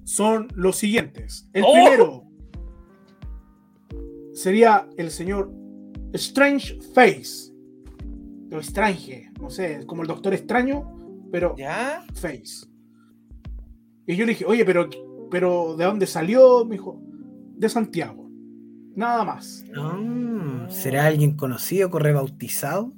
son 0.02 0.48
los 0.56 0.76
siguientes. 0.76 1.48
El 1.52 1.62
¡Oh! 1.64 1.72
primero 1.72 2.25
sería 4.36 4.88
el 4.96 5.10
señor 5.10 5.52
Strange 6.12 6.78
Face. 6.94 7.52
o 8.52 8.58
Strange, 8.60 9.30
no 9.40 9.50
sé, 9.50 9.84
como 9.86 10.02
el 10.02 10.08
Doctor 10.08 10.32
Extraño, 10.34 11.28
pero 11.32 11.54
¿Ya? 11.58 12.04
Face. 12.14 12.66
Y 14.06 14.14
yo 14.14 14.24
le 14.24 14.32
dije, 14.32 14.44
oye, 14.44 14.64
pero, 14.64 14.88
pero 15.30 15.74
¿de 15.76 15.84
dónde 15.84 16.06
salió? 16.06 16.64
Me 16.64 16.76
dijo, 16.76 17.00
de 17.56 17.68
Santiago. 17.68 18.30
Nada 18.94 19.24
más. 19.24 19.64
Ah, 19.76 20.66
¿Será 20.70 21.06
alguien 21.06 21.36
conocido, 21.36 21.90
rebautizado? 21.98 22.92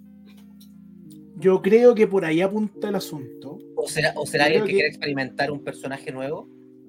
Yo 1.37 1.63
creo 1.63 1.95
que 1.95 2.07
por 2.07 2.25
ahí 2.25 2.41
apunta 2.43 2.89
el 2.91 2.95
asunto. 2.97 3.59
¿O 3.75 3.89
será, 3.89 4.13
o 4.17 4.27
será 4.27 4.45
alguien 4.47 4.63
que, 4.65 4.69
que- 4.69 4.75
quiere 4.75 4.89
experimentar 4.89 5.51
un 5.51 5.65
personaje 5.65 6.13
nuevo? 6.13 6.49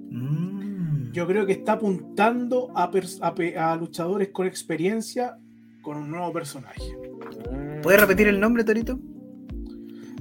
Mm. 0.09 0.78
Yo 1.11 1.25
creo 1.27 1.45
que 1.45 1.53
está 1.53 1.73
apuntando 1.73 2.71
a, 2.75 2.83
a 3.21 3.71
a 3.71 3.75
luchadores 3.75 4.29
con 4.29 4.45
experiencia 4.47 5.37
con 5.81 5.97
un 5.97 6.11
nuevo 6.11 6.31
personaje. 6.31 6.81
Mm. 7.51 7.81
¿Puedes 7.81 7.99
repetir 8.01 8.27
el 8.27 8.39
nombre, 8.39 8.63
Torito? 8.63 8.99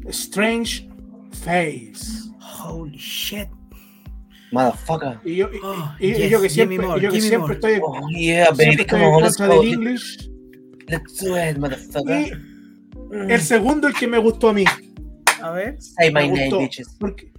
Strange 0.06 0.88
Face. 1.32 2.30
Holy 2.64 2.96
shit. 2.96 3.48
Motherfucker. 4.50 5.18
Y 5.24 5.36
yo, 5.36 5.48
y- 5.52 5.58
Oh, 5.62 5.92
y- 6.00 6.06
y 6.06 6.14
yes, 6.14 6.30
yo 6.30 6.40
que 6.40 6.48
Jimmy 6.48 6.76
siempre, 6.76 7.00
yo 7.02 7.10
que 7.10 7.20
siempre 7.20 7.54
estoy, 7.54 7.72
Oh, 7.82 8.00
yeah, 8.10 8.46
siempre 8.46 8.64
baby, 8.66 8.70
estoy 8.82 8.86
come 8.86 9.04
en 9.08 9.14
on, 9.14 9.22
let's 9.22 9.36
contra 9.36 9.54
go. 9.56 9.62
del 9.62 9.72
English. 9.74 10.30
Let's 10.86 11.18
do 11.22 11.36
it, 11.36 11.58
motherfucker. 11.58 12.26
Y 12.28 13.14
Mm. 13.14 13.30
el 13.30 13.40
segundo, 13.40 13.88
el 13.88 13.94
que 13.94 14.06
me 14.06 14.18
gustó 14.18 14.48
a 14.48 14.52
mí. 14.54 14.64
A 15.42 15.50
ver. 15.50 15.76
Say 15.80 16.10
me 16.12 16.22
my 16.22 16.28
name, 16.28 16.40
gustó. 16.46 16.58
bitches. 16.60 16.96
Porque, 16.98 17.30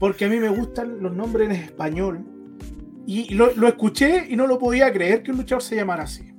porque 0.00 0.24
a 0.24 0.28
mí 0.28 0.38
me 0.38 0.48
gustan 0.48 1.00
los 1.00 1.14
nombres 1.14 1.48
en 1.50 1.56
español. 1.56 2.24
Y 3.06 3.34
lo, 3.34 3.54
lo 3.54 3.68
escuché 3.68 4.26
y 4.28 4.36
no 4.36 4.46
lo 4.46 4.58
podía 4.58 4.92
creer 4.92 5.22
que 5.22 5.30
un 5.30 5.38
luchador 5.38 5.62
se 5.62 5.76
llamara 5.76 6.02
así. 6.04 6.32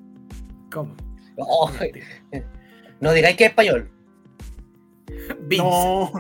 ¿Cómo? 0.72 0.96
Oh, 1.38 1.72
no 3.00 3.12
digáis 3.14 3.38
que 3.38 3.46
es 3.46 3.50
español. 3.52 3.90
Vince. 5.48 5.64
No, 5.64 6.12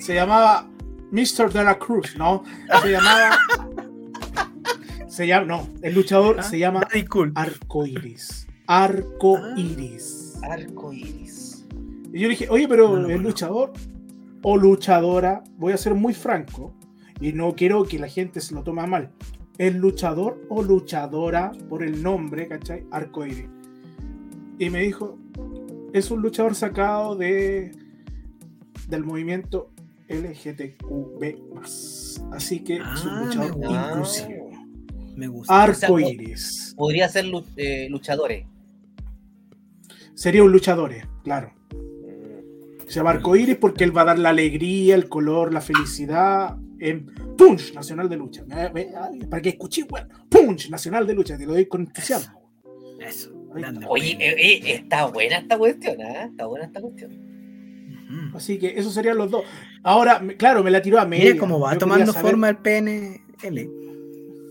se 0.00 0.14
llamaba 0.14 0.68
Mr. 1.10 1.52
de 1.52 1.64
la 1.64 1.78
Cruz, 1.78 2.16
no, 2.16 2.44
se 2.82 2.90
llamaba. 2.90 3.38
Se 5.08 5.26
llama, 5.26 5.46
no, 5.46 5.68
el 5.80 5.94
luchador 5.94 6.36
Ah, 6.40 6.42
se 6.42 6.58
llama 6.58 6.86
Cool. 7.08 7.32
Arcoiris. 7.34 8.46
Arcoiris. 8.66 10.38
Arco 10.42 10.92
iris. 10.92 11.64
Y 12.12 12.20
yo 12.20 12.28
dije, 12.28 12.48
oye, 12.50 12.68
pero 12.68 12.98
No 12.98 13.08
el 13.08 13.22
luchador 13.22 13.72
o 14.42 14.56
luchadora, 14.56 15.42
voy 15.56 15.72
a 15.72 15.76
ser 15.78 15.94
muy 15.94 16.12
franco 16.12 16.74
y 17.20 17.32
no 17.32 17.54
quiero 17.54 17.84
que 17.84 17.98
la 17.98 18.08
gente 18.08 18.40
se 18.40 18.54
lo 18.54 18.62
tome 18.62 18.86
mal. 18.86 19.10
El 19.58 19.78
luchador 19.78 20.44
o 20.48 20.62
luchadora 20.62 21.52
por 21.68 21.82
el 21.82 22.02
nombre, 22.02 22.46
¿cachai? 22.48 22.84
Arcoiris. 22.90 23.48
Y 24.58 24.70
me 24.70 24.80
dijo, 24.82 25.18
es 25.92 26.10
un 26.10 26.22
luchador 26.22 26.54
sacado 26.54 27.16
de 27.16 27.72
del 28.88 29.04
movimiento 29.04 29.70
LGTQB. 30.08 31.36
Así 32.32 32.60
que 32.62 32.74
es 32.76 33.04
un 33.04 33.10
Ah, 33.10 33.24
luchador 33.24 33.58
me 33.58 33.66
inclusivo. 33.66 34.50
Me 35.16 35.26
gusta. 35.28 35.62
Arcoiris. 35.62 36.74
Podría 36.76 37.08
ser 37.08 37.24
eh, 37.56 37.88
luchadores. 37.90 38.46
Sería 40.14 40.42
un 40.44 40.52
luchador, 40.52 40.92
eh, 40.92 41.04
claro. 41.24 41.52
Se 42.86 42.92
llama 42.94 43.10
Arcoiris 43.10 43.56
porque 43.56 43.84
él 43.84 43.96
va 43.96 44.02
a 44.02 44.06
dar 44.06 44.18
la 44.18 44.28
alegría, 44.30 44.94
el 44.94 45.08
color, 45.08 45.52
la 45.52 45.60
felicidad 45.60 46.56
en 46.78 47.10
Punch 47.36 47.74
Nacional 47.74 48.08
de 48.08 48.16
Lucha. 48.16 48.44
Me- 48.46 48.70
me- 48.70 48.88
ay, 48.96 49.18
Para 49.26 49.42
que 49.42 49.50
escuché, 49.50 49.82
weón. 49.84 50.08
Punch 50.28 50.70
Nacional 50.70 51.06
de 51.06 51.14
Lucha, 51.14 51.36
te 51.36 51.46
lo 51.46 51.52
doy 51.52 51.66
con 51.66 51.82
entusiasmo. 51.82 52.42
Eso. 53.00 53.30
Grande. 53.54 53.80
está. 53.80 53.90
Oye, 53.90 54.16
eh, 54.20 54.34
eh, 54.38 54.60
está 54.74 55.06
buena 55.06 55.38
esta 55.38 55.56
cuestión, 55.58 55.96
¿ah? 56.02 56.24
Está 56.24 56.46
buena 56.46 56.66
esta 56.66 56.80
cuestión. 56.80 57.12
Ujú. 57.12 58.36
Así 58.36 58.58
que 58.58 58.74
esos 58.78 58.92
serían 58.92 59.16
los 59.16 59.30
dos. 59.30 59.44
Ahora, 59.82 60.22
claro, 60.36 60.62
me 60.62 60.70
la 60.70 60.80
tiró 60.82 60.98
a 61.00 61.06
media. 61.06 61.26
Mira 61.26 61.38
cómo 61.38 61.58
va 61.60 61.72
Yo 61.72 61.78
tomando 61.78 62.12
forma 62.12 62.48
el 62.50 62.56
PNL. 62.58 63.70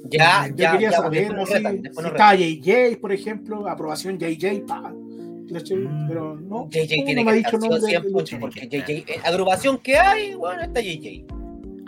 Ya, 0.08 0.48
Yo 0.50 0.56
ya, 0.56 0.72
quería 0.74 0.92
ya, 0.92 0.98
saber 0.98 1.28
si, 1.28 1.54
retan, 1.54 1.82
si 1.82 1.88
estaba. 1.88 2.36
JJ, 2.36 2.98
por 3.02 3.12
ejemplo, 3.12 3.68
aprobación 3.68 4.20
JJ, 4.20 4.66
pa. 4.68 4.92
Mm. 4.92 6.08
Pero 6.08 6.36
no, 6.36 6.68
JJ 6.70 6.98
no 6.98 7.06
tiene 7.06 7.24
me 7.24 7.32
ha 7.32 7.34
que 7.34 7.38
dicho 7.38 7.56
estar 7.56 7.60
nombre 7.70 7.80
de 7.92 8.40
porque 8.40 8.70
que 8.70 8.80
JJ, 8.82 8.92
eh, 9.14 9.20
agrupación 9.24 9.78
que 9.80 9.98
hay, 9.98 10.36
bueno, 10.36 10.62
está 10.64 10.82
JJ. 10.82 11.26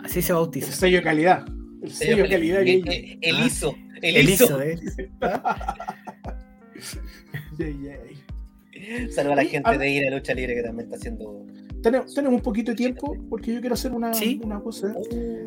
Así 0.08 0.22
se 0.22 0.32
El 0.32 0.36
bautiza. 0.36 0.72
sello 0.72 0.96
de 0.98 1.02
calidad. 1.02 1.44
El 1.82 1.90
sello 1.90 2.22
de 2.24 2.28
calidad 2.28 2.60
el, 2.62 2.82
JJ. 2.82 2.90
el- 2.92 3.18
el 3.22 3.36
Ah. 3.36 3.46
ISO, 3.46 3.74
el, 4.02 4.16
El 4.16 4.28
ISO. 4.30 4.44
ISO, 4.44 4.62
¿eh? 4.62 4.78
A 9.18 9.22
la 9.34 9.44
gente 9.44 9.68
a- 9.68 9.76
de 9.76 9.90
Ir 9.90 10.06
a 10.06 10.10
Lucha 10.16 10.34
Libre 10.34 10.54
que 10.54 10.62
también 10.62 10.86
está 10.86 10.96
haciendo. 10.96 11.44
Tenemos, 11.82 12.14
tenemos 12.14 12.36
un 12.38 12.42
poquito 12.42 12.70
de 12.72 12.76
tiempo 12.76 13.16
porque 13.28 13.54
yo 13.54 13.60
quiero 13.60 13.74
hacer 13.74 13.92
una, 13.92 14.14
Sí. 14.14 14.40
una 14.42 14.60
cosa. 14.60 14.94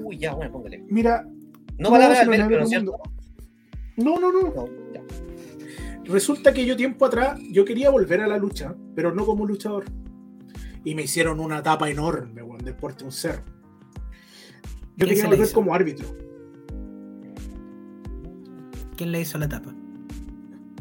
Uy, 0.03 0.17
ya, 0.17 0.33
bueno, 0.33 0.51
póngale. 0.51 0.83
Mira, 0.89 1.25
No 1.77 1.89
palabras 1.89 2.19
al 2.19 2.29
ver, 2.29 2.41
pero 2.47 2.57
a 2.57 2.59
¿no 2.59 2.65
es 2.65 2.69
todo 2.69 2.69
cierto? 2.69 2.99
el 3.97 4.03
No, 4.05 4.19
no, 4.19 4.31
no. 4.31 4.41
No, 4.53 4.67
ya. 4.93 5.01
Resulta 6.05 6.53
que 6.53 6.65
yo 6.65 6.75
tiempo 6.75 7.05
atrás, 7.05 7.39
yo 7.51 7.65
quería 7.65 7.89
volver 7.89 8.21
a 8.21 8.27
la 8.27 8.37
lucha, 8.37 8.75
pero 8.95 9.13
no 9.13 9.25
como 9.25 9.45
luchador. 9.45 9.85
Y 10.83 10.95
me 10.95 11.03
hicieron 11.03 11.39
una 11.39 11.61
tapa 11.63 11.89
enorme, 11.89 12.41
weón, 12.43 12.63
del 12.63 12.75
porte 12.75 12.99
de 12.99 13.05
un 13.05 13.11
cerro. 13.11 13.43
Yo 14.97 15.05
¿Quién 15.05 15.09
quería 15.09 15.25
volver 15.25 15.45
hizo? 15.45 15.53
como 15.53 15.73
árbitro. 15.73 16.07
¿Quién 18.97 19.11
le 19.11 19.21
hizo 19.21 19.37
la 19.37 19.49
tapa? 19.49 19.73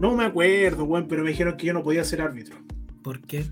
No 0.01 0.15
me 0.15 0.25
acuerdo, 0.25 0.85
weón, 0.85 1.07
pero 1.09 1.23
me 1.23 1.31
dijeron 1.31 1.57
que 1.57 1.67
yo 1.67 1.73
no 1.73 1.83
podía 1.83 2.05
ser 2.05 2.23
árbitro. 2.23 2.57
¿Por 3.03 3.21
qué? 3.21 3.45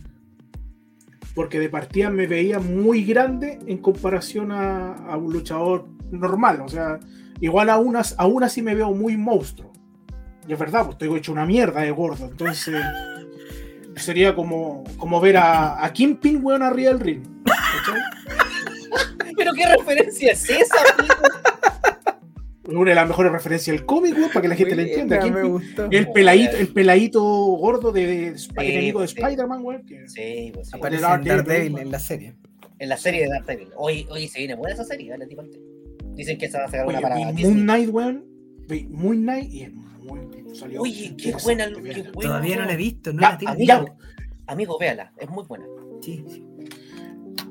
Porque 1.35 1.61
de 1.61 1.69
partida 1.69 2.11
me 2.11 2.27
veía 2.27 2.59
muy 2.59 3.05
grande 3.05 3.59
en 3.67 3.79
comparación 3.79 4.51
a, 4.53 4.95
a 4.95 5.17
un 5.17 5.33
luchador 5.33 5.87
normal. 6.11 6.63
O 6.63 6.69
sea, 6.69 6.99
igual 7.41 7.71
aún, 7.71 7.97
aún 8.17 8.45
así 8.45 8.63
me 8.63 8.75
veo 8.75 8.93
muy 8.93 9.17
monstruo. 9.17 9.73
Y 10.47 10.53
es 10.53 10.59
verdad, 10.59 10.85
pues 10.85 10.95
estoy 10.95 11.17
hecho 11.17 11.33
una 11.33 11.47
mierda 11.47 11.83
de 11.83 11.91
gordo. 11.91 12.27
Entonces, 12.27 12.75
sería 13.97 14.35
como, 14.35 14.85
como 14.97 15.21
ver 15.21 15.37
a, 15.37 15.85
a 15.85 15.93
Kingpin, 15.93 16.43
weón, 16.43 16.63
arriba 16.63 16.91
del 16.91 17.01
ring. 17.01 17.23
¿cachai? 17.45 18.01
Pero 19.39 19.53
qué 19.55 19.67
referencia 19.67 20.33
es 20.33 20.51
esa, 20.51 20.75
amigo? 20.99 21.15
Una 22.81 22.91
de 22.91 22.95
las 22.97 23.09
mejores 23.09 23.33
referencias 23.33 23.75
del 23.75 23.87
cómic, 23.87 24.15
weón, 24.15 24.29
para 24.29 24.43
que 24.43 24.49
la 24.49 24.55
gente 24.55 24.77
le 24.77 24.83
entienda. 24.83 25.25
me 25.31 25.43
gustó. 25.45 25.89
el 25.91 26.11
peladito, 26.11 26.57
el 26.59 26.69
peladito 26.69 27.23
gordo 27.23 27.93
de, 27.93 28.07
de 28.33 28.39
Sí, 28.39 28.51
enemigo 28.57 29.01
de 29.01 29.09
sí. 29.09 29.15
Spider-Man, 29.19 29.65
weón. 29.65 29.87
que- 29.87 30.07
Sí, 30.09 30.51
pues 30.53 30.69
sí. 30.69 30.77
Aparece 30.77 31.03
Dark 31.03 31.23
en 31.23 31.29
Daredevil 31.29 31.79
en 31.79 31.91
la 31.91 31.99
serie. 31.99 32.35
En 32.79 32.89
la 32.91 32.97
serie 32.99 33.23
de 33.23 33.29
Daredevil. 33.31 33.69
Oye, 33.77 34.07
oye, 34.11 34.29
se 34.29 34.39
viene 34.41 34.55
buena 34.55 34.75
esa 34.75 34.85
serie, 34.85 35.09
dale, 35.11 35.27
tipo. 35.27 35.43
Dicen 36.15 36.37
que 36.37 36.51
se 36.51 36.59
va 36.59 36.65
a 36.65 36.69
sacar 36.69 36.87
Oye, 36.87 36.99
una 36.99 37.01
para 37.09 37.15
vi 37.17 37.25
Disney. 37.33 37.45
Moon 37.47 37.63
Knight, 37.63 37.89
weón. 37.91 38.25
Moon 38.91 39.17
Knight 39.23 39.51
y 39.53 39.63
es 39.63 39.73
muy. 39.73 40.21
Salió 40.55 40.83
Oye, 40.83 41.15
qué 41.17 41.33
buena, 41.43 41.67
qué 41.69 41.81
buena. 41.81 42.13
Todavía 42.13 42.57
no 42.57 42.65
la 42.67 42.73
he 42.73 42.77
visto, 42.77 43.13
no 43.15 43.21
la 43.23 43.39
tengo. 43.39 43.53
amigo. 43.53 43.97
Amigo, 44.47 44.79
véala, 44.79 45.13
es 45.19 45.29
muy 45.31 45.45
buena. 45.45 45.65
Sí, 46.03 46.23
sí. 46.29 46.45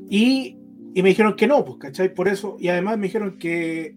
Y, 0.10 0.57
y 0.98 1.04
me 1.04 1.10
dijeron 1.10 1.36
que 1.36 1.46
no, 1.46 1.64
pues, 1.64 1.78
¿cachai? 1.78 2.12
Por 2.12 2.28
eso, 2.28 2.58
y 2.60 2.70
además 2.70 2.98
me 2.98 3.06
dijeron 3.06 3.38
que 3.38 3.96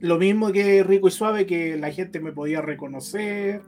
lo 0.00 0.18
mismo 0.18 0.50
que 0.50 0.82
Rico 0.82 1.06
y 1.06 1.12
Suave, 1.12 1.46
que 1.46 1.76
la 1.76 1.92
gente 1.92 2.18
me 2.18 2.32
podía 2.32 2.60
reconocer. 2.60 3.62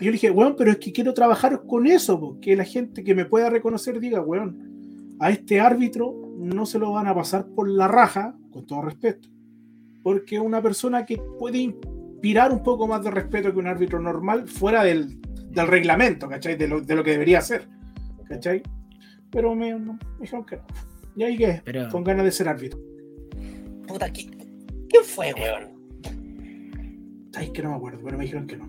Y 0.00 0.04
yo 0.04 0.10
le 0.10 0.14
dije, 0.14 0.32
weón, 0.32 0.56
pero 0.58 0.72
es 0.72 0.78
que 0.78 0.92
quiero 0.92 1.14
trabajar 1.14 1.62
con 1.68 1.86
eso, 1.86 2.18
pues, 2.18 2.40
que 2.40 2.56
la 2.56 2.64
gente 2.64 3.04
que 3.04 3.14
me 3.14 3.26
pueda 3.26 3.48
reconocer 3.48 4.00
diga, 4.00 4.20
weón, 4.22 5.16
a 5.20 5.30
este 5.30 5.60
árbitro 5.60 6.16
no 6.36 6.66
se 6.66 6.80
lo 6.80 6.90
van 6.90 7.06
a 7.06 7.14
pasar 7.14 7.46
por 7.46 7.68
la 7.68 7.86
raja, 7.86 8.34
con 8.50 8.66
todo 8.66 8.82
respeto, 8.82 9.28
porque 10.02 10.40
una 10.40 10.60
persona 10.60 11.06
que 11.06 11.22
puede 11.38 11.58
inspirar 11.58 12.50
un 12.50 12.64
poco 12.64 12.88
más 12.88 13.04
de 13.04 13.12
respeto 13.12 13.52
que 13.52 13.58
un 13.60 13.68
árbitro 13.68 14.00
normal 14.00 14.48
fuera 14.48 14.82
del, 14.82 15.20
del 15.50 15.68
reglamento, 15.68 16.28
¿cachai? 16.28 16.56
De 16.56 16.66
lo, 16.66 16.80
de 16.80 16.96
lo 16.96 17.04
que 17.04 17.12
debería 17.12 17.40
ser, 17.40 17.68
¿cachai? 18.28 18.64
Pero 19.30 19.54
me, 19.54 19.70
no, 19.78 19.92
me 19.92 20.22
dijeron 20.22 20.44
que 20.44 20.56
no. 20.56 20.95
Y 21.16 21.22
ahí 21.24 21.36
que 21.36 21.62
Pero 21.64 21.88
con 21.88 22.04
ganas 22.04 22.24
de 22.24 22.30
ser 22.32 22.48
árbitro. 22.48 22.78
Puta, 23.88 24.08
¿qui- 24.12 24.30
¿quién 24.88 25.02
fue, 25.04 25.32
weón? 25.34 25.76
Ay, 27.34 27.50
que 27.52 27.62
no 27.62 27.70
me 27.70 27.76
acuerdo, 27.76 28.00
pero 28.04 28.16
me 28.18 28.24
dijeron 28.24 28.46
que 28.46 28.56
no. 28.56 28.66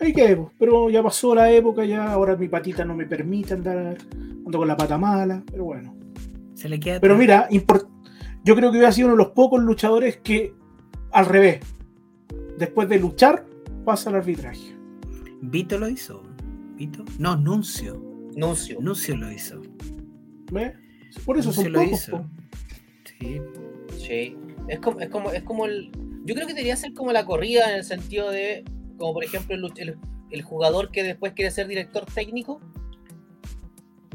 Ahí 0.00 0.12
que, 0.12 0.36
pues, 0.36 0.48
pero 0.58 0.90
ya 0.90 1.02
pasó 1.02 1.34
la 1.34 1.50
época, 1.50 1.84
ya 1.84 2.12
ahora 2.12 2.36
mi 2.36 2.48
patita 2.48 2.84
no 2.84 2.94
me 2.94 3.04
permite 3.04 3.54
andar, 3.54 3.98
ando 4.46 4.58
con 4.58 4.68
la 4.68 4.76
pata 4.76 4.96
mala, 4.96 5.42
pero 5.50 5.64
bueno. 5.64 5.94
se 6.54 6.68
le 6.68 6.78
queda. 6.80 7.00
Pero 7.00 7.16
mira, 7.16 7.48
import- 7.50 7.88
yo 8.44 8.54
creo 8.54 8.70
que 8.70 8.78
hubiera 8.78 8.92
sido 8.92 9.08
uno 9.08 9.16
de 9.16 9.24
los 9.24 9.32
pocos 9.32 9.60
luchadores 9.62 10.18
que, 10.18 10.52
al 11.12 11.26
revés, 11.26 11.60
después 12.58 12.88
de 12.88 12.98
luchar, 13.00 13.44
pasa 13.84 14.10
al 14.10 14.16
arbitraje. 14.16 14.76
Vito 15.40 15.78
lo 15.78 15.88
hizo. 15.88 16.22
¿Vito? 16.76 17.04
No, 17.18 17.36
Nuncio. 17.36 18.00
Nuncio. 18.36 18.78
Nuncio 18.80 19.16
lo 19.16 19.32
hizo. 19.32 19.57
Por 21.24 21.38
eso 21.38 21.52
son 21.52 21.72
lo 21.72 21.80
pocos. 21.82 22.10
Sí. 23.18 23.40
Sí. 23.98 24.36
Es 24.68 24.78
como, 24.80 25.00
es 25.00 25.08
como, 25.08 25.30
es 25.32 25.42
como 25.42 25.66
el. 25.66 25.90
Yo 26.24 26.34
creo 26.34 26.46
que 26.46 26.52
debería 26.54 26.76
ser 26.76 26.92
como 26.92 27.12
la 27.12 27.24
corrida 27.24 27.70
en 27.70 27.78
el 27.78 27.84
sentido 27.84 28.30
de. 28.30 28.64
Como 28.98 29.14
por 29.14 29.24
ejemplo 29.24 29.54
el, 29.54 29.64
el- 29.76 29.96
el 30.30 30.42
jugador 30.42 30.90
que 30.90 31.02
después 31.02 31.32
quiere 31.32 31.50
ser 31.50 31.66
director 31.68 32.04
técnico. 32.04 32.60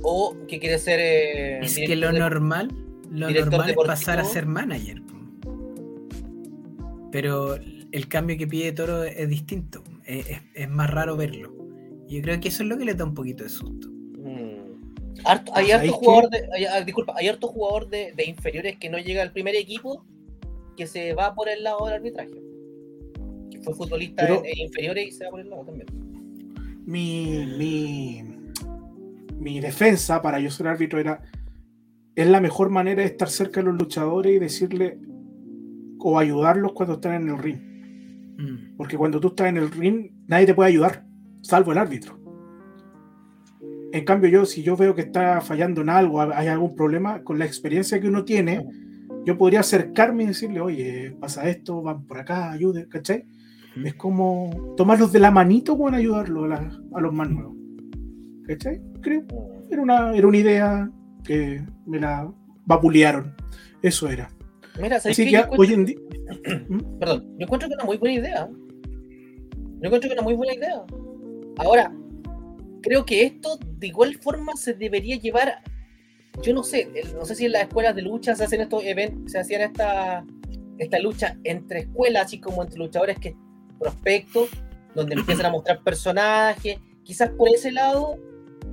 o 0.03 0.35
que 0.47 0.59
quiere 0.59 0.77
ser. 0.79 0.99
eh, 1.01 1.59
Es 1.61 1.75
que 1.75 1.95
lo 1.95 2.11
de- 2.11 2.19
normal, 2.19 2.67
lo 3.09 3.29
normal 3.31 3.69
es 3.71 3.75
pasar 3.87 4.19
a 4.19 4.23
ser 4.25 4.45
manager. 4.45 5.01
Pero 7.11 7.55
el 7.55 8.07
cambio 8.07 8.37
que 8.37 8.47
pide 8.47 8.71
Toro 8.73 9.03
es 9.03 9.29
distinto. 9.29 9.83
Es, 10.05 10.29
es- 10.29 10.41
es 10.53 10.69
más 10.69 10.89
raro 10.89 11.15
verlo. 11.15 11.53
Yo 12.07 12.21
creo 12.21 12.39
que 12.39 12.49
eso 12.49 12.63
es 12.63 12.69
lo 12.69 12.77
que 12.77 12.85
le 12.85 12.93
da 12.95 13.05
un 13.05 13.13
poquito 13.13 13.43
de 13.43 13.49
susto. 13.49 13.89
Harto- 15.25 15.51
hay 15.55 15.67
¿Sabéis 15.67 15.91
harto 15.93 16.03
jugador 16.05 16.29
de, 16.29 16.49
hay- 16.53 16.65
ah, 16.65 16.81
disculpa, 16.81 17.13
hay 17.17 17.27
harto 17.27 17.47
jugador 17.47 17.89
de, 17.89 18.13
de 18.15 18.25
inferiores 18.25 18.77
que 18.77 18.89
no 18.89 18.97
llega 18.97 19.21
al 19.21 19.31
primer 19.31 19.55
equipo 19.55 20.05
que 20.77 20.87
se 20.87 21.13
va 21.13 21.33
por 21.35 21.49
el 21.49 21.63
lado 21.63 21.85
del 21.85 21.95
arbitraje. 21.95 22.31
Que 23.51 23.59
fue 23.61 23.73
futbolista 23.75 24.23
Pero- 24.23 24.39
en, 24.39 24.45
en 24.45 24.57
inferiores 24.59 25.07
y 25.07 25.11
se 25.11 25.25
va 25.25 25.31
por 25.31 25.39
el 25.39 25.49
lado 25.49 25.63
también. 25.65 25.87
mi, 26.85 27.45
mi, 27.57 28.23
mi 29.39 29.59
defensa 29.59 30.21
para 30.21 30.39
yo 30.39 30.49
ser 30.51 30.67
árbitro 30.67 30.99
era 30.99 31.21
es 32.15 32.27
la 32.27 32.39
mejor 32.41 32.69
manera 32.69 33.01
de 33.01 33.07
estar 33.07 33.29
cerca 33.29 33.59
de 33.59 33.65
los 33.67 33.75
luchadores 33.75 34.35
y 34.35 34.39
decirle 34.39 34.97
o 35.99 36.19
ayudarlos 36.19 36.73
cuando 36.73 36.95
están 36.95 37.13
en 37.23 37.29
el 37.29 37.37
ring. 37.39 37.57
Mm. 38.37 38.75
Porque 38.77 38.97
cuando 38.97 39.19
tú 39.19 39.29
estás 39.29 39.47
en 39.47 39.57
el 39.57 39.71
ring, 39.71 40.11
nadie 40.27 40.45
te 40.45 40.53
puede 40.53 40.69
ayudar, 40.69 41.05
salvo 41.41 41.71
el 41.71 41.77
árbitro. 41.77 42.19
En 43.93 44.05
cambio, 44.05 44.29
yo, 44.29 44.45
si 44.45 44.63
yo 44.63 44.75
veo 44.75 44.95
que 44.95 45.01
está 45.01 45.39
fallando 45.39 45.81
en 45.81 45.89
algo, 45.89 46.19
hay 46.19 46.47
algún 46.47 46.75
problema, 46.75 47.23
con 47.23 47.37
la 47.37 47.45
experiencia 47.45 47.99
que 48.01 48.07
uno 48.07 48.25
tiene, 48.25 48.65
yo 49.23 49.37
podría 49.37 49.59
acercarme 49.59 50.23
y 50.23 50.27
decirle, 50.27 50.59
oye, 50.61 51.15
pasa 51.19 51.47
esto, 51.47 51.81
van 51.83 52.03
por 52.05 52.17
acá, 52.19 52.51
ayude, 52.51 52.87
¿cachai? 52.89 53.23
Es 53.85 53.93
como 53.93 54.73
tomarlos 54.77 55.11
de 55.11 55.19
la 55.19 55.29
manito 55.31 55.77
con 55.77 55.93
ayudarlos 55.93 56.45
a, 56.45 56.47
la- 56.47 56.79
a 56.95 57.01
los 57.01 57.13
más 57.13 57.29
nuevos. 57.29 57.55
¿Cachai? 58.47 58.81
Creo. 59.01 59.21
Mm. 59.21 59.71
Era 59.73 59.81
una, 59.81 60.15
era 60.15 60.27
una 60.27 60.37
idea 60.37 60.89
que 61.23 61.63
me 61.85 61.99
la 61.99 62.29
vapulearon. 62.65 63.35
Eso 63.81 64.09
era. 64.09 64.27
Mira, 64.81 64.99
¿sabes 64.99 65.17
Así 65.19 65.29
que 65.29 65.37
encuentro- 65.37 65.59
hoy 65.59 65.73
en 65.73 65.85
día. 65.85 65.97
Perdón, 66.99 67.25
yo 67.37 67.45
encuentro 67.45 67.69
que 67.69 67.73
es 67.73 67.77
una 67.77 67.85
muy 67.85 67.97
buena 67.97 68.15
idea. 68.15 68.49
Yo 68.49 69.85
encuentro 69.87 70.01
que 70.01 70.07
es 70.07 70.13
una 70.13 70.21
muy 70.23 70.33
buena 70.35 70.53
idea. 70.53 70.81
Ahora, 71.57 71.93
creo 72.83 73.03
que 73.05 73.23
esto 73.23 73.57
de 73.79 73.87
igual 73.87 74.15
forma 74.21 74.53
se 74.55 74.73
debería 74.75 75.15
llevar. 75.17 75.63
Yo 76.43 76.53
no 76.53 76.61
sé, 76.63 76.89
no 77.15 77.25
sé 77.25 77.33
si 77.35 77.45
en 77.45 77.53
las 77.53 77.63
escuelas 77.63 77.95
de 77.95 78.01
lucha 78.03 78.35
se 78.35 78.43
hacen 78.43 78.61
estos 78.61 78.83
eventos, 78.83 79.31
se 79.31 79.39
hacían 79.39 79.61
esta, 79.61 80.23
esta 80.77 80.99
lucha 80.99 81.37
entre 81.43 81.79
escuelas, 81.79 82.25
así 82.25 82.39
como 82.39 82.61
entre 82.61 82.77
luchadores 82.77 83.17
que 83.19 83.35
prospectos, 83.79 84.49
donde 84.93 85.15
empiezan 85.15 85.45
a 85.47 85.49
mostrar 85.51 85.81
personajes. 85.83 86.77
Quizás 87.03 87.29
por 87.31 87.49
ese 87.49 87.71
lado 87.71 88.17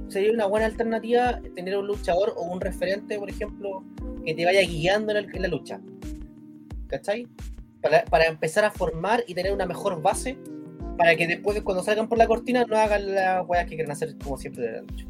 sería 0.09 0.33
una 0.33 0.47
buena 0.47 0.67
alternativa 0.67 1.41
tener 1.55 1.77
un 1.79 1.87
luchador 1.87 2.35
o 2.37 2.43
un 2.43 2.61
referente, 2.61 3.19
por 3.19 3.31
ejemplo, 3.31 3.85
que 4.25 4.35
te 4.35 4.45
vaya 4.45 4.61
guiando 4.63 5.13
en, 5.13 5.19
el- 5.19 5.35
en 5.37 5.43
la 5.43 5.49
lucha. 5.49 5.81
¿Cachai? 6.89 7.27
Para, 7.83 8.05
para 8.07 8.27
empezar 8.27 8.65
a 8.65 8.71
formar 8.71 9.23
y 9.27 9.35
tener 9.35 9.53
una 9.53 9.67
mejor 9.67 10.03
base 10.03 10.37
para 11.01 11.17
que 11.17 11.27
después 11.27 11.55
de 11.55 11.63
cuando 11.63 11.83
salgan 11.83 12.11
por 12.11 12.19
la 12.19 12.27
cortina 12.27 12.67
no 12.69 12.77
hagan 12.77 13.15
las 13.15 13.49
weas 13.49 13.65
que 13.65 13.75
quieren 13.75 13.91
hacer 13.91 14.19
como 14.23 14.37
siempre 14.37 14.65
de 14.65 14.73
la 14.73 14.81
lucha. 14.83 15.07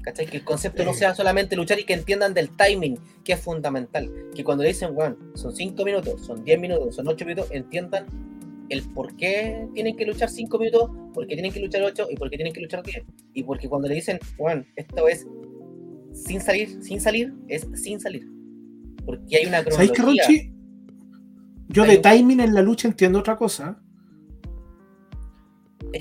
¿Cachai? 0.00 0.24
Que 0.24 0.38
el 0.38 0.44
concepto 0.44 0.86
no 0.86 0.94
sea 0.94 1.14
solamente 1.14 1.54
luchar 1.54 1.78
y 1.80 1.84
que 1.84 1.92
entiendan 1.92 2.32
del 2.32 2.48
timing, 2.48 2.98
que 3.24 3.34
es 3.34 3.40
fundamental. 3.40 4.10
Que 4.34 4.42
cuando 4.42 4.62
le 4.62 4.70
dicen, 4.70 4.92
weón, 4.94 5.18
son 5.34 5.54
5 5.54 5.84
minutos, 5.84 6.24
son 6.24 6.42
10 6.42 6.58
minutos, 6.58 6.96
son 6.96 7.06
8 7.06 7.26
minutos, 7.26 7.50
entiendan 7.50 8.06
el 8.70 8.82
por 8.84 9.14
qué 9.16 9.68
tienen 9.74 9.98
que 9.98 10.06
luchar 10.06 10.30
5 10.30 10.58
minutos, 10.58 10.90
por 11.12 11.26
qué 11.26 11.34
tienen 11.34 11.52
que 11.52 11.60
luchar 11.60 11.82
8 11.82 12.06
y 12.10 12.16
por 12.16 12.30
qué 12.30 12.36
tienen 12.36 12.54
que 12.54 12.62
luchar 12.62 12.82
10. 12.82 13.02
Y 13.34 13.42
porque 13.42 13.68
cuando 13.68 13.86
le 13.86 13.96
dicen, 13.96 14.18
weón, 14.38 14.66
esto 14.76 15.08
es 15.08 15.26
sin 16.14 16.40
salir, 16.40 16.82
sin 16.82 17.02
salir, 17.02 17.34
es 17.48 17.66
sin 17.74 18.00
salir. 18.00 18.26
Porque 19.04 19.36
hay 19.36 19.44
una 19.44 19.62
¿Sabéis 19.62 19.92
cronología. 19.92 20.24
Ronchi? 20.24 20.54
Yo 21.68 21.84
de 21.84 21.98
timing 21.98 22.40
en 22.40 22.54
la 22.54 22.62
lucha 22.62 22.88
entiendo 22.88 23.18
otra 23.18 23.36
cosa. 23.36 23.83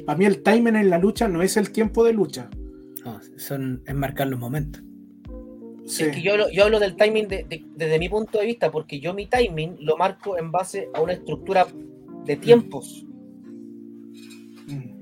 Para 0.06 0.18
mí 0.18 0.26
el 0.26 0.42
timing 0.44 0.76
en 0.76 0.90
la 0.90 0.98
lucha 0.98 1.28
no 1.28 1.42
es 1.42 1.58
el 1.58 1.72
tiempo 1.72 2.04
de 2.04 2.14
lucha. 2.14 2.50
No, 3.06 3.20
son 3.38 3.82
enmarcar 3.86 4.28
los 4.28 4.40
momentos. 4.40 4.82
Sí. 5.86 6.04
Es 6.06 6.16
que 6.16 6.22
yo 6.22 6.32
hablo, 6.34 6.50
yo 6.50 6.64
hablo 6.64 6.80
del 6.80 6.96
timing 6.96 7.28
de- 7.28 7.44
de- 7.50 7.66
desde 7.76 8.00
mi 8.00 8.08
punto 8.08 8.40
de 8.40 8.46
vista, 8.46 8.72
porque 8.72 9.00
yo 9.02 9.14
mi 9.14 9.28
timing 9.28 9.76
lo 9.82 9.98
marco 9.98 10.38
en 10.38 10.50
base 10.52 10.90
a 10.94 11.02
una 11.02 11.14
estructura 11.14 11.68
de 12.26 12.36
tiempos. 12.38 13.06
Mm. 14.68 14.94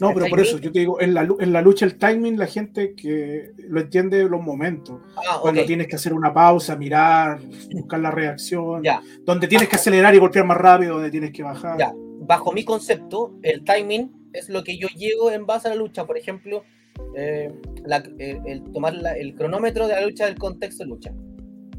No, 0.00 0.12
pero 0.12 0.26
por 0.26 0.40
eso 0.40 0.58
yo 0.58 0.70
te 0.72 0.80
digo, 0.80 1.00
en 1.00 1.14
la, 1.14 1.22
lu- 1.22 1.38
en 1.40 1.52
la 1.52 1.62
lucha 1.62 1.86
el 1.86 1.96
timing, 1.96 2.38
la 2.38 2.46
gente 2.46 2.94
que 2.94 3.52
lo 3.68 3.80
entiende 3.80 4.24
los 4.28 4.42
momentos. 4.42 5.00
Ah, 5.16 5.38
Cuando 5.40 5.64
tienes 5.64 5.86
que 5.86 5.96
hacer 5.96 6.12
una 6.12 6.34
pausa, 6.34 6.76
mirar, 6.76 7.40
buscar 7.72 8.00
la 8.00 8.10
reacción. 8.10 8.82
Ya, 8.82 9.00
Donde 9.24 9.46
tienes 9.48 9.68
que 9.68 9.76
acelerar 9.76 10.14
y 10.14 10.18
golpear 10.18 10.44
más 10.44 10.58
rápido, 10.58 10.94
donde 10.94 11.10
tienes 11.10 11.30
que 11.32 11.42
bajar. 11.42 11.78
ya. 11.78 11.92
Bajo 12.28 12.52
mi 12.52 12.64
concepto, 12.64 13.38
el 13.42 13.62
timing 13.62 14.10
es 14.38 14.48
lo 14.48 14.62
que 14.64 14.76
yo 14.78 14.88
llego 14.96 15.30
en 15.30 15.46
base 15.46 15.68
a 15.68 15.70
la 15.70 15.76
lucha. 15.76 16.06
Por 16.06 16.16
ejemplo, 16.18 16.62
eh, 17.16 17.52
el, 18.18 18.62
tomar 18.72 18.94
la- 18.94 19.12
el 19.16 19.34
cronómetro 19.34 19.86
de 19.86 19.94
la 19.94 20.00
lucha 20.02 20.26
del 20.26 20.36
contexto 20.38 20.84
de 20.84 20.90
lucha. 20.90 21.12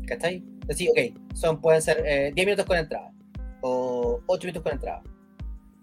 ¿Cachai? 0.06 0.44
Decir, 0.68 0.90
ok, 0.90 1.20
son, 1.34 1.62
pueden 1.62 1.82
ser 1.82 2.04
eh, 2.06 2.32
10 2.34 2.46
minutos 2.46 2.66
con 2.66 2.78
entrada 2.78 3.12
o 3.62 4.20
8 4.28 4.48
minutos 4.48 4.64
con 4.64 4.74
entrada. 4.74 5.02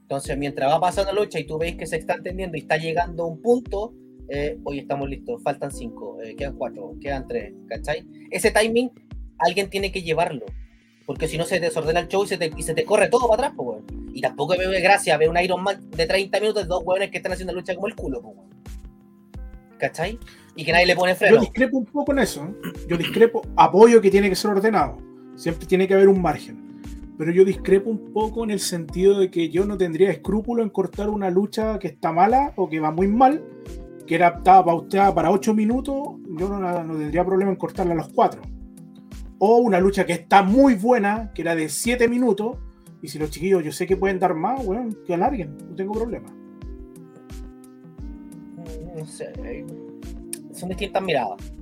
Entonces, 0.03 0.37
mientras 0.37 0.71
va 0.71 0.81
pasando 0.81 1.13
la 1.13 1.21
lucha 1.21 1.39
y 1.41 1.45
tú 1.47 1.59
veis 1.59 1.77
que 1.77 1.87
se 1.87 1.97
está 1.97 2.15
entendiendo 2.15 2.57
y 2.57 2.61
está 2.61 2.77
llegando 2.77 3.25
a 3.25 3.27
un 3.27 3.41
punto, 3.41 3.95
eh, 4.29 4.59
hoy 4.65 4.79
estamos 4.79 5.09
listos, 5.09 5.43
faltan 5.43 5.71
5, 5.71 6.19
quedan 6.37 6.57
4, 6.57 6.95
quedan 7.01 7.27
3, 7.27 7.53
¿cachai? 7.69 8.07
Ese 8.31 8.51
timing 8.51 8.91
alguien 9.39 9.69
tiene 9.71 9.91
que 9.93 10.03
llevarlo, 10.03 10.45
porque 11.07 11.27
si 11.29 11.37
no 11.39 11.45
se 11.45 11.59
desordena 11.61 12.01
el 12.01 12.09
show 12.09 12.25
y 12.25 12.29
se 12.29 12.37
te, 12.39 12.51
y 12.57 12.63
se 12.63 12.75
te 12.75 12.85
corre 12.85 13.09
todo 13.09 13.29
para 13.29 13.49
atrás, 13.49 13.53
pues. 13.57 13.74
Y 14.15 14.21
tampoco 14.21 14.55
me 14.57 14.67
ve 14.67 14.81
gracia 14.81 15.17
ver 15.19 15.29
un 15.29 15.37
Iron 15.39 15.63
Man 15.63 15.91
de 15.91 16.07
30 16.07 16.41
minutos 16.41 16.63
de 16.63 16.69
dos 16.69 16.83
hueones 16.85 17.11
que 17.11 17.17
están 17.17 17.33
haciendo 17.33 17.53
lucha 17.53 17.75
como 17.75 17.89
el 17.89 17.95
culo, 17.95 18.23
pues. 18.23 18.35
¿cachai? 19.79 20.19
Y 20.57 20.65
que 20.65 20.73
nadie 20.73 20.87
le 20.87 20.95
pone 20.95 21.13
Yo 21.13 21.19
freno. 21.19 21.41
discrepo 21.41 21.79
un 21.79 21.85
poco 21.85 22.13
en 22.13 22.21
eso. 22.21 22.45
¿eh? 22.45 22.73
Yo 22.89 22.97
discrepo, 22.97 23.43
apoyo 23.57 24.01
que 24.01 24.11
tiene 24.11 24.29
que 24.29 24.37
ser 24.37 24.53
ordenado. 24.53 24.99
Siempre 25.35 25.67
tiene 25.67 25.89
que 25.89 25.95
haber 25.95 26.09
un 26.09 26.23
margen. 26.23 26.63
Pero 27.19 27.33
yo 27.33 27.45
discrepo 27.45 27.91
un 27.91 28.13
poco 28.13 28.45
en 28.45 28.51
el 28.51 28.61
sentido 28.61 29.19
de 29.19 29.31
que 29.31 29.49
yo 29.49 29.65
no 29.65 29.77
tendría 29.77 30.11
escrúpulo 30.11 30.63
en 30.63 30.71
cortar 30.71 31.11
una 31.11 31.31
lucha 31.31 31.79
que 31.79 31.89
está 31.89 32.13
mala 32.13 32.53
o 32.57 32.69
que 32.69 32.81
va 32.81 32.91
muy 32.91 33.09
mal, 33.09 33.43
que 34.07 34.17
era 34.17 34.29
estaba 34.29 34.65
pauteada 34.65 35.15
para 35.15 35.31
8 35.31 35.55
minutos, 35.55 35.97
yo 36.39 36.49
no, 36.49 36.61
no 36.61 36.97
tendría 36.97 37.25
problema 37.25 37.51
en 37.51 37.57
cortarla 37.57 37.93
a 37.93 37.97
los 37.97 38.09
4. 38.09 38.41
O 39.39 39.59
una 39.59 39.79
lucha 39.81 40.07
que 40.07 40.13
está 40.13 40.43
muy 40.43 40.75
buena, 40.75 41.33
que 41.35 41.43
era 41.43 41.55
de 41.55 41.69
7 41.69 42.09
minutos, 42.09 42.59
y 43.05 43.09
si 43.09 43.19
los 43.19 43.29
chiquillos 43.29 43.63
yo 43.63 43.71
sé 43.71 43.87
que 43.87 43.99
pueden 43.99 44.19
dar 44.19 44.33
más, 44.33 44.65
bueno, 44.65 44.89
que 45.07 45.13
alarguen, 45.13 45.59
no 45.69 45.77
tengo 45.77 45.93
problema. 45.93 46.35
no 48.97 49.05
sé, 49.05 49.31
eh, 49.45 49.67
son 50.55 50.71
distintas 50.71 51.03
miradas. 51.03 51.53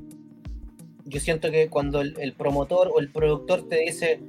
Yo 1.04 1.18
siento 1.18 1.50
que 1.50 1.68
cuando 1.68 2.00
el, 2.00 2.14
el 2.20 2.34
promotor 2.34 2.92
o 2.94 3.00
el 3.00 3.10
productor 3.10 3.68
te 3.68 3.80
dice, 3.80 4.20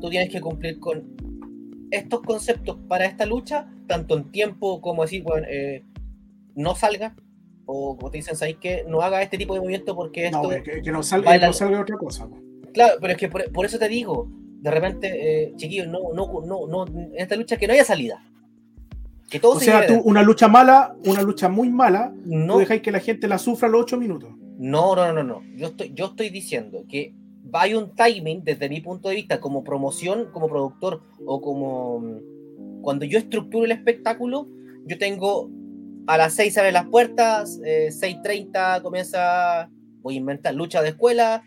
tú 0.00 0.10
tienes 0.10 0.30
que 0.30 0.40
cumplir 0.40 0.78
con 0.78 1.16
estos 1.90 2.20
conceptos 2.20 2.78
para 2.86 3.04
esta 3.04 3.26
lucha, 3.26 3.68
tanto 3.88 4.16
en 4.16 4.30
tiempo 4.30 4.80
como 4.80 5.02
decir, 5.02 5.24
bueno, 5.24 5.48
eh, 5.50 5.82
no 6.54 6.76
salga, 6.76 7.16
o 7.66 7.96
como 7.96 8.12
te 8.12 8.18
dicen, 8.18 8.36
¿sabes 8.36 8.58
qué? 8.60 8.84
No 8.86 9.00
haga 9.00 9.22
este 9.22 9.38
tipo 9.38 9.54
de 9.54 9.60
movimiento 9.60 9.96
porque 9.96 10.26
esto... 10.26 10.42
No, 10.44 10.50
que, 10.50 10.82
que 10.82 10.92
no 10.92 11.02
salga, 11.02 11.36
que 11.36 11.46
no 11.46 11.52
salga 11.52 11.80
otra 11.80 11.96
cosa. 11.96 12.28
Claro, 12.72 12.94
pero 13.00 13.12
es 13.14 13.18
que 13.18 13.28
por, 13.28 13.50
por 13.50 13.66
eso 13.66 13.76
te 13.76 13.88
digo, 13.88 14.30
de 14.60 14.70
repente, 14.70 15.44
eh, 15.44 15.52
chiquillos, 15.56 15.88
no, 15.88 16.12
no, 16.14 16.42
no, 16.46 16.66
no, 16.66 16.86
en 16.86 17.12
esta 17.16 17.36
lucha 17.36 17.56
que 17.56 17.66
no 17.66 17.72
haya 17.72 17.84
salida. 17.84 18.22
Que 19.30 19.38
todo 19.38 19.52
O 19.52 19.58
se 19.58 19.66
sea, 19.66 19.86
tú, 19.86 20.00
una 20.04 20.22
lucha 20.22 20.48
mala, 20.48 20.96
una 21.04 21.22
lucha 21.22 21.48
muy 21.48 21.70
mala, 21.70 22.12
no, 22.24 22.58
dejáis 22.58 22.82
que 22.82 22.90
la 22.90 23.00
gente 23.00 23.28
la 23.28 23.38
sufra 23.38 23.68
los 23.68 23.82
8 23.82 23.96
minutos. 23.96 24.30
No, 24.58 24.94
no, 24.94 25.12
no, 25.12 25.22
no. 25.22 25.42
Yo 25.56 25.68
estoy, 25.68 25.92
yo 25.94 26.06
estoy 26.06 26.30
diciendo 26.30 26.84
que 26.88 27.14
hay 27.52 27.74
un 27.74 27.94
timing 27.94 28.44
desde 28.44 28.68
mi 28.68 28.80
punto 28.80 29.08
de 29.08 29.14
vista 29.14 29.40
como 29.40 29.64
promoción, 29.64 30.30
como 30.32 30.48
productor 30.48 31.02
o 31.24 31.40
como 31.40 32.00
mm, 32.00 32.82
cuando 32.82 33.04
yo 33.04 33.18
estructuro 33.18 33.64
el 33.64 33.72
espectáculo, 33.72 34.48
yo 34.84 34.98
tengo 34.98 35.50
a 36.06 36.18
las 36.18 36.34
6 36.34 36.58
abren 36.58 36.74
las 36.74 36.86
puertas, 36.86 37.60
eh, 37.64 37.88
6.30 37.90 38.82
comienza, 38.82 39.70
voy 40.02 40.14
a 40.14 40.18
inventar, 40.18 40.54
lucha 40.54 40.82
de 40.82 40.90
escuela, 40.90 41.44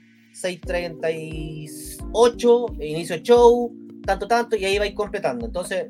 6.38, 2.13 2.83
inicio 2.83 3.17
show, 3.17 3.75
tanto, 4.05 4.27
tanto, 4.27 4.55
y 4.55 4.65
ahí 4.65 4.79
vais 4.79 4.93
completando. 4.93 5.45
Entonces, 5.45 5.87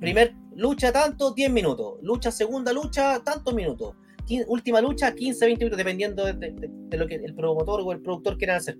primer 0.00 0.34
lucha 0.54 0.92
tanto, 0.92 1.32
10 1.32 1.50
minutos, 1.50 1.94
lucha 2.02 2.30
segunda 2.30 2.72
lucha, 2.72 3.20
tantos 3.22 3.54
minutos. 3.54 3.94
Quin- 4.26 4.44
última 4.48 4.80
lucha, 4.80 5.14
15, 5.14 5.44
20 5.46 5.64
minutos, 5.64 5.78
dependiendo 5.78 6.24
de, 6.24 6.96
lo 6.96 7.06
que 7.06 7.14
el 7.16 7.34
promotor 7.34 7.80
o 7.82 7.92
el 7.92 8.00
productor 8.00 8.36
quieran 8.38 8.56
hacer. 8.56 8.78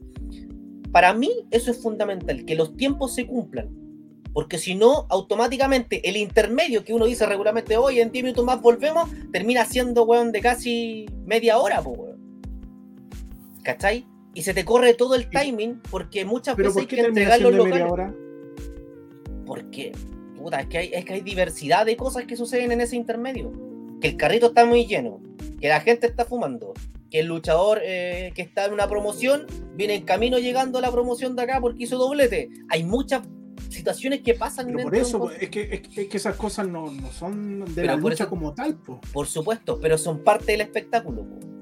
Para 0.91 1.13
mí, 1.13 1.31
eso 1.51 1.71
es 1.71 1.81
fundamental, 1.81 2.45
que 2.45 2.55
los 2.55 2.77
tiempos 2.77 3.15
se 3.15 3.27
cumplan. 3.27 3.69
Porque 4.33 4.59
si 4.59 4.75
no, 4.75 5.07
automáticamente 5.09 6.07
el 6.09 6.17
intermedio 6.17 6.85
que 6.85 6.93
uno 6.93 7.07
dice 7.07 7.25
regularmente 7.27 7.77
hoy, 7.77 8.01
en 8.01 8.11
10 8.13 8.25
minutos 8.25 8.45
más 8.45 8.61
volvemos, 8.61 9.09
termina 9.33 9.65
siendo, 9.65 10.05
weón, 10.05 10.33
de 10.33 10.41
casi 10.41 11.07
media 11.25 11.59
hora, 11.59 11.81
weón. 11.81 12.17
¿Cachai? 13.63 14.07
Y 14.37 14.43
se 14.43 14.53
te 14.53 14.67
corre 14.67 14.93
todo 14.93 15.15
el 15.15 15.31
timing 15.31 15.81
porque 15.91 16.25
muchas 16.27 16.57
Pero 16.57 16.69
veces 16.69 16.75
¿por 16.75 16.81
hay 16.83 16.87
que 17.03 17.09
entregar 17.09 17.41
los 17.41 17.53
de 17.53 17.59
media 17.59 17.87
locales. 17.87 17.93
hora? 17.93 18.15
Porque, 19.47 19.93
puta, 20.37 20.61
es 20.61 20.67
que, 20.67 20.79
hay, 20.79 20.91
es 20.93 21.05
que 21.05 21.15
hay 21.15 21.21
diversidad 21.23 21.87
de 21.87 21.97
cosas 21.97 22.25
que 22.25 22.37
suceden 22.37 22.73
en 22.73 22.81
ese 22.83 22.97
intermedio. 22.97 23.53
Que 24.01 24.09
el 24.09 24.17
carrito 24.17 24.49
está 24.49 24.67
muy 24.67 24.87
lleno, 24.87 25.21
que 25.59 25.69
la 25.69 25.81
gente 25.81 26.07
está 26.07 26.27
fumando, 26.27 26.75
que 27.11 27.21
el 27.21 27.27
luchador 27.29 27.81
eh, 27.83 28.33
que 28.35 28.43
está 28.43 28.67
en 28.67 28.75
una 28.75 28.87
promoción 28.89 29.47
viene 29.75 29.95
en 29.95 30.03
camino 30.05 30.39
llegando 30.39 30.79
a 30.79 30.83
la 30.83 30.93
promoción 30.93 31.35
de 31.35 31.43
acá 31.43 31.61
porque 31.61 31.85
hizo 31.85 31.97
doblete. 31.97 32.51
Hay 32.69 32.85
muchas 32.85 33.23
situaciones 33.71 34.21
que 34.21 34.35
pasan 34.35 34.67
Pero 34.67 34.83
por 34.83 34.93
de 34.93 35.01
eso, 35.01 35.31
es 35.31 35.49
que, 35.49 35.63
es 35.63 35.81
que- 35.81 36.03
es 36.03 36.09
que 36.09 36.17
esas 36.19 36.37
cosas 36.37 36.69
no, 36.69 36.91
no 36.93 37.11
son 37.11 37.61
de 37.65 37.73
Pero 37.75 37.87
la 37.87 37.97
lucha 37.97 38.25
eso- 38.25 38.29
como 38.29 38.53
tal, 38.53 38.75
po. 38.77 39.01
Por 39.15 39.27
supuesto, 39.27 39.79
pero 39.81 39.97
son 39.97 40.23
parte 40.23 40.53
del 40.53 40.61
espectáculo. 40.61 41.23
po. 41.25 41.56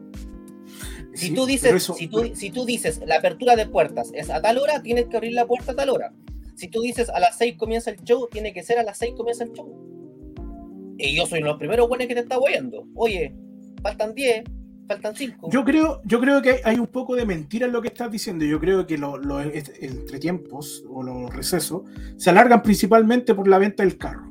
Si, 1.14 1.28
Sí, 1.28 1.34
tú 1.34 1.46
dices, 1.46 1.72
eso- 1.72 1.94
si, 1.94 2.08
tú, 2.08 2.30
si 2.34 2.50
tú 2.50 2.64
dices 2.64 3.00
la 3.06 3.16
apertura 3.16 3.54
de 3.56 3.66
puertas 3.66 4.10
es 4.14 4.30
a 4.30 4.42
tal 4.42 4.58
hora, 4.58 4.82
tienes 4.82 5.06
que 5.06 5.16
abrir 5.16 5.32
la 5.32 5.46
puerta 5.46 5.72
a 5.72 5.76
tal 5.76 5.90
hora. 5.90 6.12
Si 6.56 6.68
tú 6.68 6.80
dices 6.82 7.08
a 7.08 7.18
las 7.20 7.38
6 7.38 7.56
comienza 7.56 7.90
el 7.90 8.02
show, 8.04 8.28
tiene 8.30 8.52
que 8.52 8.62
ser 8.62 8.78
a 8.78 8.82
las 8.82 8.98
6 8.98 9.14
comienza 9.16 9.44
el 9.44 9.52
show. 9.52 10.94
Y 10.98 11.16
yo 11.16 11.26
soy 11.26 11.40
de 11.40 11.46
los 11.46 11.58
primeros 11.58 11.88
buenos 11.88 12.06
que 12.06 12.14
te 12.14 12.20
está 12.20 12.36
guayando. 12.36 12.86
Oye, 12.94 13.34
faltan 13.82 14.14
10, 14.14 14.44
faltan 14.86 15.14
5. 15.16 15.50
Yo 15.50 15.64
creo, 15.64 16.00
yo 16.04 16.20
creo 16.20 16.40
que 16.42 16.60
hay 16.64 16.78
un 16.78 16.86
poco 16.86 17.16
de 17.16 17.26
mentira 17.26 17.66
en 17.66 17.72
lo 17.72 17.82
que 17.82 17.88
estás 17.88 18.10
diciendo. 18.10 18.44
Yo 18.44 18.60
creo 18.60 18.86
que 18.86 18.98
los 18.98 19.46
est- 19.46 19.82
entretiempos 19.82 20.84
o 20.88 21.02
los 21.02 21.34
recesos 21.34 21.82
se 22.16 22.30
alargan 22.30 22.62
principalmente 22.62 23.34
por 23.34 23.48
la 23.48 23.58
venta 23.58 23.82
del 23.82 23.98
carro. 23.98 24.30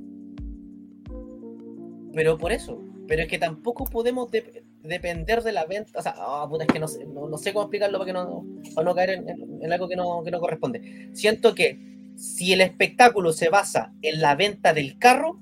Pero 2.13 2.37
por 2.37 2.51
eso. 2.51 2.81
Pero 3.07 3.23
es 3.23 3.27
que 3.27 3.37
tampoco 3.39 3.85
podemos 3.85 4.29
dep- 4.31 4.63
depender 4.83 5.41
de 5.43 5.51
la 5.51 5.65
venta. 5.65 5.97
O 5.97 6.01
sea, 6.01 6.13
ah, 6.17 6.47
es 6.59 6.67
que 6.67 6.79
no 6.79 6.87
sé, 6.87 7.05
no, 7.05 7.27
no 7.27 7.37
sé 7.37 7.53
cómo 7.53 7.63
explicarlo 7.65 7.97
para, 7.99 8.07
que 8.07 8.13
no, 8.13 8.45
para 8.75 8.85
no 8.85 8.95
caer 8.95 9.09
en, 9.11 9.29
en- 9.29 9.63
en 9.63 9.73
algo 9.73 9.87
que 9.87 9.95
no, 9.95 10.23
que 10.23 10.31
no 10.31 10.39
corresponde. 10.39 11.09
Siento 11.13 11.55
que 11.55 11.79
si 12.15 12.53
el 12.53 12.61
espectáculo 12.61 13.31
se 13.33 13.49
basa 13.49 13.93
en 14.01 14.21
la 14.21 14.35
venta 14.35 14.73
del 14.73 14.97
carro, 14.99 15.39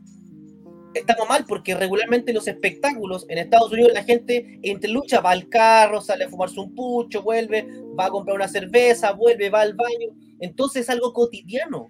estamos 0.94 1.28
mal 1.28 1.46
porque 1.48 1.76
regularmente 1.76 2.34
los 2.34 2.48
espectáculos 2.48 3.26
en 3.30 3.38
Estados 3.40 3.72
Unidos 3.72 3.92
la 3.94 4.04
gente 4.04 4.60
entre 4.64 4.90
lucha 4.92 5.22
va 5.22 5.32
al 5.32 5.50
carro, 5.50 6.02
sale 6.02 6.26
a 6.26 6.30
fumarse 6.30 6.60
un 6.60 6.74
pucho, 6.76 7.22
vuelve, 7.24 7.68
va 8.00 8.06
a 8.06 8.10
comprar 8.10 8.36
una 8.36 8.48
cerveza, 8.48 9.12
vuelve, 9.14 9.50
va 9.50 9.62
al 9.62 9.74
baño. 9.74 10.10
Entonces 10.40 10.84
es 10.84 10.90
algo 10.90 11.14
cotidiano. 11.14 11.90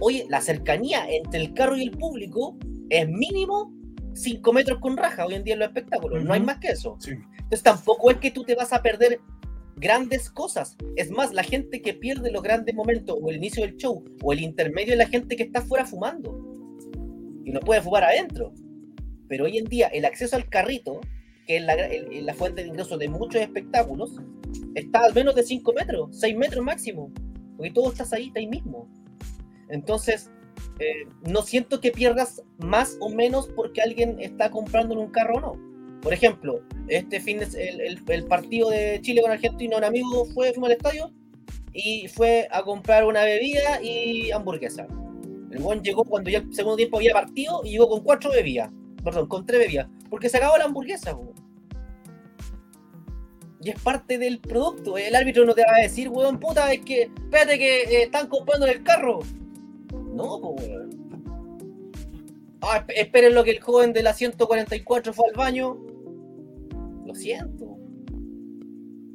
Oye, 0.00 0.26
la 0.28 0.40
cercanía 0.40 1.08
entre 1.10 1.40
el 1.40 1.54
carro 1.54 1.76
y 1.76 1.82
el 1.82 1.90
público 1.92 2.56
es 2.90 3.08
mínimo 3.08 3.72
5 4.22 4.52
metros 4.52 4.78
con 4.80 4.96
raja 4.96 5.26
hoy 5.26 5.34
en 5.34 5.44
día 5.44 5.54
en 5.54 5.60
los 5.60 5.68
espectáculos. 5.68 6.22
No 6.24 6.32
hay 6.32 6.40
más 6.40 6.58
que 6.58 6.68
eso. 6.68 6.96
Sí. 7.00 7.10
Entonces 7.32 7.62
tampoco 7.62 8.10
es 8.10 8.18
que 8.18 8.30
tú 8.30 8.44
te 8.44 8.54
vas 8.54 8.72
a 8.72 8.82
perder 8.82 9.20
grandes 9.76 10.28
cosas. 10.30 10.76
Es 10.96 11.10
más, 11.10 11.32
la 11.32 11.42
gente 11.44 11.80
que 11.82 11.94
pierde 11.94 12.30
los 12.32 12.42
grandes 12.42 12.74
momentos 12.74 13.16
o 13.20 13.30
el 13.30 13.36
inicio 13.36 13.64
del 13.64 13.76
show 13.76 14.04
o 14.22 14.32
el 14.32 14.40
intermedio 14.40 14.92
es 14.92 14.98
la 14.98 15.06
gente 15.08 15.36
que 15.36 15.44
está 15.44 15.60
afuera 15.60 15.84
fumando 15.86 16.36
y 17.44 17.50
no 17.52 17.60
puede 17.60 17.80
fumar 17.80 18.04
adentro. 18.04 18.52
Pero 19.28 19.44
hoy 19.44 19.58
en 19.58 19.64
día 19.66 19.86
el 19.88 20.04
acceso 20.04 20.36
al 20.36 20.48
carrito, 20.48 21.00
que 21.46 21.56
es 21.58 21.62
la, 21.62 21.74
el- 21.74 22.12
el- 22.12 22.26
la 22.26 22.34
fuente 22.34 22.62
de 22.62 22.68
ingreso 22.68 22.98
de 22.98 23.08
muchos 23.08 23.40
espectáculos, 23.40 24.16
está 24.74 25.06
a 25.06 25.10
menos 25.12 25.34
de 25.34 25.42
5 25.44 25.72
metros, 25.72 26.18
6 26.18 26.36
metros 26.36 26.64
máximo. 26.64 27.12
Porque 27.56 27.70
todo 27.70 27.90
estás 27.92 28.12
ahí, 28.12 28.28
está 28.28 28.40
ahí 28.40 28.46
mismo. 28.46 28.88
Entonces, 29.68 30.30
eh, 30.78 31.06
no 31.22 31.42
siento 31.42 31.80
que 31.80 31.90
pierdas 31.90 32.42
más 32.58 32.96
o 33.00 33.08
menos 33.10 33.48
porque 33.48 33.82
alguien 33.82 34.20
está 34.20 34.50
comprando 34.50 34.94
en 34.94 35.00
un 35.00 35.10
carro 35.10 35.36
o 35.36 35.40
no. 35.40 35.68
Por 36.00 36.12
ejemplo, 36.12 36.62
este 36.88 37.20
fin 37.20 37.40
el, 37.56 38.24
partido 38.26 38.70
de 38.70 39.00
Chile 39.02 39.20
con 39.20 39.30
Argentina, 39.30 39.76
un 39.76 39.84
amigo 39.84 40.26
fue, 40.26 40.48
al 40.50 40.70
estadio 40.70 41.12
y 41.72 42.08
fue 42.08 42.48
a 42.50 42.62
comprar 42.62 43.04
una 43.04 43.24
bebida 43.24 43.82
y 43.82 44.30
hamburguesa. 44.30 44.86
El 45.50 45.58
buen 45.60 45.82
llegó 45.82 46.04
cuando 46.04 46.30
ya 46.30 46.38
el 46.38 46.54
segundo 46.54 46.76
tiempo 46.76 46.98
había 46.98 47.12
partido 47.12 47.62
y 47.64 47.70
llegó 47.70 47.88
con 47.88 48.02
cuatro 48.02 48.30
bebidas. 48.30 48.70
Perdón, 49.02 49.26
con 49.28 49.46
tres 49.46 49.60
bebidas. 49.60 49.88
Porque 50.10 50.28
se 50.28 50.36
acabó 50.36 50.56
la 50.56 50.64
hamburguesa. 50.64 51.16
po. 51.16 51.34
Y 53.60 53.70
es 53.70 53.80
parte 53.80 54.18
del 54.18 54.38
producto. 54.38 54.98
El 54.98 55.16
árbitro 55.16 55.44
no 55.44 55.54
te 55.54 55.62
va 55.62 55.76
a 55.78 55.82
decir, 55.82 56.08
weón, 56.08 56.38
puta, 56.38 56.72
es 56.72 56.80
que, 56.80 57.02
espérate 57.02 57.58
que 57.58 57.82
eh, 57.82 58.02
están 58.04 58.28
comprando 58.28 58.66
en 58.66 58.72
el 58.72 58.82
carro. 58.82 59.20
No, 60.18 60.54
pues, 60.56 60.68
weón. 60.68 60.90
Ah, 62.60 62.84
esp- 62.84 62.92
esperen 62.96 63.34
lo 63.34 63.44
que 63.44 63.52
el 63.52 63.60
joven 63.60 63.92
de 63.92 64.02
la 64.02 64.12
144 64.12 65.12
fue 65.12 65.28
al 65.28 65.34
baño. 65.36 65.78
Lo 67.06 67.14
siento. 67.14 67.76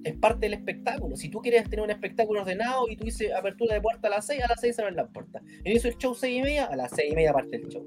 Es 0.03 0.15
parte 0.17 0.47
del 0.47 0.53
espectáculo. 0.55 1.15
Si 1.15 1.29
tú 1.29 1.39
quieres 1.39 1.69
tener 1.69 1.83
un 1.83 1.91
espectáculo 1.91 2.41
ordenado 2.41 2.89
y 2.89 2.95
tú 2.97 3.05
dices 3.05 3.31
apertura 3.33 3.75
de 3.75 3.81
puerta 3.81 4.07
a 4.07 4.11
las 4.11 4.25
6, 4.25 4.43
a 4.43 4.47
las 4.49 4.59
6 4.61 4.75
se 4.75 4.81
abren 4.81 4.95
las 4.97 5.09
puertas. 5.11 5.43
Inicio 5.63 5.89
el 5.89 5.97
show 5.97 6.13
6 6.15 6.39
y 6.39 6.41
media, 6.41 6.65
a 6.65 6.75
las 6.75 6.91
6 6.95 7.11
y 7.11 7.15
media 7.15 7.31
parte 7.33 7.55
el 7.57 7.67
show. 7.67 7.85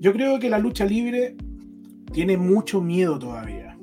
Yo 0.00 0.12
creo 0.12 0.38
que 0.38 0.50
la 0.50 0.58
lucha 0.58 0.84
libre 0.84 1.36
tiene 2.12 2.36
mucho 2.36 2.80
miedo 2.80 3.18
todavía. 3.18 3.78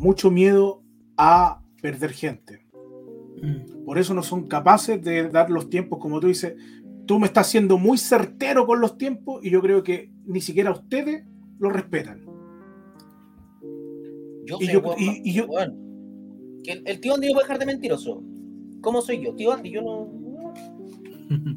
Mucho 0.00 0.30
miedo 0.30 0.82
a 1.16 1.62
perder 1.80 2.12
gente. 2.12 2.61
Mm. 3.42 3.84
Por 3.84 3.98
eso 3.98 4.14
no 4.14 4.22
son 4.22 4.46
capaces 4.46 5.02
de 5.02 5.28
dar 5.28 5.50
los 5.50 5.68
tiempos, 5.68 5.98
como 5.98 6.20
tú 6.20 6.28
dices. 6.28 6.54
Tú 7.06 7.18
me 7.18 7.26
estás 7.26 7.48
siendo 7.48 7.76
muy 7.78 7.98
certero 7.98 8.64
con 8.66 8.80
los 8.80 8.96
tiempos 8.96 9.44
y 9.44 9.50
yo 9.50 9.60
creo 9.60 9.82
que 9.82 10.10
ni 10.24 10.40
siquiera 10.40 10.70
ustedes 10.70 11.24
lo 11.58 11.68
respetan. 11.70 12.24
Yo 14.46 14.58
Y 14.60 14.66
yo- 14.72 14.80
weón 14.80 14.96
y- 14.98 15.32
yo-. 15.34 15.48
Que 16.64 16.72
el, 16.72 16.82
el 16.86 17.00
tío 17.00 17.14
Andy 17.14 17.26
no 17.28 17.32
puede 17.34 17.44
dejar 17.44 17.58
de 17.58 17.66
mentiroso. 17.66 18.22
¿Cómo 18.80 19.02
soy 19.02 19.24
yo? 19.24 19.34
Tío 19.34 19.52
Andy, 19.52 19.70
yo 19.70 19.82
no. 19.82 20.08
no. 21.28 21.56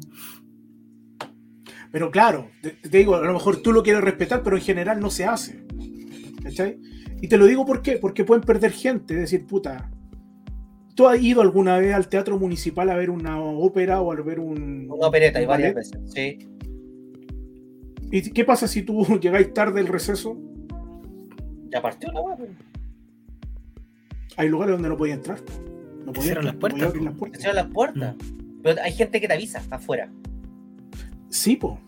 Pero 1.92 2.10
claro, 2.10 2.48
te, 2.62 2.70
te 2.70 2.98
digo, 2.98 3.14
a 3.14 3.20
lo 3.22 3.32
mejor 3.32 3.58
tú 3.62 3.72
lo 3.72 3.82
quieres 3.82 4.02
respetar, 4.02 4.42
pero 4.42 4.56
en 4.56 4.62
general 4.62 5.00
no 5.00 5.08
se 5.10 5.24
hace. 5.24 5.64
¿Cachai? 6.42 6.78
Y 7.22 7.28
te 7.28 7.38
lo 7.38 7.46
digo 7.46 7.64
por 7.64 7.80
qué, 7.82 7.96
porque 7.98 8.24
pueden 8.24 8.42
perder 8.44 8.72
gente, 8.72 9.14
decir, 9.14 9.46
puta. 9.46 9.90
¿Tú 10.96 11.06
has 11.06 11.20
ido 11.20 11.42
alguna 11.42 11.78
vez 11.78 11.94
al 11.94 12.08
teatro 12.08 12.38
municipal 12.38 12.88
a 12.90 12.96
ver 12.96 13.10
una 13.10 13.38
ópera 13.40 14.00
o 14.00 14.10
a 14.10 14.16
ver 14.16 14.40
un. 14.40 14.90
Una 14.90 15.06
opereta 15.08 15.38
y 15.38 15.42
un 15.44 15.48
varias 15.48 15.74
veces. 15.74 16.00
Sí. 16.06 16.38
¿Y 18.10 18.30
qué 18.30 18.44
pasa 18.44 18.66
si 18.66 18.82
tú 18.82 19.04
llegáis 19.20 19.52
tarde 19.52 19.74
del 19.74 19.88
receso? 19.88 20.36
Ya 21.70 21.82
partió 21.82 22.10
la 22.12 22.20
weá. 22.22 22.36
pues. 22.36 22.50
Hay 24.38 24.48
lugares 24.48 24.72
donde 24.74 24.88
no 24.88 24.96
podías 24.96 25.18
entrar. 25.18 25.38
No 26.04 26.12
podías 26.12 26.24
Cierran 26.24 26.44
las 26.46 26.54
no 26.54 26.60
puertas, 26.60 26.92
po. 26.92 27.04
las 27.04 27.14
puertas. 27.14 27.40
cierran 27.42 27.64
las 27.64 27.74
puertas. 27.74 28.14
Pero 28.62 28.82
hay 28.82 28.92
gente 28.92 29.20
que 29.20 29.28
te 29.28 29.34
avisa 29.34 29.62
afuera. 29.70 30.10
Sí, 31.28 31.56
po. 31.56 31.78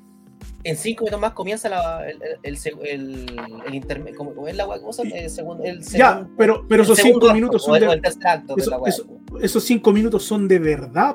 En 0.68 0.76
cinco 0.76 1.04
minutos 1.04 1.20
más 1.20 1.32
comienza 1.32 1.68
la, 1.68 2.08
el, 2.08 2.18
el, 2.22 2.38
el, 2.42 2.78
el, 2.82 3.40
el 3.66 3.74
interme- 3.74 4.14
¿cómo, 4.14 4.46
es 4.46 4.56
la 4.56 4.66
weá? 4.66 4.78
¿Cómo? 4.80 4.92
El 5.02 5.30
segundo, 5.30 5.64
el 5.64 5.80
Ya, 5.82 6.12
segundo- 6.14 6.34
pero, 6.36 6.66
pero 6.68 6.82
el 6.82 6.86
esos 6.90 6.98
cinco 6.98 7.18
acto, 7.26 7.34
minutos 7.34 7.64
son 7.64 7.80
de, 7.80 7.86
acto 7.86 8.54
de 8.54 8.62
eso- 8.62 8.70
la 8.70 8.78
weá. 8.78 8.88
eso- 8.90 9.06
esos 9.40 9.64
cinco 9.64 9.92
minutos 9.92 10.22
son 10.24 10.46
de 10.46 10.58
verdad. 10.58 11.14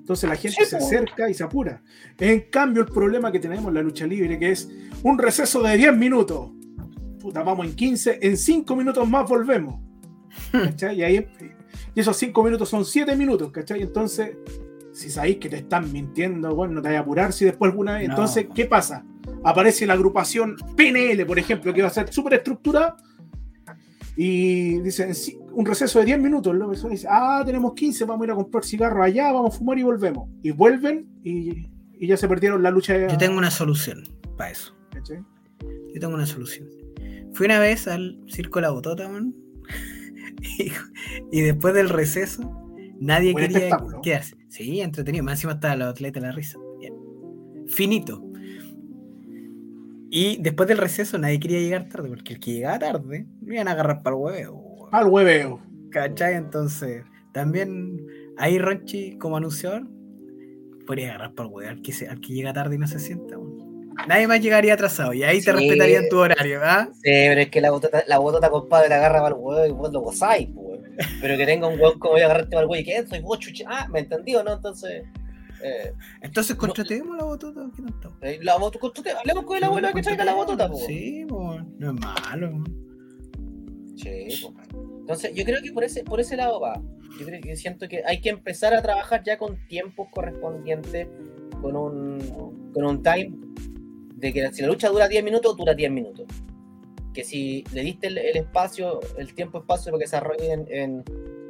Entonces 0.00 0.28
la 0.28 0.34
gente 0.36 0.64
Sí, 0.64 0.70
se 0.70 0.76
acerca 0.78 1.30
y 1.30 1.34
se 1.34 1.44
apura. 1.44 1.80
En 2.18 2.40
cambio, 2.50 2.82
el 2.82 2.88
problema 2.88 3.30
que 3.30 3.38
tenemos 3.38 3.68
en 3.68 3.74
la 3.74 3.82
lucha 3.82 4.04
libre, 4.06 4.36
que 4.38 4.50
es 4.50 4.68
un 5.04 5.16
receso 5.16 5.62
de 5.62 5.76
10 5.76 5.96
minutos. 5.96 6.50
Puta, 7.20 7.42
vamos 7.44 7.66
en 7.66 7.76
15, 7.76 8.18
en 8.20 8.36
5 8.36 8.74
minutos 8.74 9.08
más 9.08 9.28
volvemos. 9.28 9.80
¿Cachai? 10.52 10.98
Y, 10.98 11.02
ahí, 11.04 11.26
y 11.94 12.00
esos 12.00 12.16
5 12.16 12.42
minutos 12.42 12.68
son 12.68 12.84
7 12.84 13.14
minutos, 13.14 13.52
¿cachai? 13.52 13.80
Entonces, 13.82 14.36
si 14.92 15.10
sabéis 15.10 15.38
que 15.38 15.48
te 15.48 15.56
están 15.56 15.90
mintiendo, 15.92 16.54
bueno, 16.54 16.74
no 16.74 16.82
te 16.82 16.88
vayas 16.88 17.00
a 17.00 17.02
apurar 17.02 17.32
si 17.32 17.44
después 17.44 17.70
alguna 17.70 17.94
vez. 17.94 18.08
No. 18.08 18.14
Entonces, 18.14 18.46
¿qué 18.54 18.66
pasa? 18.66 19.04
Aparece 19.44 19.86
la 19.86 19.94
agrupación 19.94 20.56
PNL, 20.76 21.24
por 21.26 21.38
ejemplo, 21.38 21.72
que 21.72 21.82
va 21.82 21.88
a 21.88 21.92
ser 21.92 22.12
súper 22.12 22.34
estructurada. 22.34 22.96
Y 24.16 24.78
dicen, 24.80 25.14
sí, 25.14 25.38
un 25.52 25.64
receso 25.64 25.98
de 25.98 26.04
10 26.04 26.20
minutos. 26.20 26.54
Eso 26.74 26.88
dice, 26.88 27.06
ah, 27.10 27.42
tenemos 27.46 27.72
15, 27.74 28.04
vamos 28.04 28.22
a 28.22 28.26
ir 28.26 28.30
a 28.32 28.34
comprar 28.34 28.64
cigarros 28.64 29.04
allá, 29.04 29.32
vamos 29.32 29.54
a 29.54 29.58
fumar 29.58 29.78
y 29.78 29.82
volvemos. 29.82 30.28
Y 30.42 30.50
vuelven 30.50 31.06
y, 31.24 31.70
y 31.98 32.06
ya 32.06 32.16
se 32.18 32.28
perdieron 32.28 32.62
la 32.62 32.70
lucha. 32.70 32.92
de- 32.94 33.08
Yo 33.10 33.16
tengo 33.16 33.38
una 33.38 33.50
solución 33.50 34.04
para 34.36 34.50
eso. 34.50 34.74
Yo 35.94 36.00
tengo 36.00 36.14
una 36.14 36.26
solución. 36.26 36.68
Fui 37.32 37.46
una 37.46 37.58
vez 37.58 37.88
al 37.88 38.20
Circo 38.28 38.60
La 38.60 38.70
Botota, 38.70 39.08
man, 39.08 39.34
y, 40.58 40.70
y 41.30 41.40
después 41.40 41.72
del 41.72 41.88
receso, 41.88 42.61
nadie 43.04 43.32
Buen 43.32 43.52
quería 43.52 43.76
quedarse. 44.02 44.36
Sí, 44.48 44.80
entretenido. 44.80 45.24
Más 45.24 45.34
encima 45.34 45.54
estaba 45.54 45.76
los 45.76 45.88
atletas 45.88 46.22
de 46.22 46.28
la 46.28 46.34
risa. 46.34 46.58
Bien. 46.78 46.94
Finito. 47.68 48.22
Y 50.10 50.36
después 50.42 50.68
del 50.68 50.78
receso, 50.78 51.16
nadie 51.18 51.40
quería 51.40 51.58
llegar 51.60 51.88
tarde, 51.88 52.08
porque 52.08 52.34
el 52.34 52.40
que 52.40 52.52
llegaba 52.52 52.78
tarde, 52.78 53.26
lo 53.40 53.54
iban 53.54 53.68
a 53.68 53.72
agarrar 53.72 54.02
para 54.02 54.14
el 54.16 54.22
huevo. 54.22 54.88
Al 54.92 55.06
hueveo. 55.08 55.60
¿Cachai? 55.90 56.34
Entonces, 56.34 57.04
también 57.32 58.06
ahí 58.36 58.58
Ronchi, 58.58 59.16
como 59.18 59.38
anunciador, 59.38 59.86
podría 60.86 61.10
agarrar 61.10 61.34
para 61.34 61.48
el 61.48 61.54
huevo 61.54 61.70
al 61.70 61.80
que, 61.82 61.92
se- 61.92 62.08
al 62.08 62.20
que 62.20 62.34
llega 62.34 62.52
tarde 62.52 62.74
y 62.74 62.78
no 62.78 62.86
se 62.86 62.98
sienta. 62.98 63.36
Nadie 64.08 64.26
más 64.26 64.40
llegaría 64.40 64.74
atrasado 64.74 65.12
y 65.14 65.22
ahí 65.22 65.38
te 65.38 65.44
Sí. 65.44 65.52
respetarían 65.52 66.08
tu 66.10 66.18
horario, 66.18 66.60
¿ah? 66.62 66.88
Sí, 66.94 67.00
pero 67.04 67.40
es 67.40 67.48
que 67.50 67.60
la 67.60 67.70
botota, 67.70 68.02
la 68.06 68.18
botota, 68.18 68.50
compadre, 68.50 68.88
la 68.88 68.96
agarra 68.96 69.22
para 69.22 69.34
el 69.34 69.40
huevo 69.40 69.66
y 69.66 69.70
vos 69.70 69.92
lo 69.92 70.00
gozáis, 70.00 70.48
pues. 70.54 70.61
Pero 71.20 71.36
que 71.36 71.46
tenga 71.46 71.66
un 71.68 71.80
hueón 71.80 71.98
como 71.98 72.18
yo 72.18 72.24
agarrarte 72.26 72.50
para 72.50 72.62
el 72.62 72.68
huevo 72.68 72.80
y 72.80 72.84
que 72.84 73.06
soy 73.06 73.20
vos, 73.20 73.38
chucha. 73.38 73.64
Ah, 73.68 73.88
¿me 73.88 74.00
entendí 74.00 74.34
o 74.34 74.42
no? 74.44 74.52
Entonces. 74.54 75.04
Eh, 75.64 75.92
Entonces 76.22 76.56
contratemos 76.56 77.16
la 77.16 77.24
botota. 77.24 77.70
¿qué 77.76 77.82
tanto? 77.82 78.16
eh, 78.20 78.38
la 78.42 78.56
bot- 78.56 78.78
con- 78.78 78.90
hablemos 79.16 79.44
con 79.44 79.56
el 79.56 79.64
abuelo 79.64 79.92
que 79.94 80.02
traiga 80.02 80.24
la 80.24 80.34
botota, 80.34 80.68
pues. 80.68 80.84
Sí, 80.86 81.24
pues, 81.28 81.60
no 81.78 81.92
es 81.94 82.00
malo. 82.00 82.64
Sí, 83.96 84.26
pues. 84.42 84.66
Entonces, 85.00 85.32
yo 85.34 85.44
creo 85.44 85.62
que 85.62 85.72
por 85.72 85.84
ese, 85.84 86.02
por 86.04 86.20
ese 86.20 86.36
lado 86.36 86.60
va. 86.60 86.80
Yo 87.18 87.26
creo 87.26 87.40
que 87.40 87.54
siento 87.56 87.88
que 87.88 88.02
hay 88.06 88.20
que 88.20 88.30
empezar 88.30 88.74
a 88.74 88.82
trabajar 88.82 89.22
ya 89.24 89.36
con 89.38 89.56
tiempos 89.68 90.08
correspondientes, 90.10 91.06
con 91.60 91.76
un, 91.76 92.70
con 92.72 92.84
un 92.84 93.02
time 93.02 93.30
de 94.16 94.32
que 94.32 94.52
si 94.52 94.62
la 94.62 94.68
lucha 94.68 94.88
dura 94.88 95.06
10 95.08 95.22
minutos, 95.22 95.56
dura 95.56 95.74
10 95.74 95.90
minutos. 95.92 96.26
Que 97.12 97.24
si 97.24 97.64
le 97.72 97.82
diste 97.82 98.06
el, 98.06 98.18
el 98.18 98.36
espacio, 98.36 99.00
el 99.18 99.34
tiempo 99.34 99.58
espacio 99.58 99.92
para 99.92 100.00
que 100.00 100.08
se 100.08 100.16
desarrolle 100.16 100.52
en, 100.52 100.66
en 100.70 101.04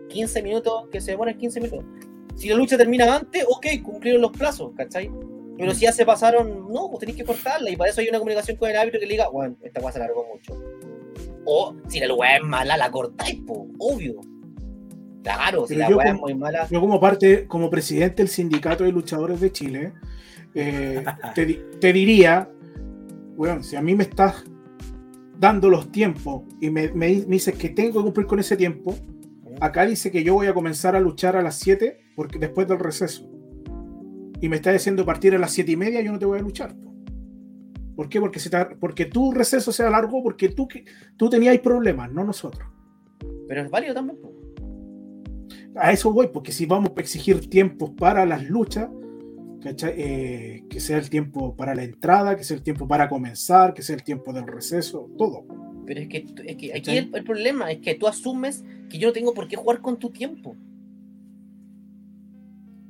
15 0.09 0.43
minutos, 0.43 0.89
que 0.91 1.01
se 1.01 1.13
demore 1.13 1.33
en 1.33 1.39
15 1.39 1.61
minutos. 1.61 1.85
Si 2.37 2.49
la 2.49 2.57
lucha 2.57 2.77
termina 2.77 3.17
antes, 3.17 3.45
ok, 3.49 3.67
cumplieron 3.83 4.23
los 4.23 4.33
plazos, 4.33 4.73
¿cachai? 4.77 5.11
Pero 5.59 5.75
si 5.75 5.83
ya 5.83 5.93
se 5.93 6.07
pasaron, 6.07 6.73
no, 6.73 6.89
pues 6.89 7.01
tenéis 7.01 7.19
que 7.19 7.25
cortarla 7.25 7.71
y 7.71 7.77
para 7.77 7.91
eso 7.91 8.01
hay 8.01 8.09
una 8.09 8.19
comunicación 8.19 8.57
con 8.57 8.71
el 8.71 8.77
árbitro 8.77 9.01
que 9.01 9.07
le 9.07 9.13
diga, 9.13 9.29
bueno, 9.29 9.57
esta 9.63 9.81
cosa 9.81 9.95
se 9.95 9.99
alargó 9.99 10.27
mucho. 10.27 10.61
O 11.45 11.77
si 11.89 12.01
la 12.01 12.13
weá 12.15 12.37
es 12.37 12.43
mala, 12.43 12.77
la 12.77 12.91
cortáis, 12.91 13.41
po, 13.47 13.69
obvio. 13.79 14.21
Claro, 15.23 15.67
si 15.67 15.75
Pero 15.75 15.81
la 15.81 15.91
yo 15.91 16.01
es 16.01 16.15
muy 16.21 16.35
mala. 16.35 16.67
Yo 16.71 16.81
como 16.81 16.99
parte, 16.99 17.47
como 17.47 17.71
presidente 17.71 18.23
del 18.23 18.29
Sindicato 18.29 18.85
de 18.85 18.93
Luchadores 18.93 19.41
de 19.41 19.53
Chile, 19.53 19.93
eh, 20.55 21.05
te 21.81 21.93
diría, 21.93 22.49
bueno, 23.37 23.63
si 23.63 23.77
a 23.77 23.83
mí 23.83 23.95
me 23.95 24.05
estás 24.05 24.45
dando 25.43 25.69
los 25.69 25.91
tiempos 25.91 26.43
y 26.61 26.71
me, 26.71 26.87
me 26.93 27.09
me 27.27 27.35
dices 27.35 27.57
que 27.57 27.69
tengo 27.69 27.99
que 27.99 28.05
cumplir 28.05 28.27
con 28.29 28.39
ese 28.39 28.57
tiempo, 28.57 28.95
acá 29.61 29.85
dice 29.85 30.13
que 30.13 30.23
yo 30.23 30.35
voy 30.35 30.47
a 30.47 30.55
comenzar 30.55 30.95
a 30.95 31.01
luchar 31.01 31.35
a 31.37 31.43
las 31.43 31.57
7 31.59 31.99
porque 32.15 32.39
después 32.39 32.69
del 32.69 32.79
receso. 32.79 33.29
Y 34.41 34.49
me 34.49 34.57
estás 34.57 34.73
diciendo 34.75 35.05
partir 35.05 35.35
a 35.35 35.39
las 35.41 35.51
7 35.51 35.73
y 35.73 35.77
media, 35.77 36.01
yo 36.01 36.13
no 36.13 36.19
te 36.21 36.27
voy 36.27 36.39
a 36.39 36.43
luchar. 36.43 36.77
po. 36.77 36.95
¿Por 37.97 38.09
qué? 38.09 38.21
Porque, 38.21 38.39
se 38.39 38.51
te- 38.51 38.77
porque 38.81 39.05
tu 39.07 39.33
receso 39.33 39.73
se 39.73 39.83
alargó, 39.83 40.23
porque 40.23 40.49
tú, 40.49 40.69
que- 40.69 40.85
tú 41.17 41.29
tenías 41.29 41.59
problemas, 41.59 42.13
no 42.13 42.23
nosotros. 42.25 42.69
Pero 43.49 43.63
es 43.63 43.71
válido 43.71 43.95
también. 43.95 44.19
A 45.75 45.91
eso 45.91 46.13
voy, 46.13 46.29
porque 46.33 46.53
si 46.53 46.67
vamos 46.67 46.93
a 46.97 47.01
exigir 47.01 47.51
tiempos 47.51 47.91
para 47.99 48.25
las 48.27 48.49
luchas. 48.49 48.89
Eh, 49.65 50.65
que 50.69 50.81
sea 50.81 50.99
el 50.99 51.09
tiempo 51.09 51.55
para 51.55 51.75
la 51.75 51.85
entrada, 51.85 52.37
que 52.37 52.45
sea 52.45 52.57
el 52.57 52.63
tiempo 52.63 52.89
para 52.89 53.09
comenzar, 53.09 53.75
que 53.75 53.83
sea 53.83 53.95
el 53.97 54.03
tiempo 54.03 54.33
del 54.33 54.47
receso, 54.47 55.09
todo. 55.17 55.45
Pero 55.87 56.01
es 56.01 56.09
que, 56.09 56.27
es 56.47 56.57
que 56.57 56.73
aquí 56.75 56.97
el, 56.97 57.11
el 57.15 57.25
problema 57.25 57.71
es 57.71 57.79
que 57.79 57.95
tú 57.95 58.07
asumes 58.09 58.65
que 58.89 58.99
yo 58.99 59.09
no 59.09 59.13
tengo 59.13 59.35
por 59.35 59.47
qué 59.49 59.57
jugar 59.57 59.81
con 59.81 59.99
tu 59.99 60.11
tiempo. 60.11 60.57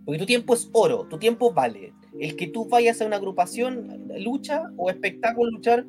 Porque 0.05 0.19
tu 0.19 0.27
tiempo 0.27 0.55
es 0.55 0.69
oro, 0.73 1.07
tu 1.09 1.19
tiempo 1.19 1.53
vale. 1.53 1.93
El 2.19 2.36
que 2.36 2.49
tú 2.49 2.69
vayas 2.69 3.01
a 3.01 3.07
una 3.07 3.16
agrupación, 3.16 4.09
lucha 4.19 4.65
o 4.77 4.90
espectáculo, 4.90 5.51
luchar, 5.51 5.86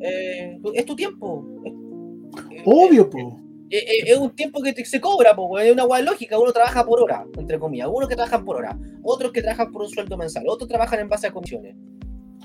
eh, 0.00 0.58
es 0.74 0.84
tu 0.84 0.94
tiempo. 0.96 1.44
Es- 1.64 2.62
Obvio, 2.66 3.08
po. 3.10 3.40
Eh, 3.78 3.84
eh, 4.00 4.04
es 4.12 4.18
un 4.18 4.30
tiempo 4.34 4.62
que 4.62 4.72
te- 4.72 4.84
se 4.84 5.00
cobra, 5.00 5.34
po, 5.34 5.58
es 5.58 5.72
una 5.72 5.84
hueá 5.84 6.00
lógica. 6.02 6.38
Uno 6.38 6.52
trabaja 6.52 6.84
por 6.84 7.00
hora, 7.02 7.26
entre 7.38 7.58
comillas. 7.58 7.88
Unos 7.92 8.08
que 8.08 8.14
trabajan 8.16 8.44
por 8.44 8.56
hora, 8.56 8.78
otros 9.02 9.32
que 9.32 9.42
trabajan 9.42 9.72
por 9.72 9.82
un 9.82 9.88
sueldo 9.88 10.16
mensual, 10.16 10.44
otros 10.48 10.68
trabajan 10.68 11.00
en 11.00 11.08
base 11.08 11.26
a 11.26 11.32
comisiones. 11.32 11.74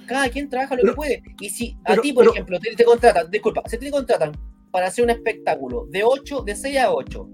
Cada 0.07 0.27
quien 0.29 0.49
trabaja 0.49 0.75
lo 0.75 0.81
Pero- 0.81 0.93
que 0.93 0.95
puede. 0.97 1.23
Y 1.39 1.49
si 1.49 1.75
a 1.85 1.89
pero- 1.89 2.01
ti, 2.01 2.13
por 2.13 2.23
pero- 2.23 2.33
ejemplo, 2.33 2.59
te, 2.59 2.75
te 2.75 2.83
contratan, 2.83 3.29
disculpa, 3.29 3.61
si 3.67 3.77
te 3.77 3.91
contratan 3.91 4.31
para 4.71 4.87
hacer 4.87 5.03
un 5.03 5.09
espectáculo 5.11 5.85
de 5.89 6.03
8, 6.03 6.41
de 6.41 6.55
6 6.55 6.77
a 6.77 6.93
8, 6.93 7.27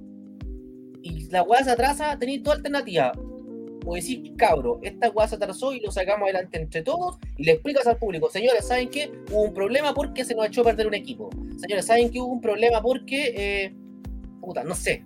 y 1.02 1.30
la 1.30 1.44
hueá 1.44 1.64
se 1.64 1.72
atrasa, 1.72 2.18
tenéis 2.18 2.44
dos 2.44 2.56
alternativas. 2.56 3.12
O 3.88 3.94
decir, 3.94 4.34
cabro, 4.36 4.80
esta 4.82 5.12
hueá 5.12 5.28
se 5.28 5.36
atrasó 5.36 5.72
y 5.72 5.80
lo 5.80 5.92
sacamos 5.92 6.24
adelante 6.24 6.58
entre 6.60 6.82
todos, 6.82 7.18
y 7.38 7.44
le 7.44 7.52
explicas 7.52 7.86
al 7.86 7.98
público, 7.98 8.32
señores, 8.32 8.68
¿saben 8.68 8.90
qué? 8.90 9.12
Hubo 9.32 9.44
un 9.44 9.54
problema 9.54 9.94
porque 9.94 10.26
se 10.26 10.34
nos 10.34 10.48
echó 10.48 10.62
a 10.62 10.64
perder 10.66 10.88
un 10.88 10.96
equipo. 10.96 11.30
Señores, 11.58 11.86
¿saben 11.86 12.10
que 12.10 12.20
hubo 12.20 12.34
un 12.34 12.42
problema 12.42 12.82
porque, 12.82 13.34
eh, 13.38 13.76
puta, 14.46 14.64
no 14.64 14.76
sé. 14.76 15.04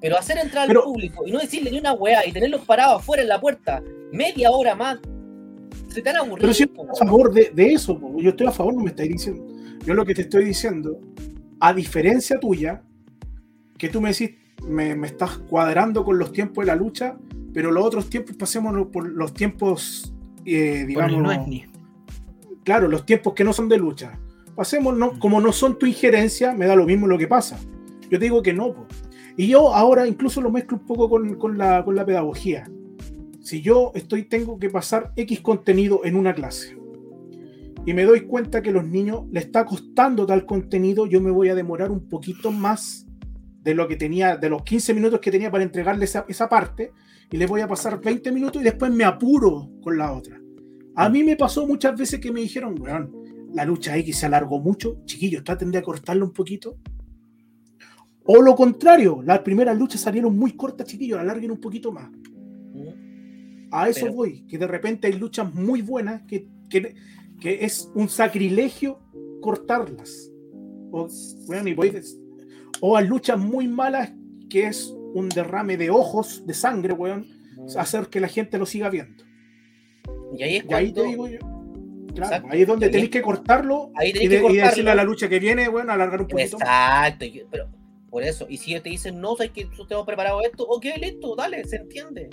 Pero 0.00 0.16
hacer 0.18 0.38
entrar 0.38 0.66
Pero- 0.66 0.80
al 0.80 0.84
público 0.86 1.24
y 1.26 1.30
no 1.32 1.38
decirle 1.38 1.70
ni 1.70 1.78
una 1.78 1.92
weá 1.92 2.26
y 2.26 2.32
tenerlos 2.32 2.62
parados 2.62 3.00
afuera 3.02 3.22
en 3.22 3.28
la 3.28 3.40
puerta 3.40 3.82
media 4.12 4.50
hora 4.50 4.74
más, 4.74 4.98
se 5.88 6.02
te 6.02 6.10
han 6.10 6.16
aburrido. 6.16 6.40
Pero 6.40 6.54
si 6.54 6.66
po, 6.66 6.86
a 6.90 6.94
favor 7.06 7.32
de, 7.32 7.50
de 7.54 7.72
eso, 7.72 7.98
po. 7.98 8.16
yo 8.18 8.30
estoy 8.30 8.46
a 8.46 8.50
favor, 8.52 8.74
no 8.74 8.82
me 8.82 8.90
estáis 8.90 9.10
diciendo. 9.12 9.46
Yo 9.84 9.94
lo 9.94 10.04
que 10.04 10.14
te 10.14 10.22
estoy 10.22 10.44
diciendo, 10.44 10.98
a 11.60 11.72
diferencia 11.72 12.38
tuya, 12.40 12.82
que 13.78 13.88
tú 13.88 14.00
me 14.00 14.10
decís, 14.10 14.30
me, 14.66 14.94
me 14.94 15.06
estás 15.08 15.38
cuadrando 15.38 16.04
con 16.04 16.18
los 16.18 16.32
tiempos 16.32 16.64
de 16.64 16.66
la 16.72 16.76
lucha, 16.76 17.16
pero 17.52 17.70
los 17.70 17.84
otros 17.84 18.08
tiempos 18.08 18.36
pasémonos 18.36 18.88
por 18.88 19.08
los 19.08 19.34
tiempos, 19.34 20.12
eh, 20.44 20.70
Por 20.70 20.80
el 20.80 20.86
digamos, 20.86 21.22
no 21.22 21.32
es 21.32 21.46
ni. 21.46 21.64
claro, 22.64 22.88
los 22.88 23.04
tiempos 23.06 23.34
que 23.34 23.44
no 23.44 23.52
son 23.52 23.68
de 23.68 23.76
lucha. 23.78 24.18
Pasemos, 24.54 24.96
no, 24.96 25.18
como 25.18 25.40
no 25.40 25.52
son 25.52 25.78
tu 25.78 25.86
injerencia, 25.86 26.52
me 26.54 26.66
da 26.66 26.76
lo 26.76 26.84
mismo 26.86 27.06
lo 27.06 27.18
que 27.18 27.26
pasa. 27.26 27.58
Yo 28.12 28.18
digo 28.18 28.42
que 28.42 28.52
no. 28.52 28.86
Y 29.38 29.46
yo 29.48 29.74
ahora 29.74 30.06
incluso 30.06 30.42
lo 30.42 30.50
mezclo 30.50 30.76
un 30.76 30.84
poco 30.84 31.08
con, 31.08 31.36
con 31.36 31.56
la, 31.56 31.82
con 31.82 31.96
la 31.96 32.04
pedagogía. 32.04 32.70
Si 33.40 33.62
yo 33.62 33.90
estoy, 33.94 34.24
tengo 34.24 34.58
que 34.58 34.68
pasar 34.68 35.12
X 35.16 35.40
contenido 35.40 36.02
en 36.04 36.16
una 36.16 36.34
clase 36.34 36.76
y 37.86 37.94
me 37.94 38.04
doy 38.04 38.22
cuenta 38.22 38.62
que 38.62 38.68
a 38.68 38.72
los 38.72 38.86
niños 38.86 39.24
le 39.30 39.40
está 39.40 39.64
costando 39.64 40.26
tal 40.26 40.44
contenido, 40.44 41.06
yo 41.06 41.22
me 41.22 41.30
voy 41.30 41.48
a 41.48 41.54
demorar 41.54 41.90
un 41.90 42.06
poquito 42.06 42.52
más 42.52 43.06
de 43.62 43.74
lo 43.74 43.88
que 43.88 43.96
tenía, 43.96 44.36
de 44.36 44.50
los 44.50 44.62
15 44.62 44.94
minutos 44.94 45.20
que 45.20 45.30
tenía 45.30 45.50
para 45.50 45.64
entregarle 45.64 46.04
esa, 46.04 46.24
esa 46.28 46.48
parte, 46.48 46.92
y 47.30 47.38
les 47.38 47.48
voy 47.48 47.62
a 47.62 47.66
pasar 47.66 48.00
20 48.00 48.30
minutos 48.30 48.60
y 48.60 48.64
después 48.64 48.92
me 48.92 49.04
apuro 49.04 49.70
con 49.82 49.96
la 49.96 50.12
otra. 50.12 50.38
A 50.94 51.08
mí 51.08 51.24
me 51.24 51.36
pasó 51.36 51.66
muchas 51.66 51.98
veces 51.98 52.20
que 52.20 52.30
me 52.30 52.42
dijeron, 52.42 52.80
weón, 52.80 53.10
la 53.52 53.64
lucha 53.64 53.96
X 53.96 54.18
se 54.18 54.26
alargó 54.26 54.60
mucho, 54.60 54.98
chiquillos, 55.04 55.40
está 55.40 55.56
tendría 55.56 55.80
a 55.80 55.84
cortarlo 55.84 56.26
un 56.26 56.32
poquito. 56.32 56.76
O 58.24 58.40
lo 58.40 58.54
contrario, 58.54 59.20
las 59.24 59.40
primeras 59.40 59.76
luchas 59.76 60.00
salieron 60.00 60.36
muy 60.38 60.52
cortas, 60.52 60.86
chiquillos, 60.86 61.18
alarguen 61.18 61.50
un 61.50 61.60
poquito 61.60 61.90
más. 61.92 62.10
A 63.70 63.88
eso 63.88 64.02
Pero- 64.02 64.12
voy, 64.14 64.42
que 64.46 64.58
de 64.58 64.66
repente 64.66 65.06
hay 65.06 65.14
luchas 65.14 65.52
muy 65.54 65.80
buenas 65.82 66.22
que, 66.22 66.46
que, 66.68 66.94
que 67.40 67.64
es 67.64 67.90
un 67.94 68.08
sacrilegio 68.08 69.00
cortarlas. 69.40 70.30
O, 70.90 71.08
bueno, 71.46 71.68
y 71.68 71.74
voy 71.74 71.90
o 72.80 72.96
hay 72.96 73.06
luchas 73.06 73.38
muy 73.38 73.66
malas 73.68 74.12
que 74.50 74.66
es 74.66 74.94
un 75.14 75.28
derrame 75.30 75.76
de 75.76 75.88
ojos, 75.90 76.44
de 76.46 76.52
sangre, 76.52 76.92
weón, 76.92 77.26
hacer 77.78 78.08
que 78.08 78.20
la 78.20 78.28
gente 78.28 78.58
lo 78.58 78.66
siga 78.66 78.90
viendo. 78.90 79.24
Y 80.36 80.42
ahí 80.42 80.56
es 80.56 80.64
Y 80.68 80.74
ahí 80.74 80.92
te 80.92 81.02
digo 81.04 81.28
yo. 81.28 81.38
Claro, 82.14 82.26
Exacto. 82.26 82.48
ahí 82.50 82.62
es 82.62 82.68
donde 82.68 82.88
tenéis 82.90 83.10
que 83.10 83.22
cortarlo 83.22 83.90
ahí 83.94 84.10
y, 84.10 84.12
de- 84.12 84.18
que 84.18 84.26
y 84.26 84.40
cortarlo. 84.42 84.64
decirle 84.68 84.90
a 84.90 84.94
la 84.94 85.04
lucha 85.04 85.28
que 85.30 85.38
viene, 85.38 85.68
bueno, 85.68 85.92
alargar 85.92 86.20
un 86.20 86.28
poquito. 86.28 86.56
Exacto, 86.58 87.24
pero 87.50 87.68
por 88.12 88.22
eso, 88.22 88.44
y 88.48 88.58
si 88.58 88.78
te 88.78 88.90
dicen 88.90 89.20
no, 89.22 89.34
sabes 89.36 89.52
que 89.52 89.64
nosotros 89.64 89.88
tenemos 89.88 90.06
preparado 90.06 90.42
esto, 90.42 90.64
ok, 90.64 90.84
listo, 91.00 91.34
dale, 91.34 91.64
se 91.64 91.76
entiende. 91.76 92.28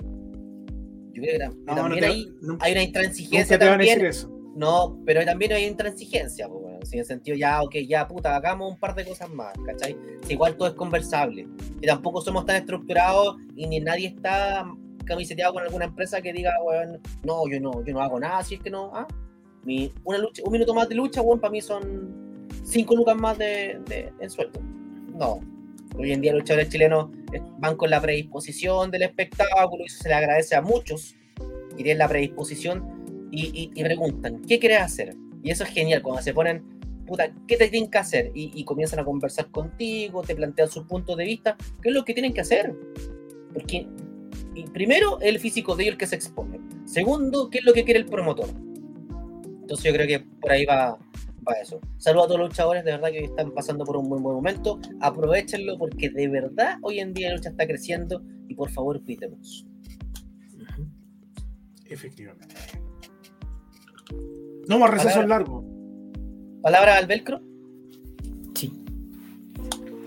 Yo 1.12 1.22
creo 1.22 1.38
que 1.38 1.44
tam- 1.44 1.56
No, 1.64 1.74
no 1.74 1.82
también 1.96 2.00
te- 2.04 2.46
nunca- 2.46 2.66
hay 2.66 2.72
una 2.72 2.82
intransigencia 2.82 3.58
te 3.58 3.64
van 3.64 3.74
a 3.74 3.78
decir 3.78 3.94
también. 3.94 4.10
eso. 4.10 4.36
No, 4.54 5.00
pero 5.06 5.24
también 5.24 5.52
hay 5.52 5.64
intransigencia, 5.64 6.48
pues, 6.48 6.60
bueno, 6.60 6.78
en 6.92 6.98
el 6.98 7.04
sentido 7.06 7.36
ya, 7.36 7.62
ok, 7.62 7.76
ya, 7.88 8.06
puta, 8.06 8.36
hagamos 8.36 8.72
un 8.72 8.78
par 8.78 8.94
de 8.94 9.06
cosas 9.06 9.30
más, 9.30 9.54
¿cachai? 9.64 9.96
Si 10.26 10.34
igual 10.34 10.54
todo 10.56 10.68
es 10.68 10.74
conversable. 10.74 11.48
Y 11.80 11.86
tampoco 11.86 12.20
somos 12.20 12.44
tan 12.44 12.56
estructurados 12.56 13.36
y 13.56 13.66
ni 13.66 13.80
nadie 13.80 14.08
está 14.08 14.70
camiseteado 15.06 15.54
con 15.54 15.62
alguna 15.62 15.86
empresa 15.86 16.20
que 16.20 16.32
diga, 16.32 16.52
bueno, 16.62 16.98
no, 17.24 17.48
yo 17.48 17.58
no, 17.58 17.82
yo 17.84 17.94
no 17.94 18.00
hago 18.02 18.20
nada, 18.20 18.42
si 18.44 18.56
es 18.56 18.60
que 18.60 18.70
no, 18.70 18.90
ah, 18.94 19.06
mi, 19.64 19.92
una 20.04 20.18
lucha, 20.18 20.42
un 20.44 20.52
minuto 20.52 20.74
más 20.74 20.88
de 20.90 20.94
lucha, 20.94 21.22
bueno, 21.22 21.40
para 21.40 21.52
mí 21.52 21.60
son 21.62 22.48
cinco 22.64 22.94
lucas 22.96 23.16
más 23.16 23.38
de, 23.38 23.80
de, 23.86 24.12
en 24.20 24.30
sueldo. 24.30 24.60
No. 25.16 25.40
Hoy 26.00 26.12
en 26.12 26.22
día 26.22 26.32
luchadores 26.32 26.70
chilenos 26.70 27.10
eh, 27.34 27.40
van 27.58 27.76
con 27.76 27.90
la 27.90 28.00
predisposición 28.00 28.90
del 28.90 29.02
espectáculo 29.02 29.82
y 29.82 29.86
eso 29.86 30.02
se 30.02 30.08
le 30.08 30.14
agradece 30.14 30.56
a 30.56 30.62
muchos 30.62 31.14
que 31.76 31.76
tienen 31.84 31.98
la 31.98 32.08
predisposición 32.08 33.28
y, 33.30 33.46
y- 33.46 33.70
y 33.74 33.84
preguntan, 33.84 34.40
¿qué 34.48 34.58
quieres 34.58 34.80
hacer? 34.80 35.14
Y 35.42 35.50
eso 35.50 35.64
es 35.64 35.70
genial, 35.70 36.00
cuando 36.02 36.22
se 36.22 36.32
ponen, 36.32 36.62
puta, 37.06 37.30
¿qué 37.46 37.56
te 37.56 37.68
tienen 37.68 37.90
que 37.90 37.98
hacer? 37.98 38.30
Y, 38.34 38.50
y 38.54 38.64
comienzan 38.64 38.98
a 39.00 39.04
conversar 39.04 39.50
contigo, 39.50 40.22
te 40.22 40.34
plantean 40.34 40.70
sus 40.70 40.84
puntos 40.86 41.16
de 41.18 41.24
vista, 41.24 41.56
¿qué 41.82 41.90
es 41.90 41.94
lo 41.94 42.04
que 42.04 42.14
tienen 42.14 42.32
que 42.32 42.40
hacer? 42.40 42.74
Porque, 43.52 43.86
y 44.54 44.64
primero, 44.70 45.18
el 45.20 45.38
físico 45.38 45.76
de 45.76 45.82
ellos 45.84 45.92
el 45.94 45.98
que 45.98 46.06
se 46.06 46.16
expone. 46.16 46.60
Segundo, 46.86 47.50
¿qué 47.50 47.58
es 47.58 47.64
lo 47.64 47.72
que 47.74 47.84
quiere 47.84 48.00
el 48.00 48.06
promotor? 48.06 48.48
Entonces 49.60 49.84
yo 49.84 49.92
creo 49.92 50.06
que 50.06 50.20
por 50.40 50.50
ahí 50.50 50.64
va, 50.64 50.98
va 51.48 51.52
eso. 51.54 51.80
Saludos 51.98 52.24
a 52.24 52.28
todos 52.28 52.40
los 52.40 52.48
luchadores, 52.50 52.84
de 52.84 52.92
verdad 52.92 53.10
que 53.10 53.24
están 53.24 53.50
pasando 53.52 53.84
por 53.84 53.96
un 53.96 54.08
muy 54.08 54.20
buen 54.20 54.34
momento. 54.36 54.78
Aprovechenlo 55.00 55.78
porque 55.78 56.10
de 56.10 56.28
verdad 56.28 56.78
hoy 56.82 57.00
en 57.00 57.12
día 57.14 57.30
la 57.30 57.36
lucha 57.36 57.50
está 57.50 57.66
creciendo 57.66 58.22
y 58.48 58.54
por 58.54 58.70
favor 58.70 59.02
cuidemos. 59.02 59.66
Efectivamente. 61.86 62.54
No 64.68 64.78
más 64.78 64.90
recesos 64.90 65.14
Palabra- 65.14 65.38
largos. 65.38 65.64
¿Palabra 66.62 66.96
al 66.98 67.06
velcro? 67.06 67.40
Sí. 68.54 68.84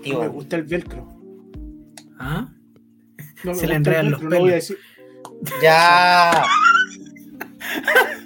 No 0.06 0.20
me 0.20 0.28
gusta 0.28 0.56
el 0.56 0.62
velcro. 0.62 1.08
¿Ah? 2.18 2.48
No 3.44 3.52
me 3.52 3.58
Se 3.58 3.66
le 3.66 3.74
enredan 3.74 4.10
los 4.12 4.22
no 4.22 4.28
voy 4.30 4.36
a 4.36 4.40
pelos. 4.40 4.54
decir. 4.54 4.76
ya. 5.62 6.44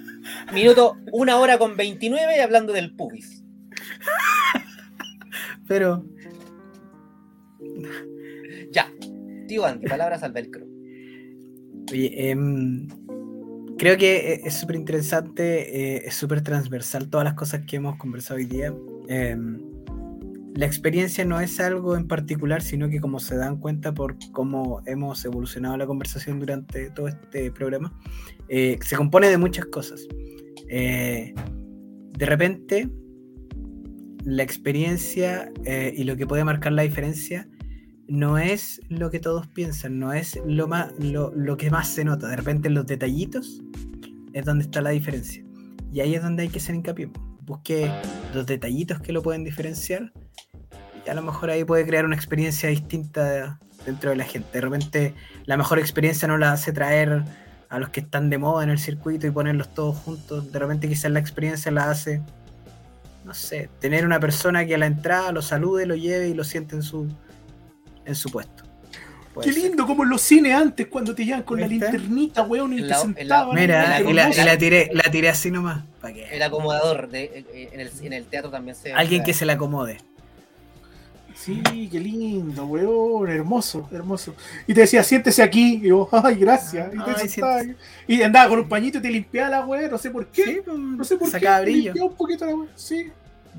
Minuto, 0.53 0.97
una 1.13 1.39
hora 1.39 1.59
con 1.59 1.77
29 1.77 2.41
hablando 2.41 2.73
del 2.73 2.95
pubis. 2.95 3.45
Pero, 5.67 6.05
Ya. 8.73 8.91
Tío 9.47 9.65
Andy, 9.65 9.87
palabras 9.87 10.23
al 10.23 10.33
velcro. 10.33 10.67
oye, 11.91 12.31
em, 12.31 12.87
creo 13.79 13.97
que 13.97 14.35
e- 14.35 14.41
es 14.45 14.55
súper 14.55 14.77
interesante, 14.77 15.97
eh, 15.97 16.03
es 16.07 16.15
súper 16.15 16.43
transversal 16.43 17.09
todas 17.09 17.25
las 17.25 17.35
cosas 17.35 17.63
que 17.67 17.77
hemos 17.77 17.97
conversado 17.97 18.37
hoy 18.39 18.45
día. 18.45 18.75
Em, 19.09 19.59
la 20.55 20.67
experiencia 20.67 21.25
no 21.25 21.41
es 21.41 21.61
algo 21.61 21.97
en 21.97 22.07
particular, 22.09 22.61
sino 22.63 22.91
que 22.91 23.01
como 23.01 23.21
se 23.21 23.37
dan 23.37 23.59
cuenta 23.59 23.95
por 23.95 24.17
cómo 24.33 24.83
hemos 24.87 25.25
evolucionado 25.25 25.77
la 25.79 25.87
conversación 25.87 26.41
durante 26.41 26.91
todo 26.91 27.09
este 27.09 27.51
programa, 27.51 27.93
eh, 28.49 28.79
se 28.85 28.97
compone 28.97 29.29
de 29.29 29.39
muchas 29.39 29.65
cosas. 29.67 30.07
Eh, 30.69 31.35
de 32.19 32.27
repente, 32.27 32.91
la 34.25 34.43
experiencia 34.43 35.51
eh, 35.65 35.93
y 35.97 36.05
lo 36.05 36.17
que 36.17 36.27
puede 36.27 36.45
marcar 36.45 36.73
la 36.73 36.83
diferencia 36.83 37.49
no 38.07 38.39
es 38.39 38.81
lo 38.89 39.11
que 39.11 39.21
todos 39.21 39.47
piensan, 39.49 39.99
no 39.99 40.13
es 40.13 40.41
lo, 40.47 40.67
más, 40.67 40.93
lo, 40.99 41.33
lo 41.35 41.57
que 41.57 41.71
más 41.71 41.89
se 41.89 42.05
nota. 42.05 42.29
De 42.29 42.37
repente, 42.37 42.69
en 42.69 42.75
los 42.75 42.87
detallitos 42.87 43.63
es 44.33 44.45
donde 44.45 44.65
está 44.65 44.81
la 44.81 44.91
diferencia. 44.91 45.45
Y 45.93 46.01
ahí 46.01 46.15
es 46.15 46.23
donde 46.23 46.43
hay 46.43 46.49
que 46.49 46.59
hacer 46.59 46.75
hincapié. 46.75 47.11
Busque 47.43 47.91
los 48.35 48.47
detallitos 48.47 49.01
que 49.01 49.13
lo 49.13 49.23
pueden 49.23 49.45
diferenciar. 49.45 50.13
Y 51.07 51.11
a 51.11 51.15
lo 51.15 51.23
mejor 51.23 51.51
ahí 51.51 51.65
puede 51.65 51.87
crear 51.87 52.05
una 52.05 52.17
experiencia 52.17 52.69
distinta 52.69 53.59
dentro 53.87 54.11
de 54.11 54.17
la 54.17 54.25
gente. 54.25 54.49
De 54.53 54.61
repente, 54.61 55.15
la 55.45 55.57
mejor 55.57 55.79
experiencia 55.79 56.29
no 56.29 56.37
la 56.37 56.53
hace 56.53 56.73
traer 56.73 57.25
a 57.69 57.79
los 57.79 57.91
que 57.91 58.01
están 58.01 58.31
de 58.31 58.39
moda 58.39 58.65
en 58.65 58.71
el 58.71 58.79
circuito 58.79 59.27
y 59.27 59.31
ponerlos 59.31 59.73
todos 59.75 59.97
juntos. 59.97 60.51
De 60.53 60.59
repente, 60.59 60.89
quizás 60.89 61.11
la 61.11 61.21
experiencia 61.21 61.71
la 61.71 61.91
hace, 61.91 62.23
no 63.25 63.35
sé, 63.35 63.69
tener 63.81 64.07
una 64.07 64.19
persona 64.21 64.65
que 64.67 64.75
a 64.75 64.79
la 64.79 64.87
entrada 64.87 65.33
lo 65.33 65.43
salude, 65.43 65.87
lo 65.87 65.95
lleve 65.95 66.29
y 66.29 66.35
lo 66.35 66.45
siente 66.45 66.77
en 66.77 66.83
su, 66.83 67.09
en 68.05 68.15
su 68.15 68.31
puesto. 68.31 68.65
Puede 69.35 69.49
Qué 69.49 69.53
ser. 69.53 69.63
lindo 69.65 69.87
como 69.87 70.03
en 70.03 70.11
los 70.11 70.23
cines 70.23 70.55
antes 70.55 70.87
cuando 70.87 71.15
te 71.15 71.25
llevan 71.25 71.43
con 71.43 71.61
la 71.61 71.67
linternita, 71.67 72.43
weón, 72.43 72.73
y 72.73 72.83
te 72.83 72.95
sentaban. 72.95 73.55
Mira, 73.55 74.01
y 74.01 74.13
la, 74.13 74.23
hermoso. 74.23 74.41
y 74.41 74.45
la 74.45 74.59
tiré, 74.59 74.91
la 74.93 75.03
tiré 75.11 75.29
así 75.29 75.51
nomás. 75.51 75.85
¿Para 76.01 76.15
qué? 76.15 76.29
El 76.33 76.43
acomodador 76.43 77.09
de, 77.09 77.45
en, 77.73 77.81
el, 77.81 77.91
en 78.03 78.13
el 78.15 78.25
teatro 78.25 78.51
también 78.51 78.75
se. 78.75 78.93
Alguien 78.95 79.23
que 79.23 79.35
se 79.35 79.45
la 79.45 79.53
acomode. 79.53 79.99
Sí, 81.39 81.89
qué 81.91 82.01
lindo, 82.01 82.67
weón, 82.67 83.29
hermoso, 83.31 83.89
hermoso. 83.93 84.35
Y 84.67 84.75
te 84.75 84.81
decía, 84.83 85.03
siéntese 85.05 85.43
aquí, 85.43 85.77
y 85.83 85.89
yo, 85.89 86.09
ay, 86.11 86.35
gracias. 86.35 86.93
Y, 86.93 86.99
te 86.99 87.11
Ay, 87.17 87.29
sentaba 87.29 87.63
y 88.09 88.23
andaba 88.23 88.49
con 88.51 88.59
un 88.59 88.69
pañito 88.69 88.99
y 88.99 89.03
te 89.03 89.11
limpiaba 89.11 89.49
la 89.49 89.65
weón, 89.67 89.91
no 89.91 89.99
sé 89.99 90.11
por 90.11 90.27
qué. 90.27 90.43
Sí, 90.45 90.59
pues, 90.65 90.77
No 90.79 91.05
sé 91.05 91.17
por 91.17 91.31
sacaba 91.31 91.59
qué. 91.61 91.65
te 91.67 91.71
brillo. 91.71 91.85
limpiaba 91.93 92.11
un 92.11 92.17
poquito 92.17 92.45
la 92.45 92.55
weón, 92.55 92.69
sí. 92.75 93.11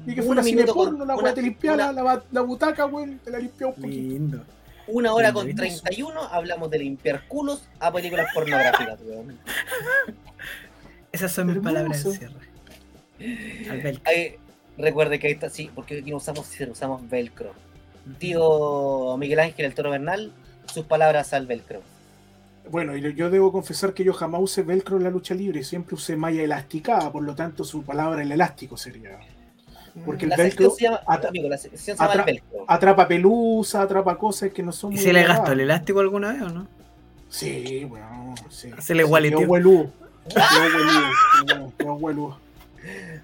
Y 0.06 0.14
que 0.14 0.22
Un 0.22 0.28
fuera 0.28 0.44
cine 0.44 0.66
con- 0.66 0.76
porno, 0.76 1.06
la 1.06 1.16
weón, 1.16 1.34
te 1.34 1.42
limpiaba 1.42 1.76
una- 1.76 1.92
la, 1.94 2.04
la, 2.16 2.24
la 2.32 2.42
butaca, 2.42 2.86
weón, 2.86 3.20
te 3.24 3.32
la 3.32 3.40
limpiaba 3.40 3.74
un 3.76 3.82
poquito. 3.82 4.02
Lindo. 4.02 4.46
Una 4.88 5.14
hora 5.14 5.32
con 5.32 5.48
Lindo. 5.48 5.62
31 5.62 6.20
hablamos 6.32 6.70
de 6.70 6.80
limpiar 6.80 7.28
culos 7.28 7.64
a 7.80 7.92
películas 7.94 8.28
pornográficas, 8.34 9.00
weón. 9.06 9.38
Esas 11.12 11.32
son 11.32 11.48
mis 11.48 11.56
Hermoso. 11.56 11.74
palabras 11.74 12.04
de 12.04 12.12
cierre. 12.18 13.70
Al 13.72 13.82
velcro. 13.82 14.04
Ahí, 14.12 14.36
recuerde 14.78 15.18
que 15.20 15.28
ahí 15.28 15.34
está, 15.34 15.50
sí, 15.50 15.70
porque 15.74 16.00
aquí 16.00 16.12
no 16.12 16.18
usamos 16.18 16.48
usamos 16.72 17.10
velcro. 17.10 17.54
Tío 18.18 19.16
Miguel 19.18 19.40
Ángel 19.40 19.66
el 19.66 19.74
Toro 19.76 19.92
Bernal, 19.92 20.32
sus 20.74 20.86
palabras 20.86 21.34
al 21.34 21.48
velcro. 21.48 21.82
Bueno, 22.70 22.96
y 22.96 23.14
yo 23.16 23.30
debo 23.30 23.52
confesar 23.52 23.94
que 23.94 24.04
yo 24.04 24.14
jamás 24.14 24.42
usé 24.42 24.62
velcro 24.62 24.98
en 24.98 25.04
la 25.04 25.10
lucha 25.10 25.34
libre, 25.34 25.64
siempre 25.64 25.96
usé 25.96 26.16
malla 26.16 26.42
elástica, 26.44 27.12
por 27.12 27.24
lo 27.24 27.34
tanto 27.36 27.64
su 27.64 27.84
palabra 27.84 28.22
el 28.22 28.32
elástico 28.32 28.78
sería. 28.78 29.18
Porque 30.06 30.26
el 30.26 30.30
la 30.30 30.38
velcro 30.38 30.70
sección 30.70 30.78
se 30.78 30.84
llama, 30.84 31.02
atra- 31.08 31.30
amigo, 31.30 31.50
la 31.50 31.58
sección 31.58 31.98
se 31.98 32.04
llama 32.04 32.14
el 32.14 32.20
atra- 32.20 32.26
velcro. 32.26 32.66
Atrapa 32.68 33.08
pelusa, 33.08 33.82
atrapa 33.82 34.18
cosas 34.18 34.52
que 34.52 34.62
no 34.62 34.72
son 34.72 34.92
¿Y 34.92 34.96
muy 34.96 35.04
se 35.04 35.14
le 35.14 35.24
gastó 35.24 35.52
el 35.52 35.62
elástico 35.62 36.00
alguna 36.00 36.34
vez 36.34 36.42
o 36.44 36.50
no? 36.50 36.68
Sí, 37.28 37.86
bueno, 37.86 38.36
sí. 38.50 38.70
Se 38.80 38.94
le 38.94 39.04
gualeteó. 39.04 39.40
Quedó 39.40 39.50
hueludo. 41.96 42.38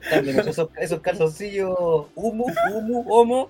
También 0.09 0.39
esos, 0.39 0.69
esos 0.77 0.99
calzoncillos 1.01 1.75
humo, 2.15 2.45
humo, 2.73 3.05
homo. 3.07 3.49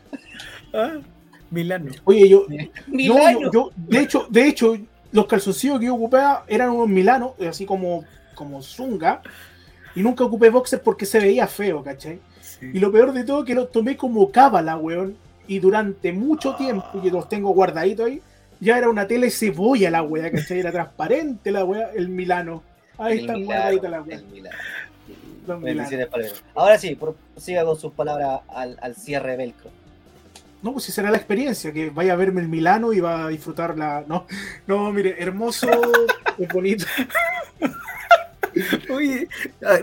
Ah, 1.45 1.51
Milano. 1.51 1.91
Oye, 2.03 2.27
yo, 2.29 2.45
No, 2.49 2.55
Milano. 2.87 3.39
yo, 3.41 3.51
yo- 3.51 3.71
de 3.75 3.99
hecho, 3.99 4.27
de 4.29 4.47
hecho, 4.47 4.77
los 5.11 5.25
calzoncillos 5.27 5.79
que 5.79 5.85
yo 5.85 5.95
ocupaba 5.95 6.43
eran 6.47 6.69
unos 6.71 6.89
milanos, 6.89 7.31
así 7.47 7.65
como, 7.65 8.03
como 8.33 8.61
zunga, 8.61 9.21
y 9.95 10.01
nunca 10.01 10.23
ocupé 10.25 10.49
boxer 10.49 10.81
porque 10.81 11.05
se 11.05 11.19
veía 11.19 11.47
feo, 11.47 11.83
¿cachai? 11.83 12.19
Y 12.61 12.79
lo 12.79 12.91
peor 12.91 13.13
de 13.13 13.23
todo 13.23 13.39
es 13.39 13.45
que 13.45 13.53
los 13.55 13.71
tomé 13.71 13.95
como 13.95 14.31
cábala, 14.31 14.75
weón, 14.77 15.15
y 15.47 15.59
durante 15.59 16.11
mucho 16.11 16.55
tiempo, 16.55 16.85
y 17.03 17.09
los 17.09 17.29
tengo 17.29 17.51
guardaditos 17.51 18.07
ahí, 18.07 18.21
ya 18.59 18.77
era 18.77 18.89
una 18.89 19.05
tele 19.07 19.29
cebolla 19.29 19.91
la 19.91 20.01
weá, 20.01 20.31
¿cachai? 20.31 20.59
Era 20.59 20.71
transparente 20.71 21.51
la 21.51 21.63
weá, 21.65 21.91
el 21.93 22.09
milano. 22.09 22.63
Ahí 22.97 23.19
milanos. 23.21 23.45
Bendiciones 25.61 26.07
para 26.07 26.25
él. 26.25 26.31
Ahora 26.55 26.77
sí, 26.77 26.95
por- 26.95 27.15
siga 27.37 27.63
con 27.65 27.77
sus 27.77 27.91
palabras 27.93 28.41
al, 28.47 28.77
al 28.81 28.95
cierre 28.95 29.37
velcro. 29.37 29.69
No, 30.65 30.71
pues 30.73 30.85
si 30.85 30.91
será 30.91 31.11
la 31.11 31.17
experiencia, 31.17 31.71
que 31.71 31.91
vaya 31.91 32.13
a 32.13 32.15
verme 32.15 32.41
el 32.41 32.47
Milano 32.47 32.91
y 32.91 32.99
va 32.99 33.25
a 33.25 33.27
disfrutar 33.29 33.77
la. 33.77 34.03
No, 34.07 34.25
no, 34.65 34.91
mire, 34.91 35.15
hermoso, 35.21 35.67
es 36.39 36.47
bonito. 36.49 36.87
Oye, 38.89 39.27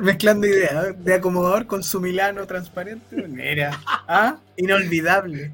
mezclando 0.01 0.45
ideas, 0.45 0.89
¿eh? 0.89 0.93
de 0.99 1.15
acomodador 1.15 1.67
con 1.67 1.85
su 1.85 2.01
Milano 2.01 2.45
transparente. 2.49 3.29
Mira, 3.29 3.79
ah, 3.87 4.39
inolvidable. 4.57 5.53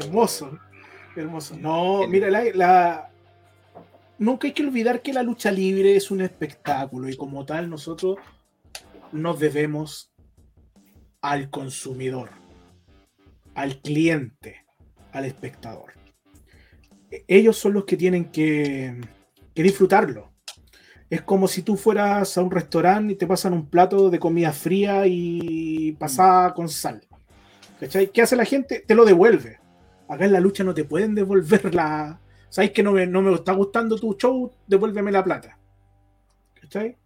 Hermoso, 0.00 0.58
hermoso. 1.14 1.56
No, 1.56 2.08
mira, 2.08 2.28
la, 2.28 2.42
la- 2.52 3.10
nunca 4.18 4.48
hay 4.48 4.54
que 4.54 4.64
olvidar 4.66 5.02
que 5.02 5.12
la 5.12 5.22
lucha 5.22 5.52
libre 5.52 5.94
es 5.94 6.10
un 6.10 6.20
espectáculo 6.20 7.08
y 7.08 7.16
como 7.16 7.46
tal 7.46 7.70
nosotros 7.70 8.16
nos 9.12 9.38
debemos 9.38 10.10
al 11.20 11.48
consumidor, 11.48 12.30
al 13.54 13.80
cliente, 13.80 14.64
al 15.12 15.24
espectador. 15.24 15.92
E- 17.10 17.24
Ellos 17.28 17.56
son 17.56 17.74
los 17.74 17.84
que 17.84 17.96
tienen 17.96 18.26
que, 18.26 19.00
que 19.54 19.62
disfrutarlo. 19.62 20.32
Es 21.10 21.20
como 21.22 21.46
si 21.46 21.62
tú 21.62 21.76
fueras 21.76 22.38
a 22.38 22.42
un 22.42 22.50
restaurante 22.50 23.12
y 23.12 23.16
te 23.16 23.26
pasan 23.26 23.52
un 23.52 23.68
plato 23.68 24.08
de 24.08 24.18
comida 24.18 24.52
fría 24.52 25.06
y 25.06 25.92
pasada 25.92 26.54
con 26.54 26.68
sal. 26.68 27.06
¿Qué 28.14 28.22
hace 28.22 28.36
la 28.36 28.44
gente? 28.44 28.82
Te 28.86 28.94
lo 28.94 29.04
devuelve. 29.04 29.58
Acá 30.08 30.24
en 30.24 30.32
la 30.32 30.40
lucha 30.40 30.64
no 30.64 30.72
te 30.72 30.84
pueden 30.84 31.14
devolver 31.14 31.74
la. 31.74 32.18
¿Sabes 32.48 32.70
que 32.70 32.82
no 32.82 32.92
me, 32.92 33.06
no 33.06 33.20
me 33.22 33.34
está 33.34 33.52
gustando 33.52 33.98
tu 33.98 34.14
show? 34.14 34.50
Devuélveme 34.66 35.10
la 35.12 35.24
plata. 35.24 35.58
¿Cachai? 36.60 36.96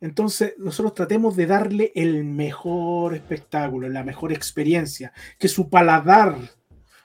Entonces, 0.00 0.54
nosotros 0.58 0.94
tratemos 0.94 1.36
de 1.36 1.46
darle 1.46 1.92
el 1.94 2.24
mejor 2.24 3.14
espectáculo, 3.14 3.88
la 3.88 4.02
mejor 4.02 4.32
experiencia, 4.32 5.12
que 5.38 5.46
su 5.48 5.68
paladar, 5.68 6.36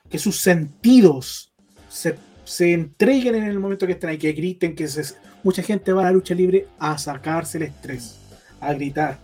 que 0.08 0.18
sus 0.18 0.40
sentidos 0.40 1.52
se, 1.88 2.16
se 2.44 2.72
entreguen 2.72 3.34
en 3.34 3.44
el 3.44 3.58
momento 3.58 3.86
que 3.86 3.92
estén 3.92 4.10
ahí, 4.10 4.18
que 4.18 4.32
griten, 4.32 4.74
que 4.74 4.88
se, 4.88 5.14
mucha 5.42 5.62
gente 5.62 5.92
va 5.92 6.02
a 6.02 6.04
la 6.06 6.12
lucha 6.12 6.34
libre 6.34 6.68
a 6.78 6.96
sacarse 6.96 7.58
el 7.58 7.64
estrés, 7.64 8.18
a 8.60 8.72
gritar. 8.72 9.18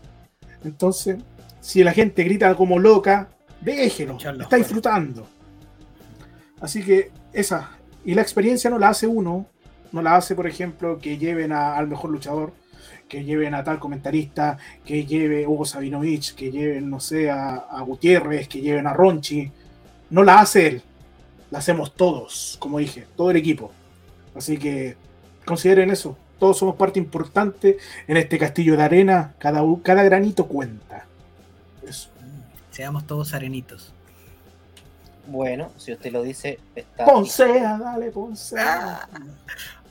Entonces, 0.64 1.16
si 1.60 1.82
la 1.82 1.92
gente 1.92 2.24
grita 2.24 2.54
como 2.54 2.78
loca, 2.78 3.30
déjelo, 3.60 4.14
Echarlo 4.16 4.42
está 4.42 4.50
fuera. 4.50 4.64
disfrutando. 4.64 5.28
Así 6.60 6.82
que 6.84 7.10
esa, 7.32 7.70
y 8.04 8.14
la 8.14 8.22
experiencia 8.22 8.68
no 8.70 8.78
la 8.78 8.90
hace 8.90 9.06
uno, 9.06 9.46
no 9.92 10.02
la 10.02 10.16
hace, 10.16 10.34
por 10.34 10.46
ejemplo, 10.46 10.98
que 10.98 11.16
lleven 11.18 11.52
a- 11.52 11.76
al 11.76 11.88
mejor 11.88 12.10
luchador, 12.10 12.52
que 13.12 13.24
lleven 13.24 13.52
a 13.52 13.62
tal 13.62 13.78
comentarista, 13.78 14.56
que 14.86 15.04
lleve 15.04 15.46
Hugo 15.46 15.66
Sabinovich, 15.66 16.34
que 16.34 16.50
lleven, 16.50 16.88
no 16.88 16.98
sé, 16.98 17.30
a, 17.30 17.56
a 17.56 17.82
Gutiérrez, 17.82 18.48
que 18.48 18.62
lleven 18.62 18.86
a 18.86 18.94
Ronchi. 18.94 19.52
No 20.08 20.22
la 20.22 20.40
hace 20.40 20.66
él, 20.66 20.82
la 21.50 21.58
hacemos 21.58 21.94
todos, 21.94 22.56
como 22.58 22.78
dije, 22.78 23.06
todo 23.14 23.30
el 23.30 23.36
equipo. 23.36 23.70
Así 24.34 24.56
que 24.56 24.96
consideren 25.44 25.90
eso, 25.90 26.16
todos 26.38 26.56
somos 26.56 26.76
parte 26.76 26.98
importante 26.98 27.76
en 28.08 28.16
este 28.16 28.38
castillo 28.38 28.78
de 28.78 28.82
arena, 28.82 29.34
cada, 29.38 29.60
cada 29.82 30.02
granito 30.04 30.46
cuenta. 30.46 31.04
Eso. 31.86 32.08
Seamos 32.70 33.06
todos 33.06 33.34
arenitos. 33.34 33.92
Bueno, 35.26 35.70
si 35.76 35.92
usted 35.92 36.10
lo 36.12 36.22
dice, 36.22 36.60
está. 36.74 37.04
Ponsea, 37.04 37.76
dale, 37.76 38.10
Ponsea. 38.10 39.06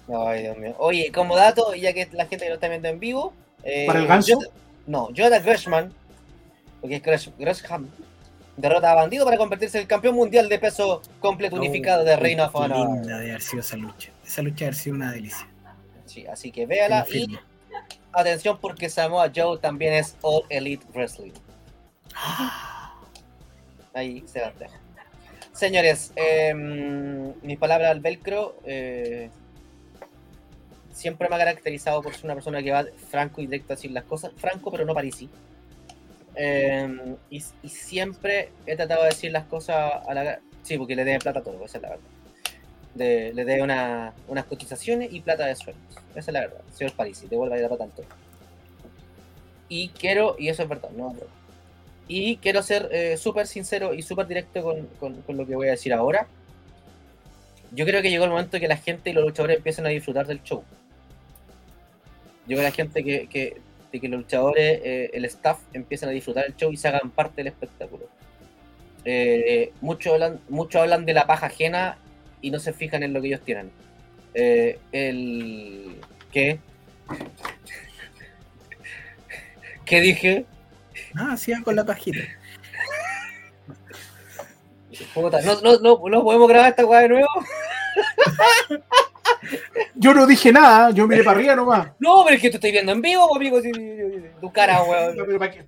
Ay, 0.08 0.42
Dios 0.44 0.58
mío. 0.58 0.76
Oye, 0.80 1.12
como 1.12 1.36
dato, 1.36 1.74
ya 1.76 1.94
que 1.94 2.08
la 2.12 2.26
gente 2.26 2.46
que 2.46 2.50
lo 2.50 2.56
está 2.56 2.68
viendo 2.68 2.88
en 2.90 3.00
vivo. 3.00 3.34
eh, 3.64 3.86
¿Para 3.88 4.00
el 4.00 4.08
ganso? 4.08 4.28
yo- 4.30 4.40
No, 4.88 5.10
Jonathan 5.12 5.44
Gresham, 5.44 5.94
porque 6.82 6.96
es 6.96 7.04
Gresh- 7.04 7.32
Gresham, 7.38 7.88
derrota 8.58 8.92
a 8.92 8.96
Bandido 8.96 9.24
para 9.26 9.38
convertirse 9.38 9.78
en 9.78 9.84
el 9.84 9.88
campeón 9.88 10.16
mundial 10.16 10.50
de 10.50 10.58
peso 10.60 11.02
completo 11.20 11.56
unificado 11.56 12.04
de 12.04 12.16
Reino 12.16 12.46
of 12.46 12.56
Oh, 12.56 12.60
Honor. 12.60 12.90
linda 12.90 13.18
de 13.20 13.30
haber 13.30 13.42
sido 13.42 13.62
esa 13.62 13.78
lucha. 13.78 14.10
Esa 14.26 14.42
lucha 14.42 14.66
haber 14.66 14.76
sido 14.76 14.96
una 14.96 15.12
delicia. 15.12 15.48
Sí, 16.06 16.26
así 16.28 16.52
que 16.52 16.66
véala 16.66 17.06
y 17.12 17.38
atención 18.12 18.58
porque 18.60 18.90
Samoa 18.90 19.32
Joe 19.34 19.58
también 19.60 19.94
es 19.94 20.18
All 20.22 20.44
Elite 20.50 20.86
Wrestling. 20.94 21.32
Ahí 23.94 24.24
se 24.26 24.40
las 24.40 24.58
dejo. 24.58 24.74
Señores, 25.54 26.12
eh, 26.16 26.54
mis 26.56 27.58
palabras 27.58 27.92
al 27.92 28.00
velcro 28.00 28.56
eh, 28.66 29.30
siempre 31.02 31.28
me 31.28 31.36
ha 31.36 31.40
caracterizado 31.40 32.02
por 32.02 32.14
ser 32.14 32.26
una 32.26 32.36
persona 32.36 32.62
que 32.64 32.72
va 32.72 32.86
franco 33.10 33.42
y 33.42 33.46
directo 33.48 33.74
a 33.74 33.76
decir 33.76 33.92
las 33.92 34.04
cosas. 34.06 34.32
Franco, 34.38 34.72
pero 34.72 34.86
no 34.86 34.94
parisi. 34.94 35.30
Eh, 36.36 37.16
y, 37.30 37.40
siempre 37.68 38.52
he 38.66 38.76
tratado 38.76 39.02
de 39.04 39.10
decir 39.10 39.32
las 39.32 39.46
cosas 39.46 39.76
a 40.08 40.14
la... 40.14 40.40
Sí, 40.64 40.78
porque 40.78 40.96
le 40.96 41.04
debe 41.04 41.20
plata 41.20 41.40
a 41.40 41.44
todo, 41.44 41.66
esa 41.66 41.78
es 41.78 41.82
la 41.82 41.90
verdad. 41.90 42.04
Le 43.34 43.46
debe 43.46 43.62
una- 43.64 44.14
unas 44.28 44.46
cotizaciones 44.46 45.12
y 45.12 45.22
plata 45.22 45.46
de 45.46 45.56
sueldos. 45.56 45.84
Esa 46.12 46.20
es 46.32 46.34
la 46.34 46.40
verdad. 46.42 46.62
Señor 46.74 46.94
Parisi, 46.94 47.28
devuelva 47.28 47.58
la 47.58 47.68
plata 47.68 47.84
al 47.86 47.92
todo. 47.92 48.06
Y 49.70 49.90
quiero, 49.90 50.36
y 50.38 50.50
eso 50.50 50.64
es 50.64 50.70
verdad, 50.70 50.90
no 50.92 51.10
broma. 51.12 51.32
Y 52.08 52.38
quiero 52.38 52.62
ser 52.62 52.90
eh, 52.92 53.16
súper 53.18 53.48
sincero 53.48 53.94
y 53.94 54.02
súper 54.02 54.28
directo 54.28 54.62
con, 54.62 54.86
con- 55.26 55.38
lo 55.38 55.48
que 55.48 55.56
voy 55.56 55.68
a 55.68 55.72
decir 55.72 55.94
ahora. 55.94 56.28
Yo 57.72 57.86
creo 57.86 58.02
que 58.02 58.10
llegó 58.10 58.26
el 58.26 58.32
momento 58.32 58.60
que 58.60 58.68
la 58.68 58.76
gente 58.76 59.10
y 59.10 59.14
los 59.14 59.24
luchadores 59.24 59.58
empiecen 59.58 59.86
a 59.86 59.90
disfrutar 59.90 60.28
del 60.28 60.44
show. 60.44 60.62
Yo 62.48 62.58
creo 62.58 62.60
que 62.60 62.64
la 62.64 62.72
gente 62.72 63.04
que, 63.04 63.28
que- 63.28 63.58
de 63.92 64.00
que 64.00 64.08
los 64.08 64.22
luchadores, 64.22 64.80
eh, 64.84 65.10
el 65.14 65.26
staff, 65.26 65.60
empiecen 65.74 66.08
a 66.10 66.14
disfrutar 66.14 66.46
del 66.46 66.56
show 66.56 66.72
y 66.72 66.78
se 66.78 66.88
hagan 66.88 67.12
parte 67.12 67.38
del 67.38 67.48
espectáculo. 67.48 68.08
Eh, 69.04 69.74
muchos 69.82 70.14
hablan, 70.14 70.40
muchos 70.48 70.82
hablan 70.82 71.06
de 71.06 71.14
la 71.14 71.28
paja 71.28 71.48
ajena 71.48 71.98
y 72.42 72.52
no 72.52 72.60
se 72.60 72.72
fijan 72.72 73.04
en 73.04 73.12
lo 73.14 73.22
que 73.22 73.28
ellos 73.28 73.42
tienen. 73.42 73.70
Eh, 74.34 74.80
el. 74.94 75.98
¿Qué? 76.32 76.60
¿Qué 79.86 80.02
dije? 80.02 80.46
Ah, 81.16 81.36
sigan 81.36 81.64
con 81.64 81.76
la 81.76 81.84
pajita. 81.86 82.20
¿no, 85.16 85.30
no, 85.62 85.80
no, 85.80 86.10
no 86.10 86.24
podemos 86.24 86.48
grabar 86.48 86.70
esta 86.70 86.86
weá 86.86 87.02
de 87.02 87.10
nuevo? 87.10 87.28
Yo 89.96 90.14
no 90.14 90.26
dije 90.26 90.52
nada, 90.52 90.92
yo 90.92 91.08
miré 91.08 91.24
para 91.24 91.38
arriba 91.38 91.56
nomás. 91.56 91.92
No, 92.00 92.24
pero 92.24 92.36
es 92.36 92.42
que 92.42 92.50
te 92.50 92.58
estoy 92.58 92.72
viendo 92.72 92.92
en 92.92 93.02
vivo, 93.02 93.36
amigo. 93.36 93.62
sí, 93.62 93.72
sí, 93.74 93.98
Tu 94.40 94.52
cara, 94.52 94.84
weón. 94.90 95.18
No, 95.18 95.26
pero 95.26 95.40
para 95.40 95.52
que, 95.52 95.66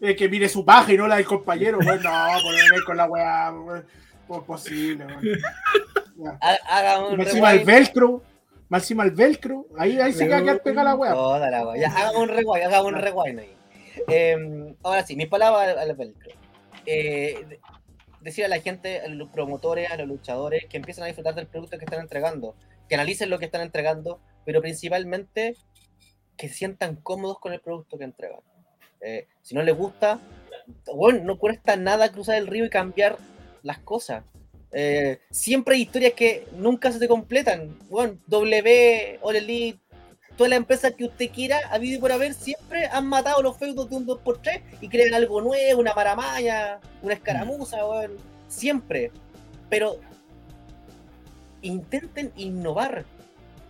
es 0.00 0.16
que 0.16 0.28
mire 0.28 0.48
su 0.48 0.64
paja 0.64 0.92
y 0.92 0.96
no 0.96 1.06
la 1.06 1.16
del 1.16 1.24
compañero, 1.24 1.78
weón. 1.78 2.02
No, 2.02 2.10
pues 2.42 2.68
venir 2.68 2.84
con 2.84 2.96
la 2.96 3.06
weá, 3.06 3.52
weón. 3.52 3.84
Pues 4.26 4.42
posible, 4.42 5.06
weón. 5.06 6.38
Haga 6.40 7.06
un 7.06 7.20
encima 7.20 7.52
el 7.52 7.64
velcro, 7.64 8.22
más 8.68 8.82
encima 8.82 9.04
el 9.04 9.10
velcro, 9.12 9.66
ahí, 9.78 9.98
ahí 9.98 10.12
se 10.12 10.26
queda 10.26 10.42
quedar 10.42 10.62
pegada 10.62 10.90
la 10.90 10.94
weá. 10.94 11.12
Toda 11.12 11.50
la 11.50 11.66
weá. 11.66 11.88
Haga 11.88 12.18
un 12.18 12.28
rewind, 12.28 12.64
haga 12.64 12.82
un 12.82 12.94
rewind 12.94 13.38
ahí. 13.38 13.56
Eh, 14.08 14.74
ahora 14.82 15.04
sí, 15.04 15.16
mis 15.16 15.28
palabras 15.28 15.76
al, 15.76 15.94
velcro. 15.96 16.30
Eh, 16.86 17.44
de- 17.48 17.60
decir 18.20 18.44
a 18.44 18.48
la 18.48 18.60
gente, 18.60 19.00
a 19.00 19.08
los 19.08 19.28
promotores, 19.30 19.90
a 19.90 19.96
los 19.96 20.06
luchadores, 20.06 20.66
que 20.66 20.76
empiecen 20.76 21.04
a 21.04 21.06
disfrutar 21.06 21.34
del 21.34 21.46
producto 21.46 21.78
que 21.78 21.84
están 21.84 22.00
entregando, 22.00 22.54
que 22.90 22.96
analicen 22.96 23.30
lo 23.30 23.38
que 23.38 23.44
están 23.44 23.60
entregando, 23.60 24.20
pero 24.44 24.60
principalmente 24.60 25.54
que 26.36 26.48
se 26.48 26.54
sientan 26.54 26.96
cómodos 26.96 27.38
con 27.38 27.52
el 27.52 27.60
producto 27.60 27.96
que 27.96 28.04
entregan. 28.04 28.40
Eh, 29.00 29.28
si 29.42 29.54
no 29.54 29.62
les 29.62 29.76
gusta, 29.76 30.18
bueno, 30.92 31.22
no 31.22 31.38
cuesta 31.38 31.76
nada 31.76 32.10
cruzar 32.10 32.36
el 32.36 32.48
río 32.48 32.64
y 32.64 32.68
cambiar 32.68 33.16
las 33.62 33.78
cosas. 33.78 34.24
Eh, 34.72 35.20
siempre 35.30 35.76
hay 35.76 35.82
historias 35.82 36.14
que 36.14 36.48
nunca 36.56 36.90
se 36.90 36.98
te 36.98 37.06
completan. 37.06 37.78
Bueno, 37.88 38.18
W, 38.26 39.20
Elite, 39.22 39.78
todas 40.36 40.50
las 40.50 40.56
empresas 40.56 40.92
que 40.94 41.04
usted 41.04 41.30
quiera, 41.30 41.60
ha 41.70 41.74
habido 41.74 41.96
y 41.96 42.00
por 42.00 42.10
haber, 42.10 42.34
siempre 42.34 42.86
han 42.86 43.06
matado 43.06 43.40
los 43.40 43.56
feudos 43.56 43.88
de 43.88 43.96
un 43.96 44.06
2x3 44.06 44.62
y 44.80 44.88
crean 44.88 45.14
algo 45.14 45.40
nuevo, 45.40 45.80
una 45.80 45.94
maramaya, 45.94 46.80
una 47.02 47.14
escaramuza, 47.14 47.86
weón. 47.86 48.16
Siempre. 48.48 49.12
Pero 49.68 50.00
intenten 51.62 52.32
innovar. 52.36 53.04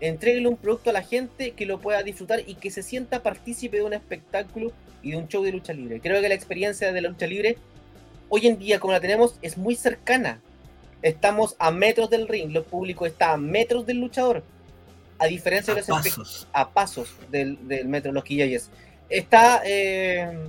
Entréguenle 0.01 0.49
un 0.49 0.57
producto 0.57 0.91
a 0.91 0.93
la 0.95 1.03
gente 1.03 1.53
que 1.53 1.67
lo 1.67 1.81
pueda 1.81 2.03
disfrutar 2.03 2.41
y 2.47 2.55
que 2.55 2.71
se 2.71 2.83
sienta 2.83 3.23
partícipe 3.23 3.77
de 3.77 3.83
un 3.83 3.93
espectáculo 3.93 4.73
y 5.03 5.11
de 5.11 5.19
un 5.19 5.29
show 5.29 5.43
de 5.43 5.53
lucha 5.53 5.73
libre. 5.73 6.01
Creo 6.01 6.21
que 6.23 6.29
la 6.29 6.35
experiencia 6.35 6.93
de 6.93 7.01
la 7.01 7.11
lucha 7.11 7.27
libre, 7.27 7.59
hoy 8.29 8.47
en 8.47 8.59
día, 8.59 8.81
como 8.81 8.93
la 8.93 9.01
tenemos, 9.01 9.39
es 9.43 9.59
muy 9.59 9.77
cercana. 9.77 10.41
Estamos 11.03 11.57
a 11.59 11.71
metros 11.71 12.11
del 12.11 12.29
ring, 12.29 12.51
lo 12.53 12.65
público 12.65 13.07
está 13.07 13.33
a 13.33 13.37
metros 13.37 13.87
del 13.87 13.99
luchador. 13.99 14.43
A 15.19 15.27
diferencia 15.27 15.75
de 15.75 15.81
los 15.81 15.89
pasos. 15.89 16.49
a 16.53 16.71
pasos 16.71 17.15
del, 17.31 17.69
del 17.69 17.89
metro, 17.89 18.11
los 18.11 18.25
quillayes. 18.25 18.71
Está 19.11 19.61
eh, 19.67 20.49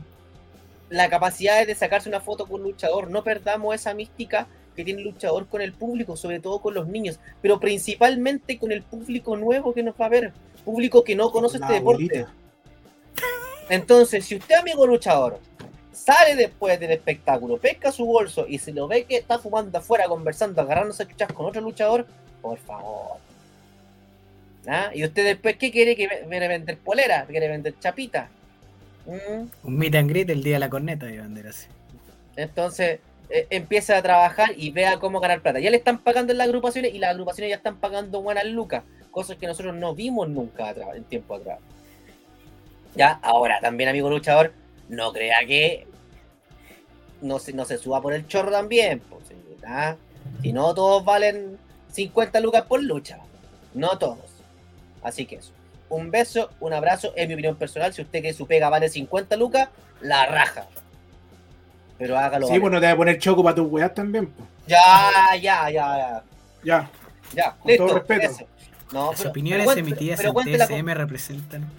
la 0.90 1.10
capacidad 1.10 1.66
de 1.66 1.76
sacarse 1.76 2.08
una 2.08 2.22
foto 2.22 2.46
con 2.46 2.62
un 2.62 2.68
luchador. 2.68 3.10
No 3.10 3.22
perdamos 3.24 3.76
esa 3.76 3.94
mística 3.94 4.48
que 4.82 4.86
tiene 4.86 5.02
el 5.02 5.08
luchador 5.08 5.48
con 5.48 5.62
el 5.62 5.74
público, 5.74 6.16
sobre 6.18 6.40
todo 6.40 6.60
con 6.60 6.74
los 6.74 6.88
niños, 6.88 7.20
pero 7.42 7.60
principalmente 7.60 8.58
con 8.58 8.72
el 8.72 8.82
público 8.82 9.38
nuevo 9.38 9.74
que 9.74 9.84
nos 9.84 9.94
va 9.96 10.08
a 10.08 10.10
ver, 10.10 10.34
público 10.66 11.04
que 11.04 11.16
no 11.16 11.32
conoce 11.32 11.60
La 11.60 11.68
este 11.68 11.80
deporte. 11.80 12.26
Entonces, 13.70 14.26
si 14.26 14.36
usted, 14.36 14.56
amigo 14.56 14.86
luchador, 14.88 15.40
sale 15.94 16.36
después 16.36 16.80
del 16.80 16.92
espectáculo, 16.92 17.58
pesca 17.58 17.92
su 17.92 18.06
bolso 18.06 18.46
y 18.48 18.58
se 18.58 18.74
lo 18.74 18.88
ve 18.88 19.04
que 19.04 19.18
está 19.18 19.38
fumando 19.38 19.78
afuera, 19.78 20.08
conversando, 20.08 20.62
agarrándose 20.62 21.04
a 21.04 21.08
chuchas 21.08 21.32
con 21.32 21.46
otro 21.46 21.62
luchador, 21.62 22.08
por 22.42 22.58
favor. 22.58 23.20
¿Ah? 24.68 24.92
Y 24.94 25.04
usted 25.04 25.24
después, 25.24 25.58
¿qué 25.58 25.72
quiere? 25.72 25.96
¿Que 25.96 26.08
quiere 26.08 26.48
vender 26.48 26.78
polera? 26.78 27.26
¿Quiere 27.28 27.48
vender 27.48 27.76
chapita? 27.80 28.30
¿Mm? 29.06 29.68
Un 29.68 29.78
meet 29.78 29.96
and 29.96 30.10
greet 30.10 30.30
el 30.30 30.44
día 30.44 30.54
de 30.56 30.60
la 30.60 30.70
corneta, 30.70 31.06
de 31.06 31.20
bandera 31.20 31.52
así. 31.52 31.68
Entonces, 32.36 33.00
eh, 33.34 33.48
empieza 33.50 33.98
a 33.98 34.02
trabajar 34.02 34.50
y 34.58 34.72
vea 34.72 35.00
cómo 35.00 35.20
ganar 35.20 35.42
plata. 35.42 35.60
Ya 35.60 35.72
le 35.72 35.78
están 35.78 36.00
pagando 36.00 36.32
en 36.32 36.38
las 36.38 36.48
agrupaciones 36.48 36.94
y 36.94 37.00
las 37.00 37.12
agrupaciones 37.12 37.50
ya 37.50 37.56
están 37.56 37.78
pagando 37.78 38.22
buenas 38.22 38.46
lucas, 38.46 38.84
cosas 39.10 39.38
que 39.38 39.48
nosotros 39.48 39.74
no 39.76 39.96
vimos 39.96 40.28
nunca 40.30 40.70
atrás, 40.70 40.90
en 40.96 41.04
tiempo 41.06 41.36
atrás. 41.36 41.60
Ya, 42.96 43.20
ahora 43.24 43.60
también, 43.62 43.90
amigo 43.90 44.10
luchador, 44.10 44.54
no 44.90 45.14
crea 45.14 45.46
que 45.48 45.88
no 47.22 47.40
se, 47.40 47.54
no 47.54 47.64
se 47.66 47.78
suba 47.78 48.02
por 48.02 48.14
el 48.14 48.28
chorro 48.28 48.52
también. 48.52 49.00
Pues. 49.00 49.22
Si 50.42 50.54
no, 50.54 50.74
todos 50.74 51.06
valen 51.06 51.58
50 51.92 52.40
lucas 52.40 52.64
por 52.64 52.84
lucha. 52.84 53.20
No 53.74 53.98
todos. 53.98 54.18
Así 55.04 55.26
que 55.26 55.36
eso. 55.36 55.52
Un 55.90 56.10
beso, 56.10 56.50
un 56.60 56.74
abrazo, 56.74 57.14
es 57.16 57.28
mi 57.28 57.34
opinión 57.36 57.56
personal. 57.56 57.94
Si 57.94 58.02
usted 58.02 58.22
que 58.22 58.34
su 58.34 58.48
pega 58.48 58.70
vale 58.70 58.90
50 58.90 59.36
lucas, 59.36 59.70
la 60.02 60.26
raja. 60.26 60.68
Pero 62.02 62.18
hágalo. 62.18 62.48
Sí, 62.48 62.58
bueno, 62.58 62.80
te 62.80 62.88
voy 62.88 62.94
a 62.94 62.98
poner 62.98 63.20
choco 63.20 63.44
para 63.44 63.54
tus 63.56 63.68
weas 63.72 63.94
también, 63.94 64.26
pues. 64.26 64.50
Ya, 64.66 65.36
ya, 65.40 65.70
ya, 65.70 65.98
ya. 65.98 66.24
Ya. 66.64 66.90
Ya, 67.34 67.52
Con 67.60 67.70
listo. 67.70 67.86
todo 67.86 67.96
respeto. 68.00 68.26
eso. 68.32 68.46
No, 68.92 69.12
Las 69.12 69.20
pero- 69.20 69.30
opiniones 69.30 69.68
pero 69.68 69.80
emitidas 69.80 70.20
pero 70.20 70.34
en 70.42 70.52
TSM 70.58 70.86
con- 70.88 70.96
representan. 70.96 71.70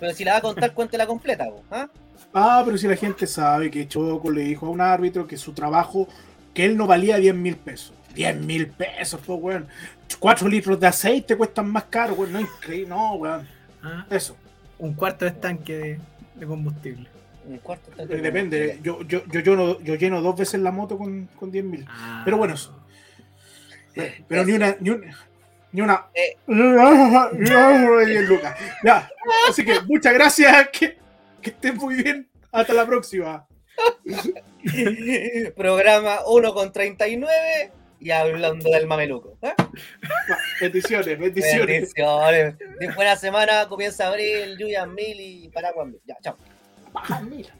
pero 0.00 0.14
si 0.14 0.24
la 0.24 0.32
va 0.32 0.38
a 0.38 0.40
contar, 0.40 0.72
cuéntela 0.72 1.06
completa, 1.06 1.44
po, 1.44 1.62
¿ah? 1.70 1.88
Ah, 2.32 2.62
pero 2.64 2.78
si 2.78 2.88
la 2.88 2.96
gente 2.96 3.26
sabe 3.26 3.70
que 3.70 3.86
Choco 3.86 4.30
le 4.30 4.40
dijo 4.42 4.66
a 4.66 4.70
un 4.70 4.80
árbitro 4.80 5.26
que 5.26 5.36
su 5.36 5.52
trabajo, 5.52 6.08
que 6.54 6.64
él 6.64 6.76
no 6.76 6.86
valía 6.86 7.18
10 7.18 7.34
mil 7.34 7.56
pesos. 7.56 7.92
10 8.14 8.34
mil 8.40 8.66
pesos, 8.68 9.20
pues, 9.26 9.38
weón. 9.42 9.68
4 10.18 10.48
litros 10.48 10.80
de 10.80 10.86
aceite 10.86 11.36
cuestan 11.36 11.70
más 11.70 11.84
caro, 11.84 12.14
weón. 12.14 12.32
No, 12.32 12.40
increíble, 12.40 12.88
no, 12.88 13.14
weón. 13.16 13.46
Ah, 13.82 14.06
Eso. 14.10 14.36
Un 14.78 14.94
cuarto 14.94 15.24
de 15.26 15.32
estanque 15.32 15.76
de, 15.76 16.00
de 16.34 16.46
combustible. 16.46 17.08
Un 17.46 17.58
cuarto 17.58 17.90
está- 17.90 18.02
Eh, 18.02 18.20
Depende. 18.20 18.78
Yo, 18.82 19.02
yo, 19.02 19.22
yo, 19.26 19.40
lleno, 19.40 19.80
yo 19.80 19.94
lleno 19.94 20.20
dos 20.20 20.36
veces 20.36 20.60
la 20.60 20.70
moto 20.72 20.98
con, 20.98 21.26
con 21.38 21.50
10 21.50 21.64
mil. 21.64 21.84
Ah, 21.88 22.22
Pero 22.24 22.36
bueno, 22.38 22.54
eso. 22.54 22.76
Pero 24.28 24.44
ni 24.44 24.52
una, 24.52 24.76
ni 24.80 24.90
una, 24.90 25.28
ni 25.72 25.80
una. 25.80 26.06
Eh. 26.14 26.36
Bien, 28.06 28.26
Lucas. 28.26 28.56
Ya. 28.84 29.08
Así 29.48 29.64
que 29.64 29.80
muchas 29.86 30.12
gracias. 30.12 30.68
Que, 30.70 30.98
que 31.40 31.50
estén 31.50 31.76
muy 31.76 32.02
bien. 32.02 32.28
Hasta 32.52 32.72
la 32.74 32.84
próxima. 32.86 33.46
Programa 35.56 36.18
1 36.26 36.54
con 36.54 36.72
39 36.72 37.70
y 38.00 38.10
hablando 38.10 38.70
del 38.70 38.86
mameluco. 38.86 39.38
¿ah? 39.42 39.54
Bendiciones, 40.60 41.18
bendiciones. 41.18 41.66
Bendiciones. 41.66 42.58
De 42.78 42.90
buena 42.94 43.16
semana, 43.16 43.66
comienza 43.68 44.08
abril, 44.08 44.56
Julian 44.58 44.94
Mil 44.94 45.18
y 45.20 45.48
Paraguay. 45.48 45.92
Ya, 46.06 46.16
chao. 46.22 46.36
Ah, 46.94 47.20
mira. 47.20 47.52